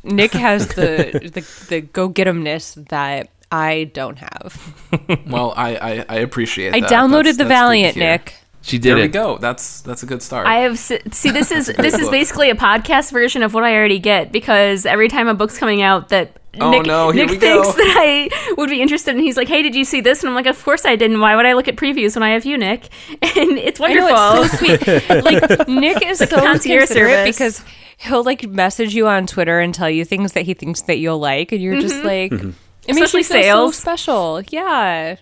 Nick 0.04 0.32
has 0.32 0.68
the 0.68 1.30
the, 1.32 1.66
the 1.70 1.80
go 1.80 2.08
get 2.08 2.28
'emness 2.28 2.74
that 2.90 3.30
I 3.50 3.84
don't 3.94 4.18
have. 4.18 5.22
well, 5.26 5.54
I, 5.56 5.76
I, 5.76 6.04
I 6.08 6.14
appreciate 6.16 6.74
I 6.74 6.80
that. 6.80 6.90
downloaded 6.90 7.10
That's- 7.24 7.36
the 7.38 7.44
that's 7.44 7.60
Valiant. 7.60 7.96
Nick. 7.96 8.34
She 8.62 8.78
did 8.78 8.96
There 8.96 8.96
we 8.96 9.08
go. 9.08 9.38
That's 9.38 9.80
that's 9.82 10.02
a 10.02 10.06
good 10.06 10.22
start. 10.22 10.46
I 10.46 10.58
have 10.60 10.78
see 10.78 10.98
this 11.30 11.50
is 11.50 11.66
this 11.66 11.94
is 11.94 12.08
basically 12.08 12.50
a 12.50 12.54
podcast 12.54 13.12
version 13.12 13.42
of 13.42 13.54
what 13.54 13.64
I 13.64 13.74
already 13.74 13.98
get 13.98 14.32
because 14.32 14.86
every 14.86 15.08
time 15.08 15.28
a 15.28 15.34
book's 15.34 15.58
coming 15.58 15.82
out 15.82 16.08
that 16.08 16.38
Oh, 16.60 16.70
Nick, 16.70 16.84
no, 16.84 17.10
here 17.10 17.24
Nick 17.24 17.30
we 17.30 17.38
thinks 17.38 17.68
go. 17.68 17.72
that 17.76 17.96
I 17.98 18.54
would 18.58 18.68
be 18.68 18.82
interested, 18.82 19.14
and 19.14 19.24
he's 19.24 19.38
like, 19.38 19.48
"Hey, 19.48 19.62
did 19.62 19.74
you 19.74 19.86
see 19.86 20.02
this?" 20.02 20.20
And 20.22 20.28
I'm 20.28 20.34
like, 20.34 20.44
"Of 20.44 20.62
course 20.62 20.84
I 20.84 20.96
didn't. 20.96 21.18
Why 21.20 21.34
would 21.34 21.46
I 21.46 21.54
look 21.54 21.66
at 21.66 21.76
previews 21.76 22.14
when 22.14 22.22
I 22.22 22.30
have 22.30 22.44
you, 22.44 22.58
Nick?" 22.58 22.90
And 23.22 23.58
it's 23.58 23.80
I 23.80 23.94
know 23.94 24.04
wonderful. 24.04 24.42
it's 24.42 24.86
so 24.86 25.06
sweet. 25.06 25.24
Like 25.24 25.68
Nick 25.68 26.02
is 26.02 26.18
so 26.18 26.26
concierge 26.26 26.88
considerate 26.88 26.88
service. 26.88 27.36
because 27.36 27.64
he'll 27.96 28.22
like 28.22 28.46
message 28.46 28.94
you 28.94 29.08
on 29.08 29.26
Twitter 29.26 29.60
and 29.60 29.74
tell 29.74 29.88
you 29.88 30.04
things 30.04 30.32
that 30.32 30.42
he 30.42 30.52
thinks 30.52 30.82
that 30.82 30.98
you'll 30.98 31.18
like, 31.18 31.52
and 31.52 31.62
you're 31.62 31.80
just 31.80 31.94
mm-hmm. 31.94 32.34
like, 32.34 32.54
it 32.86 32.94
makes 32.94 33.14
you 33.14 33.24
feel 33.24 33.72
so 33.72 33.80
special. 33.80 34.42
Yeah, 34.50 35.16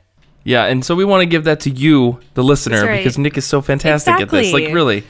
yeah 0.50 0.64
and 0.66 0.84
so 0.84 0.94
we 0.94 1.04
want 1.04 1.20
to 1.22 1.26
give 1.26 1.44
that 1.44 1.60
to 1.60 1.70
you 1.70 2.18
the 2.34 2.42
listener 2.44 2.84
right. 2.86 2.98
because 2.98 3.16
nick 3.18 3.36
is 3.36 3.44
so 3.46 3.60
fantastic 3.60 4.14
at 4.20 4.28
this 4.30 4.52
like 4.52 4.72
really 4.72 5.04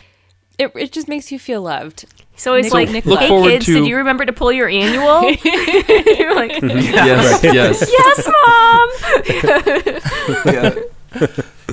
it, 0.60 0.70
it 0.76 0.92
just 0.92 1.08
makes 1.08 1.32
you 1.32 1.38
feel 1.38 1.62
loved. 1.62 2.04
So 2.36 2.52
it's 2.52 2.66
Nick- 2.66 2.72
like, 2.74 2.90
Nick 2.90 3.06
Look 3.06 3.20
hey 3.20 3.28
forward 3.28 3.48
kids, 3.48 3.64
to- 3.64 3.74
did 3.76 3.86
you 3.86 3.96
remember 3.96 4.26
to 4.26 4.32
pull 4.32 4.52
your 4.52 4.68
annual? 4.68 5.22
You're 6.18 6.34
like, 6.34 6.52
Yes, 6.62 7.42
yes. 7.42 7.90
yes, 7.90 8.28
mom. 10.44 10.44
Yeah. 10.54 10.74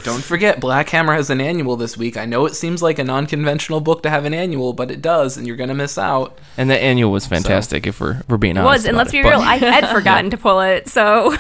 Don't 0.04 0.24
forget, 0.24 0.60
Black 0.62 0.90
Hammer 0.90 1.14
has 1.14 1.30
an 1.30 1.42
annual 1.42 1.76
this 1.76 1.98
week. 1.98 2.16
I 2.18 2.26
know 2.26 2.46
it 2.46 2.56
seems 2.56 2.82
like 2.82 2.98
a 2.98 3.04
non-conventional 3.04 3.82
book 3.82 4.04
to 4.04 4.10
have 4.10 4.24
an 4.26 4.34
annual, 4.34 4.72
but 4.74 4.90
it 4.90 5.02
does, 5.02 5.36
and 5.38 5.46
you're 5.46 5.58
gonna 5.58 5.76
miss 5.76 5.98
out. 5.98 6.38
And 6.56 6.70
the 6.70 6.80
annual 6.82 7.12
was 7.12 7.28
fantastic. 7.28 7.86
If 7.86 8.00
we're 8.00 8.20
if 8.22 8.30
we're 8.30 8.38
being 8.38 8.56
It 8.56 8.60
honest, 8.62 8.72
was, 8.84 8.86
and 8.86 8.96
let's 8.98 9.10
it, 9.10 9.18
be 9.18 9.24
but- 9.24 9.30
real, 9.32 9.40
I 9.42 9.58
had 9.58 9.90
forgotten 9.90 10.30
to 10.32 10.38
pull 10.38 10.62
it, 10.62 10.88
so 10.88 11.36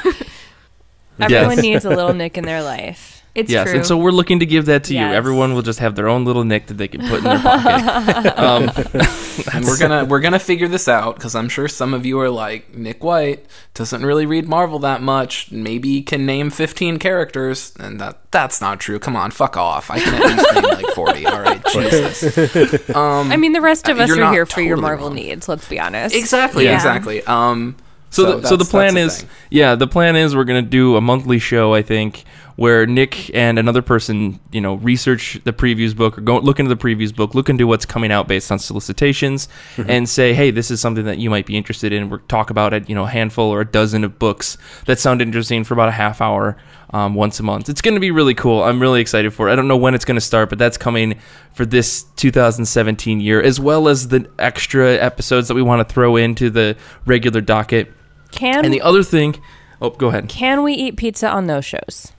Everyone 1.19 1.51
Yes. 1.57 1.61
needs 1.61 1.85
a 1.85 1.89
little 1.89 2.13
Nick 2.13 2.37
in 2.37 2.43
their 2.45 2.61
life. 2.63 3.13
it's 3.35 3.51
yes, 3.51 3.67
true. 3.67 3.77
and 3.77 3.85
so 3.85 3.97
we're 3.97 4.09
looking 4.11 4.39
to 4.39 4.45
give 4.47 4.65
that 4.65 4.83
to 4.85 4.93
you. 4.95 4.99
Everyone 4.99 5.53
will 5.53 5.61
just 5.61 5.77
have 5.79 5.93
their 5.95 6.07
own 6.09 6.25
little 6.25 6.43
nick 6.43 6.65
that 6.67 6.73
they 6.77 6.87
can 6.87 7.01
put 7.07 7.19
in 7.19 7.23
their 7.25 7.39
pocket. 7.39 8.39
um, 8.39 8.71
And 9.53 9.63
we're 9.65 9.77
gonna 9.77 10.03
we're 10.05 10.19
gonna 10.19 10.39
figure 10.39 10.67
this 10.67 10.87
out 10.87 11.15
because 11.15 11.35
I'm 11.35 11.47
sure 11.47 11.67
some 11.67 11.93
of 11.93 12.07
you 12.07 12.19
are 12.19 12.29
like 12.31 12.73
Nick 12.73 13.03
White 13.03 13.45
doesn't 13.75 14.03
really 14.03 14.25
read 14.25 14.47
Marvel 14.49 14.79
that 14.79 15.03
much. 15.03 15.51
Maybe 15.51 16.01
can 16.01 16.25
name 16.25 16.49
15 16.49 16.97
characters, 16.97 17.71
and 17.79 18.01
that 18.01 18.17
that's 18.31 18.59
not 18.61 18.79
true. 18.79 18.97
Come 18.97 19.15
on, 19.15 19.29
fuck 19.29 19.55
off. 19.55 19.91
I 19.91 19.99
can 19.99 20.13
at 20.15 20.23
least 20.37 20.53
name 20.55 20.63
like 20.63 20.87
40. 20.95 21.25
All 21.27 21.39
right, 21.41 21.63
Jesus. 21.71 22.89
Um, 22.95 23.31
I 23.31 23.37
mean, 23.37 23.51
the 23.53 23.61
rest 23.61 23.87
of 23.87 23.99
Uh, 23.99 24.03
us 24.03 24.09
you're 24.09 24.31
here 24.31 24.47
for 24.47 24.61
your 24.61 24.77
Marvel 24.77 25.07
wrong. 25.09 25.15
needs. 25.15 25.47
Let's 25.47 25.67
be 25.69 25.79
honest. 25.79 26.15
exactly, 26.15 26.65
Yeah. 26.65 26.73
exactly. 26.75 27.23
Um, 27.25 27.75
So, 28.23 28.39
the, 28.39 28.47
so 28.47 28.55
the 28.55 28.65
plan 28.65 28.97
is, 28.97 29.21
thing. 29.21 29.29
yeah, 29.49 29.75
the 29.75 29.87
plan 29.87 30.15
is 30.15 30.35
we're 30.35 30.43
gonna 30.43 30.61
do 30.61 30.95
a 30.95 31.01
monthly 31.01 31.39
show. 31.39 31.73
I 31.73 31.81
think 31.81 32.25
where 32.57 32.87
Nick 32.87 33.33
and 33.35 33.59
another 33.59 33.83
person, 33.83 34.39
you 34.51 34.59
know, 34.59 34.75
research 34.75 35.39
the 35.43 35.53
previews 35.53 35.95
book 35.95 36.17
or 36.17 36.21
go 36.21 36.39
look 36.39 36.59
into 36.59 36.73
the 36.73 36.81
previews 36.81 37.15
book, 37.15 37.35
look 37.35 37.49
into 37.49 37.67
what's 37.67 37.85
coming 37.85 38.11
out 38.11 38.27
based 38.27 38.51
on 38.51 38.57
solicitations, 38.57 39.47
and 39.77 40.09
say, 40.09 40.33
hey, 40.33 40.49
this 40.49 40.71
is 40.71 40.81
something 40.81 41.05
that 41.05 41.19
you 41.19 41.29
might 41.29 41.45
be 41.45 41.55
interested 41.55 41.93
in. 41.93 42.09
We're 42.09 42.17
talk 42.17 42.49
about 42.49 42.73
it, 42.73 42.89
you 42.89 42.95
know, 42.95 43.03
a 43.03 43.09
handful 43.09 43.45
or 43.45 43.61
a 43.61 43.65
dozen 43.65 44.03
of 44.03 44.17
books 44.17 44.57
that 44.85 44.99
sound 44.99 45.21
interesting 45.21 45.63
for 45.63 45.75
about 45.75 45.89
a 45.89 45.93
half 45.93 46.19
hour. 46.19 46.57
Um, 46.89 47.15
once 47.15 47.37
a 47.41 47.43
month. 47.43 47.67
It's 47.67 47.81
going 47.81 47.95
to 47.95 47.99
be 47.99 48.11
really 48.11 48.33
cool. 48.33 48.63
I'm 48.63 48.81
really 48.81 49.01
excited 49.01 49.33
for 49.33 49.49
it. 49.49 49.51
I 49.51 49.57
don't 49.57 49.67
know 49.67 49.75
when 49.75 49.93
it's 49.93 50.05
going 50.05 50.15
to 50.15 50.21
start, 50.21 50.47
but 50.47 50.57
that's 50.57 50.77
coming 50.77 51.19
for 51.53 51.65
this 51.65 52.03
2017 52.15 53.19
year, 53.19 53.41
as 53.41 53.59
well 53.59 53.89
as 53.89 54.07
the 54.07 54.25
extra 54.39 54.93
episodes 54.93 55.49
that 55.49 55.55
we 55.55 55.61
want 55.61 55.85
to 55.85 55.93
throw 55.93 56.15
into 56.15 56.49
the 56.49 56.77
regular 57.05 57.41
docket. 57.41 57.91
Can 58.31 58.65
And 58.65 58.73
the 58.73 58.81
other 58.81 59.03
thing, 59.03 59.41
oh, 59.81 59.89
go 59.91 60.07
ahead. 60.07 60.29
can 60.29 60.63
we 60.63 60.73
eat 60.73 60.97
pizza 60.97 61.29
on 61.29 61.47
those 61.47 61.65
shows? 61.65 62.11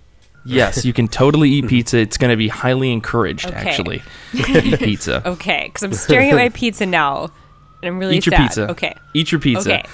Yes, 0.45 0.85
you 0.85 0.93
can 0.93 1.09
totally 1.09 1.51
eat 1.51 1.67
pizza. 1.69 1.99
It's 1.99 2.17
going 2.17 2.31
to 2.31 2.37
be 2.37 2.49
highly 2.49 2.91
encouraged, 2.93 3.47
Okay. 3.47 3.57
actually, 3.57 4.03
eat 4.33 4.79
pizza. 4.79 5.23
Okay, 5.29 5.65
because 5.67 5.83
I'm 5.83 5.93
staring 5.93 6.31
at 6.31 6.37
my 6.37 6.49
pizza 6.55 6.87
now, 6.87 7.25
and 7.83 7.89
I'm 7.89 7.99
really 7.99 8.17
Eat 8.17 8.27
your 8.27 8.37
pizza. 8.37 8.71
Okay. 8.71 8.95
Eat 9.15 9.31
your 9.33 9.41
pizza. 9.41 9.69
Okay. 9.71 9.85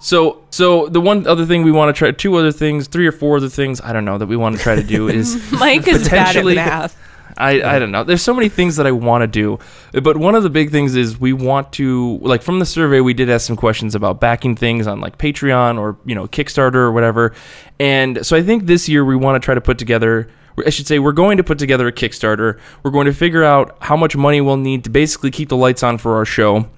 So, 0.00 0.44
so 0.50 0.86
the 0.86 1.00
one 1.00 1.26
other 1.26 1.44
thing 1.44 1.64
we 1.64 1.72
want 1.72 1.92
to 1.94 1.98
try, 1.98 2.12
two 2.12 2.36
other 2.36 2.52
things, 2.52 2.86
three 2.86 3.06
or 3.08 3.12
four 3.12 3.38
other 3.38 3.48
things, 3.48 3.80
I 3.80 3.92
don't 3.92 4.04
know, 4.04 4.16
that 4.18 4.26
we 4.26 4.36
want 4.36 4.56
to 4.56 4.62
try 4.62 4.76
to 4.76 4.82
do 4.84 5.08
is 5.08 5.50
Mike 5.52 5.88
is 5.88 6.08
bad 6.08 6.36
at 6.36 6.44
math. 6.44 6.96
I, 7.38 7.76
I 7.76 7.78
don't 7.78 7.92
know. 7.92 8.02
There's 8.02 8.22
so 8.22 8.34
many 8.34 8.48
things 8.48 8.76
that 8.76 8.86
I 8.86 8.90
want 8.90 9.22
to 9.22 9.26
do, 9.28 9.58
but 10.02 10.16
one 10.16 10.34
of 10.34 10.42
the 10.42 10.50
big 10.50 10.70
things 10.70 10.96
is 10.96 11.20
we 11.20 11.32
want 11.32 11.72
to 11.74 12.18
like 12.18 12.42
from 12.42 12.58
the 12.58 12.66
survey 12.66 13.00
we 13.00 13.14
did 13.14 13.30
ask 13.30 13.46
some 13.46 13.56
questions 13.56 13.94
about 13.94 14.20
backing 14.20 14.56
things 14.56 14.88
on 14.88 15.00
like 15.00 15.18
Patreon 15.18 15.78
or 15.78 15.96
you 16.04 16.16
know 16.16 16.26
Kickstarter 16.26 16.74
or 16.74 16.92
whatever, 16.92 17.32
and 17.78 18.26
so 18.26 18.36
I 18.36 18.42
think 18.42 18.66
this 18.66 18.88
year 18.88 19.04
we 19.04 19.14
want 19.14 19.40
to 19.40 19.44
try 19.44 19.54
to 19.54 19.60
put 19.60 19.78
together. 19.78 20.28
I 20.66 20.70
should 20.70 20.88
say 20.88 20.98
we're 20.98 21.12
going 21.12 21.36
to 21.36 21.44
put 21.44 21.60
together 21.60 21.86
a 21.86 21.92
Kickstarter. 21.92 22.58
We're 22.82 22.90
going 22.90 23.06
to 23.06 23.12
figure 23.12 23.44
out 23.44 23.76
how 23.80 23.96
much 23.96 24.16
money 24.16 24.40
we'll 24.40 24.56
need 24.56 24.82
to 24.84 24.90
basically 24.90 25.30
keep 25.30 25.48
the 25.48 25.56
lights 25.56 25.84
on 25.84 25.98
for 25.98 26.16
our 26.16 26.24
show. 26.24 26.68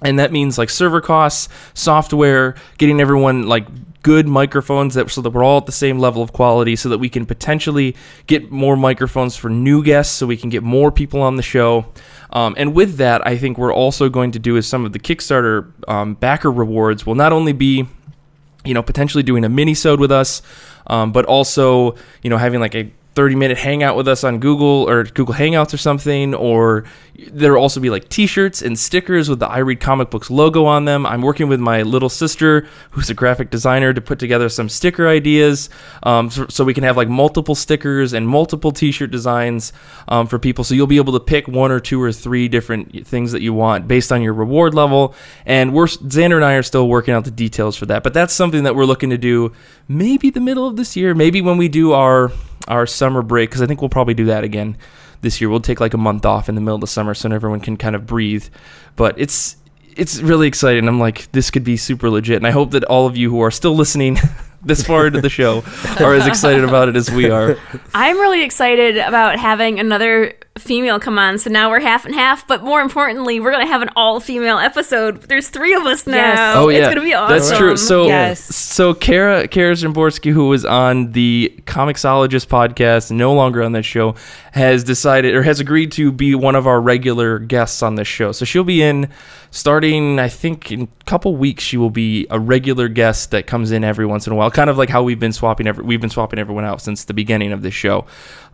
And 0.00 0.18
that 0.18 0.32
means 0.32 0.58
like 0.58 0.70
server 0.70 1.00
costs, 1.00 1.48
software, 1.74 2.56
getting 2.78 3.00
everyone 3.00 3.46
like 3.46 3.68
good 4.02 4.26
microphones 4.26 4.94
that 4.94 5.10
so 5.10 5.20
that 5.20 5.30
we're 5.30 5.44
all 5.44 5.58
at 5.58 5.66
the 5.66 5.72
same 5.72 5.98
level 5.98 6.22
of 6.22 6.32
quality 6.32 6.76
so 6.76 6.88
that 6.88 6.98
we 6.98 7.08
can 7.08 7.24
potentially 7.24 7.94
get 8.26 8.50
more 8.50 8.76
microphones 8.76 9.36
for 9.36 9.48
new 9.48 9.82
guests 9.82 10.14
so 10.14 10.26
we 10.26 10.36
can 10.36 10.50
get 10.50 10.62
more 10.62 10.90
people 10.90 11.22
on 11.22 11.36
the 11.36 11.42
show. 11.42 11.86
Um, 12.30 12.54
and 12.56 12.74
with 12.74 12.96
that, 12.96 13.26
I 13.26 13.36
think 13.36 13.58
we're 13.58 13.74
also 13.74 14.08
going 14.08 14.32
to 14.32 14.38
do 14.38 14.56
is 14.56 14.66
some 14.66 14.84
of 14.84 14.92
the 14.92 14.98
Kickstarter 14.98 15.72
um, 15.88 16.14
backer 16.14 16.50
rewards 16.50 17.06
will 17.06 17.14
not 17.14 17.32
only 17.32 17.52
be 17.52 17.86
you 18.64 18.74
know, 18.74 18.82
potentially 18.82 19.22
doing 19.22 19.44
a 19.44 19.48
mini-sode 19.48 20.00
with 20.00 20.12
us, 20.12 20.42
um, 20.86 21.12
but 21.12 21.24
also, 21.24 21.96
you 22.22 22.30
know, 22.30 22.38
having 22.38 22.60
like 22.60 22.74
a 22.74 22.90
30 23.14 23.34
minute 23.36 23.58
hangout 23.58 23.96
with 23.96 24.08
us 24.08 24.24
on 24.24 24.38
Google 24.38 24.88
or 24.88 25.04
Google 25.04 25.34
Hangouts 25.34 25.74
or 25.74 25.76
something, 25.76 26.34
or 26.34 26.84
there'll 27.30 27.62
also 27.62 27.78
be 27.78 27.90
like 27.90 28.08
t-shirts 28.08 28.62
and 28.62 28.78
stickers 28.78 29.28
with 29.28 29.38
the 29.38 29.48
I 29.48 29.58
Read 29.58 29.80
Comic 29.80 30.10
Books 30.10 30.30
logo 30.30 30.64
on 30.64 30.86
them. 30.86 31.04
I'm 31.04 31.20
working 31.20 31.48
with 31.48 31.60
my 31.60 31.82
little 31.82 32.08
sister, 32.08 32.66
who's 32.92 33.10
a 33.10 33.14
graphic 33.14 33.50
designer, 33.50 33.92
to 33.92 34.00
put 34.00 34.18
together 34.18 34.48
some 34.48 34.68
sticker 34.68 35.06
ideas, 35.06 35.68
um, 36.04 36.30
so, 36.30 36.46
so 36.48 36.64
we 36.64 36.72
can 36.72 36.84
have 36.84 36.96
like 36.96 37.08
multiple 37.08 37.54
stickers 37.54 38.14
and 38.14 38.26
multiple 38.26 38.72
t-shirt 38.72 39.10
designs 39.10 39.74
um, 40.08 40.26
for 40.26 40.38
people. 40.38 40.64
So 40.64 40.74
you'll 40.74 40.86
be 40.86 40.96
able 40.96 41.12
to 41.12 41.20
pick 41.20 41.46
one 41.46 41.70
or 41.70 41.80
two 41.80 42.00
or 42.00 42.12
three 42.12 42.48
different 42.48 43.06
things 43.06 43.32
that 43.32 43.42
you 43.42 43.52
want 43.52 43.86
based 43.86 44.10
on 44.10 44.22
your 44.22 44.32
reward 44.32 44.72
level. 44.72 45.14
And 45.44 45.74
we're 45.74 45.86
Xander 45.86 46.36
and 46.36 46.44
I 46.44 46.54
are 46.54 46.62
still 46.62 46.88
working 46.88 47.12
out 47.12 47.24
the 47.24 47.30
details 47.30 47.76
for 47.76 47.84
that, 47.86 48.02
but 48.02 48.14
that's 48.14 48.32
something 48.32 48.62
that 48.64 48.74
we're 48.74 48.86
looking 48.86 49.10
to 49.10 49.18
do 49.18 49.52
maybe 49.86 50.30
the 50.30 50.40
middle 50.40 50.66
of 50.66 50.76
this 50.76 50.96
year, 50.96 51.14
maybe 51.14 51.42
when 51.42 51.58
we 51.58 51.68
do 51.68 51.92
our 51.92 52.32
our 52.68 52.86
summer 52.86 53.22
break, 53.22 53.50
because 53.50 53.62
I 53.62 53.66
think 53.66 53.80
we'll 53.80 53.88
probably 53.88 54.14
do 54.14 54.26
that 54.26 54.44
again 54.44 54.76
this 55.20 55.40
year. 55.40 55.50
We'll 55.50 55.60
take 55.60 55.80
like 55.80 55.94
a 55.94 55.98
month 55.98 56.26
off 56.26 56.48
in 56.48 56.54
the 56.54 56.60
middle 56.60 56.76
of 56.76 56.80
the 56.80 56.86
summer 56.86 57.14
so 57.14 57.30
everyone 57.30 57.60
can 57.60 57.76
kind 57.76 57.96
of 57.96 58.06
breathe. 58.06 58.46
But 58.96 59.18
it's 59.18 59.56
it's 59.96 60.20
really 60.20 60.46
exciting. 60.46 60.88
I'm 60.88 61.00
like, 61.00 61.30
this 61.32 61.50
could 61.50 61.64
be 61.64 61.76
super 61.76 62.10
legit, 62.10 62.36
and 62.36 62.46
I 62.46 62.50
hope 62.50 62.72
that 62.72 62.84
all 62.84 63.06
of 63.06 63.16
you 63.16 63.30
who 63.30 63.40
are 63.40 63.50
still 63.50 63.74
listening 63.74 64.18
this 64.64 64.84
far 64.84 65.06
into 65.06 65.20
the 65.20 65.28
show 65.28 65.62
are 66.00 66.14
as 66.14 66.26
excited 66.26 66.64
about 66.64 66.88
it 66.88 66.96
as 66.96 67.10
we 67.10 67.30
are. 67.30 67.56
I'm 67.94 68.18
really 68.18 68.42
excited 68.42 68.96
about 68.96 69.38
having 69.38 69.80
another 69.80 70.34
female 70.58 71.00
come 71.00 71.18
on. 71.18 71.38
So 71.38 71.48
now 71.50 71.70
we're 71.70 71.80
half 71.80 72.04
and 72.04 72.14
half, 72.14 72.46
but 72.46 72.62
more 72.62 72.80
importantly, 72.80 73.40
we're 73.40 73.52
gonna 73.52 73.66
have 73.66 73.82
an 73.82 73.90
all 73.96 74.20
female 74.20 74.58
episode. 74.58 75.22
There's 75.22 75.48
three 75.48 75.74
of 75.74 75.82
us 75.84 76.06
now. 76.06 76.16
Yes. 76.16 76.56
Oh 76.56 76.68
yeah, 76.68 76.78
it's 76.78 76.88
gonna 76.88 77.00
be 77.00 77.14
awesome. 77.14 77.36
That's 77.38 77.56
true. 77.58 77.76
So 77.76 78.06
Yes. 78.06 78.40
so 78.54 78.92
Kara 78.92 79.48
Kara 79.48 79.74
Zimborski, 79.74 80.30
who 80.32 80.48
was 80.48 80.64
on 80.64 81.12
the 81.12 81.54
Comixologist 81.66 82.48
podcast, 82.48 83.10
no 83.10 83.32
longer 83.32 83.62
on 83.62 83.72
that 83.72 83.84
show, 83.84 84.14
has 84.52 84.84
decided 84.84 85.34
or 85.34 85.42
has 85.42 85.58
agreed 85.58 85.90
to 85.92 86.12
be 86.12 86.34
one 86.34 86.54
of 86.54 86.66
our 86.66 86.80
regular 86.80 87.38
guests 87.38 87.82
on 87.82 87.94
this 87.94 88.08
show. 88.08 88.32
So 88.32 88.44
she'll 88.44 88.62
be 88.64 88.82
in 88.82 89.08
starting, 89.50 90.18
I 90.18 90.28
think, 90.28 90.70
in 90.70 90.82
a 90.82 91.04
couple 91.04 91.34
weeks. 91.36 91.62
She 91.64 91.76
will 91.76 91.90
be 91.90 92.26
a 92.30 92.38
regular 92.38 92.88
guest 92.88 93.30
that 93.30 93.46
comes 93.46 93.70
in 93.70 93.84
every 93.84 94.06
once 94.06 94.26
in 94.26 94.32
a 94.32 94.36
while, 94.36 94.50
kind 94.50 94.68
of 94.70 94.76
like 94.78 94.88
how 94.90 95.02
we've 95.02 95.20
been 95.20 95.32
swapping 95.32 95.66
every, 95.66 95.84
we've 95.84 96.00
been 96.00 96.10
swapping 96.10 96.38
everyone 96.38 96.64
out 96.64 96.80
since 96.82 97.04
the 97.04 97.14
beginning 97.14 97.52
of 97.52 97.62
this 97.62 97.74
show. 97.74 98.04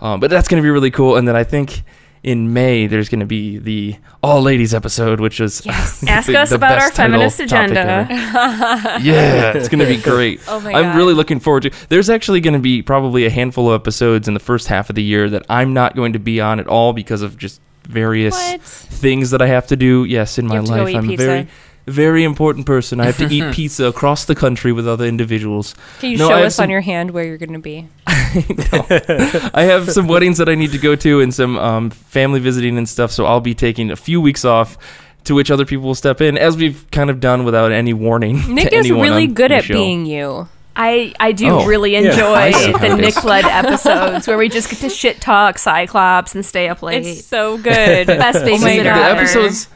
Um, 0.01 0.21
but 0.21 0.31
that's 0.31 0.49
going 0.49 0.63
to 0.63 0.67
be 0.67 0.71
really 0.71 0.91
cool. 0.91 1.17
And 1.17 1.27
then 1.29 1.37
I 1.37 1.45
think. 1.45 1.83
In 2.25 2.53
May, 2.53 2.89
there's 2.89 3.09
going 3.09 3.21
to 3.21 3.27
be 3.27 3.59
the 3.59 3.95
all 4.25 4.43
ladies 4.43 4.75
episode, 4.75 5.21
which 5.21 5.39
is 5.39 5.65
Ask 5.69 6.01
the- 6.27 6.37
us 6.37 6.49
the 6.51 6.57
about 6.57 6.81
our 6.83 6.91
feminist 6.91 7.39
agenda. 7.39 8.07
yeah, 8.11 9.53
it's 9.55 9.69
going 9.69 9.79
to 9.79 9.87
be 9.87 9.97
great. 10.03 10.41
Oh 10.49 10.59
my 10.61 10.73
I'm 10.73 10.83
God. 10.87 10.97
really 10.97 11.15
looking 11.15 11.39
forward 11.39 11.63
to. 11.63 11.71
There's 11.89 12.11
actually 12.11 12.41
going 12.41 12.55
to 12.55 12.61
be 12.61 12.83
probably 12.83 13.25
a 13.25 13.31
handful 13.31 13.69
of 13.73 13.81
episodes 13.81 14.27
in 14.27 14.35
the 14.35 14.41
first 14.41 14.67
half 14.67 14.91
of 14.91 14.97
the 14.97 15.03
year 15.03 15.31
that 15.31 15.45
I'm 15.49 15.73
not 15.73 15.95
going 15.95 16.13
to 16.15 16.19
be 16.19 16.41
on 16.41 16.59
at 16.59 16.67
all 16.67 16.93
because 16.93 17.23
of 17.23 17.39
just 17.39 17.61
various 17.85 18.35
What? 18.35 18.63
things 18.63 19.31
that 19.31 19.41
I 19.41 19.47
have 19.47 19.69
to 19.69 19.77
do. 19.77 20.05
Yes, 20.05 20.39
in 20.39 20.47
my 20.49 20.57
have 20.57 20.65
to 20.65 20.71
go 20.73 20.85
life, 20.85 20.97
I'm 20.97 21.07
pizza. 21.07 21.25
very 21.25 21.49
very 21.89 22.25
important 22.25 22.67
person. 22.67 23.01
I 23.01 23.07
have 23.07 23.17
to 23.19 23.27
eat 23.33 23.53
pizza 23.55 23.87
across 23.87 24.25
the 24.25 24.35
country 24.35 24.73
with 24.73 24.87
other 24.89 25.05
individuals. 25.05 25.75
Can 26.01 26.11
you 26.13 26.19
No, 26.19 26.29
show 26.29 26.35
us 26.37 26.57
some- 26.57 26.65
on 26.65 26.71
your 26.71 26.81
hand 26.81 27.11
where 27.13 27.25
you're 27.25 27.39
going 27.39 27.53
to 27.53 27.59
be? 27.59 27.89
I 28.07 29.63
have 29.71 29.91
some 29.91 30.09
weddings 30.09 30.39
that 30.39 30.49
I 30.49 30.55
need 30.55 30.73
to 30.73 30.79
go 30.79 30.97
to 30.97 31.21
and 31.21 31.33
some 31.35 31.57
um, 31.59 31.91
family 31.91 32.41
visiting 32.41 32.77
and 32.79 32.89
stuff. 32.89 33.11
So 33.11 33.25
I'll 33.27 33.41
be 33.41 33.55
taking 33.55 33.91
a 33.91 33.97
few 33.97 34.21
weeks 34.21 34.45
off. 34.45 34.77
To 35.25 35.35
which 35.35 35.51
other 35.51 35.67
people 35.67 35.85
will 35.85 35.95
step 35.95 36.23
in, 36.23 36.39
as 36.39 36.57
we've 36.57 36.87
kind 36.91 37.11
of 37.11 37.21
done 37.21 37.45
without 37.45 37.71
any 37.71 37.93
warning. 37.93 38.55
Nick 38.55 38.71
to 38.71 38.77
is 38.77 38.91
really 38.91 39.25
on 39.27 39.35
good 39.35 39.51
the 39.51 39.57
at 39.57 39.65
show. 39.65 39.75
being 39.75 40.07
you. 40.07 40.49
I, 40.75 41.13
I 41.21 41.33
do 41.33 41.49
Oh, 41.51 41.67
really 41.67 41.97
enjoy 41.97 42.33
I 42.35 42.53
the. 42.79 42.97
Nick 42.97 43.23
led 43.25 43.45
episodes 43.45 44.27
where 44.27 44.39
we 44.39 44.49
just 44.49 44.71
get 44.71 44.79
to 44.79 44.89
shit 44.89 45.21
talk 45.21 45.59
Cyclops 45.59 46.35
and 46.35 46.47
stay 46.47 46.69
up 46.69 46.83
late. 46.83 47.05
It's 47.05 47.27
so 47.27 47.59
good. 47.59 48.07
Best 48.07 48.39
Oh 48.43 48.59
my 48.59 48.79
the 48.79 48.85
God. 48.85 48.97
ever. 48.97 49.21
episodes 49.21 49.69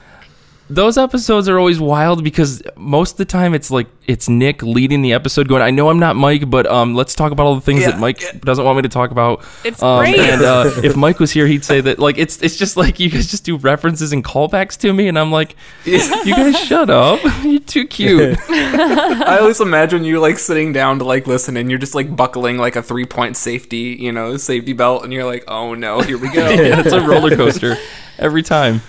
those 0.74 0.98
episodes 0.98 1.48
are 1.48 1.58
always 1.58 1.80
wild 1.80 2.24
because 2.24 2.62
most 2.76 3.12
of 3.12 3.16
the 3.18 3.24
time 3.24 3.54
it's 3.54 3.70
like 3.70 3.88
it's 4.06 4.28
Nick 4.28 4.62
leading 4.62 5.02
the 5.02 5.12
episode 5.12 5.48
going 5.48 5.62
I 5.62 5.70
know 5.70 5.88
I'm 5.88 5.98
not 5.98 6.16
Mike 6.16 6.48
but 6.50 6.66
um 6.66 6.94
let's 6.94 7.14
talk 7.14 7.32
about 7.32 7.46
all 7.46 7.54
the 7.54 7.60
things 7.60 7.82
Yeah, 7.82 7.92
that 7.92 8.00
Mike 8.00 8.40
doesn't 8.40 8.64
want 8.64 8.76
me 8.76 8.82
to 8.82 8.88
talk 8.88 9.10
about. 9.10 9.44
It's 9.64 9.82
um, 9.82 10.00
great. 10.00 10.18
and 10.18 10.42
uh, 10.42 10.70
if 10.82 10.96
Mike 10.96 11.18
was 11.18 11.30
here 11.30 11.46
he'd 11.46 11.64
say 11.64 11.80
that 11.82 11.98
like 11.98 12.18
it's 12.18 12.40
it's 12.42 12.56
just 12.56 12.76
like 12.76 12.98
you 13.00 13.10
guys 13.10 13.30
just 13.30 13.44
do 13.44 13.56
references 13.56 14.12
and 14.12 14.24
callbacks 14.24 14.76
to 14.78 14.92
me 14.92 15.08
and 15.08 15.18
I'm 15.18 15.30
like 15.30 15.56
you 15.84 15.98
guys 16.34 16.58
shut 16.58 16.90
up. 16.90 17.20
You're 17.42 17.60
too 17.60 17.86
cute. 17.86 18.38
I 18.48 19.38
always 19.40 19.60
imagine 19.60 20.04
you 20.04 20.20
like 20.20 20.38
sitting 20.38 20.72
down 20.72 20.98
to 20.98 21.04
like 21.04 21.26
listen, 21.26 21.56
and 21.56 21.70
you're 21.70 21.78
just 21.78 21.94
like 21.94 22.14
buckling 22.14 22.58
like 22.58 22.76
a 22.76 22.82
three 22.82 23.04
point 23.04 23.36
safety, 23.36 23.96
you 23.98 24.12
know, 24.12 24.36
safety 24.36 24.72
belt, 24.72 25.04
and 25.04 25.12
you're 25.12 25.24
like, 25.24 25.44
oh 25.48 25.74
no, 25.74 26.00
here 26.00 26.18
we 26.18 26.30
go. 26.30 26.48
yeah 26.48 26.80
it's 26.80 26.92
a 26.92 27.00
roller 27.00 27.34
coaster 27.36 27.76
every 28.18 28.42
time 28.42 28.80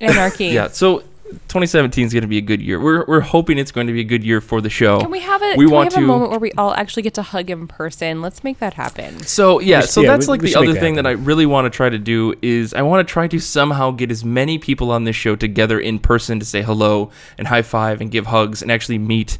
Anarchy. 0.00 0.46
yeah. 0.46 0.68
So 0.68 1.02
2017 1.48 2.06
is 2.06 2.12
going 2.12 2.22
to 2.22 2.28
be 2.28 2.38
a 2.38 2.42
good 2.42 2.62
year. 2.62 2.80
We're 2.80 3.04
we're 3.06 3.20
hoping 3.20 3.58
it's 3.58 3.72
going 3.72 3.88
to 3.88 3.92
be 3.92 4.00
a 4.00 4.04
good 4.04 4.22
year 4.22 4.40
for 4.40 4.60
the 4.60 4.70
show. 4.70 5.00
Can 5.00 5.10
we 5.10 5.18
have 5.20 5.42
a 5.42 5.54
We 5.56 5.66
want 5.66 5.90
we 5.90 5.94
have 5.94 5.94
a 5.94 6.00
to- 6.00 6.06
moment 6.06 6.30
where 6.30 6.38
we 6.38 6.52
all 6.52 6.72
actually 6.74 7.02
get 7.02 7.14
to 7.14 7.22
hug 7.22 7.50
in 7.50 7.66
person? 7.66 8.22
Let's 8.22 8.44
make 8.44 8.58
that 8.60 8.74
happen. 8.74 9.22
So 9.24 9.58
yeah, 9.60 9.80
We 9.80 9.86
sh- 9.86 9.90
so 9.90 10.00
yeah, 10.02 10.08
that's 10.12 10.26
we- 10.26 10.30
like 10.32 10.42
we 10.42 10.52
the 10.52 10.58
other 10.60 10.72
that 10.74 10.80
thing 10.80 10.94
that 10.94 11.06
I 11.06 11.12
really 11.12 11.46
want 11.46 11.64
to 11.64 11.76
try 11.76 11.88
to 11.88 11.98
do 11.98 12.34
is 12.42 12.74
I 12.74 12.82
want 12.82 13.06
to 13.06 13.12
try 13.12 13.26
to 13.26 13.40
somehow 13.40 13.90
get 13.90 14.10
as 14.12 14.24
many 14.24 14.58
people 14.58 14.92
on 14.92 15.02
this 15.04 15.16
show 15.16 15.34
together 15.34 15.80
in 15.80 15.98
person 15.98 16.38
to 16.38 16.46
say 16.46 16.62
hello 16.62 17.10
and 17.38 17.48
high 17.48 17.62
five 17.62 18.00
and 18.00 18.10
give 18.10 18.26
hugs 18.26 18.62
and 18.62 18.70
actually 18.70 18.98
meet. 18.98 19.38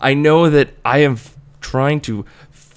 I 0.00 0.14
know 0.14 0.50
that 0.50 0.70
I 0.84 0.98
am 0.98 1.18
trying 1.60 2.00
to 2.02 2.24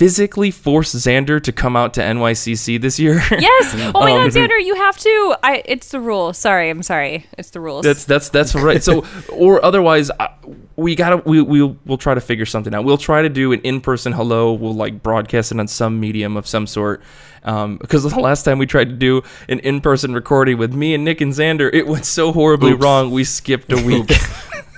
physically 0.02 0.50
force 0.50 0.96
Xander 0.96 1.40
to 1.44 1.52
come 1.52 1.76
out 1.76 1.94
to 1.94 2.02
NYCC 2.02 2.82
this 2.82 2.98
year. 3.00 3.22
Yes. 3.32 3.76
Oh 3.94 4.00
my 4.02 4.12
Um, 4.12 4.18
God, 4.18 4.32
Xander, 4.32 4.60
you 4.60 4.74
have 4.76 4.98
to. 4.98 5.36
I. 5.44 5.62
It's 5.66 5.90
the 5.90 6.00
rule. 6.00 6.34
Sorry, 6.34 6.72
I'm 6.72 6.82
sorry. 6.82 7.28
It's 7.38 7.52
the 7.52 7.60
rules. 7.60 7.86
That's 7.86 8.06
that's 8.06 8.30
that's 8.30 8.56
right. 8.56 8.84
So 8.84 9.06
or 9.32 9.64
otherwise, 9.64 10.10
uh, 10.10 10.28
we 10.76 10.96
gotta 10.96 11.18
we 11.18 11.42
we'll 11.44 11.78
we'll 11.86 12.00
try 12.00 12.16
to 12.16 12.22
figure 12.22 12.48
something 12.48 12.74
out. 12.74 12.84
We'll 12.84 12.98
try 12.98 13.22
to 13.22 13.30
do 13.30 13.52
an 13.52 13.62
in 13.62 13.80
person 13.80 14.12
hello. 14.12 14.54
We'll 14.54 14.74
like 14.74 15.04
broadcast 15.04 15.52
it 15.52 15.60
on 15.60 15.68
some 15.68 16.00
medium 16.00 16.36
of 16.36 16.48
some 16.48 16.66
sort. 16.66 17.04
Um, 17.44 17.78
because 17.78 18.04
the 18.04 18.20
last 18.20 18.44
time 18.44 18.58
we 18.58 18.66
tried 18.66 18.90
to 18.90 18.96
do 18.96 19.22
an 19.50 19.60
in 19.60 19.82
person 19.82 20.14
recording 20.14 20.58
with 20.58 20.74
me 20.74 20.96
and 20.96 21.04
Nick 21.06 21.22
and 21.22 21.32
Xander, 21.34 21.70
it 21.72 21.86
went 21.88 22.06
so 22.06 22.32
horribly 22.32 22.72
Oops. 22.72 22.84
wrong. 22.84 23.12
We 23.12 23.24
skipped 23.24 23.72
a 23.72 23.84
week. 23.84 24.12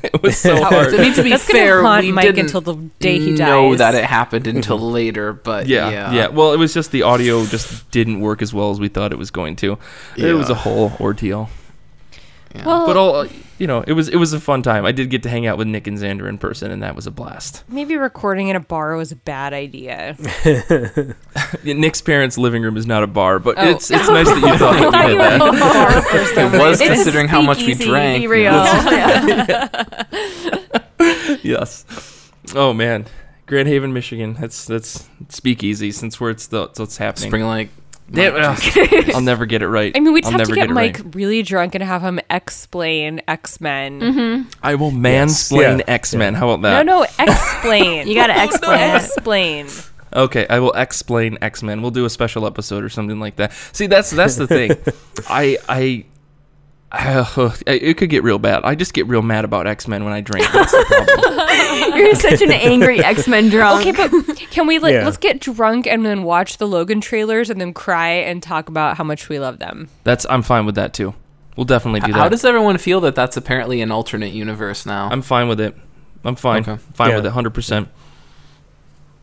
it 0.14 0.22
was 0.22 0.38
so 0.38 0.56
I 0.56 0.60
hard. 0.70 0.92
mean, 0.94 1.14
to 1.14 1.24
be 1.24 1.30
That's 1.30 1.46
fair, 1.46 1.78
gonna 1.78 1.88
haunt 1.88 2.06
we 2.06 2.12
Mike 2.12 2.26
didn't 2.26 2.42
until 2.54 2.62
the 2.62 2.76
day 3.00 3.20
he 3.20 3.32
know 3.32 3.70
dies. 3.72 3.78
that 3.80 3.96
it 3.96 4.04
happened 4.04 4.46
mm-hmm. 4.46 4.58
until 4.58 4.78
later. 4.80 5.32
But 5.34 5.68
Yeah, 5.68 5.90
yeah, 5.90 6.12
yeah, 6.14 6.28
Well, 6.28 6.52
it 6.54 6.58
was 6.58 6.74
just 6.74 6.92
the 6.92 7.04
audio 7.04 7.46
just 7.46 7.90
didn't 7.92 8.20
work 8.20 8.42
as 8.42 8.54
well 8.54 8.72
as 8.72 8.80
we 8.80 8.90
thought 8.90 9.12
it 9.14 9.18
was 9.18 9.32
going 9.32 9.56
to. 9.58 9.78
It 10.18 10.34
was 10.34 10.50
a 10.50 10.56
whole 10.56 10.92
ordeal. 11.00 11.50
yeah. 12.54 12.66
Well, 12.66 12.86
But 12.86 12.98
all 12.98 13.26
you 13.64 13.68
know, 13.68 13.82
it 13.88 13.94
was 13.94 14.10
it 14.10 14.18
was 14.18 14.34
a 14.34 14.42
fun 14.42 14.62
time. 14.62 14.84
I 14.86 14.92
did 14.92 15.10
get 15.10 15.24
to 15.24 15.30
hang 15.30 15.48
out 15.48 15.58
with 15.58 15.68
Nick 15.68 15.88
and 15.88 15.98
Xander 15.98 16.28
in 16.28 16.38
person, 16.38 16.70
and 16.70 16.84
that 16.84 16.98
was 16.98 17.08
a 17.08 17.12
blast. 17.12 17.64
maybe 17.70 17.96
recording 17.96 18.50
in 18.50 18.58
a 18.58 18.60
bar 18.60 18.98
was 18.98 19.14
a 19.14 19.16
bad 19.16 19.54
idea. 19.54 20.18
Nick's 21.64 22.02
parents' 22.02 22.38
living 22.38 22.62
room 22.62 22.76
is 22.76 22.86
not 22.86 23.04
a 23.04 23.08
bar, 23.08 23.40
but 23.40 23.56
Oh. 23.58 23.70
it's 23.70 23.90
it's 23.90 24.10
nice 24.10 24.28
that 24.28 24.36
you 24.36 24.42
thought 24.58 24.92
that 24.92 25.06
we 25.08 25.14
you 25.14 25.20
had 25.20 25.40
that. 25.40 25.48
a 25.48 25.60
bar 25.60 26.02
for 26.02 26.26
some 26.36 26.54
it 26.54 26.60
was 26.60 26.82
reason. 26.82 26.94
considering 26.96 27.30
how 27.30 27.42
much 27.42 27.60
we 27.66 27.74
drank. 27.74 28.22
Be 28.22 28.28
real. 28.28 28.54
Yes. 31.42 31.86
Oh 32.56 32.74
man, 32.74 33.06
Grand 33.46 33.68
Haven, 33.68 33.94
Michigan. 33.94 34.36
That's 34.40 34.66
that's 34.66 35.08
speakeasy 35.30 35.92
since 35.92 36.20
where 36.20 36.32
it's 36.32 36.48
the 36.48 36.72
so 36.74 36.84
it's 36.84 36.98
happening. 36.98 37.30
Spring 37.30 37.48
Lake. 37.48 37.70
Damn, 38.12 38.36
ugh, 38.36 38.60
I'll 39.16 39.22
never 39.22 39.46
get 39.46 39.62
it 39.62 39.68
right. 39.68 39.92
I 39.96 40.00
mean, 40.00 40.14
we'd 40.14 40.26
I'll 40.26 40.32
have 40.32 40.42
to 40.42 40.48
never 40.50 40.56
get 40.56 40.70
it 40.70 40.74
Mike 40.74 41.00
right. 41.00 41.16
really 41.16 41.42
drunk 41.42 41.74
and 41.74 41.84
have 41.84 42.02
him 42.04 42.20
explain 42.30 43.22
X 43.28 43.60
Men. 43.60 44.00
Mm-hmm. 44.00 44.50
I 44.62 44.76
will 44.76 44.92
mansplain 44.92 45.80
Yeah. 45.80 45.86
X 45.88 46.14
Men. 46.14 46.34
How 46.36 46.50
about 46.50 46.62
that? 46.64 46.86
no, 46.86 47.00
no, 47.00 47.04
explain. 47.20 48.08
You 48.14 48.16
gotta 48.16 48.34
oh, 48.38 48.44
explain 48.44 48.80
it. 48.80 48.96
explain. 48.96 49.68
Okay, 50.16 50.46
I 50.48 50.60
will 50.60 50.74
explain 50.74 51.38
X 51.42 51.64
Men. 51.64 51.82
We'll 51.82 51.92
do 51.92 52.06
a 52.06 52.10
special 52.10 52.46
episode 52.46 52.84
or 52.84 52.90
something 52.90 53.20
like 53.20 53.38
that. 53.38 53.52
See, 53.72 53.88
that's 53.88 54.12
that's 54.12 54.36
the 54.36 54.48
thing. 54.48 54.72
I 55.28 55.58
I. 55.68 56.06
it 57.66 57.98
could 57.98 58.10
get 58.12 58.22
real 58.24 58.38
bad. 58.38 58.62
I 58.64 58.76
just 58.76 58.94
get 58.94 59.08
real 59.08 59.24
mad 59.24 59.46
about 59.46 59.66
X 59.66 59.88
Men 59.88 60.04
when 60.04 60.14
I 60.14 60.22
drink. 60.22 60.46
That's 60.52 60.72
the 60.72 60.86
problem. 60.88 61.98
You're 62.00 62.14
such 62.16 62.42
an 62.42 62.52
angry 62.52 63.00
X 63.04 63.28
Men 63.28 63.50
drunk. 63.50 63.86
Okay, 63.88 63.92
but 63.92 64.38
can 64.52 64.68
we 64.68 64.78
let, 64.78 64.94
Yeah. 64.94 65.06
let's 65.06 65.18
get 65.18 65.40
drunk 65.40 65.88
and 65.88 66.06
then 66.06 66.22
watch 66.24 66.58
the 66.58 66.68
Logan 66.68 67.02
trailers 67.02 67.50
and 67.50 67.60
then 67.60 67.74
cry 67.74 68.10
and 68.10 68.44
talk 68.44 68.70
about 68.70 68.96
how 68.98 69.04
much 69.04 69.28
we 69.28 69.40
love 69.40 69.58
them? 69.60 69.90
That's 70.04 70.26
I'm 70.30 70.44
fine 70.44 70.66
with 70.68 70.76
that 70.76 70.94
too. 70.94 71.16
We'll 71.58 71.66
definitely 71.66 72.02
do 72.02 72.14
that. 72.14 72.20
How 72.20 72.30
does 72.30 72.46
everyone 72.46 72.78
feel 72.78 73.02
that 73.02 73.16
that's 73.16 73.38
apparently 73.38 73.82
an 73.82 73.92
alternate 73.92 74.34
universe 74.34 74.86
now? 74.86 75.10
I'm 75.12 75.22
fine 75.24 75.48
with 75.48 75.60
it. 75.60 75.76
I'm 76.24 76.36
fine. 76.36 76.62
Okay. 76.62 76.78
Fine 76.94 77.10
Yeah. 77.10 77.16
with 77.18 77.26
it, 77.26 77.32
hundred 77.32 77.56
percent. 77.56 77.90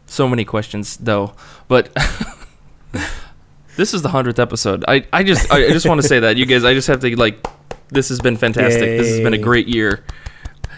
So 0.06 0.28
many 0.28 0.44
questions 0.44 0.97
though, 0.97 1.34
but 1.68 1.94
this 3.76 3.94
is 3.94 4.02
the 4.02 4.09
hundredth 4.09 4.40
episode. 4.40 4.84
I, 4.88 5.06
I 5.12 5.22
just 5.22 5.51
I 5.52 5.68
just 5.68 5.86
want 5.86 6.02
to 6.02 6.09
say 6.09 6.18
that 6.20 6.36
you 6.36 6.47
guys. 6.47 6.64
I 6.64 6.74
just 6.74 6.88
have 6.88 6.98
to 7.01 7.16
like. 7.16 7.47
This 7.91 8.09
has 8.09 8.21
been 8.21 8.37
fantastic. 8.37 8.99
This 8.99 9.09
has 9.09 9.21
been 9.21 9.35
a 9.35 9.39
great 9.39 9.69
year, 9.69 10.05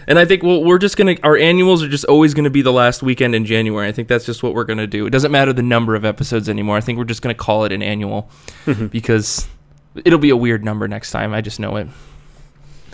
and 0.07 0.19
I 0.19 0.25
think 0.25 0.43
well, 0.43 0.63
we're 0.63 0.79
just 0.79 0.97
gonna 0.97 1.15
our 1.23 1.37
annuals 1.37 1.83
are 1.83 1.89
just 1.89 2.05
always 2.05 2.33
gonna 2.33 2.49
be 2.49 2.61
the 2.61 2.73
last 2.73 3.03
weekend 3.03 3.35
in 3.35 3.45
January. 3.45 3.87
I 3.87 3.91
think 3.91 4.07
that's 4.07 4.25
just 4.25 4.43
what 4.43 4.53
we're 4.53 4.63
gonna 4.63 4.87
do. 4.87 5.05
It 5.05 5.11
doesn't 5.11 5.31
matter 5.31 5.53
the 5.53 5.63
number 5.63 5.95
of 5.95 6.05
episodes 6.05 6.49
anymore. 6.49 6.77
I 6.77 6.81
think 6.81 6.97
we're 6.97 7.05
just 7.05 7.21
gonna 7.21 7.33
call 7.35 7.65
it 7.65 7.71
an 7.71 7.81
annual 7.81 8.29
mm-hmm. 8.65 8.87
because 8.87 9.47
it'll 10.03 10.19
be 10.19 10.31
a 10.31 10.37
weird 10.37 10.63
number 10.63 10.87
next 10.87 11.11
time. 11.11 11.33
I 11.33 11.41
just 11.41 11.59
know 11.59 11.75
it. 11.77 11.87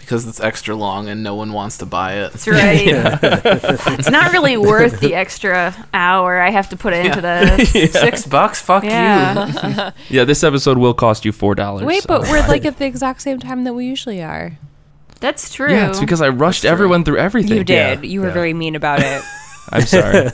Because 0.10 0.26
it's 0.26 0.40
extra 0.40 0.76
long 0.76 1.08
and 1.08 1.22
no 1.22 1.36
one 1.36 1.54
wants 1.54 1.78
to 1.78 1.86
buy 1.86 2.14
it. 2.16 2.32
That's 2.32 2.48
right. 2.48 2.82
it's 4.00 4.10
not 4.10 4.34
really 4.34 4.58
worth 4.58 5.00
the 5.02 5.14
extra 5.14 5.76
hour 5.94 6.40
I 6.42 6.50
have 6.50 6.68
to 6.70 6.78
put 6.78 6.94
into 6.94 7.22
this. 7.22 7.72
Six 7.92 8.26
bucks? 8.26 8.60
Fuck 8.60 8.84
you. 8.86 8.90
Yeah. 8.90 9.92
Yeah, 10.10 10.24
this 10.24 10.44
episode 10.44 10.78
will 10.78 10.94
cost 10.94 11.26
you 11.26 11.32
four 11.32 11.54
dollars. 11.54 11.86
Wait, 11.86 12.06
but 12.08 12.22
we're 12.24 12.46
like 12.48 12.66
at 12.66 12.78
the 12.78 12.86
exact 12.86 13.22
same 13.22 13.40
time 13.40 13.64
that 13.66 13.74
we 13.74 13.86
usually 13.86 14.24
are. 14.24 14.58
That's 15.20 15.54
true. 15.54 15.72
Yeah, 15.72 15.90
it's 15.90 16.00
because 16.00 16.22
I 16.22 16.30
rushed 16.30 16.66
everyone 16.66 17.04
through 17.04 17.18
everything. 17.18 17.58
You 17.58 17.64
did. 17.64 18.04
Yeah, 18.04 18.10
you 18.10 18.22
were 18.22 18.28
yeah. 18.28 18.34
very 18.34 18.54
mean 18.54 18.76
about 18.76 19.02
it. 19.02 19.22
I'm 19.70 19.86
sorry. 19.86 20.30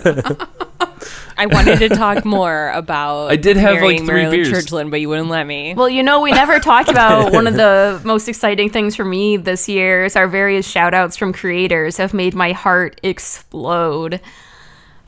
I 1.37 1.45
wanted 1.47 1.79
to 1.79 1.89
talk 1.89 2.23
more 2.25 2.69
about. 2.71 3.31
I 3.31 3.35
did 3.35 3.57
have, 3.57 3.73
like, 3.73 3.81
marrying 3.81 4.05
three 4.05 4.23
Marian 4.23 4.31
beers. 4.31 4.51
Churchland, 4.51 4.89
but 4.91 5.01
you 5.01 5.09
wouldn't 5.09 5.29
let 5.29 5.45
me. 5.45 5.73
Well, 5.73 5.89
you 5.89 6.01
know, 6.03 6.21
we 6.21 6.31
never 6.31 6.59
talked 6.59 6.89
about 6.89 7.31
one 7.39 7.47
of 7.47 7.55
the 7.55 8.01
most 8.03 8.27
exciting 8.27 8.69
things 8.69 8.95
for 8.95 9.05
me 9.05 9.37
this 9.37 9.67
year 9.67 10.05
is 10.05 10.15
our 10.15 10.27
various 10.27 10.67
shout 10.67 10.93
outs 10.93 11.17
from 11.17 11.33
creators 11.33 11.97
have 11.97 12.13
made 12.13 12.35
my 12.35 12.51
heart 12.53 12.99
explode. 13.03 14.21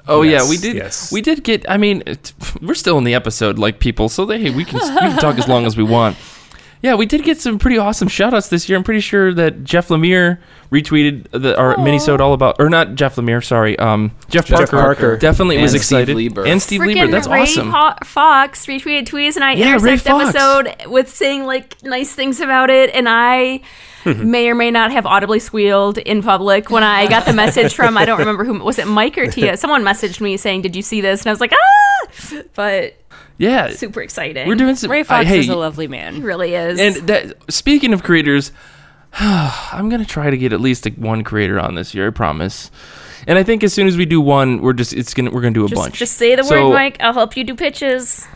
Oh 0.10 0.22
Yes, 0.22 0.44
yeah, 0.44 0.50
we 0.50 0.58
did. 0.58 0.76
yes. 0.76 1.12
We 1.12 1.22
did 1.22 1.44
get. 1.44 1.70
I 1.70 1.78
mean, 1.78 2.02
it, 2.06 2.34
we're 2.62 2.76
still 2.76 2.98
in 2.98 3.04
the 3.04 3.14
episode, 3.14 3.60
like 3.60 3.80
people. 3.80 4.08
So 4.10 4.26
they, 4.26 4.50
we 4.50 4.64
can 4.64 4.80
we 4.80 4.88
can 4.88 5.18
talk 5.20 5.38
as 5.38 5.48
long 5.48 5.66
as 5.66 5.76
we 5.76 5.84
want. 5.84 6.16
Yeah, 6.82 6.96
we 6.96 7.06
did 7.06 7.24
get 7.24 7.40
some 7.42 7.58
pretty 7.58 7.78
awesome 7.78 8.08
shout 8.08 8.34
outs 8.34 8.50
this 8.50 8.70
year. 8.70 8.78
I'm 8.78 8.84
pretty 8.84 9.00
sure 9.00 9.34
that 9.34 9.64
Jeff 9.64 9.88
Lemire 9.88 10.38
retweeted 10.72 11.28
the, 11.32 11.58
our 11.58 11.76
mini-sode 11.78 12.22
all 12.22 12.34
about, 12.34 12.58
or 12.60 12.70
not 12.70 12.94
Jeff 12.96 13.16
Lemire, 13.16 13.44
sorry, 13.44 13.78
um, 13.80 14.12
Jeff, 14.30 14.46
Jeff 14.46 14.60
Parker, 14.70 14.78
Parker. 14.78 15.18
definitely 15.18 15.58
was 15.62 15.74
And 15.74 15.82
Steve 15.84 15.98
excited. 16.00 16.16
Lieber. 16.16 16.46
And 16.46 16.62
Steve 16.62 16.82
Freaking 16.82 16.96
Lieber, 16.96 17.12
that's 17.12 17.28
Ray 17.28 17.42
awesome. 17.42 17.72
Ho- 17.72 17.96
Fawkes 18.04 18.66
retweeted 18.68 19.06
tweets 19.08 19.36
and 19.36 19.44
I 19.44 19.54
Yeah, 19.54 19.78
Ray 19.82 19.98
Fawkes. 19.98 20.36
episode 20.36 20.90
with 20.90 21.10
saying 21.14 21.46
like 21.46 21.82
nice 21.84 22.14
things 22.14 22.40
about 22.42 22.70
it, 22.70 22.94
and 22.94 23.08
I 23.10 23.62
may 24.24 24.50
or 24.50 24.56
may 24.56 24.72
not 24.72 24.92
have 24.92 25.06
audibly 25.06 25.40
squealed 25.40 25.98
in 25.98 26.22
public 26.22 26.70
when 26.70 26.84
I 26.84 27.08
got 27.08 27.26
the 27.26 27.34
message 27.34 27.74
from 27.76 27.98
I 27.98 28.06
don't 28.06 28.20
remember 28.20 28.44
who 28.44 28.58
was 28.64 28.80
it 28.80 28.88
Mike 28.88 29.18
or 29.18 29.28
Tia. 29.28 29.58
Someone 29.58 29.84
messaged 29.84 30.22
me 30.22 30.38
saying, 30.38 30.62
"Did 30.62 30.76
you 30.76 30.82
see 30.82 31.02
this?" 31.02 31.22
And 31.22 31.28
I 31.28 31.32
was 31.32 31.42
like, 31.42 31.54
"Ah!" 31.54 32.42
But 32.54 32.96
yeah, 33.38 33.72
super 33.72 34.02
exciting. 34.02 34.48
we're 34.48 34.56
doing 34.56 34.76
some. 34.76 34.90
Ray 34.92 35.02
I- 35.02 35.04
Fawkes 35.04 35.28
hey, 35.28 35.40
is 35.40 35.50
a 35.50 35.56
lovely 35.56 35.88
man. 35.88 36.14
He 36.14 36.20
man. 36.20 36.28
really 36.28 36.54
is. 36.56 36.80
And 36.80 37.08
that, 37.08 37.52
speaking 37.52 37.94
of 37.94 38.04
creators, 38.04 38.52
I'm 39.14 39.90
gonna 39.90 40.06
try 40.06 40.30
to 40.30 40.38
get 40.38 40.54
at 40.54 40.62
least 40.62 40.86
like, 40.86 40.96
one 40.96 41.24
creator 41.24 41.60
on 41.60 41.76
this 41.76 41.94
year. 41.94 42.08
I 42.08 42.12
promise. 42.12 42.72
And 43.28 43.38
I 43.38 43.44
think 43.44 43.64
as 43.64 43.74
soon 43.74 43.88
as 43.88 43.98
we 43.98 44.06
do 44.06 44.22
one, 44.22 44.62
we're 44.62 44.74
just 44.74 44.94
it's 44.94 45.14
gonna 45.14 45.32
we're 45.32 45.42
gonna 45.42 45.54
do 45.54 45.66
a 45.66 45.70
just, 45.70 45.82
bunch. 45.82 45.96
just 45.96 46.14
say 46.14 46.36
the 46.36 46.44
So- 46.44 46.70
word, 46.70 46.74
Mike. 46.74 46.98
I'll 47.00 47.14
help 47.14 47.36
you 47.38 47.44
do 47.44 47.56
pitches. 47.56 48.28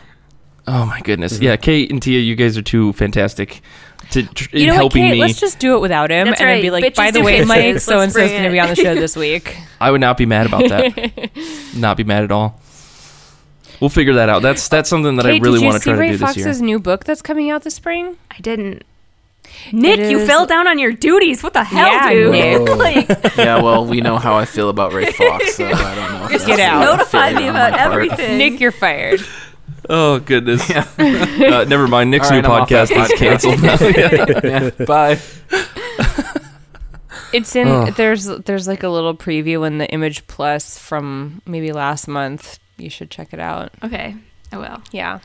Oh 0.64 0.86
my 0.86 1.00
goodness! 1.00 1.34
Mm-hmm. 1.34 1.42
Yeah, 1.42 1.56
Kate 1.56 1.90
and 1.90 2.00
Tia, 2.00 2.20
you 2.20 2.36
guys 2.36 2.56
are 2.56 2.62
too 2.62 2.92
fantastic 2.92 3.62
to 4.12 4.22
tr- 4.24 4.48
You 4.56 4.60
in 4.62 4.66
know 4.68 4.72
what, 4.74 4.78
helping 4.80 5.02
Kate? 5.02 5.12
me. 5.12 5.20
Let's 5.20 5.40
just 5.40 5.58
do 5.58 5.76
it 5.76 5.80
without 5.80 6.10
him 6.10 6.26
That's 6.28 6.40
and 6.40 6.48
then 6.48 6.54
right. 6.56 6.62
be 6.62 6.70
like, 6.70 6.84
Bitches 6.84 6.96
by 6.96 7.10
the 7.10 7.18
do 7.20 7.24
way, 7.24 7.32
pitches. 7.34 7.48
Mike, 7.48 7.64
Let's 7.74 7.84
so 7.84 8.00
and 8.00 8.12
so 8.12 8.18
is 8.20 8.30
bring 8.30 8.30
going 8.30 8.42
to 8.42 8.48
it." 8.48 8.52
be 8.52 8.60
on 8.60 8.68
the 8.68 8.76
show 8.76 8.94
this 8.94 9.16
week. 9.16 9.56
I 9.80 9.90
would 9.90 10.00
not 10.00 10.16
be 10.16 10.26
mad 10.26 10.46
about 10.46 10.68
that. 10.68 11.30
not 11.76 11.96
be 11.96 12.04
mad 12.04 12.24
at 12.24 12.30
all. 12.32 12.60
We'll 13.80 13.88
figure 13.90 14.14
that 14.14 14.28
out. 14.28 14.42
That's 14.42 14.68
that's 14.68 14.88
something 14.88 15.16
that 15.16 15.26
I 15.26 15.30
really 15.38 15.58
did 15.58 15.60
you 15.62 15.66
want 15.66 15.74
to 15.76 15.80
see 15.82 15.90
try 15.90 15.98
Ray 15.98 16.06
to 16.08 16.12
do 16.12 16.18
this 16.18 16.28
Fawkes's 16.28 16.60
year. 16.60 16.66
new 16.66 16.78
book 16.78 17.04
that's 17.04 17.20
coming 17.22 17.50
out 17.50 17.62
this 17.62 17.74
spring? 17.74 18.16
I 18.30 18.38
didn't. 18.40 18.84
Nick, 19.72 19.98
you 20.10 20.20
is- 20.20 20.28
fell 20.28 20.46
down 20.46 20.68
on 20.68 20.78
your 20.78 20.92
duties. 20.92 21.42
What 21.42 21.52
the 21.52 21.64
hell, 21.64 21.88
Yeah, 21.88 22.10
dude? 22.10 22.30
Nick. 22.32 22.68
like, 22.76 23.36
Yeah, 23.36 23.60
well, 23.60 23.84
we 23.84 24.00
know 24.00 24.16
how 24.18 24.34
I 24.36 24.44
feel 24.44 24.68
about 24.68 24.92
Ray 24.92 25.10
Fawkes, 25.10 25.56
so 25.56 25.66
I 25.66 25.94
don't 25.96 26.12
know. 26.12 26.24
If 26.26 26.30
Just 26.32 26.46
that's 26.46 26.58
get 26.58 26.60
out. 26.60 26.82
a 26.82 26.84
notify 26.96 27.32
me 27.32 27.48
about 27.48 27.74
everything. 27.78 28.38
Nick, 28.38 28.60
you're 28.60 28.70
fired. 28.72 29.20
Oh 29.90 30.20
goodness! 30.20 30.68
uh, 30.98 31.64
never 31.68 31.88
mind. 31.88 32.10
Nick's 32.10 32.30
All 32.30 32.40
new 32.40 32.48
I'm 32.48 32.66
podcast 32.66 32.90
is 32.96 33.12
canceled. 33.18 33.62
now. 33.62 33.76
Yeah, 34.78 34.84
bye. 34.86 35.18
It's 37.32 37.56
in 37.56 37.66
Ugh. 37.68 37.94
there's 37.94 38.24
there's 38.26 38.68
like 38.68 38.82
a 38.82 38.88
little 38.88 39.14
preview 39.16 39.66
in 39.66 39.78
the 39.78 39.88
Image 39.90 40.26
Plus 40.26 40.76
from 40.78 41.40
maybe 41.46 41.72
last 41.72 42.06
month. 42.06 42.58
You 42.76 42.90
should 42.90 43.10
check 43.10 43.32
it 43.32 43.40
out. 43.40 43.72
okay, 43.82 44.14
I 44.52 44.58
will. 44.58 44.82
Yeah, 44.92 45.20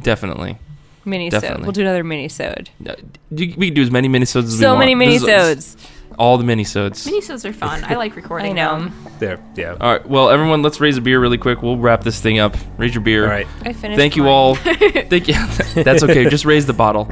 Definitely. 0.00 0.58
mini 1.04 1.30
Definitely. 1.30 1.62
We'll 1.62 1.72
do 1.72 1.80
another 1.82 2.04
mini 2.04 2.28
sode. 2.28 2.68
Uh, 2.86 2.94
We 3.30 3.48
can 3.52 3.74
do 3.74 3.82
as 3.82 3.90
many 3.90 4.08
minisodes 4.08 4.44
as 4.44 4.60
we 4.60 4.66
want. 4.66 4.74
So 4.74 4.76
many 4.76 4.94
mini 4.94 5.18
This 5.18 5.22
is- 5.22 5.28
sodes. 5.76 5.88
All 6.18 6.36
the 6.36 6.44
minisodes. 6.44 7.06
Minisodes 7.06 7.44
are 7.44 7.52
fun. 7.52 7.84
I 7.84 7.94
like 7.94 8.16
recording. 8.16 8.50
I 8.50 8.52
know. 8.52 8.80
them. 8.80 8.94
There, 9.20 9.40
yeah. 9.54 9.76
All 9.80 9.92
right. 9.92 10.08
Well, 10.08 10.30
everyone, 10.30 10.62
let's 10.62 10.80
raise 10.80 10.96
a 10.96 11.00
beer 11.00 11.20
really 11.20 11.38
quick. 11.38 11.62
We'll 11.62 11.76
wrap 11.76 12.02
this 12.02 12.20
thing 12.20 12.40
up. 12.40 12.56
Raise 12.76 12.94
your 12.94 13.02
beer. 13.04 13.24
All 13.24 13.30
right. 13.30 13.46
I 13.62 13.72
finished. 13.72 13.98
Thank 13.98 14.16
you 14.16 14.26
all. 14.26 14.54
Thank 14.56 15.28
you. 15.28 15.34
That's 15.82 16.02
okay. 16.02 16.28
Just 16.28 16.44
raise 16.44 16.66
the 16.66 16.72
bottle. 16.72 17.08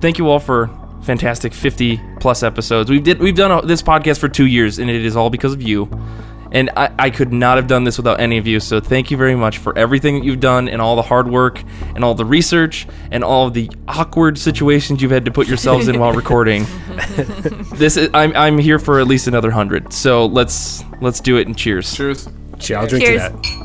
Thank 0.00 0.18
you 0.18 0.28
all 0.28 0.38
for 0.38 0.68
fantastic 1.02 1.54
50 1.54 2.00
plus 2.20 2.42
episodes. 2.42 2.90
We've 2.90 3.02
did 3.02 3.20
we've 3.20 3.34
done 3.34 3.66
this 3.66 3.82
podcast 3.82 4.18
for 4.18 4.28
two 4.28 4.46
years, 4.46 4.78
and 4.78 4.90
it 4.90 5.04
is 5.04 5.16
all 5.16 5.30
because 5.30 5.52
of 5.52 5.62
you. 5.62 5.88
And 6.54 6.70
I, 6.76 6.90
I 6.98 7.10
could 7.10 7.32
not 7.32 7.56
have 7.56 7.66
done 7.66 7.84
this 7.84 7.96
without 7.98 8.20
any 8.20 8.38
of 8.38 8.46
you. 8.46 8.60
So 8.60 8.80
thank 8.80 9.10
you 9.10 9.16
very 9.16 9.34
much 9.34 9.58
for 9.58 9.76
everything 9.76 10.14
that 10.14 10.24
you've 10.24 10.40
done 10.40 10.68
and 10.68 10.80
all 10.80 10.94
the 10.96 11.02
hard 11.02 11.28
work 11.28 11.60
and 11.96 12.04
all 12.04 12.14
the 12.14 12.24
research 12.24 12.86
and 13.10 13.22
all 13.22 13.48
of 13.48 13.54
the 13.54 13.68
awkward 13.88 14.38
situations 14.38 15.02
you've 15.02 15.10
had 15.10 15.24
to 15.24 15.32
put 15.32 15.48
yourselves 15.48 15.88
in 15.88 15.98
while 15.98 16.12
recording. 16.22 16.64
this 17.74 17.96
is 17.96 18.08
I'm 18.14 18.34
I'm 18.36 18.56
here 18.56 18.78
for 18.78 19.00
at 19.00 19.08
least 19.08 19.26
another 19.26 19.50
hundred. 19.50 19.92
So 19.92 20.26
let's 20.26 20.84
let's 21.00 21.20
do 21.20 21.36
it 21.36 21.46
and 21.48 21.58
cheers. 21.58 21.92
Cheers. 21.94 22.28
Cheers. 22.60 22.78
I'll 22.78 22.86
drink 22.86 23.04
Cheers. 23.04 23.22
to 23.22 23.32
that. 23.32 23.64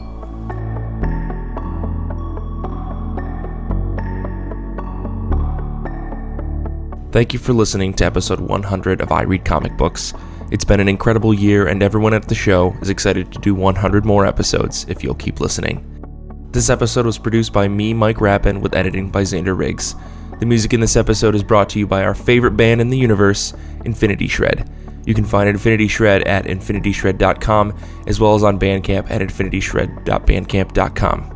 Thank 7.11 7.33
you 7.33 7.39
for 7.39 7.53
listening 7.53 7.93
to 7.95 8.05
episode 8.05 8.39
100 8.39 9.01
of 9.01 9.11
I 9.11 9.23
Read 9.23 9.43
Comic 9.43 9.75
Books. 9.77 10.13
It's 10.51 10.65
been 10.65 10.79
an 10.79 10.87
incredible 10.87 11.31
year, 11.33 11.67
and 11.67 11.83
everyone 11.83 12.15
at 12.15 12.27
the 12.27 12.33
show 12.33 12.75
is 12.81 12.89
excited 12.89 13.31
to 13.31 13.37
do 13.39 13.53
100 13.53 14.03
more 14.03 14.25
episodes 14.25 14.83
if 14.89 15.03
you'll 15.03 15.13
keep 15.13 15.39
listening. 15.39 15.85
This 16.51 16.71
episode 16.71 17.05
was 17.05 17.19
produced 17.19 17.53
by 17.53 17.67
me, 17.67 17.93
Mike 17.93 18.19
Rappin, 18.19 18.59
with 18.59 18.75
editing 18.75 19.11
by 19.11 19.21
Xander 19.21 19.55
Riggs. 19.55 19.93
The 20.39 20.47
music 20.47 20.73
in 20.73 20.79
this 20.79 20.95
episode 20.95 21.35
is 21.35 21.43
brought 21.43 21.69
to 21.69 21.77
you 21.77 21.85
by 21.85 22.03
our 22.03 22.15
favorite 22.15 22.57
band 22.57 22.81
in 22.81 22.89
the 22.89 22.97
universe, 22.97 23.53
Infinity 23.85 24.27
Shred. 24.27 24.67
You 25.05 25.13
can 25.13 25.25
find 25.25 25.47
Infinity 25.47 25.87
Shred 25.87 26.23
at 26.23 26.45
infinityshred.com, 26.45 27.77
as 28.07 28.19
well 28.19 28.33
as 28.33 28.43
on 28.43 28.59
Bandcamp 28.59 29.11
at 29.11 29.21
infinityshred.bandcamp.com. 29.21 31.35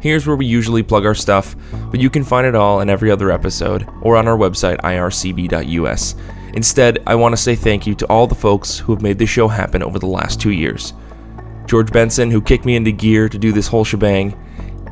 Here's 0.00 0.26
where 0.26 0.36
we 0.36 0.46
usually 0.46 0.82
plug 0.82 1.06
our 1.06 1.14
stuff, 1.14 1.54
but 1.90 2.00
you 2.00 2.10
can 2.10 2.24
find 2.24 2.44
it 2.46 2.56
all 2.56 2.80
in 2.80 2.90
every 2.90 3.12
other 3.12 3.30
episode 3.30 3.88
or 4.02 4.16
on 4.16 4.26
our 4.26 4.36
website, 4.36 4.80
ircb.us. 4.80 6.16
Instead, 6.54 6.98
I 7.06 7.14
want 7.14 7.32
to 7.32 7.40
say 7.40 7.54
thank 7.54 7.86
you 7.86 7.94
to 7.96 8.06
all 8.06 8.26
the 8.26 8.34
folks 8.34 8.78
who 8.78 8.92
have 8.92 9.02
made 9.02 9.18
this 9.18 9.30
show 9.30 9.48
happen 9.48 9.82
over 9.82 9.98
the 9.98 10.06
last 10.06 10.40
two 10.40 10.50
years. 10.50 10.92
George 11.66 11.92
Benson, 11.92 12.30
who 12.30 12.40
kicked 12.40 12.64
me 12.64 12.76
into 12.76 12.90
gear 12.90 13.28
to 13.28 13.38
do 13.38 13.52
this 13.52 13.68
whole 13.68 13.84
shebang, 13.84 14.36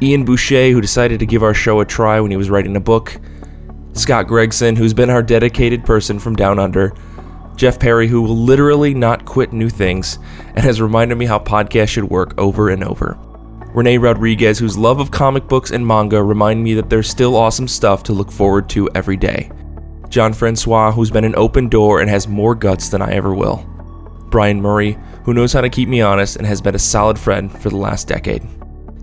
Ian 0.01 0.25
Boucher, 0.25 0.71
who 0.71 0.81
decided 0.81 1.19
to 1.19 1.27
give 1.27 1.43
our 1.43 1.55
show 1.55 1.81
a 1.81 1.85
try 1.85 2.21
when 2.21 2.31
he 2.31 2.37
was 2.37 2.51
writing 2.51 2.77
a 2.77 2.81
book, 2.81 3.19
Scott 3.95 4.29
Gregson, 4.29 4.77
who's 4.77 4.95
been 4.95 5.11
our 5.11 5.23
dedicated 5.23 5.85
person 5.85 6.21
from 6.21 6.37
down 6.37 6.61
under, 6.61 6.95
Jeff 7.57 7.81
Perry, 7.81 8.07
who 8.07 8.23
will 8.23 8.37
literally 8.37 8.95
not 8.95 9.25
quit 9.25 9.53
new 9.53 9.69
things 9.69 10.21
and 10.55 10.61
has 10.61 10.81
reminded 10.81 11.19
me 11.19 11.27
how 11.27 11.41
podcasts 11.41 11.89
should 11.89 12.05
work 12.05 12.39
over 12.39 12.71
and 12.71 12.85
over. 12.85 13.19
Renee 13.75 13.99
Rodriguez, 13.99 14.61
whose 14.61 14.79
love 14.79 15.01
of 15.01 15.11
comic 15.11 15.49
books 15.49 15.73
and 15.73 15.85
manga 15.85 16.23
remind 16.23 16.63
me 16.63 16.75
that 16.75 16.89
there's 16.89 17.11
still 17.11 17.35
awesome 17.35 17.67
stuff 17.67 18.05
to 18.05 18.13
look 18.13 18.31
forward 18.31 18.69
to 18.71 18.89
every 18.95 19.17
day. 19.17 19.51
John 20.09 20.33
Francois, 20.33 20.93
who's 20.93 21.11
been 21.11 21.25
an 21.25 21.37
open 21.37 21.69
door 21.69 22.01
and 22.01 22.09
has 22.09 22.27
more 22.27 22.55
guts 22.55 22.89
than 22.89 23.03
I 23.03 23.13
ever 23.13 23.35
will. 23.35 23.65
Brian 24.31 24.61
Murray, 24.61 24.99
who 25.25 25.35
knows 25.35 25.53
how 25.53 25.61
to 25.61 25.69
keep 25.69 25.89
me 25.89 26.01
honest 26.01 26.37
and 26.37 26.47
has 26.47 26.61
been 26.61 26.75
a 26.75 26.79
solid 26.79 27.19
friend 27.19 27.51
for 27.51 27.71
the 27.71 27.77
last 27.77 28.09
decade. 28.09 28.43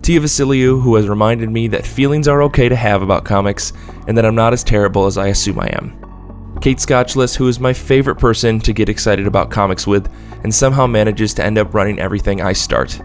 Tia 0.02 0.20
Vasiliou, 0.20 0.80
who 0.80 0.94
has 0.96 1.08
reminded 1.08 1.50
me 1.50 1.68
that 1.68 1.86
feelings 1.86 2.28
are 2.28 2.42
okay 2.42 2.68
to 2.68 2.76
have 2.76 3.02
about 3.02 3.24
comics 3.24 3.72
and 4.06 4.16
that 4.16 4.24
I'm 4.24 4.34
not 4.34 4.52
as 4.52 4.62
terrible 4.62 5.06
as 5.06 5.18
I 5.18 5.28
assume 5.28 5.58
I 5.58 5.66
am. 5.68 6.58
Kate 6.60 6.78
Scotchless, 6.78 7.36
who 7.36 7.48
is 7.48 7.60
my 7.60 7.72
favorite 7.72 8.16
person 8.16 8.60
to 8.60 8.72
get 8.72 8.88
excited 8.88 9.26
about 9.26 9.50
comics 9.50 9.86
with 9.86 10.10
and 10.42 10.54
somehow 10.54 10.86
manages 10.86 11.34
to 11.34 11.44
end 11.44 11.58
up 11.58 11.74
running 11.74 11.98
everything 11.98 12.40
I 12.40 12.52
start. 12.52 13.00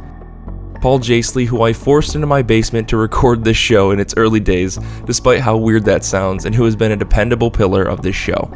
Paul 0.81 0.97
Jasley, 0.99 1.45
who 1.45 1.61
I 1.61 1.73
forced 1.73 2.15
into 2.15 2.25
my 2.25 2.41
basement 2.41 2.89
to 2.89 2.97
record 2.97 3.43
this 3.43 3.55
show 3.55 3.91
in 3.91 3.99
its 3.99 4.15
early 4.17 4.39
days, 4.39 4.79
despite 5.05 5.39
how 5.39 5.55
weird 5.55 5.85
that 5.85 6.03
sounds, 6.03 6.45
and 6.45 6.55
who 6.55 6.65
has 6.65 6.75
been 6.75 6.91
a 6.91 6.97
dependable 6.97 7.51
pillar 7.51 7.83
of 7.83 8.01
this 8.01 8.15
show. 8.15 8.51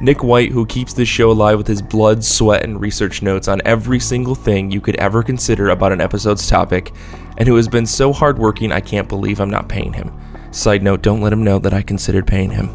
Nick 0.00 0.24
White, 0.24 0.50
who 0.50 0.66
keeps 0.66 0.92
this 0.92 1.08
show 1.08 1.30
alive 1.30 1.56
with 1.56 1.68
his 1.68 1.80
blood, 1.80 2.24
sweat, 2.24 2.64
and 2.64 2.80
research 2.80 3.22
notes 3.22 3.46
on 3.46 3.62
every 3.64 4.00
single 4.00 4.34
thing 4.34 4.68
you 4.68 4.80
could 4.80 4.96
ever 4.96 5.22
consider 5.22 5.68
about 5.68 5.92
an 5.92 6.00
episode's 6.00 6.48
topic, 6.48 6.92
and 7.36 7.46
who 7.46 7.54
has 7.54 7.68
been 7.68 7.86
so 7.86 8.12
hardworking 8.12 8.72
I 8.72 8.80
can't 8.80 9.08
believe 9.08 9.40
I'm 9.40 9.50
not 9.50 9.68
paying 9.68 9.92
him. 9.92 10.12
Side 10.50 10.82
note, 10.82 11.02
don't 11.02 11.20
let 11.20 11.32
him 11.32 11.44
know 11.44 11.60
that 11.60 11.74
I 11.74 11.82
considered 11.82 12.26
paying 12.26 12.50
him. 12.50 12.68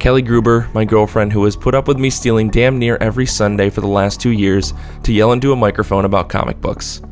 Kelly 0.00 0.22
Gruber, 0.22 0.68
my 0.74 0.84
girlfriend, 0.84 1.32
who 1.32 1.44
has 1.44 1.54
put 1.54 1.76
up 1.76 1.86
with 1.86 1.98
me 1.98 2.10
stealing 2.10 2.50
damn 2.50 2.80
near 2.80 2.96
every 2.96 3.26
Sunday 3.26 3.70
for 3.70 3.82
the 3.82 3.86
last 3.86 4.20
two 4.20 4.32
years 4.32 4.74
to 5.04 5.12
yell 5.12 5.30
into 5.30 5.52
a 5.52 5.56
microphone 5.56 6.04
about 6.04 6.28
comic 6.28 6.60
books 6.60 7.02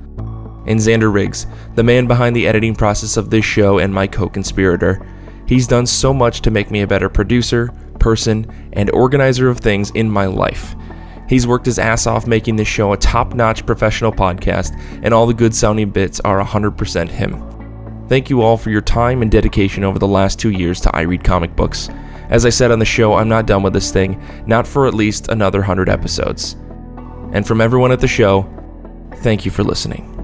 and 0.66 0.78
Xander 0.78 1.12
Riggs, 1.12 1.46
the 1.74 1.82
man 1.82 2.06
behind 2.06 2.34
the 2.34 2.46
editing 2.46 2.74
process 2.74 3.16
of 3.16 3.30
this 3.30 3.44
show 3.44 3.78
and 3.78 3.92
my 3.92 4.06
co 4.06 4.28
conspirator. 4.28 5.06
He's 5.46 5.66
done 5.66 5.86
so 5.86 6.14
much 6.14 6.42
to 6.42 6.50
make 6.50 6.70
me 6.70 6.82
a 6.82 6.86
better 6.86 7.08
producer, 7.08 7.72
person, 7.98 8.46
and 8.72 8.90
organizer 8.90 9.48
of 9.48 9.58
things 9.58 9.90
in 9.90 10.10
my 10.10 10.26
life. 10.26 10.76
He's 11.28 11.46
worked 11.46 11.66
his 11.66 11.78
ass 11.78 12.06
off 12.06 12.26
making 12.26 12.56
this 12.56 12.68
show 12.68 12.92
a 12.92 12.96
top 12.96 13.34
notch 13.34 13.64
professional 13.64 14.12
podcast, 14.12 14.76
and 15.02 15.14
all 15.14 15.26
the 15.26 15.34
good 15.34 15.54
sounding 15.54 15.90
bits 15.90 16.20
are 16.20 16.42
100% 16.42 17.08
him. 17.08 18.06
Thank 18.08 18.28
you 18.28 18.42
all 18.42 18.56
for 18.56 18.70
your 18.70 18.80
time 18.80 19.22
and 19.22 19.30
dedication 19.30 19.84
over 19.84 20.00
the 20.00 20.08
last 20.08 20.40
two 20.40 20.50
years 20.50 20.80
to 20.80 20.96
I 20.96 21.02
Read 21.02 21.22
Comic 21.22 21.54
Books. 21.54 21.88
As 22.28 22.44
I 22.44 22.50
said 22.50 22.72
on 22.72 22.80
the 22.80 22.84
show, 22.84 23.14
I'm 23.14 23.28
not 23.28 23.46
done 23.46 23.62
with 23.62 23.72
this 23.72 23.92
thing, 23.92 24.20
not 24.46 24.66
for 24.66 24.88
at 24.88 24.94
least 24.94 25.28
another 25.28 25.60
100 25.60 25.88
episodes. 25.88 26.54
And 27.32 27.46
from 27.46 27.60
everyone 27.60 27.92
at 27.92 28.00
the 28.00 28.08
show, 28.08 28.48
thank 29.18 29.44
you 29.44 29.52
for 29.52 29.62
listening. 29.62 30.19